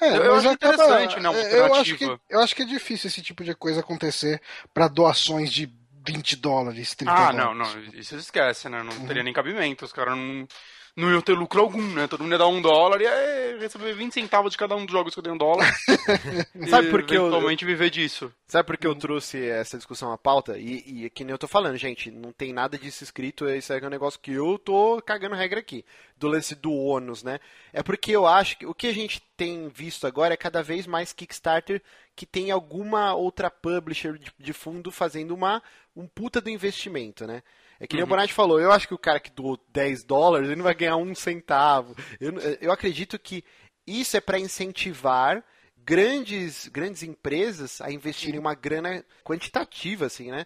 É, 0.00 0.08
Eu- 0.16 0.22
eu 0.24 0.34
acho 0.36 0.48
acaba- 0.48 0.74
interessante, 0.74 1.20
né, 1.20 1.28
é, 1.34 1.58
eu 1.60 1.74
acho, 1.74 1.96
que, 1.96 2.18
eu 2.30 2.40
acho 2.40 2.56
que 2.56 2.62
é 2.62 2.64
difícil 2.64 3.06
esse 3.08 3.22
tipo 3.22 3.44
de 3.44 3.54
coisa 3.54 3.80
acontecer 3.80 4.40
para 4.72 4.88
doações 4.88 5.52
de 5.52 5.70
20 6.04 6.34
dólares, 6.34 6.94
30 6.96 7.12
Ah, 7.12 7.30
dólares. 7.32 7.36
não, 7.38 7.54
não, 7.54 7.80
isso 7.94 8.16
esquece, 8.16 8.68
né? 8.68 8.82
Não 8.82 8.92
Uhum. 8.96 9.06
teria 9.06 9.22
nem 9.22 9.32
cabimento, 9.32 9.84
os 9.84 9.92
caras 9.92 10.16
não, 10.16 10.48
não 10.94 11.10
iam 11.10 11.22
ter 11.22 11.32
lucro 11.32 11.60
algum, 11.62 11.82
né? 11.94 12.06
Todo 12.06 12.22
mundo 12.22 12.32
ia 12.32 12.38
dar 12.38 12.48
um 12.48 12.60
dólar 12.60 13.00
e 13.00 13.04
ia 13.04 13.58
receber 13.58 13.94
20 13.94 14.12
centavos 14.12 14.52
de 14.52 14.58
cada 14.58 14.76
um 14.76 14.84
dos 14.84 14.92
jogos 14.92 15.14
que 15.14 15.18
eu 15.20 15.22
dei 15.22 15.32
um 15.32 15.38
dólar. 15.38 15.66
Sabe 16.68 16.90
por 16.90 17.02
que 17.02 17.14
eu- 17.14 17.22
eventualmente 17.28 17.64
viver 17.64 17.88
disso. 17.90 18.32
Sabe 18.46 18.66
por 18.66 18.76
que 18.76 18.86
eu 18.86 18.94
trouxe 18.94 19.42
essa 19.48 19.78
discussão 19.78 20.12
à 20.12 20.18
pauta? 20.18 20.58
E, 20.58 21.04
e 21.06 21.10
que 21.10 21.24
nem 21.24 21.32
eu 21.32 21.38
tô 21.38 21.48
falando, 21.48 21.76
gente, 21.78 22.10
não 22.10 22.32
tem 22.32 22.52
nada 22.52 22.76
disso 22.76 23.02
escrito, 23.02 23.48
isso 23.48 23.72
é 23.72 23.86
um 23.86 23.88
negócio 23.88 24.20
que 24.20 24.32
eu 24.32 24.58
tô 24.58 25.00
cagando 25.00 25.34
regra 25.34 25.60
aqui. 25.60 25.84
Do 26.16 26.28
lance 26.28 26.54
do 26.54 26.72
ônus, 26.72 27.22
né? 27.22 27.40
É 27.72 27.82
porque 27.82 28.12
eu 28.12 28.26
acho 28.26 28.58
que 28.58 28.66
o 28.66 28.74
que 28.74 28.86
a 28.88 28.92
gente 28.94 29.22
tem 29.36 29.68
visto 29.68 30.06
agora 30.06 30.34
é 30.34 30.36
cada 30.36 30.62
vez 30.62 30.86
mais 30.86 31.12
Kickstarter 31.12 31.80
que 32.14 32.26
tem 32.26 32.50
alguma 32.50 33.14
outra 33.14 33.50
publisher 33.50 34.18
de, 34.18 34.30
de 34.38 34.52
fundo 34.52 34.90
fazendo 34.90 35.32
uma, 35.34 35.62
um 35.96 36.06
puta 36.06 36.40
do 36.40 36.50
investimento, 36.50 37.26
né? 37.26 37.42
É 37.82 37.86
que 37.88 37.96
nem 37.96 38.04
o 38.04 38.06
Bonatti 38.06 38.32
falou, 38.32 38.60
eu 38.60 38.70
acho 38.70 38.86
que 38.86 38.94
o 38.94 38.98
cara 38.98 39.18
que 39.18 39.30
doou 39.30 39.58
10 39.72 40.04
dólares, 40.04 40.46
ele 40.46 40.56
não 40.56 40.62
vai 40.64 40.74
ganhar 40.74 40.96
um 40.96 41.14
centavo. 41.16 41.96
Eu, 42.20 42.32
eu 42.60 42.70
acredito 42.70 43.18
que 43.18 43.44
isso 43.84 44.16
é 44.16 44.20
para 44.20 44.38
incentivar 44.38 45.42
grandes, 45.84 46.68
grandes 46.68 47.02
empresas 47.02 47.80
a 47.80 47.90
investirem 47.90 48.38
uma 48.38 48.54
grana 48.54 49.04
quantitativa, 49.24 50.06
assim, 50.06 50.30
né? 50.30 50.44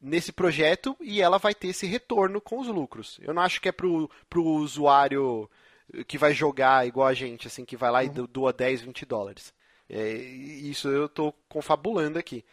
Nesse 0.00 0.30
projeto 0.30 0.94
e 1.00 1.22
ela 1.22 1.38
vai 1.38 1.54
ter 1.54 1.68
esse 1.68 1.86
retorno 1.86 2.38
com 2.40 2.60
os 2.60 2.66
lucros. 2.68 3.18
Eu 3.22 3.32
não 3.32 3.40
acho 3.42 3.60
que 3.62 3.68
é 3.68 3.72
pro, 3.72 4.10
pro 4.28 4.44
usuário 4.44 5.48
que 6.06 6.18
vai 6.18 6.34
jogar 6.34 6.86
igual 6.86 7.06
a 7.08 7.14
gente, 7.14 7.46
assim, 7.46 7.64
que 7.64 7.76
vai 7.78 7.90
lá 7.90 8.04
e 8.04 8.10
do- 8.10 8.26
doa 8.26 8.52
10, 8.52 8.82
20 8.82 9.06
dólares. 9.06 9.54
É, 9.88 10.12
isso 10.12 10.88
eu 10.88 11.08
tô 11.08 11.32
confabulando 11.48 12.18
aqui. 12.18 12.44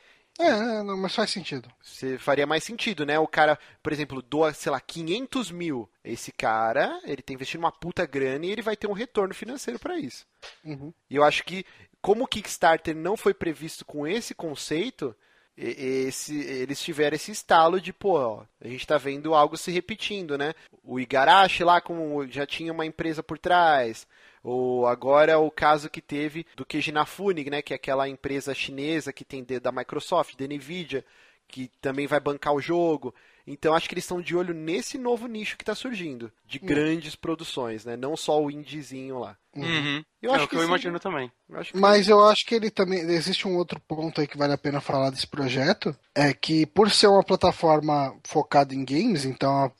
É, 0.41 0.79
é, 0.79 0.83
não, 0.83 0.97
mas 0.97 1.13
faz 1.13 1.29
sentido. 1.29 1.69
Você 1.81 2.17
faria 2.17 2.47
mais 2.47 2.63
sentido, 2.63 3.05
né? 3.05 3.19
O 3.19 3.27
cara, 3.27 3.57
por 3.81 3.93
exemplo, 3.93 4.21
doa, 4.21 4.53
sei 4.53 4.71
lá, 4.71 4.79
500 4.79 5.51
mil. 5.51 5.89
Esse 6.03 6.31
cara, 6.31 6.99
ele 7.03 7.21
tá 7.21 7.33
investindo 7.33 7.59
uma 7.59 7.71
puta 7.71 8.05
grana 8.05 8.45
e 8.45 8.51
ele 8.51 8.61
vai 8.61 8.75
ter 8.75 8.87
um 8.87 8.93
retorno 8.93 9.33
financeiro 9.33 9.79
para 9.79 9.97
isso. 9.99 10.25
Uhum. 10.63 10.91
E 11.09 11.15
eu 11.15 11.23
acho 11.23 11.43
que, 11.43 11.65
como 12.01 12.23
o 12.23 12.27
Kickstarter 12.27 12.95
não 12.95 13.15
foi 13.15 13.33
previsto 13.33 13.85
com 13.85 14.07
esse 14.07 14.33
conceito, 14.33 15.15
esse, 15.55 16.35
eles 16.39 16.81
tiveram 16.81 17.15
esse 17.15 17.31
estalo 17.31 17.79
de, 17.79 17.93
pô, 17.93 18.13
ó, 18.13 18.43
a 18.59 18.67
gente 18.67 18.87
tá 18.87 18.97
vendo 18.97 19.35
algo 19.35 19.57
se 19.57 19.69
repetindo, 19.71 20.37
né? 20.37 20.53
O 20.83 20.99
Igarashi 20.99 21.63
lá 21.63 21.79
como 21.79 22.27
já 22.27 22.45
tinha 22.47 22.71
uma 22.71 22.85
empresa 22.85 23.21
por 23.21 23.37
trás. 23.37 24.07
Ou 24.43 24.87
agora 24.87 25.37
o 25.39 25.51
caso 25.51 25.89
que 25.89 26.01
teve 26.01 26.45
do 26.55 26.65
Kijinafune, 26.65 27.45
né? 27.49 27.61
Que 27.61 27.73
é 27.73 27.75
aquela 27.75 28.09
empresa 28.09 28.53
chinesa 28.53 29.13
que 29.13 29.23
tem 29.23 29.43
de- 29.43 29.59
da 29.59 29.71
Microsoft, 29.71 30.35
da 30.35 30.47
Nvidia, 30.47 31.05
que 31.47 31.69
também 31.79 32.07
vai 32.07 32.19
bancar 32.19 32.53
o 32.53 32.61
jogo. 32.61 33.13
Então 33.45 33.73
acho 33.73 33.87
que 33.89 33.93
eles 33.95 34.03
estão 34.03 34.21
de 34.21 34.35
olho 34.35 34.53
nesse 34.53 34.97
novo 34.97 35.27
nicho 35.27 35.57
que 35.57 35.63
está 35.63 35.75
surgindo, 35.75 36.31
de 36.45 36.59
grandes 36.59 37.15
produções, 37.15 37.85
né? 37.85 37.97
Não 37.97 38.15
só 38.15 38.41
o 38.41 38.51
indiezinho 38.51 39.19
lá. 39.19 39.35
Uhum. 39.55 40.03
Eu 40.21 40.31
é 40.31 40.35
acho 40.35 40.45
o 40.45 40.47
que 40.47 40.55
que 40.55 40.57
eu 40.57 40.61
sim. 40.61 40.67
imagino 40.67 40.99
também. 40.99 41.31
Eu 41.49 41.61
que 41.61 41.77
Mas 41.77 42.07
eu 42.07 42.23
acho 42.25 42.45
que 42.45 42.55
ele 42.55 42.69
também. 42.69 42.99
Existe 42.99 43.47
um 43.47 43.57
outro 43.57 43.79
ponto 43.79 44.21
aí 44.21 44.27
que 44.27 44.37
vale 44.37 44.53
a 44.53 44.57
pena 44.57 44.79
falar 44.79 45.09
desse 45.09 45.27
projeto. 45.27 45.95
É 46.13 46.31
que 46.33 46.65
por 46.65 46.91
ser 46.91 47.07
uma 47.07 47.23
plataforma 47.23 48.15
focada 48.25 48.73
em 48.73 48.85
games, 48.85 49.25
então 49.25 49.65
é 49.65 49.71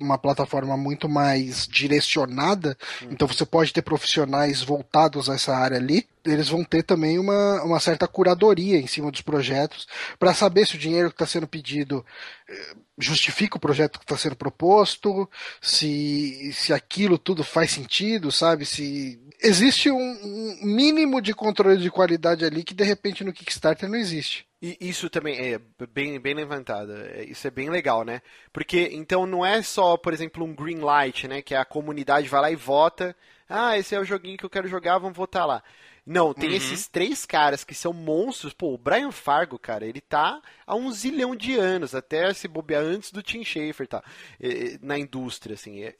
uma, 0.00 0.16
plataforma 0.16 0.76
muito 0.76 1.08
mais 1.08 1.66
direcionada, 1.66 2.76
então 3.10 3.26
você 3.26 3.44
pode 3.44 3.72
ter 3.72 3.82
profissionais 3.82 4.62
voltados 4.62 5.28
a 5.28 5.34
essa 5.34 5.54
área 5.54 5.76
ali. 5.76 6.08
Eles 6.24 6.48
vão 6.48 6.62
ter 6.62 6.82
também 6.82 7.18
uma, 7.18 7.62
uma 7.62 7.80
certa 7.80 8.06
curadoria 8.06 8.78
em 8.78 8.86
cima 8.86 9.10
dos 9.10 9.22
projetos 9.22 9.86
para 10.18 10.34
saber 10.34 10.66
se 10.66 10.76
o 10.76 10.78
dinheiro 10.78 11.08
que 11.08 11.14
está 11.14 11.26
sendo 11.26 11.48
pedido 11.48 12.04
eh, 12.48 12.74
justifica 12.98 13.56
o 13.56 13.60
projeto 13.60 13.98
que 13.98 14.04
está 14.04 14.16
sendo 14.16 14.36
proposto, 14.36 15.28
se, 15.60 16.52
se 16.52 16.72
aquilo 16.72 17.16
tudo 17.18 17.42
faz 17.42 17.70
sentido, 17.70 18.30
sabe? 18.30 18.66
Se 18.66 19.19
existe 19.42 19.90
um, 19.90 19.96
um 19.98 20.58
mínimo 20.62 21.20
de 21.20 21.34
controle 21.34 21.78
de 21.78 21.90
qualidade 21.90 22.44
ali 22.44 22.64
que 22.64 22.74
de 22.74 22.84
repente 22.84 23.22
no 23.24 23.32
Kickstarter 23.32 23.88
não 23.88 23.96
existe. 23.98 24.46
E 24.62 24.76
isso 24.80 25.08
também 25.08 25.38
é 25.38 25.58
bem, 25.92 26.18
bem 26.20 26.34
levantado. 26.34 26.92
É, 26.92 27.24
Isso 27.24 27.46
é 27.46 27.50
bem 27.50 27.70
legal, 27.70 28.04
né? 28.04 28.20
Porque 28.52 28.90
então 28.92 29.24
não 29.26 29.44
é 29.44 29.62
só, 29.62 29.96
por 29.96 30.12
exemplo, 30.12 30.44
um 30.44 30.54
green 30.54 30.80
light, 30.80 31.26
né? 31.26 31.40
Que 31.40 31.54
a 31.54 31.64
comunidade 31.64 32.28
vai 32.28 32.40
lá 32.42 32.50
e 32.50 32.56
vota. 32.56 33.16
Ah, 33.48 33.78
esse 33.78 33.94
é 33.94 33.98
o 34.00 34.04
joguinho 34.04 34.36
que 34.36 34.44
eu 34.44 34.50
quero 34.50 34.68
jogar, 34.68 34.98
vamos 34.98 35.16
votar 35.16 35.46
lá. 35.46 35.62
Não, 36.04 36.34
tem 36.34 36.50
Uhum. 36.50 36.56
esses 36.56 36.86
três 36.88 37.24
caras 37.24 37.64
que 37.64 37.74
são 37.74 37.92
monstros. 37.92 38.52
Pô, 38.52 38.74
o 38.74 38.78
Brian 38.78 39.10
Fargo, 39.12 39.58
cara, 39.58 39.86
ele 39.86 40.00
tá 40.00 40.40
há 40.66 40.74
um 40.76 40.90
zilhão 40.92 41.34
de 41.36 41.54
anos, 41.56 41.94
até 41.94 42.32
se 42.34 42.46
bobear 42.48 42.82
antes 42.82 43.12
do 43.12 43.22
Tim 43.22 43.42
Schafer, 43.44 43.86
tá? 43.86 44.02
É, 44.40 44.48
é, 44.74 44.78
Na 44.82 44.98
indústria, 44.98 45.54
assim. 45.54 45.90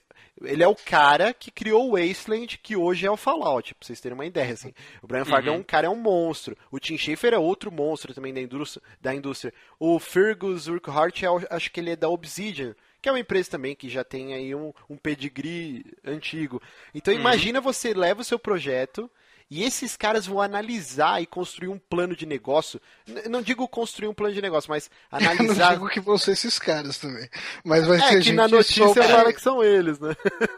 É- 0.42 0.52
Ele 0.52 0.62
é 0.62 0.68
o 0.68 0.74
cara 0.74 1.34
que 1.34 1.50
criou 1.50 1.88
o 1.90 1.98
Wasteland, 1.98 2.58
que 2.62 2.74
hoje 2.76 3.06
é 3.06 3.10
o 3.10 3.16
Fallout, 3.16 3.74
pra 3.74 3.86
vocês 3.86 4.00
terem 4.00 4.14
uma 4.14 4.24
ideia, 4.26 4.52
assim. 4.54 4.72
O 5.02 5.06
Brian 5.06 5.24
Fargo 5.24 5.48
é 5.48 5.52
Uhum. 5.52 5.58
um 5.58 5.62
cara, 5.62 5.86
é 5.86 5.90
um 5.90 5.96
monstro. 5.96 6.56
O 6.70 6.78
Tim 6.78 6.96
Schafer 6.96 7.34
é 7.34 7.38
outro 7.38 7.70
monstro 7.70 8.14
também 8.14 8.32
da 8.32 8.40
indústria. 8.40 8.82
Da 9.00 9.14
indústria. 9.14 9.52
O 9.78 9.98
Fergus 9.98 10.66
Urquhart, 10.66 11.22
é, 11.22 11.26
acho 11.50 11.70
que 11.70 11.80
ele 11.80 11.90
é 11.90 11.96
da 11.96 12.08
Obsidian, 12.08 12.74
que 13.02 13.08
é 13.08 13.12
uma 13.12 13.20
empresa 13.20 13.50
também 13.50 13.74
que 13.74 13.88
já 13.88 14.02
tem 14.04 14.32
aí 14.34 14.54
um, 14.54 14.72
um 14.88 14.96
pedigree 14.96 15.84
antigo. 16.04 16.60
Então 16.94 17.12
Uhum. 17.14 17.20
imagina 17.20 17.60
você 17.60 17.92
leva 17.94 18.20
o 18.22 18.24
seu 18.24 18.38
projeto 18.38 19.10
E 19.50 19.64
esses 19.64 19.96
caras 19.96 20.26
vão 20.26 20.40
analisar 20.40 21.20
e 21.20 21.26
construir 21.26 21.68
um 21.68 21.78
plano 21.78 22.14
de 22.14 22.24
negócio. 22.24 22.80
N- 23.06 23.28
não 23.28 23.42
digo 23.42 23.66
construir 23.66 24.06
um 24.06 24.14
plano 24.14 24.32
de 24.32 24.40
negócio, 24.40 24.70
mas 24.70 24.88
Eu 25.12 25.20
não 25.20 25.30
analisar. 25.30 25.72
digo 25.72 25.88
que 25.88 25.98
vão 26.00 26.16
ser 26.16 26.32
esses 26.32 26.56
caras 26.58 26.98
também. 26.98 27.28
Mas 27.64 27.84
vai 27.86 27.98
é 27.98 28.00
ser 28.02 28.08
que 28.18 28.22
gente 28.22 28.36
na 28.36 28.46
notícia 28.46 28.86
só- 28.86 28.94
fala 28.94 29.32
que 29.32 29.40
são 29.42 29.62
eles, 29.64 29.98
né? 29.98 30.14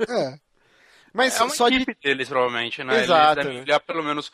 É. 0.08 0.38
Mas 1.14 1.38
É 1.38 1.42
uma 1.44 1.54
só 1.54 1.68
de. 1.68 1.76
equipe 1.76 1.94
deles, 2.02 2.26
provavelmente, 2.28 2.82
né? 2.82 3.02
Exato, 3.02 3.40
Eles 3.40 3.44
devem 3.46 3.60
olhar 3.62 3.80
pelo 3.80 4.02
menos. 4.02 4.32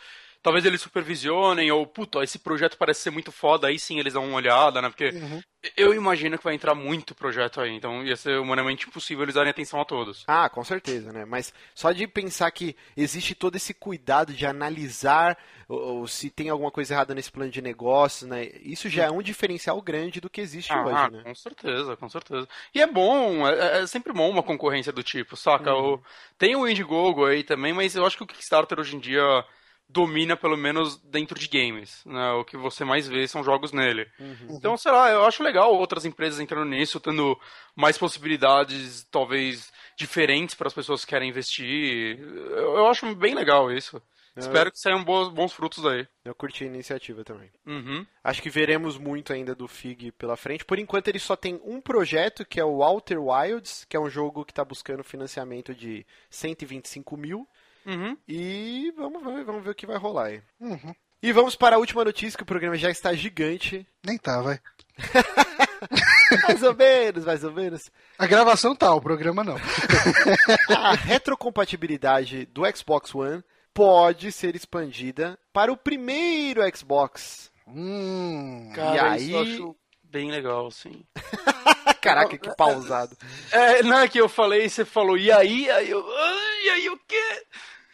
Talvez 0.48 0.64
eles 0.64 0.80
supervisionem, 0.80 1.70
ou, 1.70 1.86
puta, 1.86 2.22
esse 2.24 2.38
projeto 2.38 2.78
parece 2.78 3.02
ser 3.02 3.10
muito 3.10 3.30
foda, 3.30 3.66
aí 3.66 3.78
sim 3.78 3.98
eles 3.98 4.14
dão 4.14 4.24
uma 4.24 4.36
olhada, 4.36 4.80
né? 4.80 4.88
Porque 4.88 5.12
Uhum. 5.12 5.40
eu 5.76 5.92
imagino 5.92 6.38
que 6.38 6.44
vai 6.44 6.54
entrar 6.54 6.74
muito 6.74 7.14
projeto 7.14 7.60
aí, 7.60 7.70
então 7.72 8.02
ia 8.02 8.16
ser 8.16 8.38
humanamente 8.38 8.86
impossível 8.88 9.24
eles 9.24 9.34
darem 9.34 9.50
atenção 9.50 9.78
a 9.80 9.84
todos. 9.84 10.24
Ah, 10.26 10.48
com 10.48 10.64
certeza, 10.64 11.12
né? 11.12 11.24
Mas 11.26 11.52
só 11.74 11.92
de 11.92 12.06
pensar 12.06 12.50
que 12.50 12.74
existe 12.96 13.34
todo 13.34 13.56
esse 13.56 13.74
cuidado 13.74 14.32
de 14.32 14.46
analisar 14.46 15.36
ou, 15.68 15.98
ou 15.98 16.08
se 16.08 16.30
tem 16.30 16.48
alguma 16.48 16.70
coisa 16.70 16.94
errada 16.94 17.14
nesse 17.14 17.30
plano 17.30 17.50
de 17.50 17.60
negócio, 17.60 18.26
né? 18.26 18.44
Isso 18.62 18.88
já 18.88 19.04
é 19.04 19.10
um 19.10 19.20
diferencial 19.22 19.80
grande 19.82 20.20
do 20.20 20.30
que 20.30 20.40
existe 20.40 20.72
Ah, 20.72 20.84
hoje, 20.84 21.10
né? 21.10 21.22
com 21.24 21.34
certeza, 21.34 21.96
com 21.96 22.08
certeza. 22.08 22.48
E 22.74 22.80
é 22.80 22.86
bom, 22.86 23.46
é, 23.46 23.82
é 23.82 23.86
sempre 23.86 24.12
bom 24.12 24.30
uma 24.30 24.42
concorrência 24.42 24.92
do 24.92 25.02
tipo, 25.02 25.36
saca? 25.36 25.74
Uhum. 25.74 25.94
O- 25.94 26.02
tem 26.38 26.56
o 26.56 26.66
Indiegogo 26.68 27.26
aí 27.26 27.42
também, 27.44 27.72
mas 27.72 27.96
eu 27.96 28.06
acho 28.06 28.16
que 28.16 28.22
o 28.22 28.26
Kickstarter 28.26 28.78
hoje 28.78 28.96
em 28.96 29.00
dia 29.00 29.44
domina 29.88 30.36
pelo 30.36 30.56
menos 30.56 30.96
dentro 30.98 31.38
de 31.38 31.48
games, 31.48 32.02
né? 32.04 32.32
O 32.32 32.44
que 32.44 32.56
você 32.56 32.84
mais 32.84 33.08
vê 33.08 33.26
são 33.26 33.42
jogos 33.42 33.72
nele. 33.72 34.06
Uhum. 34.20 34.48
Então, 34.50 34.76
sei 34.76 34.92
lá, 34.92 35.10
eu 35.10 35.24
acho 35.24 35.42
legal 35.42 35.74
outras 35.74 36.04
empresas 36.04 36.38
entrando 36.40 36.68
nisso, 36.68 37.00
tendo 37.00 37.38
mais 37.74 37.96
possibilidades, 37.96 39.04
talvez, 39.10 39.72
diferentes 39.96 40.54
para 40.54 40.68
as 40.68 40.74
pessoas 40.74 41.04
que 41.04 41.10
querem 41.10 41.30
investir. 41.30 42.18
Eu, 42.20 42.76
eu 42.76 42.86
acho 42.88 43.14
bem 43.14 43.34
legal 43.34 43.72
isso. 43.72 43.96
Eu- 44.36 44.40
Espero 44.42 44.70
que 44.70 44.78
saiam 44.78 45.02
bons, 45.02 45.30
bons 45.30 45.52
frutos 45.52 45.82
daí. 45.82 46.06
Eu 46.24 46.32
curti 46.32 46.62
a 46.62 46.66
iniciativa 46.68 47.24
também. 47.24 47.50
Uhum. 47.66 48.06
Acho 48.22 48.40
que 48.40 48.48
veremos 48.50 48.96
muito 48.96 49.32
ainda 49.32 49.52
do 49.52 49.66
FIG 49.66 50.12
pela 50.12 50.36
frente. 50.36 50.64
Por 50.64 50.78
enquanto 50.78 51.08
ele 51.08 51.18
só 51.18 51.34
tem 51.34 51.60
um 51.64 51.80
projeto, 51.80 52.44
que 52.44 52.60
é 52.60 52.64
o 52.64 52.80
Outer 52.84 53.20
Wilds, 53.20 53.84
que 53.88 53.96
é 53.96 54.00
um 54.00 54.08
jogo 54.08 54.44
que 54.44 54.52
está 54.52 54.64
buscando 54.64 55.02
financiamento 55.02 55.74
de 55.74 56.06
125 56.30 57.16
mil. 57.16 57.48
Uhum. 57.88 58.16
E 58.28 58.92
vamos 58.96 59.24
ver, 59.24 59.44
vamos 59.44 59.64
ver 59.64 59.70
o 59.70 59.74
que 59.74 59.86
vai 59.86 59.96
rolar 59.96 60.26
aí. 60.26 60.42
Uhum. 60.60 60.94
E 61.22 61.32
vamos 61.32 61.56
para 61.56 61.76
a 61.76 61.78
última 61.78 62.04
notícia, 62.04 62.36
que 62.36 62.42
o 62.42 62.46
programa 62.46 62.76
já 62.76 62.90
está 62.90 63.12
gigante. 63.14 63.84
Nem 64.06 64.16
tá, 64.18 64.40
vai. 64.40 64.60
Mais 66.46 66.62
ou 66.62 66.74
menos, 66.74 67.24
mais 67.24 67.42
ou 67.42 67.52
menos. 67.52 67.90
A 68.18 68.26
gravação 68.26 68.76
tá, 68.76 68.92
o 68.94 69.00
programa 69.00 69.42
não. 69.42 69.56
A 70.76 70.92
retrocompatibilidade 70.94 72.44
do 72.46 72.62
Xbox 72.76 73.14
One 73.14 73.42
pode 73.72 74.30
ser 74.32 74.54
expandida 74.54 75.38
para 75.52 75.72
o 75.72 75.76
primeiro 75.76 76.60
Xbox. 76.76 77.50
Hum. 77.66 78.70
Cara, 78.74 79.16
E 79.18 79.22
isso 79.22 79.30
eu 79.32 79.38
aí- 79.40 79.54
acho 79.54 79.76
bem 80.02 80.30
legal, 80.30 80.70
sim. 80.70 81.04
Caraca, 82.00 82.36
que 82.38 82.54
pausado. 82.56 83.16
É, 83.50 83.82
não 83.82 83.98
é 83.98 84.08
que 84.08 84.20
eu 84.20 84.28
falei, 84.28 84.68
você 84.68 84.84
falou, 84.84 85.16
e 85.16 85.32
aí? 85.32 85.68
Aí 85.70 85.90
eu, 85.90 85.98
"Ah, 86.00 86.60
e 86.64 86.70
aí 86.70 86.90
o 86.90 86.98
quê? 87.06 87.46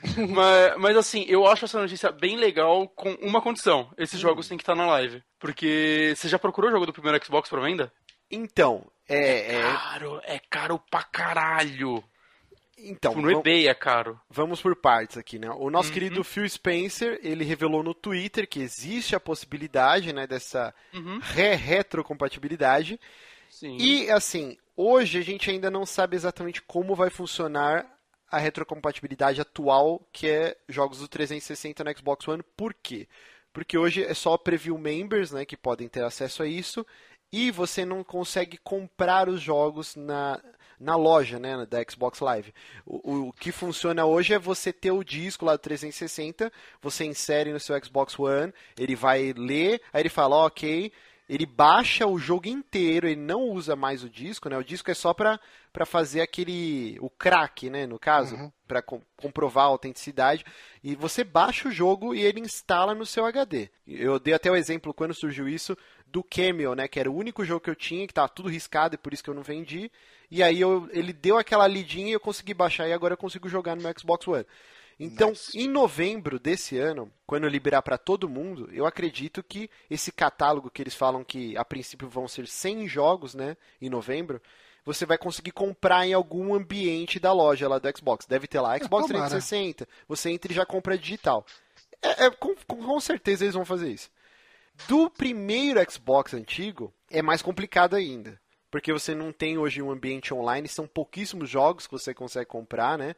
mas, 0.30 0.76
mas 0.78 0.96
assim, 0.96 1.24
eu 1.28 1.46
acho 1.46 1.64
essa 1.64 1.80
notícia 1.80 2.10
bem 2.12 2.36
legal 2.36 2.88
com 2.88 3.10
uma 3.22 3.40
condição. 3.40 3.90
Esses 3.96 4.20
jogos 4.20 4.46
têm 4.48 4.56
que 4.58 4.62
estar 4.62 4.74
na 4.74 4.86
live. 4.86 5.22
Porque 5.38 6.12
você 6.16 6.28
já 6.28 6.38
procurou 6.38 6.68
o 6.70 6.72
jogo 6.72 6.86
do 6.86 6.92
primeiro 6.92 7.22
Xbox 7.24 7.48
pra 7.48 7.60
venda? 7.60 7.92
Então, 8.30 8.84
é, 9.08 9.56
é- 9.56 9.62
Caro, 9.62 10.20
é 10.24 10.38
caro 10.50 10.78
pra 10.90 11.02
caralho. 11.02 12.02
então 12.78 13.12
Tipo, 13.14 13.22
no 13.22 13.30
eBay 13.30 13.68
é 13.68 13.74
caro. 13.74 14.18
vamos 14.28 14.60
por 14.60 14.74
partes 14.76 15.16
aqui, 15.16 15.38
né? 15.38 15.48
O 15.50 15.70
nosso 15.70 15.88
Uhum. 15.88 15.94
querido 15.94 16.24
Phil 16.24 16.48
Spencer, 16.48 17.18
ele 17.22 17.44
revelou 17.44 17.82
no 17.82 17.94
Twitter 17.94 18.48
que 18.48 18.60
existe 18.60 19.14
a 19.14 19.20
possibilidade, 19.20 20.12
né, 20.12 20.26
dessa 20.26 20.74
Uhum. 20.92 21.18
re-retrocompatibilidade. 21.22 22.98
E 23.62 24.10
assim, 24.10 24.56
hoje 24.76 25.18
a 25.18 25.22
gente 25.22 25.48
ainda 25.50 25.70
não 25.70 25.86
sabe 25.86 26.16
exatamente 26.16 26.60
como 26.62 26.94
vai 26.94 27.10
funcionar 27.10 27.86
a 28.34 28.38
retrocompatibilidade 28.38 29.40
atual, 29.40 30.04
que 30.12 30.28
é 30.28 30.56
jogos 30.68 30.98
do 30.98 31.06
360 31.06 31.84
no 31.84 31.96
Xbox 31.96 32.26
One. 32.26 32.42
Por 32.56 32.74
quê? 32.74 33.06
Porque 33.52 33.78
hoje 33.78 34.02
é 34.02 34.12
só 34.12 34.36
preview 34.36 34.76
members, 34.76 35.30
né, 35.30 35.44
que 35.44 35.56
podem 35.56 35.88
ter 35.88 36.02
acesso 36.02 36.42
a 36.42 36.46
isso, 36.46 36.84
e 37.32 37.52
você 37.52 37.84
não 37.84 38.02
consegue 38.02 38.58
comprar 38.58 39.28
os 39.28 39.40
jogos 39.40 39.94
na, 39.94 40.42
na 40.80 40.96
loja, 40.96 41.38
né, 41.38 41.64
da 41.64 41.78
Xbox 41.88 42.18
Live. 42.18 42.52
O, 42.84 43.28
o 43.28 43.32
que 43.32 43.52
funciona 43.52 44.04
hoje 44.04 44.34
é 44.34 44.38
você 44.38 44.72
ter 44.72 44.90
o 44.90 45.04
disco 45.04 45.44
lá 45.44 45.52
do 45.52 45.60
360, 45.60 46.52
você 46.82 47.04
insere 47.04 47.52
no 47.52 47.60
seu 47.60 47.80
Xbox 47.84 48.18
One, 48.18 48.52
ele 48.76 48.96
vai 48.96 49.32
ler, 49.32 49.80
aí 49.92 50.02
ele 50.02 50.08
fala, 50.08 50.34
"Ó, 50.34 50.46
ok, 50.46 50.92
ele 51.28 51.46
baixa 51.46 52.06
o 52.06 52.18
jogo 52.18 52.48
inteiro, 52.48 53.06
ele 53.08 53.20
não 53.20 53.42
usa 53.48 53.74
mais 53.74 54.02
o 54.04 54.10
disco, 54.10 54.48
né? 54.48 54.58
O 54.58 54.64
disco 54.64 54.90
é 54.90 54.94
só 54.94 55.14
para 55.14 55.40
fazer 55.86 56.20
aquele 56.20 56.98
o 57.00 57.08
crack, 57.08 57.70
né, 57.70 57.86
no 57.86 57.98
caso, 57.98 58.36
Uhum. 58.36 58.52
para 58.68 58.82
comprovar 58.82 59.64
a 59.64 59.68
autenticidade, 59.68 60.44
e 60.82 60.94
você 60.94 61.24
baixa 61.24 61.68
o 61.68 61.72
jogo 61.72 62.14
e 62.14 62.20
ele 62.20 62.40
instala 62.40 62.94
no 62.94 63.06
seu 63.06 63.24
HD. 63.24 63.70
Eu 63.86 64.18
dei 64.18 64.34
até 64.34 64.50
o 64.50 64.56
exemplo 64.56 64.92
quando 64.92 65.14
surgiu 65.14 65.48
isso 65.48 65.76
do 66.06 66.22
Cameo, 66.22 66.74
né, 66.74 66.86
que 66.86 67.00
era 67.00 67.10
o 67.10 67.16
único 67.16 67.44
jogo 67.44 67.60
que 67.60 67.70
eu 67.70 67.74
tinha 67.74 68.06
que 68.06 68.14
tava 68.14 68.28
tudo 68.28 68.48
riscado 68.48 68.94
e 68.94 68.98
por 68.98 69.12
isso 69.12 69.24
que 69.24 69.30
eu 69.30 69.34
não 69.34 69.42
vendi. 69.42 69.90
E 70.30 70.42
aí 70.42 70.60
eu- 70.60 70.88
ele 70.92 71.12
deu 71.12 71.36
aquela 71.38 71.66
lidinha 71.66 72.08
e 72.10 72.12
eu 72.12 72.20
consegui 72.20 72.54
baixar 72.54 72.86
e 72.88 72.92
agora 72.92 73.14
eu 73.14 73.18
consigo 73.18 73.48
jogar 73.48 73.74
no 73.74 73.82
meu 73.82 73.92
Xbox 73.98 74.26
One. 74.28 74.46
Então, 75.04 75.30
Nice. 75.30 75.58
em 75.58 75.68
novembro 75.68 76.38
desse 76.38 76.78
ano, 76.78 77.10
quando 77.26 77.46
liberar 77.48 77.82
para 77.82 77.98
todo 77.98 78.28
mundo, 78.28 78.68
eu 78.72 78.86
acredito 78.86 79.42
que 79.42 79.68
esse 79.90 80.10
catálogo 80.12 80.70
que 80.70 80.82
eles 80.82 80.94
falam 80.94 81.22
que 81.24 81.56
a 81.56 81.64
princípio 81.64 82.08
vão 82.08 82.26
ser 82.28 82.46
100 82.46 82.86
jogos, 82.88 83.34
né, 83.34 83.56
em 83.80 83.88
novembro, 83.90 84.40
você 84.84 85.06
vai 85.06 85.16
conseguir 85.16 85.52
comprar 85.52 86.06
em 86.06 86.12
algum 86.12 86.54
ambiente 86.54 87.18
da 87.18 87.32
loja 87.32 87.68
lá 87.68 87.78
do 87.78 87.88
Xbox. 87.98 88.26
Deve 88.26 88.46
ter 88.46 88.60
lá 88.60 88.76
Xbox 88.78 89.06
tomara. 89.06 89.30
360. 89.30 89.88
Você 90.08 90.30
entra 90.30 90.52
e 90.52 90.54
já 90.54 90.66
compra 90.66 90.98
digital. 90.98 91.44
É, 92.02 92.26
é, 92.26 92.30
com- 92.30 92.54
com 92.66 93.00
certeza 93.00 93.44
eles 93.44 93.54
vão 93.54 93.64
fazer 93.64 93.90
isso. 93.90 94.10
Do 94.88 95.08
primeiro 95.08 95.80
Xbox 95.90 96.34
antigo, 96.34 96.92
é 97.10 97.22
mais 97.22 97.40
complicado 97.40 97.94
ainda. 97.96 98.38
Porque 98.70 98.92
você 98.92 99.14
não 99.14 99.32
tem 99.32 99.56
hoje 99.56 99.80
um 99.80 99.90
ambiente 99.90 100.34
online, 100.34 100.66
são 100.68 100.86
pouquíssimos 100.86 101.48
jogos 101.48 101.86
que 101.86 101.92
você 101.92 102.12
consegue 102.12 102.46
comprar, 102.46 102.98
né? 102.98 103.14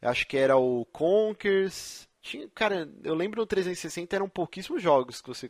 Eu 0.00 0.10
acho 0.10 0.26
que 0.26 0.36
era 0.36 0.56
o 0.56 0.84
Conkers. 0.86 2.08
Tinha, 2.20 2.48
cara, 2.54 2.88
eu 3.02 3.14
lembro 3.14 3.40
no 3.40 3.46
360 3.46 4.14
eram 4.14 4.28
pouquíssimos 4.28 4.82
jogos 4.82 5.20
que 5.20 5.28
você. 5.28 5.48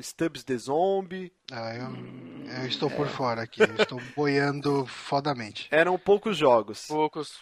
Stubbs 0.00 0.44
the 0.44 0.56
Zombie. 0.56 1.32
Ah, 1.50 1.74
eu, 1.74 2.62
eu 2.62 2.66
estou 2.66 2.90
por 2.90 3.08
fora 3.08 3.42
aqui. 3.42 3.62
Eu 3.62 3.76
estou 3.76 4.00
boiando 4.16 4.84
fodamente. 4.86 5.68
Eram 5.70 5.98
poucos 5.98 6.36
jogos. 6.36 6.86
Poucos. 6.86 7.40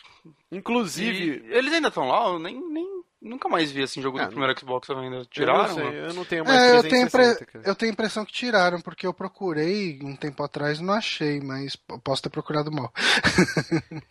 Inclusive. 0.52 1.42
E 1.46 1.52
eles 1.52 1.72
ainda 1.72 1.88
estão 1.88 2.06
lá? 2.06 2.28
Eu 2.28 2.38
nem, 2.38 2.60
nem 2.70 2.99
nunca 3.20 3.48
mais 3.48 3.70
vi 3.72 3.82
assim 3.82 4.02
jogo 4.02 4.18
Ah, 4.18 4.26
do 4.26 4.28
primeiro 4.28 4.58
Xbox 4.58 4.88
ainda. 4.90 5.24
eu 5.36 5.46
Tiraram? 5.46 5.62
não 5.66 5.66
sei, 5.66 5.84
mano? 5.84 6.08
eu 6.08 6.14
não 6.14 6.24
tenho 6.24 6.44
mais 6.44 6.62
É, 6.62 6.78
eu 6.78 6.84
tenho, 6.84 7.04
360, 7.04 7.44
impre- 7.44 7.46
cara. 7.46 7.70
eu 7.70 7.74
tenho 7.74 7.90
a 7.92 7.94
impressão 7.94 8.24
que 8.24 8.32
tiraram, 8.32 8.80
porque 8.80 9.06
eu 9.06 9.14
procurei 9.14 9.98
um 10.02 10.16
tempo 10.16 10.42
atrás 10.42 10.78
e 10.78 10.82
não 10.82 10.94
achei, 10.94 11.40
mas 11.40 11.76
eu 11.88 11.98
posso 12.00 12.22
ter 12.22 12.30
procurado 12.30 12.70
mal. 12.72 12.92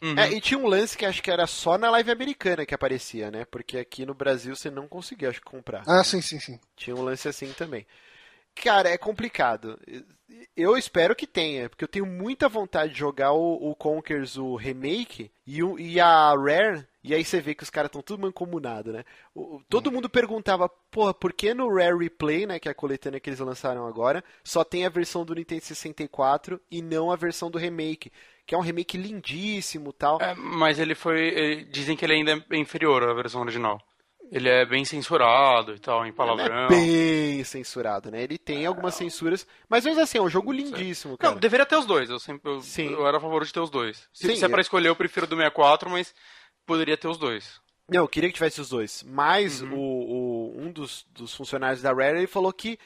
Uhum. 0.01 0.15
É, 0.15 0.31
e 0.33 0.41
tinha 0.41 0.57
um 0.59 0.67
lance 0.67 0.97
que 0.97 1.05
acho 1.05 1.21
que 1.23 1.31
era 1.31 1.47
só 1.47 1.77
na 1.77 1.89
live 1.91 2.11
americana 2.11 2.65
que 2.65 2.73
aparecia, 2.73 3.31
né? 3.31 3.45
Porque 3.45 3.77
aqui 3.77 4.05
no 4.05 4.13
Brasil 4.13 4.55
você 4.55 4.69
não 4.69 4.87
conseguia, 4.87 5.29
acho 5.29 5.39
que, 5.41 5.45
comprar. 5.49 5.87
Ah, 5.87 6.03
sim, 6.05 6.21
sim, 6.21 6.39
sim. 6.39 6.59
Tinha 6.75 6.95
um 6.95 7.01
lance 7.03 7.27
assim 7.27 7.53
também. 7.53 7.85
Cara, 8.55 8.89
é 8.89 8.97
complicado. 8.97 9.79
Eu 10.55 10.77
espero 10.77 11.15
que 11.15 11.25
tenha, 11.25 11.69
porque 11.69 11.83
eu 11.83 11.87
tenho 11.87 12.05
muita 12.05 12.47
vontade 12.47 12.93
de 12.93 12.99
jogar 12.99 13.31
o, 13.31 13.71
o 13.71 13.75
Conkers, 13.75 14.37
o 14.37 14.55
remake, 14.55 15.31
e, 15.45 15.63
o- 15.63 15.79
e 15.79 15.99
a 15.99 16.29
Rare, 16.35 16.85
e 17.03 17.15
aí 17.15 17.25
você 17.25 17.41
vê 17.41 17.55
que 17.55 17.63
os 17.63 17.69
caras 17.69 17.89
estão 17.89 18.01
tudo 18.01 18.21
mancomunado, 18.21 18.91
né? 18.93 19.03
O- 19.33 19.59
todo 19.67 19.91
mundo 19.91 20.07
perguntava, 20.09 20.69
porra, 20.91 21.13
por 21.13 21.33
que 21.33 21.53
no 21.53 21.73
Rare 21.73 21.97
Replay, 21.97 22.45
né, 22.45 22.59
que 22.59 22.67
é 22.67 22.71
a 22.71 22.75
coletânea 22.75 23.19
que 23.19 23.29
eles 23.29 23.39
lançaram 23.39 23.87
agora, 23.87 24.23
só 24.43 24.63
tem 24.63 24.85
a 24.85 24.89
versão 24.89 25.25
do 25.25 25.33
Nintendo 25.33 25.63
64 25.63 26.61
e 26.69 26.81
não 26.81 27.11
a 27.11 27.15
versão 27.15 27.49
do 27.49 27.57
remake, 27.57 28.11
que 28.45 28.53
é 28.53 28.57
um 28.57 28.61
remake 28.61 28.97
lindíssimo 28.97 29.91
tal. 29.93 30.21
É, 30.21 30.35
mas 30.35 30.77
ele 30.79 30.93
foi. 30.93 31.19
ele- 31.29 31.65
dizem 31.65 31.95
que 31.97 32.05
ele 32.05 32.13
ainda 32.13 32.45
é 32.51 32.57
inferior 32.57 33.03
à 33.03 33.13
versão 33.13 33.41
original. 33.41 33.81
Ele 34.31 34.47
é 34.47 34.63
bem 34.65 34.85
censurado 34.85 35.73
e 35.75 35.79
tal, 35.79 36.05
em 36.05 36.09
Não 36.09 36.15
palavrão. 36.15 36.65
é 36.65 36.67
bem 36.67 37.43
censurado, 37.43 38.11
né? 38.11 38.21
Ele 38.21 38.37
tem 38.37 38.65
algumas 38.65 38.93
censuras, 38.95 39.47
mas 39.67 39.83
mesmo 39.85 40.01
assim, 40.01 40.19
é 40.19 40.21
um 40.21 40.29
jogo 40.29 40.51
lindíssimo, 40.51 41.17
cara. 41.17 41.33
Não, 41.33 41.39
deveria 41.39 41.65
ter 41.65 41.75
os 41.77 41.85
dois. 41.85 42.09
Eu 42.09 42.19
sempre 42.19 42.51
eu, 42.51 42.61
Sim. 42.61 42.91
eu 42.91 43.07
era 43.07 43.17
a 43.17 43.19
favor 43.19 43.43
de 43.43 43.51
ter 43.51 43.59
os 43.59 43.69
dois. 43.71 44.07
Se, 44.13 44.27
Sim, 44.27 44.35
se 44.35 44.43
é 44.43 44.47
é. 44.47 44.49
pra 44.49 44.61
escolher, 44.61 44.87
eu 44.89 44.95
prefiro 44.95 45.25
do 45.25 45.35
64, 45.35 45.89
mas 45.89 46.13
poderia 46.65 46.95
ter 46.95 47.07
os 47.07 47.17
dois. 47.17 47.59
Não, 47.89 48.01
eu 48.03 48.07
queria 48.07 48.29
que 48.29 48.35
tivesse 48.35 48.61
os 48.61 48.69
dois. 48.69 49.03
Mas 49.07 49.61
Uhum. 49.63 49.73
o, 49.73 49.79
o- 49.79 50.61
um 50.61 50.71
dos, 50.71 51.05
dos 51.11 51.33
funcionários 51.33 51.81
da 51.81 51.91
Rare 51.91 52.19
ele 52.19 52.27
falou 52.27 52.53
que 52.53 52.77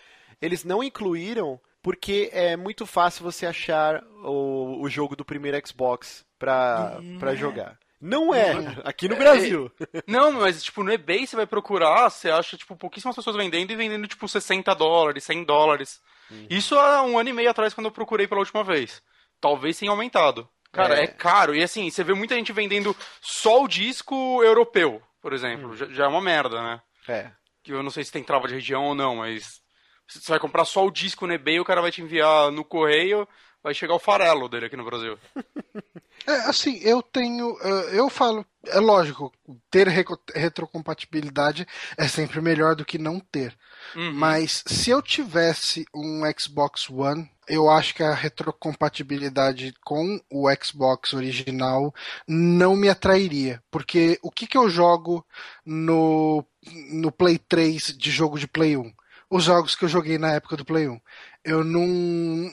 eles 0.41 0.63
não 0.63 0.81
incluíram 0.81 1.59
porque 1.81 2.29
é 2.31 2.55
muito 2.55 2.85
fácil 2.85 3.21
você 3.25 3.45
achar 3.45 4.01
o, 4.23 4.81
o 4.81 4.89
jogo 4.89 5.17
do 5.17 5.25
primeiro 5.25 5.61
Xbox 5.67 6.25
pra, 6.39 6.99
Uhum. 7.01 7.19
pra 7.19 7.35
jogar. 7.35 7.77
Não 8.05 8.35
é, 8.35 8.53
aqui 8.83 9.07
no 9.07 9.15
Brasil. 9.15 9.71
Não, 10.05 10.33
mas 10.33 10.61
tipo, 10.61 10.83
no 10.83 10.91
eBay 10.91 11.25
você 11.25 11.37
vai 11.37 11.47
procurar, 11.47 12.09
você 12.09 12.29
acha 12.29 12.57
tipo 12.57 12.75
pouquíssimas 12.75 13.15
pessoas 13.15 13.35
vendendo 13.37 13.71
e 13.71 13.75
vendendo 13.75 14.05
tipo 14.07 14.27
60 14.27 14.73
dólares, 14.75 15.23
100 15.23 15.45
dólares. 15.45 16.01
Isso 16.49 16.77
há 16.77 17.01
um 17.03 17.17
ano 17.17 17.29
e 17.29 17.33
meio 17.33 17.49
atrás 17.49 17.73
quando 17.73 17.85
eu 17.85 17.91
procurei 17.91 18.27
pela 18.27 18.39
última 18.41 18.63
vez. 18.63 19.01
Talvez 19.39 19.77
tenha 19.79 19.91
aumentado. 19.91 20.49
Cara, 20.71 20.99
É. 20.99 21.03
é, 21.03 21.07
caro. 21.07 21.55
E 21.55 21.63
assim, 21.63 21.89
você 21.89 22.03
vê 22.03 22.13
muita 22.13 22.35
gente 22.35 22.51
vendendo 22.51 22.95
só 23.21 23.63
o 23.63 23.67
disco 23.67 24.43
europeu, 24.43 25.01
por 25.21 25.31
exemplo. 25.31 25.75
Já, 25.75 25.85
já 25.87 26.03
é 26.05 26.07
uma 26.07 26.21
merda, 26.21 26.61
né? 26.61 26.81
É. 27.07 27.31
Que 27.63 27.71
eu 27.71 27.81
não 27.83 27.91
sei 27.91 28.03
se 28.03 28.11
tem 28.11 28.23
trava 28.23 28.47
de 28.47 28.55
região 28.55 28.83
ou 28.83 28.95
não, 28.95 29.17
mas 29.17 29.61
você 30.07 30.29
vai 30.31 30.39
comprar 30.39 30.65
só 30.65 30.85
o 30.85 30.91
disco 30.91 31.25
no 31.25 31.33
eBay, 31.33 31.59
o 31.59 31.65
cara 31.65 31.81
vai 31.81 31.91
te 31.91 32.01
enviar 32.01 32.51
no 32.51 32.65
correio, 32.65 33.27
vai 33.63 33.73
chegar 33.73 33.95
o 33.95 33.99
farelo 33.99 34.49
dele 34.49 34.65
aqui 34.67 34.77
no 34.77 34.85
Brasil. 34.85 35.17
É, 36.25 36.31
assim, 36.49 36.77
eu 36.81 37.01
tenho. 37.01 37.57
eh, 37.61 37.99
Eu 37.99 38.09
falo, 38.09 38.45
é 38.67 38.79
lógico, 38.79 39.29
ter 39.69 39.89
retrocompatibilidade 40.33 41.67
é 41.97 42.07
sempre 42.07 42.39
melhor 42.39 42.75
do 42.75 42.85
que 42.85 42.97
não 42.97 43.19
ter. 43.19 43.53
Uhum. 43.93 44.13
Mas 44.13 44.63
se 44.65 44.89
eu 44.89 45.01
tivesse 45.01 45.85
um 45.93 46.21
Xbox 46.39 46.89
One, 46.89 47.29
eu 47.47 47.69
acho 47.69 47.93
que 47.93 48.03
a 48.03 48.13
retrocompatibilidade 48.13 49.73
com 49.83 50.17
o 50.31 50.47
Xbox 50.63 51.13
original 51.13 51.93
não 52.25 52.75
me 52.77 52.87
atrairia. 52.87 53.61
Porque 53.69 54.17
o 54.21 54.31
que, 54.31 54.47
que 54.47 54.57
eu 54.57 54.69
jogo 54.69 55.25
no, 55.65 56.45
no 56.91 57.11
Play 57.11 57.37
3 57.37 57.97
de 57.97 58.11
jogo 58.11 58.39
de 58.39 58.47
Play 58.47 58.77
1? 58.77 58.93
Os 59.29 59.43
jogos 59.45 59.75
que 59.75 59.83
eu 59.83 59.89
joguei 59.89 60.17
na 60.17 60.31
época 60.33 60.55
do 60.55 60.63
Play 60.63 60.87
1. 60.87 60.99
Eu 61.43 61.63
não, 61.63 61.85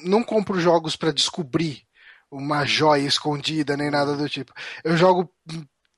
não 0.02 0.22
compro 0.24 0.58
jogos 0.60 0.96
para 0.96 1.12
descobrir 1.12 1.82
uma 2.30 2.64
joia 2.64 3.06
escondida 3.06 3.76
nem 3.76 3.90
nada 3.90 4.16
do 4.16 4.28
tipo. 4.28 4.52
Eu 4.84 4.96
jogo 4.96 5.30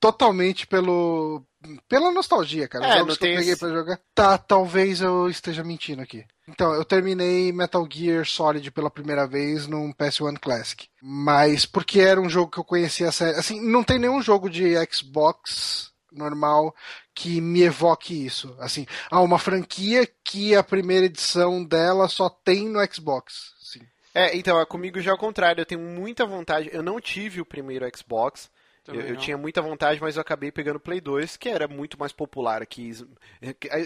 totalmente 0.01 0.67
pelo 0.67 1.43
pela 1.89 2.11
nostalgia, 2.11 2.67
cara. 2.67 2.87
É, 2.87 2.99
jogos 2.99 3.17
que 3.17 3.25
eu 3.25 3.37
peguei 3.37 3.53
esse- 3.53 3.61
pra 3.61 3.69
jogar. 3.71 4.01
Tá, 4.15 4.37
talvez 4.37 5.01
eu 5.01 5.29
esteja 5.31 5.63
mentindo 5.63 6.03
aqui. 6.03 6.25
Então, 6.49 6.73
eu 6.75 6.85
terminei 6.85 7.53
Metal 7.53 7.87
Gear 7.89 8.27
Solid 8.27 8.69
pela 8.73 8.91
primeira 8.91 9.29
vez 9.29 9.69
num 9.69 9.93
PS1 9.93 10.37
Classic. 10.41 10.89
Mas 11.01 11.65
porque 11.65 12.01
era 12.01 12.21
um 12.21 12.29
jogo 12.29 12.51
que 12.51 12.59
eu 12.59 12.65
conhecia 12.65 13.09
a 13.09 13.13
série. 13.13 13.39
Assim, 13.39 13.61
não 13.61 13.85
tem 13.85 13.97
nenhum 13.99 14.21
jogo 14.21 14.51
de 14.51 14.75
Xbox 14.93 15.93
normal 16.11 16.75
que 17.15 17.41
me 17.41 17.63
evoque 17.63 18.25
isso. 18.25 18.55
Assim, 18.59 18.87
ah, 19.11 19.21
uma 19.21 19.39
franquia 19.39 20.09
que 20.25 20.55
a 20.55 20.63
primeira 20.63 21.07
edição 21.07 21.65
dela 21.65 22.09
só 22.09 22.29
tem 22.29 22.69
no 22.69 22.81
Xbox. 22.93 23.55
Sim. 23.61 23.81
É, 24.15 24.37
então, 24.37 24.61
é, 24.61 24.67
comigo 24.67 25.01
já 25.01 25.11
é 25.11 25.15
o 25.15 25.19
contrário, 25.19 25.61
eu 25.61 25.67
tenho 25.67 25.81
muita 25.81 26.25
vontade. 26.27 26.71
Eu 26.73 26.83
não 26.83 27.01
tive 27.01 27.41
o 27.41 27.47
primeiro 27.47 27.87
Xbox. 27.97 28.51
Eu, 28.89 29.01
eu 29.01 29.17
tinha 29.17 29.37
muita 29.37 29.63
vontade, 29.63 30.01
mas 30.01 30.17
eu 30.17 30.23
acabei 30.23 30.51
pegando 30.51 30.77
o 30.77 30.81
Play 30.81 31.01
2, 31.01 31.37
que 31.37 31.49
era 31.49 31.69
muito 31.69 31.99
mais 31.99 32.11
popular 32.11 32.61
aqui. 32.61 32.91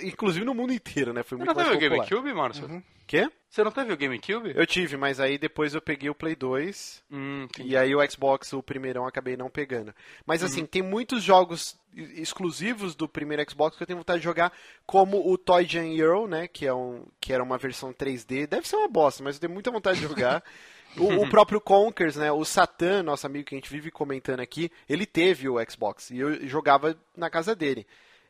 Inclusive 0.02 0.42
no 0.42 0.54
mundo 0.54 0.72
inteiro, 0.72 1.12
né? 1.12 1.22
Foi 1.22 1.36
Você 1.36 1.44
muito 1.44 1.48
não 1.48 1.54
mais 1.54 1.68
teve 1.68 1.86
o 1.86 1.90
popular. 1.90 2.08
GameCube, 2.08 2.34
Márcio? 2.34 2.66
Uhum. 2.66 2.82
Quê? 3.06 3.30
Você 3.56 3.64
não 3.64 3.72
teve 3.72 3.90
o 3.90 3.96
GameCube? 3.96 4.52
Eu 4.54 4.66
tive, 4.66 4.98
mas 4.98 5.18
aí 5.18 5.38
depois 5.38 5.72
eu 5.72 5.80
peguei 5.80 6.10
o 6.10 6.14
Play 6.14 6.36
2 6.36 7.02
Hum, 7.10 7.48
e 7.58 7.74
aí 7.74 7.94
o 7.94 8.10
Xbox, 8.10 8.52
o 8.52 8.62
primeirão, 8.62 9.06
acabei 9.06 9.34
não 9.34 9.48
pegando. 9.48 9.94
Mas 10.26 10.42
assim, 10.44 10.66
tem 10.66 10.82
muitos 10.82 11.22
jogos 11.22 11.74
exclusivos 11.94 12.94
do 12.94 13.08
primeiro 13.08 13.42
Xbox 13.50 13.74
que 13.74 13.82
eu 13.82 13.86
tenho 13.86 13.98
vontade 13.98 14.18
de 14.18 14.24
jogar, 14.24 14.52
como 14.84 15.26
o 15.26 15.38
Toy 15.38 15.64
Jam 15.64 15.86
Earl, 15.96 16.26
né? 16.26 16.46
Que, 16.46 16.66
é 16.66 16.74
um, 16.74 17.06
que 17.18 17.32
era 17.32 17.42
uma 17.42 17.56
versão 17.56 17.94
3D. 17.94 18.46
Deve 18.46 18.68
ser 18.68 18.76
uma 18.76 18.88
bosta, 18.88 19.24
mas 19.24 19.36
eu 19.36 19.40
tenho 19.40 19.54
muita 19.54 19.70
vontade 19.70 20.00
de 20.00 20.06
jogar. 20.06 20.44
O, 20.98 21.24
o 21.24 21.28
próprio 21.28 21.60
Conkers, 21.60 22.16
né? 22.16 22.32
O 22.32 22.42
Satan, 22.42 23.02
nosso 23.02 23.26
amigo 23.26 23.44
que 23.44 23.54
a 23.54 23.58
gente 23.58 23.68
vive 23.68 23.90
comentando 23.90 24.40
aqui, 24.40 24.72
ele 24.88 25.04
teve 25.04 25.46
o 25.46 25.58
Xbox 25.70 26.08
e 26.08 26.18
eu 26.18 26.48
jogava 26.48 26.96
na 27.14 27.28
casa 27.28 27.54
dele. 27.54 27.86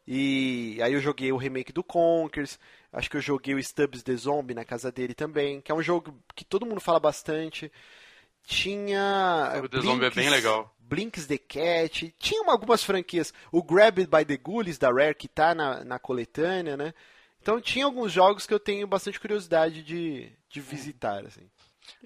E 0.07 0.79
aí 0.83 0.93
eu 0.93 1.01
joguei 1.01 1.31
o 1.31 1.37
remake 1.37 1.73
do 1.73 1.85
Conkers, 1.85 2.59
acho 2.97 3.09
que 3.11 3.17
eu 3.17 3.21
joguei 3.21 3.55
o 3.55 3.63
Stubbs 3.63 4.03
the 4.03 4.17
Zombie 4.17 4.55
na 4.55 4.65
casa 4.65 4.91
dele 4.91 5.15
também, 5.15 5.61
que 5.61 5.71
é 5.71 5.75
um 5.75 5.83
jogo 5.83 6.19
que 6.35 6.45
todo 6.45 6.67
mundo 6.67 6.81
fala 6.81 6.99
bastante. 6.99 7.71
Tinha. 8.45 9.61
O 9.63 9.69
The 9.69 9.81
Zombie 9.81 10.07
é 10.07 10.11
bem 10.11 10.31
legal. 10.31 10.75
Blinks 10.79 11.27
the 11.27 11.37
Cat, 11.39 12.15
tinha 12.19 12.43
uma- 12.43 12.53
algumas 12.53 12.83
franquias. 12.85 13.35
O 13.51 13.63
Grabbed 13.63 14.09
by 14.09 14.25
the 14.25 14.37
Ghoulies 14.37 14.79
da 14.79 14.89
Rare, 14.91 15.15
que 15.17 15.27
tá 15.29 15.55
na, 15.55 15.85
na 15.85 15.99
coletânea, 15.99 16.77
né? 16.77 16.95
Então 17.43 17.61
tinha 17.61 17.85
alguns 17.85 18.13
jogos 18.13 18.47
que 18.47 18.55
eu 18.55 18.61
tenho 18.61 18.87
bastante 18.87 19.19
curiosidade 19.21 19.83
de, 19.83 20.31
de 20.49 20.61
visitar, 20.61 21.25
assim. 21.27 21.49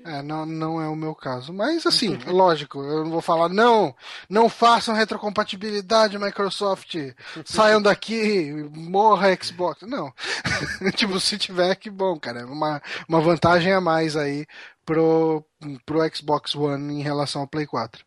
É, 0.05 0.23
não, 0.23 0.47
não 0.47 0.81
é 0.81 0.89
o 0.89 0.97
meu 0.97 1.15
caso. 1.15 1.53
Mas 1.53 1.87
assim, 1.87 2.17
lógico, 2.27 2.83
eu 2.83 3.05
não 3.05 3.11
vou 3.11 3.21
falar, 3.21 3.49
não, 3.49 3.95
não 4.29 4.49
façam 4.49 4.95
retrocompatibilidade, 4.95 6.19
Microsoft. 6.19 6.97
Saiam 7.45 7.83
daqui, 7.83 8.53
morra 8.75 9.37
Xbox. 9.41 9.83
Não. 9.83 10.13
tipo, 10.97 11.21
se 11.21 11.39
tiver, 11.39 11.75
que 11.77 11.91
bom, 11.91 12.19
cara. 12.19 12.47
Uma, 12.47 12.83
uma 13.09 13.21
vantagem 13.21 13.73
a 13.73 13.81
mais 13.81 14.17
aí 14.17 14.47
pro, 14.85 15.45
pro 15.85 16.01
Xbox 16.15 16.55
One 16.55 16.95
em 16.95 17.03
relação 17.03 17.43
ao 17.43 17.49
Play 17.49 17.67
4. 17.67 18.05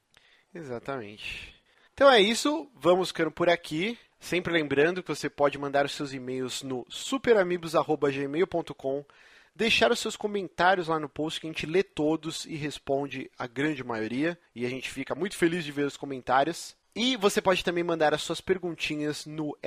Exatamente. 0.54 1.54
Então 1.94 2.10
é 2.10 2.20
isso, 2.20 2.68
vamos 2.76 3.10
ficando 3.10 3.32
por 3.32 3.50
aqui. 3.50 3.98
Sempre 4.20 4.54
lembrando 4.54 5.04
que 5.04 5.10
você 5.10 5.30
pode 5.30 5.58
mandar 5.58 5.86
os 5.86 5.94
seus 5.94 6.14
e-mails 6.14 6.64
no 6.64 6.86
superamigos.gmail.com, 6.90 9.06
deixar 9.56 9.92
os 9.92 10.00
seus 10.00 10.16
comentários 10.16 10.88
lá 10.88 11.00
no 11.00 11.10
post 11.10 11.40
que 11.40 11.48
a 11.48 11.50
gente 11.50 11.66
lê 11.66 11.84
todos 11.84 12.46
e 12.46 12.56
responde 12.56 13.30
a 13.38 13.48
grande 13.48 13.84
maioria. 13.84 14.38
E 14.56 14.66
a 14.66 14.70
gente 14.70 14.90
fica 14.90 15.16
muito 15.16 15.36
feliz 15.36 15.64
de 15.64 15.72
ver 15.72 15.86
os 15.86 15.98
comentários. 15.98 16.76
E 16.96 17.18
você 17.18 17.42
pode 17.42 17.64
também 17.64 17.84
mandar 17.84 18.14
as 18.14 18.22
suas 18.22 18.40
perguntinhas 18.40 19.26
no 19.26 19.58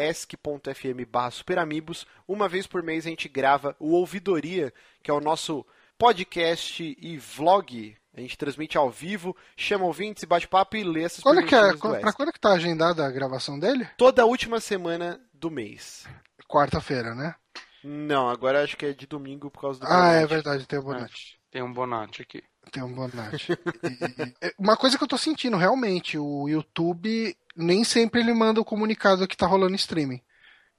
barra 1.04 1.30
superamigos. 1.32 2.06
Uma 2.26 2.48
vez 2.48 2.66
por 2.66 2.82
mês 2.82 3.04
a 3.04 3.10
gente 3.10 3.28
grava 3.28 3.74
o 3.80 3.94
Ouvidoria, 3.94 4.72
que 5.02 5.10
é 5.10 5.14
o 5.14 5.20
nosso 5.20 5.66
podcast 5.98 6.96
e 7.00 7.18
vlog. 7.18 7.96
A 8.16 8.20
gente 8.20 8.38
transmite 8.38 8.78
ao 8.78 8.90
vivo, 8.90 9.36
chama 9.56 9.84
ouvintes, 9.84 10.24
bate 10.24 10.46
papo 10.46 10.76
e 10.76 10.84
lê 10.84 11.02
essas 11.02 11.22
Quando 11.22 11.40
é 11.40 11.42
que 11.42 11.54
é, 11.54 11.58
perguntinhas 11.58 12.00
pra 12.00 12.12
quando 12.12 12.28
é 12.28 12.32
que 12.32 12.40
tá 12.40 12.52
agendada 12.52 13.04
a 13.04 13.10
gravação 13.10 13.58
dele? 13.58 13.86
Toda 13.98 14.24
última 14.24 14.60
semana 14.60 15.20
do 15.34 15.50
mês. 15.50 16.06
Quarta-feira, 16.48 17.14
né? 17.14 17.34
Não, 17.88 18.28
agora 18.28 18.64
acho 18.64 18.76
que 18.76 18.86
é 18.86 18.92
de 18.92 19.06
domingo 19.06 19.50
por 19.50 19.60
causa 19.60 19.78
do 19.80 19.86
Ah, 19.86 20.12
é 20.12 20.26
Bonatti. 20.26 20.34
verdade, 20.34 20.66
tem 20.66 20.78
o 20.78 20.82
Bonatti. 20.82 21.38
Tem 21.50 21.62
um 21.62 21.72
Bonatti 21.72 22.22
aqui. 22.22 22.42
Tem 22.72 22.82
um 22.82 22.92
Bonatti. 22.92 23.52
E- 23.52 24.46
e- 24.48 24.54
uma 24.58 24.76
coisa 24.76 24.98
que 24.98 25.04
eu 25.04 25.08
tô 25.08 25.16
sentindo, 25.16 25.56
realmente, 25.56 26.18
o 26.18 26.48
YouTube 26.48 27.36
nem 27.56 27.84
sempre 27.84 28.20
ele 28.20 28.34
manda 28.34 28.60
o 28.60 28.64
comunicado 28.64 29.26
que 29.28 29.36
tá 29.36 29.46
rolando 29.46 29.74
streaming. 29.76 30.20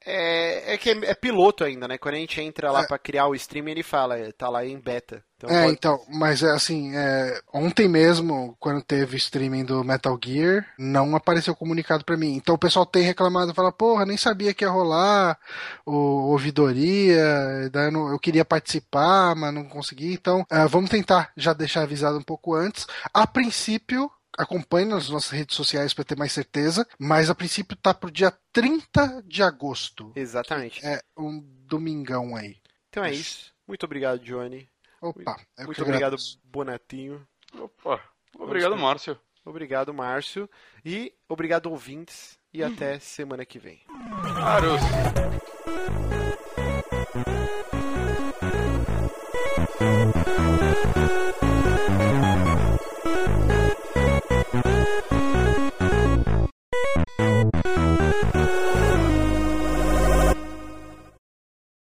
É, 0.06 0.74
é 0.74 0.78
que 0.78 0.90
é, 0.92 0.94
é 1.06 1.14
piloto 1.14 1.64
ainda, 1.64 1.88
né? 1.88 1.98
Quando 1.98 2.16
a 2.16 2.20
gente 2.20 2.40
entra 2.40 2.72
lá 2.72 2.84
É. 2.84 2.88
pra 2.88 2.98
criar 3.00 3.28
o 3.28 3.36
stream, 3.36 3.68
ele 3.68 3.84
fala, 3.84 4.18
é, 4.18 4.32
tá 4.32 4.48
lá 4.50 4.66
em 4.66 4.80
beta. 4.80 5.24
Então, 5.36 5.50
é, 5.50 5.62
pode- 5.64 5.74
então, 5.74 6.00
mas 6.10 6.42
é 6.42 6.50
assim, 6.52 6.96
é, 6.96 7.40
ontem 7.54 7.88
mesmo, 7.88 8.56
quando 8.60 8.82
teve 8.82 9.18
streaming 9.18 9.66
do 9.66 9.84
Metal 9.84 10.18
Gear, 10.24 10.66
não 10.80 11.16
apareceu 11.16 11.54
comunicado 11.56 12.04
pra 12.06 12.18
mim. 12.18 12.36
Então 12.36 12.56
o 12.56 12.60
pessoal 12.60 12.86
tem 12.86 13.04
reclamado, 13.04 13.54
fala, 13.54 13.72
porra, 13.72 14.06
nem 14.06 14.18
sabia 14.18 14.54
que 14.54 14.64
ia 14.64 14.70
rolar 14.70 15.38
o 15.86 16.32
ouvidoria, 16.32 17.70
daí 17.72 17.86
eu, 17.88 17.92
não- 17.92 18.10
eu 18.12 18.20
queria 18.20 18.46
participar, 18.46 19.36
mas 19.36 19.54
não 19.54 19.66
consegui. 19.66 20.14
Então, 20.14 20.46
é, 20.50 20.66
vamos 20.68 20.90
tentar 20.90 21.32
já 21.36 21.54
deixar 21.54 21.84
avisado 21.84 22.18
um 22.18 22.24
pouco 22.24 22.56
antes. 22.56 22.88
A 23.14 23.28
princípio, 23.28 24.10
acompanhe 24.38 24.88
nas 24.88 25.10
nossas 25.10 25.32
redes 25.32 25.56
sociais 25.56 25.94
pra 25.94 26.04
ter 26.04 26.16
mais 26.18 26.32
certeza, 26.32 26.88
mas 27.00 27.30
a 27.30 27.36
princípio 27.36 27.76
tá 27.76 27.94
pro 27.94 28.12
dia 28.12 28.32
30 28.54 29.24
de 29.26 29.42
agosto. 29.44 30.12
Exatamente. 30.16 30.86
É 30.86 31.02
um 31.18 31.40
domingão 31.66 32.36
aí. 32.36 32.58
Então 32.90 33.04
é 33.04 33.12
isso. 33.12 33.54
Muito 33.68 33.84
obrigado, 33.86 34.20
Johnny. 34.20 34.70
Opa, 35.02 35.38
eu 35.58 35.66
Muito 35.66 35.82
obrigado, 35.82 36.14
agradeço. 36.14 36.40
Bonatinho. 36.44 37.28
Opa. 37.54 38.02
Obrigado, 38.40 38.72
Vamos 38.72 38.84
Márcio. 38.84 39.20
Obrigado, 39.46 39.94
Márcio. 39.94 40.50
E 40.86 41.14
obrigado, 41.28 41.68
ouvintes. 41.68 42.38
E 42.54 42.64
Uhum. 42.64 42.74
até 42.74 42.98
semana 43.00 43.46
que 43.46 43.60
vem. 43.60 43.82
Aros. 44.44 44.82